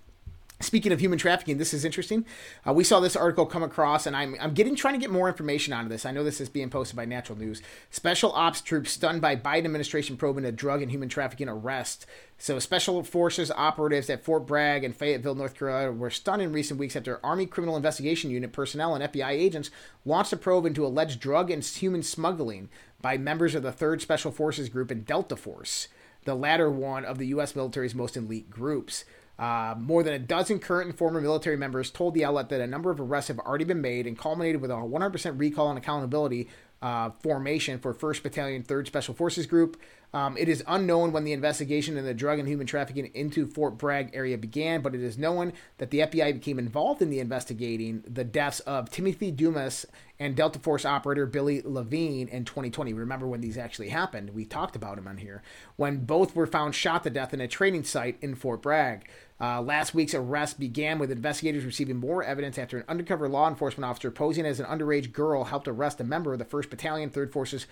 Speaking 0.60 0.92
of 0.92 1.00
human 1.00 1.20
trafficking, 1.20 1.60
this 1.60 1.72
is 1.72 1.86
interesting. 1.86 2.26
Uh, 2.68 2.74
we 2.74 2.84
saw 2.84 3.00
this 3.00 3.16
article 3.16 3.46
come 3.46 3.62
across, 3.62 4.08
and 4.08 4.16
I'm, 4.16 4.36
I'm 4.40 4.56
getting 4.56 4.76
trying 4.76 4.96
to 4.96 5.00
get 5.00 5.12
more 5.12 5.28
information 5.28 5.72
of 5.72 5.88
this. 5.88 6.04
I 6.04 6.10
know 6.10 6.24
this 6.24 6.42
is 6.42 6.50
being 6.50 6.72
posted 6.72 6.96
by 6.96 7.06
Natural 7.06 7.38
News. 7.38 7.62
Special 7.92 8.32
ops 8.32 8.62
troops 8.62 8.90
stunned 8.92 9.22
by 9.22 9.36
Biden 9.36 9.66
administration 9.66 10.18
probe 10.18 10.38
into 10.38 10.52
drug 10.52 10.82
and 10.82 10.90
human 10.90 11.10
trafficking 11.10 11.48
arrest. 11.48 12.08
So, 12.40 12.58
special 12.58 13.04
forces 13.04 13.52
operatives 13.52 14.10
at 14.10 14.24
Fort 14.24 14.48
Bragg 14.48 14.84
and 14.84 14.96
Fayetteville, 14.96 15.36
North 15.36 15.56
Carolina, 15.56 15.92
were 15.92 16.10
stunned 16.10 16.42
in 16.42 16.52
recent 16.52 16.80
weeks 16.80 16.96
after 16.96 17.24
Army 17.24 17.46
Criminal 17.46 17.76
Investigation 17.76 18.32
Unit 18.32 18.52
personnel 18.52 18.96
and 18.96 19.14
FBI 19.14 19.30
agents 19.30 19.70
launched 20.06 20.34
a 20.34 20.38
probe 20.38 20.66
into 20.66 20.86
alleged 20.86 21.20
drug 21.20 21.52
and 21.52 21.64
human 21.64 22.02
smuggling 22.02 22.68
by 23.00 23.16
members 23.16 23.54
of 23.54 23.62
the 23.62 23.72
Third 23.72 24.02
Special 24.02 24.32
Forces 24.32 24.70
Group 24.70 24.90
and 24.90 25.06
Delta 25.06 25.36
Force, 25.36 25.88
the 26.26 26.34
latter 26.34 26.70
one 26.70 27.06
of 27.06 27.20
the 27.20 27.28
U.S. 27.28 27.56
military's 27.56 27.94
most 27.94 28.18
elite 28.18 28.50
groups. 28.50 29.06
Uh, 29.40 29.76
more 29.78 30.02
than 30.02 30.14
a 30.14 30.20
dozen 30.20 30.58
current 30.58 30.90
and 30.90 30.98
former 30.98 31.22
military 31.22 31.58
members 31.58 31.92
told 31.92 32.14
the 32.14 32.26
outlet 32.26 32.50
that 32.50 32.60
a 32.60 32.66
number 32.66 32.90
of 32.90 33.00
arrests 33.00 33.28
have 33.28 33.40
already 33.40 33.64
been 33.64 33.82
made 33.82 34.08
and 34.08 34.18
culminated 34.18 34.62
with 34.62 34.72
a 34.72 34.74
100% 34.74 35.40
recall 35.40 35.70
and 35.70 35.78
accountability 35.78 36.48
uh, 36.82 37.10
formation 37.22 37.80
for 37.80 37.94
1st 37.94 38.24
Battalion, 38.24 38.64
3rd 38.64 38.88
Special 38.88 39.14
Forces 39.14 39.46
Group. 39.46 39.78
Um, 40.14 40.38
it 40.38 40.48
is 40.48 40.64
unknown 40.68 41.12
when 41.12 41.26
the 41.26 41.34
investigation 41.34 41.98
into 41.98 42.08
the 42.08 42.14
drug 42.14 42.40
and 42.40 42.48
human 42.48 42.66
trafficking 42.66 43.12
into 43.14 43.46
Fort 43.46 43.78
Bragg 43.78 44.12
area 44.14 44.38
began, 44.38 44.82
but 44.82 44.96
it 44.96 45.02
is 45.02 45.18
known 45.18 45.54
that 45.80 45.92
the 45.92 46.00
FBI 46.00 46.34
became 46.34 46.60
involved 46.60 47.02
in 47.02 47.10
the 47.10 47.20
investigating 47.20 48.04
the 48.08 48.24
deaths 48.24 48.60
of 48.62 48.90
Timothy 48.90 49.32
Dumas 49.32 49.86
and 50.20 50.36
Delta 50.36 50.60
Force 50.60 50.86
operator 50.86 51.26
Billy 51.26 51.62
Lavigne 51.64 52.22
in 52.32 52.46
2020. 52.46 52.94
Remember 52.94 53.28
when 53.28 53.42
these 53.42 53.58
actually 53.58 53.90
happened? 53.90 54.30
We 54.30 54.46
talked 54.46 54.76
about 54.76 54.98
him 54.98 55.08
on 55.08 55.18
here. 55.18 55.44
When 55.76 56.06
both 56.06 56.36
were 56.36 56.48
found 56.48 56.74
shot 56.74 57.04
to 57.04 57.10
death 57.10 57.34
in 57.34 57.42
a 57.42 57.48
training 57.48 57.84
site 57.84 58.18
in 58.22 58.36
Fort 58.36 58.62
Bragg. 58.62 59.08
Uh, 59.40 59.62
last 59.62 59.94
week's 59.94 60.16
arrest 60.16 60.60
began 60.60 60.98
with 60.98 61.12
investigators 61.12 61.64
receiving 61.64 61.98
more 61.98 62.24
evidence 62.24 62.58
after 62.58 62.80
an 62.80 62.84
undercover 62.88 63.30
law 63.30 63.48
enforcement 63.48 63.86
officer 63.86 64.10
posing 64.10 64.46
as 64.46 64.60
an 64.60 64.66
underage 64.66 65.12
girl 65.12 65.44
helped 65.44 65.68
arrest 65.68 66.02
a 66.02 66.04
member 66.04 66.34
of 66.34 66.40
the 66.40 66.46
1st 66.46 66.70
Battalion, 66.72 67.10
3rd 67.12 67.32
Forces 67.32 67.68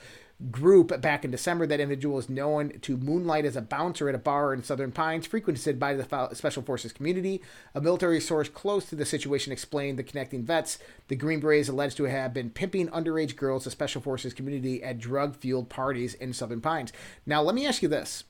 group 0.51 1.01
back 1.01 1.25
in 1.25 1.31
December. 1.31 1.65
That 1.65 1.79
individual 1.79 2.19
is 2.19 2.29
known 2.29 2.79
to 2.81 2.97
moonlight 2.97 3.45
as 3.45 3.55
a 3.55 3.61
bouncer 3.61 4.07
at 4.07 4.15
a 4.15 4.19
bar 4.19 4.53
in 4.53 4.61
Southern 4.61 4.91
Pines, 4.91 5.25
frequented 5.25 5.79
by 5.79 5.95
the 5.95 6.29
Special 6.33 6.61
Forces 6.61 6.91
community. 6.91 7.41
A 7.73 7.81
military 7.81 8.21
source 8.21 8.47
close 8.49 8.85
to 8.85 8.95
the 8.95 9.05
situation 9.05 9.51
explained 9.51 9.97
the 9.97 10.03
connecting 10.03 10.43
vets. 10.43 10.77
The 11.07 11.15
Green 11.15 11.39
Berets 11.39 11.69
alleged 11.69 11.97
to 11.97 12.03
have 12.03 12.33
been 12.33 12.51
pimping 12.51 12.89
underage 12.89 13.35
girls 13.35 13.63
to 13.63 13.71
Special 13.71 14.01
Forces 14.01 14.33
community 14.35 14.83
at 14.83 14.99
drug 14.99 15.35
fueled 15.35 15.69
parties 15.69 16.13
in 16.13 16.33
Southern 16.33 16.61
Pines. 16.61 16.93
Now, 17.25 17.41
let 17.41 17.55
me 17.55 17.65
ask 17.65 17.81
you 17.81 17.89
this. 17.89 18.23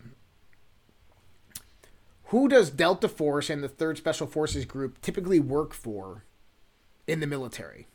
Who 2.30 2.48
does 2.48 2.70
Delta 2.70 3.08
Force 3.08 3.50
and 3.50 3.64
the 3.64 3.70
3rd 3.70 3.98
Special 3.98 4.28
Forces 4.28 4.66
Group 4.66 5.02
typically 5.02 5.40
work 5.40 5.74
for 5.74 6.24
in 7.08 7.20
the 7.20 7.28
military? 7.28 7.88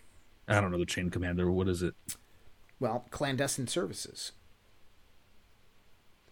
I 0.46 0.60
don't 0.60 0.70
know 0.70 0.78
the 0.78 0.86
chain 0.86 1.10
commander. 1.10 1.50
What 1.50 1.68
is 1.68 1.82
it? 1.82 1.94
Well, 2.78 3.06
clandestine 3.10 3.66
services. 3.66 4.32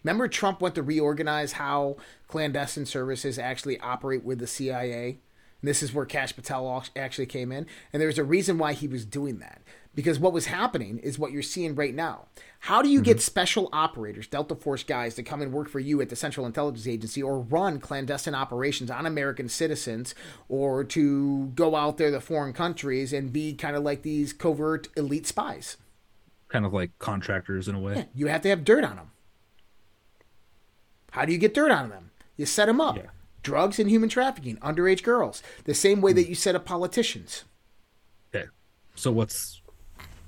Remember, 0.05 0.29
Trump 0.29 0.61
went 0.61 0.77
to 0.77 0.83
reorganize 0.83 1.53
how 1.53 1.97
clandestine 2.29 2.87
services 2.87 3.39
actually 3.39 3.81
operate 3.81 4.25
with 4.25 4.39
the 4.39 4.47
CIA? 4.47 5.19
And 5.61 5.69
this 5.69 5.83
is 5.83 5.93
where 5.93 6.07
Kash 6.07 6.37
Patel 6.37 6.85
actually 6.95 7.27
came 7.27 7.51
in. 7.51 7.67
And 7.93 8.01
there's 8.01 8.19
a 8.19 8.25
reason 8.25 8.59
why 8.59 8.75
he 8.75 8.87
was 8.87 9.05
doing 9.05 9.41
that. 9.41 9.61
Because 9.99 10.21
what 10.21 10.33
was 10.33 10.47
happening 10.47 10.99
is 11.01 11.19
what 11.19 11.33
you're 11.33 11.43
seeing 11.43 11.75
right 11.75 11.93
now. 11.93 12.27
How 12.61 12.83
do 12.83 12.89
you 12.89 13.03
get 13.03 13.17
mm-hmm. 13.17 13.23
special 13.23 13.69
operators, 13.73 14.29
Delta 14.29 14.55
Force 14.55 14.85
guys, 14.85 15.17
to 15.17 15.25
come 15.25 15.43
and 15.43 15.53
work 15.53 15.69
for 15.69 15.81
you 15.81 16.01
at 16.01 16.09
the 16.09 16.15
Central 16.15 16.47
Intelligence 16.47 16.87
Agency 16.87 17.21
or 17.21 17.41
run 17.41 17.81
clandestine 17.81 18.33
operations 18.33 18.93
on 18.93 19.07
American 19.07 19.49
citizens 19.49 20.15
or 20.49 20.85
to 20.85 21.47
go 21.57 21.75
out 21.75 21.99
there 21.99 22.13
to 22.13 22.21
foreign 22.21 22.53
countries 22.53 23.13
and 23.13 23.33
be 23.33 23.55
kind 23.55 23.75
of 23.75 23.83
like 23.83 24.03
these 24.03 24.33
covert 24.33 24.87
elite 24.97 25.27
spies? 25.27 25.79
Kind 26.47 26.65
of 26.65 26.73
like 26.73 26.97
contractors 27.01 27.67
in 27.67 27.75
a 27.75 27.81
way. 27.81 27.95
Yeah, 27.97 28.05
you 28.15 28.27
have 28.29 28.43
to 28.43 28.51
have 28.51 28.65
dirt 28.65 28.85
on 28.85 28.95
them. 28.95 29.11
How 31.11 31.25
do 31.25 31.33
you 31.33 31.39
get 31.39 31.55
dirt 31.55 31.73
on 31.73 31.89
them? 31.89 32.13
You 32.37 32.47
set 32.47 32.67
them 32.67 32.81
up. 32.81 33.01
Drugs 33.43 33.81
and 33.81 33.91
human 33.91 34.11
trafficking, 34.11 34.59
underage 34.59 35.03
girls, 35.03 35.43
the 35.65 35.75
same 35.75 36.01
way 36.01 36.13
hmm. 36.13 36.19
that 36.19 36.29
you 36.29 36.37
set 36.37 36.55
up 36.55 36.65
politicians. 36.65 37.43
Okay. 38.33 38.47
So 38.95 39.11
what's 39.11 39.61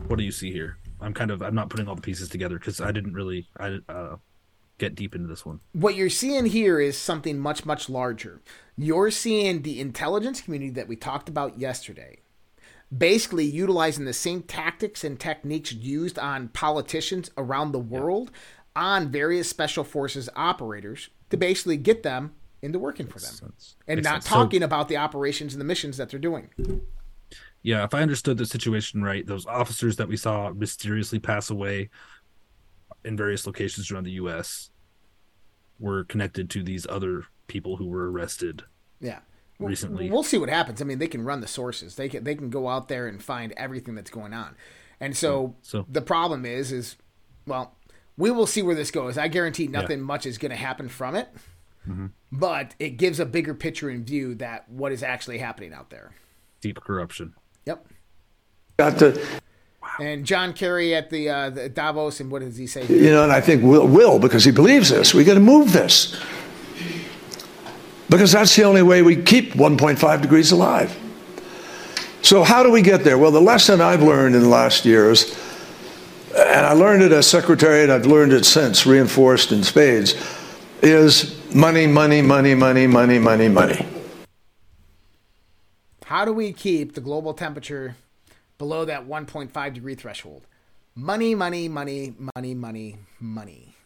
what 0.09 0.19
do 0.19 0.25
you 0.25 0.33
see 0.33 0.53
here? 0.53 0.79
I'm 1.01 1.15
kind 1.15 1.31
of 1.31 1.43
I'm 1.43 1.55
not 1.55 1.71
putting 1.71 1.89
all 1.89 1.95
the 1.95 2.03
pieces 2.03 2.29
together 2.29 2.59
because 2.59 2.81
I 2.81 2.93
didn't 2.93 3.15
really 3.15 3.49
I 3.59 3.79
uh, 3.89 4.17
get 4.79 4.95
deep 4.95 5.15
into 5.15 5.29
this 5.29 5.47
one. 5.47 5.61
What 5.73 5.95
you're 5.95 6.11
seeing 6.11 6.47
here 6.47 6.81
is 6.81 6.99
something 6.99 7.39
much, 7.39 7.65
much 7.65 7.89
larger. 7.89 8.41
You're 8.77 9.11
seeing 9.11 9.63
the 9.63 9.81
intelligence 9.81 10.41
community 10.41 10.73
that 10.73 10.89
we 10.89 10.97
talked 10.97 11.29
about 11.29 11.59
yesterday 11.59 12.19
basically 12.97 13.45
utilizing 13.45 14.05
the 14.05 14.13
same 14.13 14.43
tactics 14.43 15.05
and 15.05 15.19
techniques 15.19 15.73
used 15.73 16.19
on 16.19 16.49
politicians 16.49 17.31
around 17.37 17.73
the 17.73 17.79
world 17.79 18.31
on 18.75 19.11
various 19.11 19.49
special 19.49 19.85
forces 19.85 20.29
operators 20.35 21.09
to 21.31 21.37
basically 21.37 21.77
get 21.77 22.03
them 22.03 22.33
into 22.63 22.79
working 22.79 23.07
for 23.07 23.19
them 23.19 23.53
and 23.87 23.99
Makes 23.99 24.05
not 24.05 24.13
sense. 24.15 24.25
So- 24.27 24.35
talking 24.35 24.63
about 24.63 24.89
the 24.89 24.97
operations 24.97 25.55
and 25.55 25.61
the 25.61 25.65
missions 25.65 25.97
that 25.97 26.11
they're 26.11 26.21
doing. 26.21 26.51
Yeah, 27.63 27.85
if 27.85 27.93
I 27.95 28.01
understood 28.03 28.39
the 28.39 28.47
situation 28.47 29.03
right, 29.03 29.27
those 29.27 29.45
officers 29.47 29.97
that 29.97 30.09
we 30.09 30.17
saw 30.17 30.51
mysteriously 30.53 31.19
pass 31.19 31.51
away 31.51 31.91
in 33.05 33.17
various 33.17 33.47
locations 33.47 33.91
around 33.91 34.05
the 34.05 34.13
U.S. 34.13 34.71
were 35.79 36.05
connected 36.05 36.49
to 36.51 36.63
these 36.63 36.87
other 36.89 37.25
people 37.49 37.77
who 37.77 37.87
were 37.87 38.11
arrested 38.11 38.63
Yeah. 39.01 39.21
recently. 39.59 40.11
We'll 40.11 40.23
see 40.23 40.39
what 40.39 40.49
happens. 40.49 40.81
I 40.81 40.85
mean, 40.85 40.99
they 40.99 41.09
can 41.09 41.23
run 41.23 41.41
the 41.41 41.47
sources. 41.47 41.97
They 41.97 42.09
can 42.09 42.25
they 42.25 42.35
can 42.35 42.49
go 42.51 42.69
out 42.69 42.89
there 42.89 43.07
and 43.07 43.23
find 43.23 43.53
everything 43.57 43.95
that's 43.95 44.11
going 44.11 44.33
on. 44.33 44.57
And 45.01 45.17
so, 45.17 45.57
So- 45.63 45.87
the 45.89 46.03
problem 46.03 46.45
is 46.47 46.73
is 46.73 46.97
well, 47.47 47.77
we 48.17 48.31
will 48.31 48.47
see 48.47 48.63
where 48.63 48.75
this 48.75 48.91
goes. 48.91 49.17
I 49.19 49.29
guarantee 49.29 49.67
nothing 49.67 50.01
much 50.03 50.25
is 50.27 50.37
going 50.39 50.51
to 50.51 50.57
happen 50.57 50.89
from 50.89 51.15
it, 51.15 51.29
Mhm. 51.89 52.11
but 52.31 52.75
it 52.79 52.91
gives 52.99 53.19
a 53.19 53.25
bigger 53.27 53.55
picture 53.55 53.89
in 53.91 54.05
view 54.05 54.35
that 54.37 54.69
what 54.69 54.93
is 54.93 55.03
actually 55.03 55.39
happening 55.39 55.73
out 55.73 55.89
there. 55.91 56.13
Deep 56.61 56.79
corruption. 56.81 57.35
Yep. 57.67 57.87
Got 58.79 58.99
to, 59.01 59.27
And 60.01 60.25
John 60.25 60.53
Kerry 60.53 60.95
at 60.95 61.11
the, 61.11 61.29
uh, 61.29 61.51
the 61.51 61.69
Davos, 61.69 62.21
and 62.21 62.31
what 62.31 62.41
does 62.43 62.57
he 62.57 62.67
say? 62.67 62.87
you 62.87 63.11
know, 63.11 63.23
and 63.23 63.33
I 63.33 63.41
think 63.41 63.63
will, 63.63 63.87
will 63.87 64.19
because 64.19 64.45
he 64.45 64.51
believes 64.51 64.89
this. 64.89 65.13
We 65.13 65.25
got 65.25 65.35
to 65.35 65.41
move 65.41 65.73
this 65.73 66.19
because 68.09 68.33
that's 68.33 68.55
the 68.57 68.65
only 68.65 68.83
way 68.83 69.03
we 69.03 69.17
keep 69.17 69.53
1.5 69.53 70.23
degrees 70.23 70.53
alive. 70.53 70.97
So 72.23 72.43
how 72.43 72.63
do 72.63 72.71
we 72.71 72.83
get 72.83 73.05
there? 73.05 73.17
Well, 73.19 73.31
the 73.31 73.41
lesson 73.41 73.81
I've 73.81 74.03
learned 74.03 74.35
in 74.35 74.43
the 74.43 74.49
last 74.49 74.85
years, 74.85 75.37
and 76.37 76.67
I 76.67 76.73
learned 76.73 77.03
it 77.03 77.13
as 77.13 77.27
secretary, 77.27 77.83
and 77.83 77.93
I've 77.93 78.07
learned 78.07 78.33
it 78.33 78.45
since, 78.45 78.87
reinforced 78.87 79.53
in 79.53 79.63
spades, 79.63 80.15
is 80.83 81.41
money, 81.55 81.87
money, 81.87 82.21
money, 82.21 82.55
money, 82.55 82.87
money, 82.87 83.19
money, 83.19 83.49
money. 83.49 83.87
How 86.11 86.25
do 86.25 86.33
we 86.33 86.53
keep 86.53 86.95
the 86.95 87.01
global 87.01 87.35
temperature 87.35 87.95
below 88.59 88.85
that 88.85 89.07
1.5 89.07 89.73
degree 89.73 89.95
threshold? 89.95 90.45
Money, 90.97 91.37
money, 91.37 91.69
money, 91.69 92.17
money, 92.35 92.53
money, 92.53 92.99
money. 93.21 93.77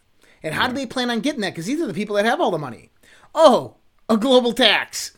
And 0.41 0.55
how 0.55 0.67
do 0.67 0.73
they 0.73 0.87
plan 0.87 1.11
on 1.11 1.19
getting 1.19 1.41
that? 1.41 1.51
Because 1.51 1.67
these 1.67 1.79
are 1.79 1.85
the 1.85 1.93
people 1.93 2.15
that 2.15 2.25
have 2.25 2.41
all 2.41 2.49
the 2.49 2.57
money. 2.57 2.89
Oh, 3.35 3.75
a 4.09 4.17
global 4.17 4.53
tax. 4.53 5.15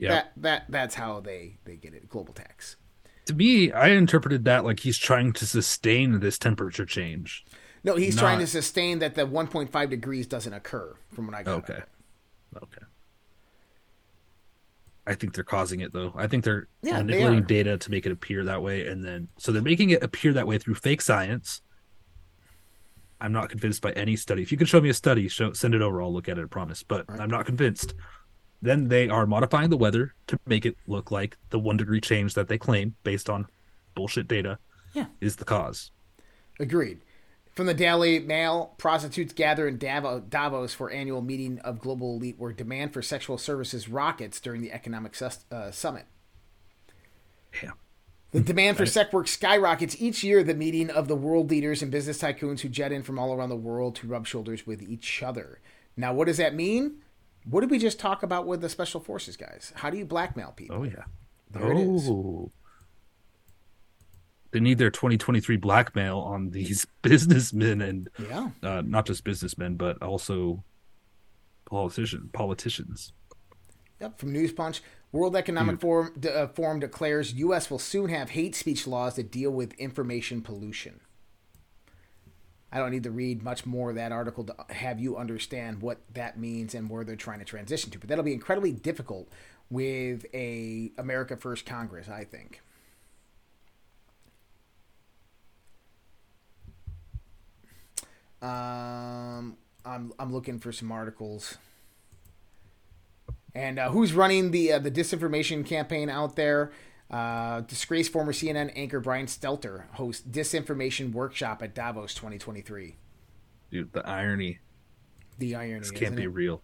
Yeah. 0.00 0.08
That 0.08 0.32
that 0.38 0.64
that's 0.68 0.96
how 0.96 1.20
they 1.20 1.58
they 1.64 1.76
get 1.76 1.94
it. 1.94 2.08
Global 2.08 2.34
tax. 2.34 2.74
To 3.26 3.34
me, 3.34 3.70
I 3.70 3.90
interpreted 3.90 4.44
that 4.44 4.64
like 4.64 4.80
he's 4.80 4.98
trying 4.98 5.32
to 5.34 5.46
sustain 5.46 6.18
this 6.18 6.36
temperature 6.36 6.84
change. 6.84 7.46
No, 7.84 7.94
he's 7.94 8.16
trying 8.16 8.40
to 8.40 8.48
sustain 8.48 8.98
that 8.98 9.14
the 9.14 9.24
1.5 9.24 9.88
degrees 9.88 10.26
doesn't 10.26 10.52
occur. 10.52 10.96
From 11.12 11.28
what 11.28 11.36
I 11.36 11.44
got. 11.44 11.58
Okay. 11.58 11.82
Okay. 12.56 12.82
I 15.08 15.14
think 15.14 15.34
they're 15.34 15.42
causing 15.42 15.80
it 15.80 15.92
though. 15.92 16.12
I 16.16 16.26
think 16.26 16.44
they're 16.44 16.68
Yeah, 16.82 16.98
manipulating 16.98 17.38
are. 17.38 17.46
data 17.46 17.78
to 17.78 17.90
make 17.90 18.04
it 18.06 18.12
appear 18.12 18.44
that 18.44 18.62
way, 18.62 18.86
and 18.86 19.02
then 19.04 19.28
so 19.38 19.50
they're 19.52 19.62
making 19.62 19.90
it 19.90 20.02
appear 20.02 20.32
that 20.34 20.46
way 20.46 20.58
through 20.58 20.74
fake 20.74 21.00
science. 21.00 21.62
I'm 23.20 23.32
not 23.32 23.48
convinced 23.48 23.82
by 23.82 23.92
any 23.92 24.14
study. 24.16 24.42
If 24.42 24.52
you 24.52 24.58
can 24.58 24.66
show 24.66 24.80
me 24.80 24.90
a 24.90 24.94
study, 24.94 25.26
show 25.28 25.52
send 25.52 25.74
it 25.74 25.82
over. 25.82 26.00
I'll 26.02 26.12
look 26.12 26.28
at 26.28 26.38
it. 26.38 26.42
I 26.42 26.46
promise. 26.46 26.82
But 26.84 27.06
I'm 27.08 27.30
not 27.30 27.46
convinced. 27.46 27.94
Then 28.62 28.88
they 28.88 29.08
are 29.08 29.26
modifying 29.26 29.70
the 29.70 29.76
weather 29.76 30.14
to 30.28 30.38
make 30.46 30.66
it 30.66 30.76
look 30.86 31.10
like 31.10 31.36
the 31.50 31.58
one 31.58 31.76
degree 31.76 32.00
change 32.00 32.34
that 32.34 32.48
they 32.48 32.58
claim, 32.58 32.94
based 33.02 33.28
on 33.30 33.46
bullshit 33.94 34.28
data, 34.28 34.58
Yeah. 34.94 35.06
is 35.20 35.36
the 35.36 35.44
cause. 35.44 35.90
Agreed. 36.60 37.00
From 37.58 37.66
the 37.66 37.74
Daily 37.74 38.20
Mail, 38.20 38.76
prostitutes 38.78 39.32
gather 39.32 39.66
in 39.66 39.78
Davos 39.78 40.74
for 40.74 40.92
annual 40.92 41.22
meeting 41.22 41.58
of 41.64 41.80
global 41.80 42.14
elite 42.14 42.36
where 42.38 42.52
demand 42.52 42.92
for 42.92 43.02
sexual 43.02 43.36
services 43.36 43.88
rockets 43.88 44.38
during 44.38 44.60
the 44.60 44.70
economic 44.70 45.16
sus- 45.16 45.44
uh, 45.50 45.72
summit. 45.72 46.06
Yeah. 47.60 47.72
The 48.30 48.42
demand 48.42 48.76
for 48.76 48.86
sex 48.86 49.12
work 49.12 49.26
skyrockets 49.26 50.00
each 50.00 50.22
year. 50.22 50.44
The 50.44 50.54
meeting 50.54 50.88
of 50.88 51.08
the 51.08 51.16
world 51.16 51.50
leaders 51.50 51.82
and 51.82 51.90
business 51.90 52.22
tycoons 52.22 52.60
who 52.60 52.68
jet 52.68 52.92
in 52.92 53.02
from 53.02 53.18
all 53.18 53.34
around 53.34 53.48
the 53.48 53.56
world 53.56 53.96
to 53.96 54.06
rub 54.06 54.24
shoulders 54.24 54.64
with 54.64 54.80
each 54.80 55.20
other. 55.24 55.58
Now, 55.96 56.14
what 56.14 56.28
does 56.28 56.36
that 56.36 56.54
mean? 56.54 57.02
What 57.44 57.62
did 57.62 57.72
we 57.72 57.80
just 57.80 57.98
talk 57.98 58.22
about 58.22 58.46
with 58.46 58.60
the 58.60 58.68
special 58.68 59.00
forces 59.00 59.36
guys? 59.36 59.72
How 59.74 59.90
do 59.90 59.98
you 59.98 60.04
blackmail 60.04 60.52
people? 60.54 60.76
Oh 60.76 60.84
yeah. 60.84 61.06
There 61.50 61.72
it 61.72 61.78
is. 61.78 62.08
They 64.50 64.60
need 64.60 64.78
their 64.78 64.90
2023 64.90 65.56
blackmail 65.56 66.18
on 66.18 66.50
these 66.50 66.86
businessmen 67.02 67.80
and 67.82 68.08
Yeah. 68.18 68.50
uh, 68.62 68.82
not 68.84 69.06
just 69.06 69.24
businessmen, 69.24 69.76
but 69.76 70.02
also 70.02 70.64
politician 71.66 72.30
politicians. 72.32 73.12
Yep, 74.00 74.18
from 74.18 74.32
News 74.32 74.52
Punch. 74.52 74.82
World 75.10 75.36
Economic 75.36 75.80
Forum, 75.80 76.12
d- 76.18 76.28
uh, 76.28 76.48
Forum 76.48 76.80
declares 76.80 77.32
U.S. 77.34 77.70
will 77.70 77.78
soon 77.78 78.10
have 78.10 78.30
hate 78.30 78.54
speech 78.54 78.86
laws 78.86 79.16
that 79.16 79.30
deal 79.30 79.50
with 79.50 79.72
information 79.74 80.42
pollution. 80.42 81.00
I 82.70 82.76
don't 82.78 82.90
need 82.90 83.04
to 83.04 83.10
read 83.10 83.42
much 83.42 83.64
more 83.64 83.88
of 83.88 83.96
that 83.96 84.12
article 84.12 84.44
to 84.44 84.54
have 84.68 85.00
you 85.00 85.16
understand 85.16 85.80
what 85.80 86.00
that 86.12 86.38
means 86.38 86.74
and 86.74 86.90
where 86.90 87.02
they're 87.04 87.16
trying 87.16 87.38
to 87.38 87.44
transition 87.46 87.90
to. 87.92 87.98
But 87.98 88.08
that'll 88.10 88.24
be 88.24 88.34
incredibly 88.34 88.72
difficult 88.72 89.30
with 89.70 90.26
a 90.34 90.92
America 90.98 91.34
First 91.36 91.64
Congress, 91.64 92.08
I 92.10 92.24
think. 92.24 92.60
Um, 98.40 99.56
I'm 99.84 100.12
I'm 100.18 100.32
looking 100.32 100.58
for 100.58 100.72
some 100.72 100.92
articles. 100.92 101.58
And 103.54 103.78
uh, 103.78 103.90
who's 103.90 104.12
running 104.12 104.50
the 104.50 104.72
uh, 104.74 104.78
the 104.78 104.90
disinformation 104.90 105.64
campaign 105.66 106.08
out 106.08 106.36
there? 106.36 106.72
Uh, 107.10 107.62
disgraced 107.62 108.12
former 108.12 108.32
CNN 108.32 108.70
anchor 108.76 109.00
Brian 109.00 109.24
Stelter 109.26 109.88
hosts 109.92 110.22
disinformation 110.28 111.12
workshop 111.12 111.62
at 111.62 111.74
Davos 111.74 112.12
2023. 112.14 112.96
Dude, 113.70 113.92
the 113.92 114.06
irony. 114.06 114.58
The 115.38 115.54
irony. 115.54 115.78
This 115.80 115.90
can't 115.90 116.14
be 116.14 116.24
it? 116.24 116.28
real. 116.28 116.60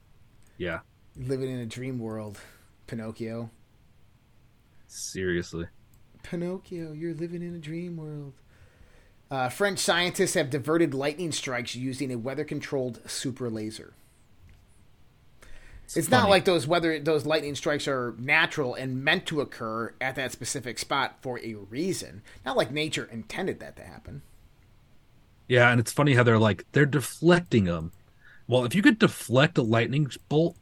Yeah, 0.59 0.81
Living 1.17 1.51
in 1.51 1.59
a 1.61 1.67
dream 1.67 1.99
world, 1.99 2.39
Pinocchio. 2.87 3.51
seriously. 4.87 5.67
Pinocchio, 6.23 6.93
you're 6.93 7.15
living 7.15 7.43
in 7.43 7.55
a 7.55 7.59
dream 7.59 7.97
world. 7.97 8.35
Uh, 9.35 9.49
French 9.49 9.81
scientists 9.81 10.35
have 10.35 10.49
diverted 10.49 10.95
lightning 10.95 11.33
strikes 11.33 11.75
using 11.75 12.13
a 12.13 12.17
weather-controlled 12.17 13.01
super 13.11 13.51
laser. 13.51 13.93
It's, 15.97 16.09
not 16.09 16.31
like 16.31 16.45
those 16.45 16.69
weather 16.69 17.01
those 17.01 17.27
lightning 17.27 17.57
strikes 17.57 17.89
are 17.89 18.15
natural 18.17 18.77
and 18.77 19.03
meant 19.03 19.27
to 19.27 19.41
occur 19.41 19.93
at 20.01 20.15
that 20.15 20.31
specific 20.31 20.79
spot 20.79 21.17
for 21.21 21.41
a 21.41 21.55
reason. 21.55 22.23
Not 22.47 22.57
like 22.57 22.71
nature 22.71 23.09
intended 23.11 23.59
that 23.59 23.75
to 23.77 23.83
happen. 23.83 24.23
Yeah, 25.49 25.69
and 25.69 25.81
it's 25.81 25.93
funny 25.93 26.15
how 26.15 26.23
they're 26.23 26.39
like 26.39 26.65
they're 26.71 26.87
deflecting 26.87 27.65
them. 27.65 27.91
Well, 28.47 28.65
if 28.65 28.73
you 28.73 28.83
could 28.83 29.01
deflect 29.01 29.59
a 29.59 29.63
lightning 29.63 30.13
bolt, 30.29 30.57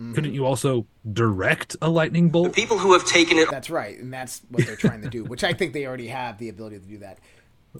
Mm-hmm. 0.00 0.12
couldn't 0.12 0.34
you 0.34 0.44
also 0.44 0.86
direct 1.10 1.74
a 1.80 1.88
lightning 1.88 2.28
bolt? 2.28 2.48
The 2.48 2.52
People 2.52 2.76
who 2.76 2.92
have 2.92 3.06
taken 3.06 3.38
it. 3.38 3.50
That's 3.50 3.70
right, 3.70 3.98
and 3.98 4.12
that's 4.12 4.42
what 4.50 4.66
they're 4.66 4.76
trying 4.76 5.00
to 5.00 5.08
do, 5.08 5.24
which 5.24 5.42
I 5.42 5.54
think 5.54 5.72
they 5.72 5.86
already 5.86 6.08
have 6.08 6.36
the 6.36 6.50
ability 6.50 6.80
to 6.80 6.84
do 6.84 6.98
that. 6.98 7.18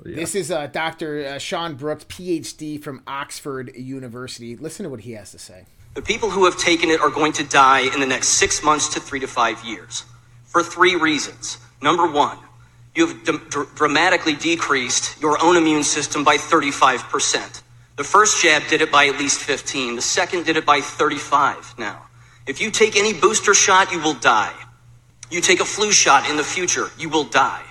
This 0.04 0.34
is 0.34 0.50
uh, 0.50 0.66
Dr. 0.68 1.24
Uh, 1.24 1.38
Sean 1.38 1.74
Brooks, 1.74 2.04
PhD 2.04 2.82
from 2.82 3.02
Oxford 3.06 3.74
University. 3.76 4.56
Listen 4.56 4.84
to 4.84 4.90
what 4.90 5.00
he 5.00 5.12
has 5.12 5.30
to 5.32 5.38
say. 5.38 5.66
The 5.94 6.02
people 6.02 6.30
who 6.30 6.44
have 6.44 6.58
taken 6.58 6.90
it 6.90 7.00
are 7.00 7.10
going 7.10 7.32
to 7.34 7.44
die 7.44 7.80
in 7.92 8.00
the 8.00 8.06
next 8.06 8.28
six 8.28 8.62
months 8.62 8.88
to 8.94 9.00
three 9.00 9.20
to 9.20 9.26
five 9.26 9.64
years 9.64 10.04
for 10.44 10.62
three 10.62 10.94
reasons. 10.94 11.58
Number 11.82 12.06
one, 12.06 12.38
you 12.94 13.06
have 13.06 13.24
d- 13.24 13.38
dr- 13.48 13.74
dramatically 13.74 14.34
decreased 14.34 15.20
your 15.20 15.42
own 15.42 15.56
immune 15.56 15.82
system 15.82 16.24
by 16.24 16.36
35%. 16.36 17.62
The 17.96 18.04
first 18.04 18.42
jab 18.42 18.62
did 18.68 18.82
it 18.82 18.92
by 18.92 19.06
at 19.06 19.18
least 19.18 19.40
15. 19.40 19.96
The 19.96 20.02
second 20.02 20.44
did 20.44 20.56
it 20.56 20.66
by 20.66 20.80
35 20.80 21.74
now. 21.78 22.06
If 22.46 22.60
you 22.60 22.70
take 22.70 22.96
any 22.96 23.12
booster 23.12 23.54
shot, 23.54 23.90
you 23.90 24.00
will 24.00 24.14
die. 24.14 24.54
You 25.30 25.40
take 25.40 25.60
a 25.60 25.64
flu 25.64 25.92
shot 25.92 26.30
in 26.30 26.36
the 26.36 26.44
future, 26.44 26.90
you 26.98 27.08
will 27.08 27.24
die. 27.24 27.62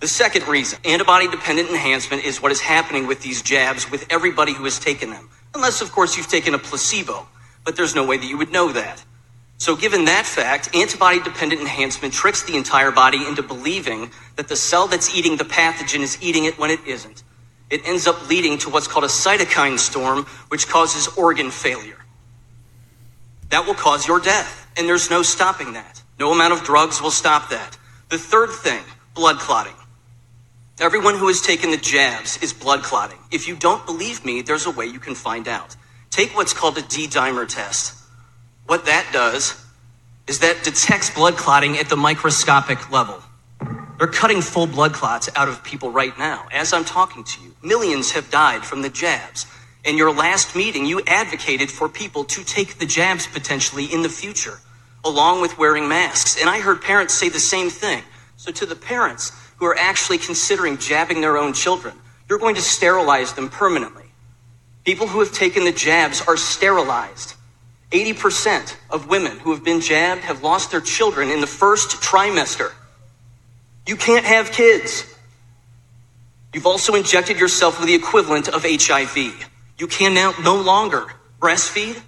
The 0.00 0.08
second 0.08 0.48
reason, 0.48 0.78
antibody 0.84 1.28
dependent 1.28 1.68
enhancement, 1.68 2.24
is 2.24 2.40
what 2.40 2.52
is 2.52 2.60
happening 2.60 3.06
with 3.06 3.20
these 3.20 3.42
jabs 3.42 3.90
with 3.90 4.06
everybody 4.10 4.54
who 4.54 4.64
has 4.64 4.78
taken 4.78 5.10
them. 5.10 5.28
Unless, 5.54 5.82
of 5.82 5.92
course, 5.92 6.16
you've 6.16 6.28
taken 6.28 6.54
a 6.54 6.58
placebo, 6.58 7.28
but 7.64 7.76
there's 7.76 7.94
no 7.94 8.06
way 8.06 8.16
that 8.16 8.26
you 8.26 8.38
would 8.38 8.50
know 8.50 8.72
that. 8.72 9.04
So, 9.58 9.76
given 9.76 10.06
that 10.06 10.24
fact, 10.24 10.74
antibody 10.74 11.20
dependent 11.20 11.60
enhancement 11.60 12.14
tricks 12.14 12.42
the 12.42 12.56
entire 12.56 12.90
body 12.90 13.26
into 13.26 13.42
believing 13.42 14.10
that 14.36 14.48
the 14.48 14.56
cell 14.56 14.86
that's 14.86 15.14
eating 15.14 15.36
the 15.36 15.44
pathogen 15.44 16.00
is 16.00 16.16
eating 16.22 16.46
it 16.46 16.58
when 16.58 16.70
it 16.70 16.80
isn't. 16.86 17.22
It 17.68 17.86
ends 17.86 18.06
up 18.06 18.26
leading 18.30 18.56
to 18.58 18.70
what's 18.70 18.88
called 18.88 19.04
a 19.04 19.08
cytokine 19.08 19.78
storm, 19.78 20.24
which 20.48 20.66
causes 20.66 21.08
organ 21.08 21.50
failure. 21.50 21.98
That 23.50 23.66
will 23.66 23.74
cause 23.74 24.08
your 24.08 24.18
death, 24.18 24.66
and 24.78 24.88
there's 24.88 25.10
no 25.10 25.20
stopping 25.22 25.74
that. 25.74 26.02
No 26.18 26.32
amount 26.32 26.54
of 26.54 26.62
drugs 26.62 27.02
will 27.02 27.10
stop 27.10 27.50
that. 27.50 27.76
The 28.08 28.18
third 28.18 28.50
thing, 28.50 28.82
blood 29.14 29.38
clotting. 29.38 29.74
Everyone 30.80 31.18
who 31.18 31.26
has 31.26 31.42
taken 31.42 31.70
the 31.70 31.76
jabs 31.76 32.38
is 32.42 32.54
blood 32.54 32.82
clotting. 32.82 33.18
If 33.30 33.46
you 33.46 33.54
don't 33.54 33.84
believe 33.84 34.24
me, 34.24 34.40
there's 34.40 34.64
a 34.64 34.70
way 34.70 34.86
you 34.86 34.98
can 34.98 35.14
find 35.14 35.46
out. 35.46 35.76
Take 36.08 36.34
what's 36.34 36.54
called 36.54 36.78
a 36.78 36.80
D 36.80 37.06
dimer 37.06 37.46
test. 37.46 37.94
What 38.64 38.86
that 38.86 39.06
does 39.12 39.62
is 40.26 40.38
that 40.38 40.64
detects 40.64 41.10
blood 41.10 41.36
clotting 41.36 41.76
at 41.76 41.90
the 41.90 41.96
microscopic 41.96 42.90
level. 42.90 43.22
They're 43.98 44.08
cutting 44.08 44.40
full 44.40 44.66
blood 44.66 44.94
clots 44.94 45.28
out 45.36 45.50
of 45.50 45.62
people 45.62 45.90
right 45.90 46.18
now. 46.18 46.48
As 46.50 46.72
I'm 46.72 46.86
talking 46.86 47.24
to 47.24 47.42
you, 47.42 47.54
millions 47.62 48.12
have 48.12 48.30
died 48.30 48.64
from 48.64 48.80
the 48.80 48.88
jabs. 48.88 49.44
In 49.84 49.98
your 49.98 50.14
last 50.14 50.56
meeting, 50.56 50.86
you 50.86 51.02
advocated 51.06 51.70
for 51.70 51.90
people 51.90 52.24
to 52.24 52.42
take 52.42 52.78
the 52.78 52.86
jabs 52.86 53.26
potentially 53.26 53.84
in 53.84 54.00
the 54.00 54.08
future, 54.08 54.60
along 55.04 55.42
with 55.42 55.58
wearing 55.58 55.90
masks. 55.90 56.40
And 56.40 56.48
I 56.48 56.60
heard 56.60 56.80
parents 56.80 57.12
say 57.12 57.28
the 57.28 57.38
same 57.38 57.68
thing. 57.68 58.02
So, 58.38 58.50
to 58.52 58.64
the 58.64 58.74
parents 58.74 59.32
who 59.60 59.66
are 59.66 59.78
actually 59.78 60.18
considering 60.18 60.78
jabbing 60.78 61.20
their 61.20 61.36
own 61.36 61.52
children, 61.52 61.94
you're 62.28 62.38
going 62.38 62.54
to 62.54 62.62
sterilize 62.62 63.34
them 63.34 63.48
permanently. 63.50 64.06
People 64.84 65.06
who 65.06 65.20
have 65.20 65.32
taken 65.32 65.64
the 65.64 65.72
jabs 65.72 66.22
are 66.26 66.36
sterilized. 66.36 67.34
80% 67.92 68.76
of 68.88 69.08
women 69.08 69.38
who 69.40 69.52
have 69.52 69.62
been 69.62 69.80
jabbed 69.80 70.22
have 70.22 70.42
lost 70.42 70.70
their 70.70 70.80
children 70.80 71.28
in 71.28 71.40
the 71.40 71.46
first 71.46 72.00
trimester. 72.00 72.72
You 73.86 73.96
can't 73.96 74.24
have 74.24 74.50
kids. 74.50 75.04
You've 76.54 76.66
also 76.66 76.94
injected 76.94 77.38
yourself 77.38 77.78
with 77.78 77.88
the 77.88 77.94
equivalent 77.94 78.48
of 78.48 78.64
HIV. 78.64 79.48
You 79.78 79.86
can 79.86 80.14
now 80.14 80.32
no 80.42 80.56
longer 80.56 81.06
breastfeed, 81.38 82.00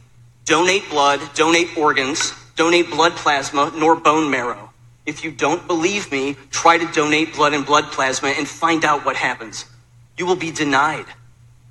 donate 0.47 0.89
blood, 0.89 1.21
donate 1.35 1.77
organs, 1.77 2.33
donate 2.57 2.91
blood 2.91 3.13
plasma, 3.13 3.73
nor 3.77 3.97
bone 3.97 4.31
marrow. 4.31 4.72
If 5.05 5.25
you 5.25 5.33
don't 5.33 5.67
believe 5.67 6.11
me, 6.13 6.37
try 6.51 6.79
to 6.79 6.87
donate 6.93 7.35
blood 7.35 7.55
and 7.55 7.67
blood 7.67 7.85
plasma 7.93 8.29
and 8.29 8.47
find 8.47 8.85
out 8.85 9.05
what 9.05 9.17
happens. 9.17 9.65
You 10.17 10.27
will 10.27 10.37
be 10.37 10.51
denied. 10.53 11.07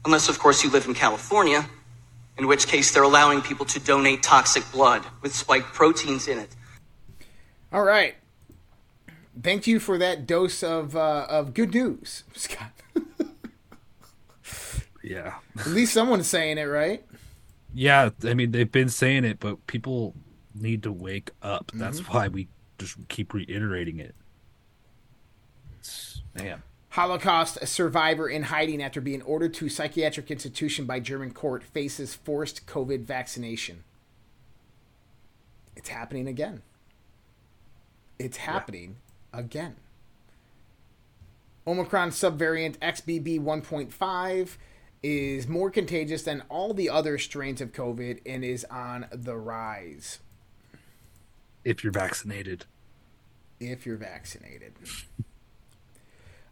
Unless, 0.04 0.28
of 0.30 0.38
course, 0.40 0.64
you 0.64 0.70
live 0.72 0.86
in 0.88 0.94
California, 0.94 1.66
in 2.38 2.48
which 2.48 2.68
case 2.68 2.92
they're 2.92 3.04
allowing 3.04 3.42
people 3.42 3.66
to 3.68 3.80
donate 3.80 4.24
toxic 4.24 4.70
blood 4.72 5.06
with 5.22 5.34
spike 5.34 5.64
proteins 5.64 6.28
in 6.28 6.40
it. 6.40 6.50
All 7.72 7.84
right. 7.84 8.16
Thank 9.42 9.66
you 9.68 9.80
for 9.80 9.98
that 9.98 10.28
dose 10.28 10.62
of 10.62 10.96
uh, 10.96 11.26
of 11.30 11.54
good 11.54 11.74
news, 11.74 12.24
Scott. 12.36 12.72
Yeah. 15.04 15.36
At 15.58 15.68
least 15.68 15.94
someone's 15.94 16.28
saying 16.28 16.58
it, 16.58 16.66
right? 16.66 17.04
Yeah, 17.74 18.10
I 18.26 18.34
mean 18.34 18.52
they've 18.52 18.72
been 18.72 18.90
saying 18.90 19.24
it, 19.24 19.40
but 19.40 19.66
people 19.68 20.14
need 20.54 20.84
to 20.84 20.92
wake 20.92 21.32
up. 21.42 21.72
That's 21.74 22.02
Mhm. 22.02 22.14
why 22.14 22.28
we 22.28 22.48
just 22.82 23.08
keep 23.08 23.34
reiterating 23.34 24.00
it. 24.00 24.16
It's- 25.74 26.22
man. 26.36 26.64
Holocaust 26.90 27.66
survivor 27.68 28.28
in 28.30 28.44
hiding 28.44 28.84
after 28.84 29.00
being 29.00 29.22
ordered 29.22 29.54
to 29.56 29.70
psychiatric 29.70 30.30
institution 30.30 30.86
by 30.86 31.00
German 31.00 31.34
court 31.34 31.64
faces 31.64 32.14
forced 32.14 32.68
COVID 32.68 33.04
vaccination. 33.04 33.84
It's 35.76 35.88
happening 35.90 36.28
again. 36.28 36.64
It's 38.20 38.38
happening 38.38 38.98
again. 39.32 39.78
Omicron 41.66 42.10
subvariant 42.10 42.78
XBB 42.80 43.40
1.5 43.40 44.58
is 45.02 45.48
more 45.48 45.72
contagious 45.72 46.24
than 46.24 46.44
all 46.50 46.74
the 46.74 46.90
other 46.90 47.18
strains 47.18 47.62
of 47.62 47.72
COVID 47.72 48.20
and 48.26 48.44
is 48.44 48.66
on 48.66 49.08
the 49.12 49.36
rise 49.38 50.20
If 51.64 51.84
you're 51.84 51.94
vaccinated. 51.94 52.66
If 53.62 53.86
you're 53.86 53.98
vaccinated. 53.98 54.74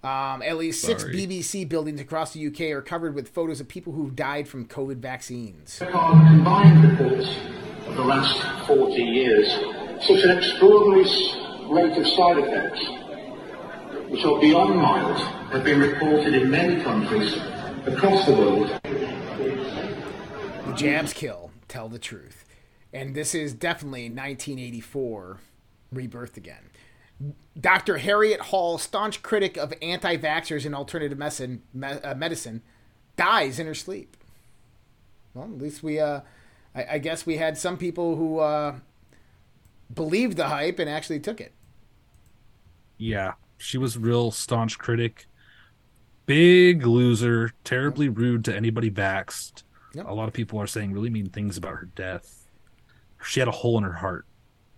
Um, 0.02 0.41
at 0.41 0.57
least 0.57 0.81
six 0.81 1.03
BBC 1.03 1.68
buildings 1.68 1.99
across 1.99 2.31
the 2.31 2.48
UK 2.48 2.72
are 2.72 2.81
covered 2.81 3.15
with 3.15 3.27
photos 3.27 3.60
of 3.60 3.68
people 3.68 3.91
who've 3.91 4.15
died 4.15 4.48
from 4.48 4.65
COVID 4.65 4.98
vaccines. 4.98 5.81
are 5.81 6.27
combined 6.27 6.90
reports 6.90 7.36
of 7.86 7.95
the 7.95 8.03
last 8.03 8.68
40 8.68 8.94
years. 8.94 9.48
Such 10.06 10.23
an 10.23 10.38
extraordinary 10.38 11.03
rate 11.69 11.98
of 11.98 12.07
side 12.07 12.38
effects, 12.38 12.80
which 14.10 14.23
are 14.23 14.40
beyond 14.40 14.77
mild, 14.77 15.18
have 15.52 15.65
been 15.65 15.81
reported 15.81 16.34
in 16.34 16.49
many 16.49 16.81
countries 16.81 17.36
across 17.86 18.26
the 18.26 18.31
world. 18.31 18.80
The 18.84 20.73
jabs 20.77 21.11
kill, 21.11 21.52
tell 21.68 21.90
the 21.90 21.99
truth. 21.99 22.45
And 22.94 23.14
this 23.14 23.36
is 23.36 23.53
definitely 23.53 24.03
1984 24.03 25.40
rebirth 25.91 26.38
again. 26.38 26.69
Dr. 27.60 27.98
Harriet 27.98 28.40
Hall, 28.40 28.78
staunch 28.78 29.22
critic 29.22 29.58
of 29.58 29.74
anti 29.82 30.18
vaxxers 30.18 30.66
and 30.66 30.74
alternative 30.74 31.18
medicine, 31.18 31.64
me- 31.74 31.88
uh, 31.88 32.16
medicine, 32.16 32.62
dies 33.18 33.60
in 33.60 33.68
her 33.68 33.76
sleep. 33.76 34.16
Well, 35.34 35.46
at 35.46 35.58
least 35.58 35.84
we, 35.84 36.00
uh, 36.00 36.22
I, 36.74 36.86
I 36.91 36.98
guess 37.00 37.26
we 37.26 37.38
had 37.38 37.58
some 37.58 37.78
people 37.78 38.16
who 38.16 38.40
uh, 38.40 38.76
believed 39.94 40.38
the 40.38 40.48
hype 40.48 40.80
and 40.80 40.90
actually 40.90 41.20
took 41.20 41.41
it. 41.41 41.54
Yeah, 42.98 43.34
she 43.58 43.78
was 43.78 43.98
real 43.98 44.32
staunch 44.32 44.78
critic. 44.78 45.28
Big 46.26 46.86
loser, 46.86 47.52
terribly 47.64 48.08
rude 48.08 48.46
to 48.46 48.56
anybody 48.56 48.91
vaxxed. 48.91 49.64
Yep. 49.94 50.08
A 50.08 50.14
lot 50.14 50.28
of 50.28 50.34
people 50.34 50.62
are 50.62 50.68
saying 50.68 50.94
really 50.94 51.10
mean 51.10 51.30
things 51.30 51.58
about 51.58 51.74
her 51.74 51.90
death. 51.96 52.48
She 53.24 53.40
had 53.40 53.50
a 53.50 53.52
hole 53.52 53.78
in 53.78 53.84
her 53.84 53.94
heart. 53.94 54.26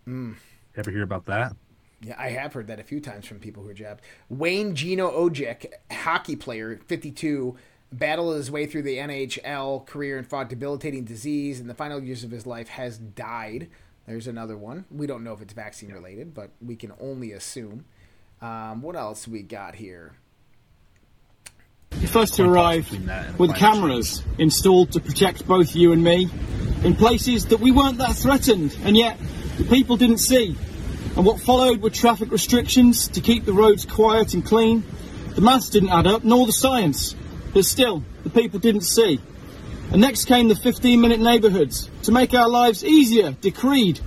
Mm. 0.07 0.35
Ever 0.75 0.89
hear 0.89 1.03
about 1.03 1.25
that? 1.25 1.55
Yeah, 2.03 2.15
I 2.17 2.29
have 2.29 2.53
heard 2.53 2.67
that 2.67 2.79
a 2.79 2.83
few 2.83 2.99
times 2.99 3.27
from 3.27 3.39
people 3.39 3.63
who 3.63 3.69
are 3.69 3.75
jabbed. 3.75 4.01
Wayne 4.29 4.75
Gino 4.75 5.09
Odjick, 5.11 5.67
hockey 5.91 6.35
player, 6.35 6.79
52, 6.87 7.55
battled 7.91 8.35
his 8.37 8.49
way 8.49 8.65
through 8.65 8.83
the 8.83 8.97
NHL 8.97 9.85
career 9.85 10.17
and 10.17 10.25
fought 10.25 10.49
debilitating 10.49 11.03
disease. 11.03 11.59
In 11.59 11.67
the 11.67 11.75
final 11.75 12.01
years 12.01 12.23
of 12.23 12.31
his 12.31 12.47
life, 12.47 12.69
has 12.69 12.97
died. 12.97 13.69
There's 14.07 14.27
another 14.27 14.57
one. 14.57 14.85
We 14.89 15.05
don't 15.05 15.23
know 15.23 15.33
if 15.33 15.41
it's 15.41 15.53
vaccine 15.53 15.91
related, 15.91 16.33
but 16.33 16.49
we 16.59 16.75
can 16.75 16.91
only 16.99 17.33
assume. 17.33 17.85
Um, 18.41 18.81
what 18.81 18.95
else 18.95 19.27
we 19.27 19.43
got 19.43 19.75
here? 19.75 20.13
The 21.91 22.07
first 22.07 22.35
to 22.35 22.49
arrive 22.49 22.89
with 23.37 23.55
cameras 23.55 24.23
installed 24.39 24.93
to 24.93 24.99
protect 24.99 25.45
both 25.45 25.75
you 25.75 25.91
and 25.91 26.03
me 26.03 26.29
in 26.83 26.95
places 26.95 27.45
that 27.47 27.59
we 27.59 27.71
weren't 27.71 27.99
that 27.99 28.15
threatened, 28.15 28.75
and 28.83 28.97
yet 28.97 29.19
the 29.57 29.65
people 29.65 29.97
didn't 29.97 30.17
see. 30.17 30.57
And 31.15 31.25
what 31.25 31.41
followed 31.41 31.81
were 31.81 31.89
traffic 31.89 32.31
restrictions 32.31 33.09
to 33.09 33.21
keep 33.21 33.43
the 33.43 33.53
roads 33.53 33.85
quiet 33.85 34.33
and 34.33 34.45
clean. 34.45 34.83
The 35.35 35.41
maths 35.41 35.69
didn't 35.69 35.89
add 35.89 36.07
up, 36.07 36.23
nor 36.23 36.45
the 36.45 36.53
science, 36.53 37.15
but 37.53 37.65
still, 37.65 38.03
the 38.23 38.29
people 38.29 38.59
didn't 38.59 38.81
see. 38.81 39.19
And 39.91 39.99
next 39.99 40.25
came 40.25 40.47
the 40.47 40.55
15 40.55 41.01
minute 41.01 41.19
neighbourhoods 41.19 41.89
to 42.03 42.13
make 42.13 42.33
our 42.33 42.47
lives 42.47 42.83
easier, 42.83 43.31
decreed. 43.31 43.99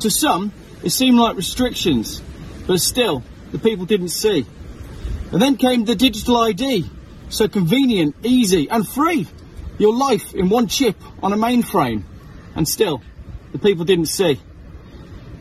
To 0.00 0.10
some, 0.10 0.52
it 0.84 0.90
seemed 0.90 1.18
like 1.18 1.36
restrictions, 1.36 2.22
but 2.66 2.78
still, 2.78 3.24
the 3.50 3.58
people 3.58 3.84
didn't 3.84 4.10
see. 4.10 4.46
And 5.32 5.42
then 5.42 5.56
came 5.56 5.84
the 5.84 5.96
digital 5.96 6.36
ID, 6.36 6.88
so 7.28 7.48
convenient, 7.48 8.14
easy, 8.22 8.68
and 8.70 8.86
free. 8.86 9.26
Your 9.78 9.94
life 9.94 10.34
in 10.34 10.48
one 10.48 10.68
chip 10.68 10.96
on 11.22 11.32
a 11.32 11.36
mainframe, 11.36 12.04
and 12.54 12.68
still, 12.68 13.02
the 13.50 13.58
people 13.58 13.84
didn't 13.84 14.06
see. 14.06 14.40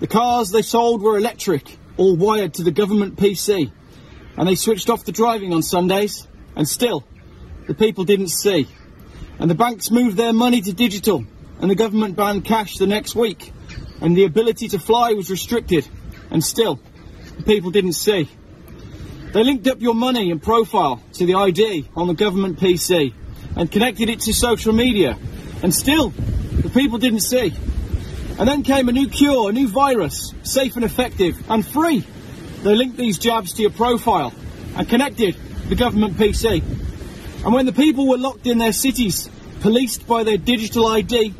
The 0.01 0.07
cars 0.07 0.49
they 0.49 0.63
sold 0.63 1.03
were 1.03 1.15
electric, 1.15 1.77
all 1.95 2.15
wired 2.15 2.55
to 2.55 2.63
the 2.63 2.71
government 2.71 3.17
PC, 3.17 3.71
and 4.35 4.47
they 4.49 4.55
switched 4.55 4.89
off 4.89 5.05
the 5.05 5.11
driving 5.11 5.53
on 5.53 5.61
Sundays, 5.61 6.27
and 6.55 6.67
still, 6.67 7.03
the 7.67 7.75
people 7.75 8.03
didn't 8.03 8.29
see. 8.29 8.67
And 9.37 9.47
the 9.47 9.53
banks 9.53 9.91
moved 9.91 10.17
their 10.17 10.33
money 10.33 10.59
to 10.61 10.73
digital, 10.73 11.23
and 11.59 11.69
the 11.69 11.75
government 11.75 12.15
banned 12.15 12.45
cash 12.45 12.77
the 12.77 12.87
next 12.87 13.13
week, 13.13 13.53
and 14.01 14.17
the 14.17 14.23
ability 14.23 14.69
to 14.69 14.79
fly 14.79 15.13
was 15.13 15.29
restricted, 15.29 15.87
and 16.31 16.43
still, 16.43 16.79
the 17.37 17.43
people 17.43 17.69
didn't 17.69 17.93
see. 17.93 18.27
They 19.33 19.43
linked 19.43 19.67
up 19.67 19.81
your 19.81 19.93
money 19.93 20.31
and 20.31 20.41
profile 20.41 21.03
to 21.13 21.27
the 21.27 21.35
ID 21.35 21.87
on 21.95 22.07
the 22.07 22.15
government 22.15 22.59
PC 22.59 23.13
and 23.55 23.71
connected 23.71 24.09
it 24.09 24.21
to 24.21 24.33
social 24.33 24.73
media, 24.73 25.15
and 25.61 25.71
still, 25.71 26.09
the 26.09 26.71
people 26.71 26.97
didn't 26.97 27.21
see. 27.21 27.53
And 28.41 28.49
then 28.49 28.63
came 28.63 28.89
a 28.89 28.91
new 28.91 29.07
cure, 29.07 29.51
a 29.51 29.53
new 29.53 29.67
virus, 29.67 30.33
safe 30.41 30.75
and 30.75 30.83
effective 30.83 31.37
and 31.47 31.63
free. 31.63 32.03
They 32.63 32.73
linked 32.73 32.97
these 32.97 33.19
jabs 33.19 33.53
to 33.53 33.61
your 33.61 33.69
profile 33.69 34.33
and 34.75 34.89
connected 34.89 35.35
the 35.69 35.75
government 35.75 36.17
PC. 36.17 36.63
And 37.45 37.53
when 37.53 37.67
the 37.67 37.71
people 37.71 38.07
were 38.09 38.17
locked 38.17 38.47
in 38.47 38.57
their 38.57 38.73
cities, 38.73 39.29
policed 39.59 40.07
by 40.07 40.23
their 40.23 40.37
digital 40.37 40.87
ID, 40.87 41.35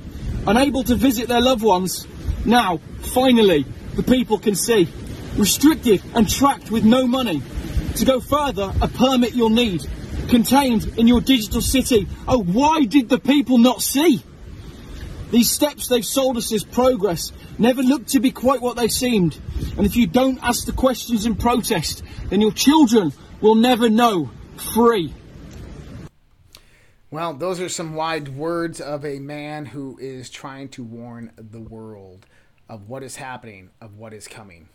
unable 0.45 0.83
to 0.83 0.93
visit 0.93 1.27
their 1.27 1.41
loved 1.41 1.63
ones, 1.63 2.05
now, 2.45 2.79
finally, 2.99 3.65
the 3.95 4.03
people 4.03 4.37
can 4.37 4.53
see. 4.53 4.87
Restricted 5.37 6.03
and 6.13 6.29
tracked 6.29 6.69
with 6.69 6.85
no 6.85 7.07
money. 7.07 7.41
To 7.95 8.05
go 8.05 8.19
further, 8.19 8.71
a 8.79 8.87
permit 8.87 9.33
you'll 9.33 9.49
need. 9.49 9.81
Contained 10.29 10.99
in 10.99 11.07
your 11.07 11.21
digital 11.21 11.61
city. 11.61 12.07
Oh, 12.27 12.43
why 12.43 12.85
did 12.85 13.09
the 13.09 13.17
people 13.17 13.57
not 13.57 13.81
see? 13.81 14.21
These 15.31 15.49
steps 15.49 15.87
they've 15.87 16.05
sold 16.05 16.35
us 16.35 16.51
as 16.51 16.65
progress 16.65 17.31
never 17.57 17.81
looked 17.81 18.09
to 18.09 18.19
be 18.19 18.31
quite 18.31 18.61
what 18.61 18.75
they 18.75 18.89
seemed. 18.89 19.39
And 19.77 19.85
if 19.85 19.95
you 19.95 20.05
don't 20.05 20.43
ask 20.43 20.65
the 20.65 20.73
questions 20.73 21.25
in 21.25 21.35
protest, 21.35 22.03
then 22.29 22.41
your 22.41 22.51
children 22.51 23.13
will 23.39 23.55
never 23.55 23.89
know 23.89 24.29
free. 24.73 25.13
Well, 27.09 27.33
those 27.33 27.59
are 27.59 27.69
some 27.69 27.95
wide 27.95 28.29
words 28.29 28.79
of 28.79 29.05
a 29.05 29.19
man 29.19 29.65
who 29.65 29.97
is 29.99 30.29
trying 30.29 30.69
to 30.69 30.83
warn 30.83 31.31
the 31.37 31.59
world 31.59 32.25
of 32.69 32.87
what 32.87 33.03
is 33.03 33.15
happening, 33.15 33.69
of 33.81 33.97
what 33.97 34.13
is 34.13 34.27
coming. 34.27 34.69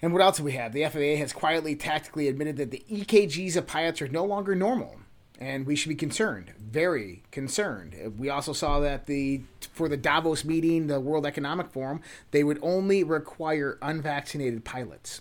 And 0.00 0.12
what 0.12 0.22
else 0.22 0.36
do 0.38 0.44
we 0.44 0.52
have? 0.52 0.74
The 0.74 0.84
FAA 0.84 1.16
has 1.18 1.32
quietly, 1.32 1.76
tactically 1.76 2.28
admitted 2.28 2.56
that 2.58 2.70
the 2.70 2.84
EKGs 2.90 3.56
of 3.56 3.66
pilots 3.66 4.02
are 4.02 4.08
no 4.08 4.24
longer 4.24 4.54
normal, 4.54 4.96
and 5.40 5.66
we 5.66 5.74
should 5.76 5.88
be 5.88 5.94
concerned, 5.94 6.52
very 6.58 7.22
concerned. 7.30 8.14
We 8.18 8.28
also 8.30 8.52
saw 8.52 8.80
that 8.80 9.06
the 9.06 9.42
for 9.72 9.88
the 9.88 9.96
Davos 9.96 10.44
meeting, 10.44 10.86
the 10.86 11.00
World 11.00 11.26
Economic 11.26 11.70
Forum, 11.70 12.00
they 12.30 12.44
would 12.44 12.58
only 12.62 13.02
require 13.02 13.78
unvaccinated 13.82 14.64
pilots. 14.64 15.20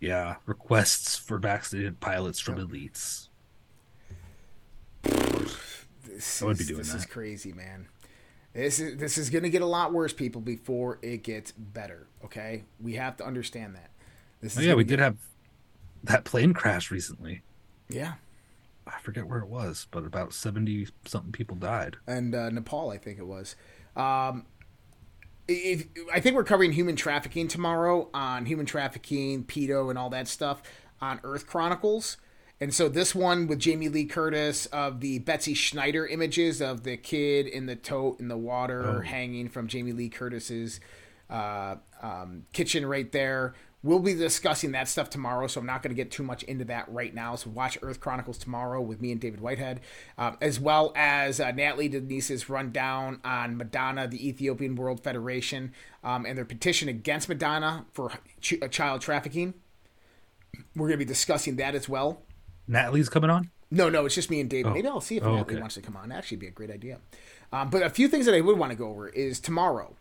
Yeah, 0.00 0.36
requests 0.44 1.16
for 1.16 1.38
vaccinated 1.38 2.00
pilots 2.00 2.38
from 2.38 2.56
elites. 2.56 3.28
This 5.02 6.42
I 6.42 6.46
would 6.46 6.58
be 6.58 6.64
doing 6.64 6.78
this 6.78 6.90
that. 6.92 6.98
is 6.98 7.06
crazy, 7.06 7.52
man. 7.52 7.88
This 8.52 8.78
is 8.78 8.98
this 8.98 9.18
is 9.18 9.30
gonna 9.30 9.48
get 9.48 9.62
a 9.62 9.66
lot 9.66 9.92
worse, 9.92 10.12
people, 10.12 10.40
before 10.40 10.98
it 11.02 11.22
gets 11.22 11.52
better. 11.52 12.06
Okay, 12.24 12.64
we 12.80 12.94
have 12.94 13.16
to 13.16 13.24
understand 13.26 13.74
that. 13.74 13.90
This 14.40 14.56
Oh, 14.56 14.60
is 14.60 14.66
yeah, 14.66 14.74
we 14.74 14.84
get- 14.84 14.90
did 14.90 14.98
have 15.00 15.16
that 16.04 16.24
plane 16.24 16.52
crash 16.52 16.90
recently. 16.90 17.42
Yeah, 17.88 18.14
I 18.86 18.98
forget 19.00 19.26
where 19.26 19.38
it 19.40 19.48
was, 19.48 19.86
but 19.90 20.04
about 20.04 20.32
70 20.34 20.88
something 21.06 21.32
people 21.32 21.56
died. 21.56 21.96
and 22.06 22.34
uh, 22.34 22.50
Nepal, 22.50 22.90
I 22.90 22.98
think 22.98 23.18
it 23.18 23.26
was. 23.26 23.56
Um, 23.96 24.46
if, 25.48 25.86
I 26.12 26.20
think 26.20 26.36
we're 26.36 26.44
covering 26.44 26.72
human 26.72 26.96
trafficking 26.96 27.48
tomorrow 27.48 28.08
on 28.14 28.46
human 28.46 28.66
trafficking, 28.66 29.44
pedo, 29.44 29.90
and 29.90 29.98
all 29.98 30.10
that 30.10 30.26
stuff 30.28 30.62
on 31.00 31.20
Earth 31.22 31.46
Chronicles. 31.46 32.16
And 32.60 32.72
so 32.72 32.88
this 32.88 33.14
one 33.14 33.46
with 33.46 33.58
Jamie 33.58 33.88
Lee 33.88 34.06
Curtis 34.06 34.66
of 34.66 35.00
the 35.00 35.18
Betsy 35.18 35.52
Schneider 35.54 36.06
images 36.06 36.62
of 36.62 36.82
the 36.84 36.96
kid 36.96 37.46
in 37.46 37.66
the 37.66 37.76
tote 37.76 38.20
in 38.20 38.28
the 38.28 38.38
water 38.38 38.84
Oh. 38.86 39.00
hanging 39.00 39.48
from 39.48 39.66
Jamie 39.66 39.92
Lee 39.92 40.08
Curtis's 40.08 40.80
uh, 41.28 41.76
um, 42.00 42.44
kitchen 42.52 42.86
right 42.86 43.10
there. 43.12 43.54
We'll 43.84 43.98
be 43.98 44.14
discussing 44.14 44.72
that 44.72 44.88
stuff 44.88 45.10
tomorrow, 45.10 45.46
so 45.46 45.60
I'm 45.60 45.66
not 45.66 45.82
going 45.82 45.90
to 45.90 45.94
get 45.94 46.10
too 46.10 46.22
much 46.22 46.42
into 46.44 46.64
that 46.64 46.90
right 46.90 47.14
now. 47.14 47.34
So 47.36 47.50
watch 47.50 47.76
Earth 47.82 48.00
Chronicles 48.00 48.38
tomorrow 48.38 48.80
with 48.80 49.02
me 49.02 49.12
and 49.12 49.20
David 49.20 49.42
Whitehead, 49.42 49.82
um, 50.16 50.38
as 50.40 50.58
well 50.58 50.94
as 50.96 51.38
uh, 51.38 51.50
Natalie 51.52 51.88
Denise's 51.90 52.48
rundown 52.48 53.20
on 53.26 53.58
Madonna, 53.58 54.08
the 54.08 54.26
Ethiopian 54.26 54.74
World 54.74 55.04
Federation, 55.04 55.74
um, 56.02 56.24
and 56.24 56.38
their 56.38 56.46
petition 56.46 56.88
against 56.88 57.28
Madonna 57.28 57.84
for 57.92 58.10
ch- 58.40 58.54
uh, 58.62 58.68
child 58.68 59.02
trafficking. 59.02 59.52
We're 60.74 60.88
going 60.88 60.98
to 60.98 61.04
be 61.04 61.08
discussing 61.08 61.56
that 61.56 61.74
as 61.74 61.86
well. 61.86 62.22
Natalie's 62.66 63.10
coming 63.10 63.28
on? 63.28 63.50
No, 63.70 63.90
no, 63.90 64.06
it's 64.06 64.14
just 64.14 64.30
me 64.30 64.40
and 64.40 64.48
David. 64.48 64.70
Oh. 64.70 64.74
Maybe 64.74 64.88
I'll 64.88 65.02
see 65.02 65.18
if 65.18 65.24
Oh, 65.24 65.34
Natalie 65.34 65.54
okay. 65.56 65.60
wants 65.60 65.74
to 65.74 65.82
come 65.82 65.96
on. 65.96 66.08
That 66.08 66.18
Actually, 66.18 66.38
be 66.38 66.46
a 66.46 66.50
great 66.52 66.70
idea. 66.70 67.00
Um, 67.52 67.68
but 67.68 67.82
a 67.82 67.90
few 67.90 68.08
things 68.08 68.24
that 68.24 68.34
I 68.34 68.40
would 68.40 68.56
want 68.58 68.72
to 68.72 68.76
go 68.78 68.88
over 68.88 69.08
is 69.08 69.40
tomorrow. 69.40 69.94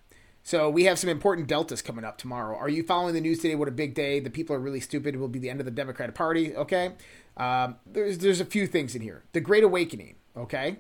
So 0.46 0.70
we 0.70 0.84
have 0.84 1.00
some 1.00 1.10
important 1.10 1.48
deltas 1.48 1.82
coming 1.82 2.04
up 2.04 2.18
tomorrow. 2.18 2.58
Are 2.58 2.68
you 2.68 2.84
following 2.84 3.14
the 3.14 3.22
news 3.22 3.40
today? 3.40 3.56
What 3.56 3.70
a 3.70 3.72
big 3.72 3.94
day! 3.94 4.20
The 4.20 4.30
people 4.30 4.54
are 4.56 4.60
really 4.60 4.82
stupid. 4.82 5.16
It 5.16 5.18
will 5.18 5.30
be 5.30 5.40
the 5.40 5.50
end 5.50 5.62
of 5.62 5.66
the 5.66 5.72
Democratic 5.72 6.16
Party. 6.16 6.54
Okay, 6.54 6.92
um, 7.38 7.78
there's 7.86 8.18
there's 8.18 8.42
a 8.42 8.46
few 8.46 8.68
things 8.68 8.94
in 8.94 9.02
here. 9.02 9.24
The 9.32 9.40
Great 9.40 9.64
Awakening. 9.64 10.16
Okay, 10.36 10.80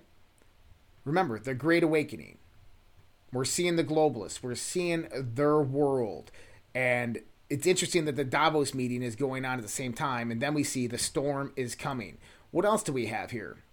remember 1.05 1.39
the 1.39 1.53
Great 1.53 1.81
Awakening. 1.81 2.39
We're 3.31 3.45
seeing 3.45 3.77
the 3.77 3.85
globalists. 3.85 4.43
We're 4.43 4.53
seeing 4.55 5.07
their 5.13 5.61
world, 5.61 6.29
and 6.75 7.19
it's 7.49 7.65
interesting 7.65 8.03
that 8.05 8.17
the 8.17 8.25
Davos 8.25 8.73
meeting 8.73 9.01
is 9.01 9.15
going 9.15 9.45
on 9.45 9.59
at 9.59 9.63
the 9.63 9.69
same 9.69 9.93
time, 9.93 10.29
and 10.29 10.41
then 10.41 10.53
we 10.53 10.65
see 10.65 10.87
the 10.87 10.97
storm 10.97 11.53
is 11.55 11.73
coming. 11.73 12.17
What 12.51 12.65
else 12.65 12.83
do 12.83 12.91
we 12.91 13.05
have 13.07 13.31
here? 13.31 13.63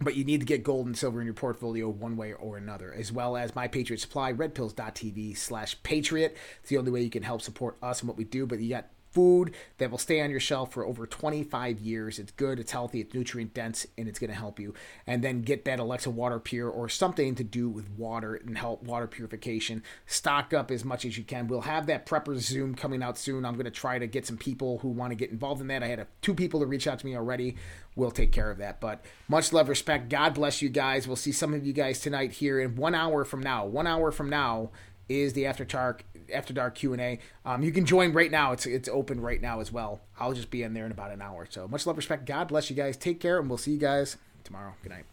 But 0.00 0.16
you 0.16 0.24
need 0.24 0.40
to 0.40 0.46
get 0.46 0.62
gold 0.62 0.86
and 0.86 0.96
silver 0.96 1.20
in 1.20 1.26
your 1.26 1.34
portfolio 1.34 1.86
one 1.90 2.16
way 2.16 2.32
or 2.32 2.56
another, 2.56 2.94
as 2.94 3.12
well 3.12 3.36
as 3.36 3.54
My 3.54 3.68
Patriot 3.68 4.00
Supply, 4.00 4.32
redpills.tv 4.32 5.36
slash 5.36 5.76
patriot. 5.82 6.34
It's 6.60 6.70
the 6.70 6.78
only 6.78 6.90
way 6.90 7.02
you 7.02 7.10
can 7.10 7.22
help 7.22 7.42
support 7.42 7.76
us 7.82 8.00
and 8.00 8.08
what 8.08 8.16
we 8.16 8.24
do. 8.24 8.46
But 8.46 8.60
you 8.60 8.70
got 8.70 8.86
food 9.12 9.54
that 9.78 9.90
will 9.90 9.98
stay 9.98 10.20
on 10.20 10.30
your 10.30 10.40
shelf 10.40 10.72
for 10.72 10.84
over 10.84 11.06
25 11.06 11.80
years. 11.80 12.18
It's 12.18 12.32
good, 12.32 12.58
it's 12.58 12.72
healthy, 12.72 13.00
it's 13.00 13.14
nutrient 13.14 13.54
dense, 13.54 13.86
and 13.96 14.08
it's 14.08 14.18
going 14.18 14.30
to 14.30 14.36
help 14.36 14.58
you. 14.58 14.74
And 15.06 15.22
then 15.22 15.42
get 15.42 15.64
that 15.66 15.78
Alexa 15.78 16.10
Water 16.10 16.38
Pure 16.38 16.70
or 16.70 16.88
something 16.88 17.34
to 17.34 17.44
do 17.44 17.68
with 17.68 17.90
water 17.90 18.34
and 18.34 18.56
help 18.56 18.82
water 18.82 19.06
purification. 19.06 19.82
Stock 20.06 20.54
up 20.54 20.70
as 20.70 20.84
much 20.84 21.04
as 21.04 21.18
you 21.18 21.24
can. 21.24 21.46
We'll 21.46 21.62
have 21.62 21.86
that 21.86 22.06
Prepper 22.06 22.36
Zoom 22.38 22.74
coming 22.74 23.02
out 23.02 23.18
soon. 23.18 23.44
I'm 23.44 23.54
going 23.54 23.64
to 23.64 23.70
try 23.70 23.98
to 23.98 24.06
get 24.06 24.26
some 24.26 24.38
people 24.38 24.78
who 24.78 24.88
want 24.88 25.10
to 25.10 25.16
get 25.16 25.30
involved 25.30 25.60
in 25.60 25.68
that. 25.68 25.82
I 25.82 25.88
had 25.88 25.98
a, 25.98 26.06
two 26.22 26.34
people 26.34 26.60
to 26.60 26.66
reach 26.66 26.86
out 26.86 26.98
to 27.00 27.06
me 27.06 27.16
already. 27.16 27.56
We'll 27.94 28.10
take 28.10 28.32
care 28.32 28.50
of 28.50 28.58
that. 28.58 28.80
But 28.80 29.04
much 29.28 29.52
love, 29.52 29.68
respect. 29.68 30.08
God 30.08 30.34
bless 30.34 30.62
you 30.62 30.68
guys. 30.68 31.06
We'll 31.06 31.16
see 31.16 31.32
some 31.32 31.52
of 31.52 31.66
you 31.66 31.72
guys 31.72 32.00
tonight 32.00 32.32
here 32.32 32.58
in 32.60 32.76
one 32.76 32.94
hour 32.94 33.24
from 33.24 33.40
now. 33.40 33.66
One 33.66 33.86
hour 33.86 34.10
from 34.10 34.30
now 34.30 34.70
is 35.08 35.32
the 35.34 35.46
After 35.46 35.64
Dark 35.64 36.04
After 36.32 36.52
Dark 36.52 36.74
Q 36.74 36.92
and 36.92 37.00
A. 37.00 37.18
Um, 37.44 37.62
you 37.62 37.72
can 37.72 37.84
join 37.84 38.12
right 38.12 38.30
now. 38.30 38.52
It's 38.52 38.66
it's 38.66 38.88
open 38.88 39.20
right 39.20 39.40
now 39.40 39.60
as 39.60 39.72
well. 39.72 40.00
I'll 40.18 40.32
just 40.32 40.50
be 40.50 40.62
in 40.62 40.74
there 40.74 40.86
in 40.86 40.92
about 40.92 41.12
an 41.12 41.22
hour. 41.22 41.46
So 41.48 41.68
much 41.68 41.86
love, 41.86 41.96
respect. 41.96 42.26
God 42.26 42.48
bless 42.48 42.70
you 42.70 42.76
guys. 42.76 42.96
Take 42.96 43.20
care, 43.20 43.38
and 43.38 43.48
we'll 43.48 43.58
see 43.58 43.72
you 43.72 43.78
guys 43.78 44.16
tomorrow. 44.44 44.74
Good 44.82 44.92
night. 44.92 45.04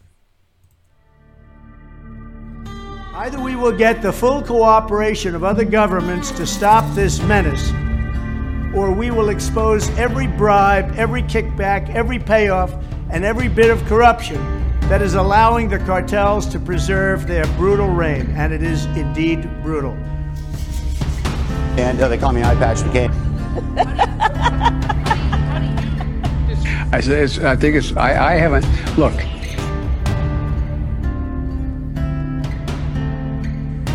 Either 3.12 3.40
we 3.40 3.56
will 3.56 3.76
get 3.76 4.02
the 4.02 4.12
full 4.12 4.40
cooperation 4.40 5.34
of 5.34 5.42
other 5.42 5.64
governments 5.64 6.30
to 6.30 6.46
stop 6.46 6.84
this 6.94 7.20
menace, 7.22 7.70
or 8.74 8.92
we 8.92 9.10
will 9.10 9.30
expose 9.30 9.90
every 9.98 10.28
bribe, 10.28 10.94
every 10.96 11.22
kickback, 11.24 11.92
every 11.92 12.20
payoff, 12.20 12.72
and 13.10 13.24
every 13.24 13.48
bit 13.48 13.68
of 13.68 13.84
corruption 13.86 14.38
that 14.82 15.02
is 15.02 15.14
allowing 15.14 15.68
the 15.68 15.78
cartels 15.80 16.46
to 16.46 16.58
preserve 16.60 17.26
their 17.26 17.44
brutal 17.56 17.88
reign. 17.88 18.32
And 18.36 18.52
it 18.52 18.62
is 18.62 18.86
indeed 18.86 19.42
brutal. 19.62 19.96
And 21.80 22.00
uh, 22.00 22.08
they 22.08 22.18
call 22.18 22.32
me 22.32 22.42
Eye 22.42 22.54
Patch 22.56 22.78
McCain. 22.78 23.10
I 26.92 27.00
said, 27.00 27.22
it's, 27.22 27.38
I 27.38 27.54
think 27.56 27.76
it's, 27.76 27.96
I, 27.96 28.32
I 28.32 28.36
haven't, 28.36 28.66
look, 28.98 29.14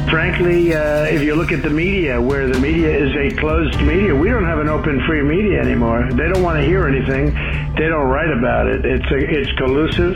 Frankly, 0.10 0.74
uh, 0.74 1.04
if 1.06 1.22
you 1.24 1.36
look 1.36 1.52
at 1.52 1.62
the 1.62 1.70
media, 1.70 2.22
where 2.22 2.48
the 2.48 2.58
media 2.60 2.90
is 2.90 3.12
a 3.16 3.36
closed 3.38 3.80
media, 3.82 4.16
we 4.16 4.30
don't 4.30 4.46
have 4.46 4.60
an 4.60 4.70
open, 4.70 5.02
free 5.06 5.22
media 5.22 5.60
anymore. 5.60 6.08
They 6.12 6.28
don't 6.30 6.42
want 6.42 6.58
to 6.60 6.66
hear 6.66 6.88
anything. 6.88 7.34
They 7.76 7.88
don't 7.88 8.08
write 8.08 8.32
about 8.32 8.68
it. 8.68 8.86
It's 8.86 9.06
a, 9.12 9.18
it's 9.18 9.52
collusive. 9.58 10.16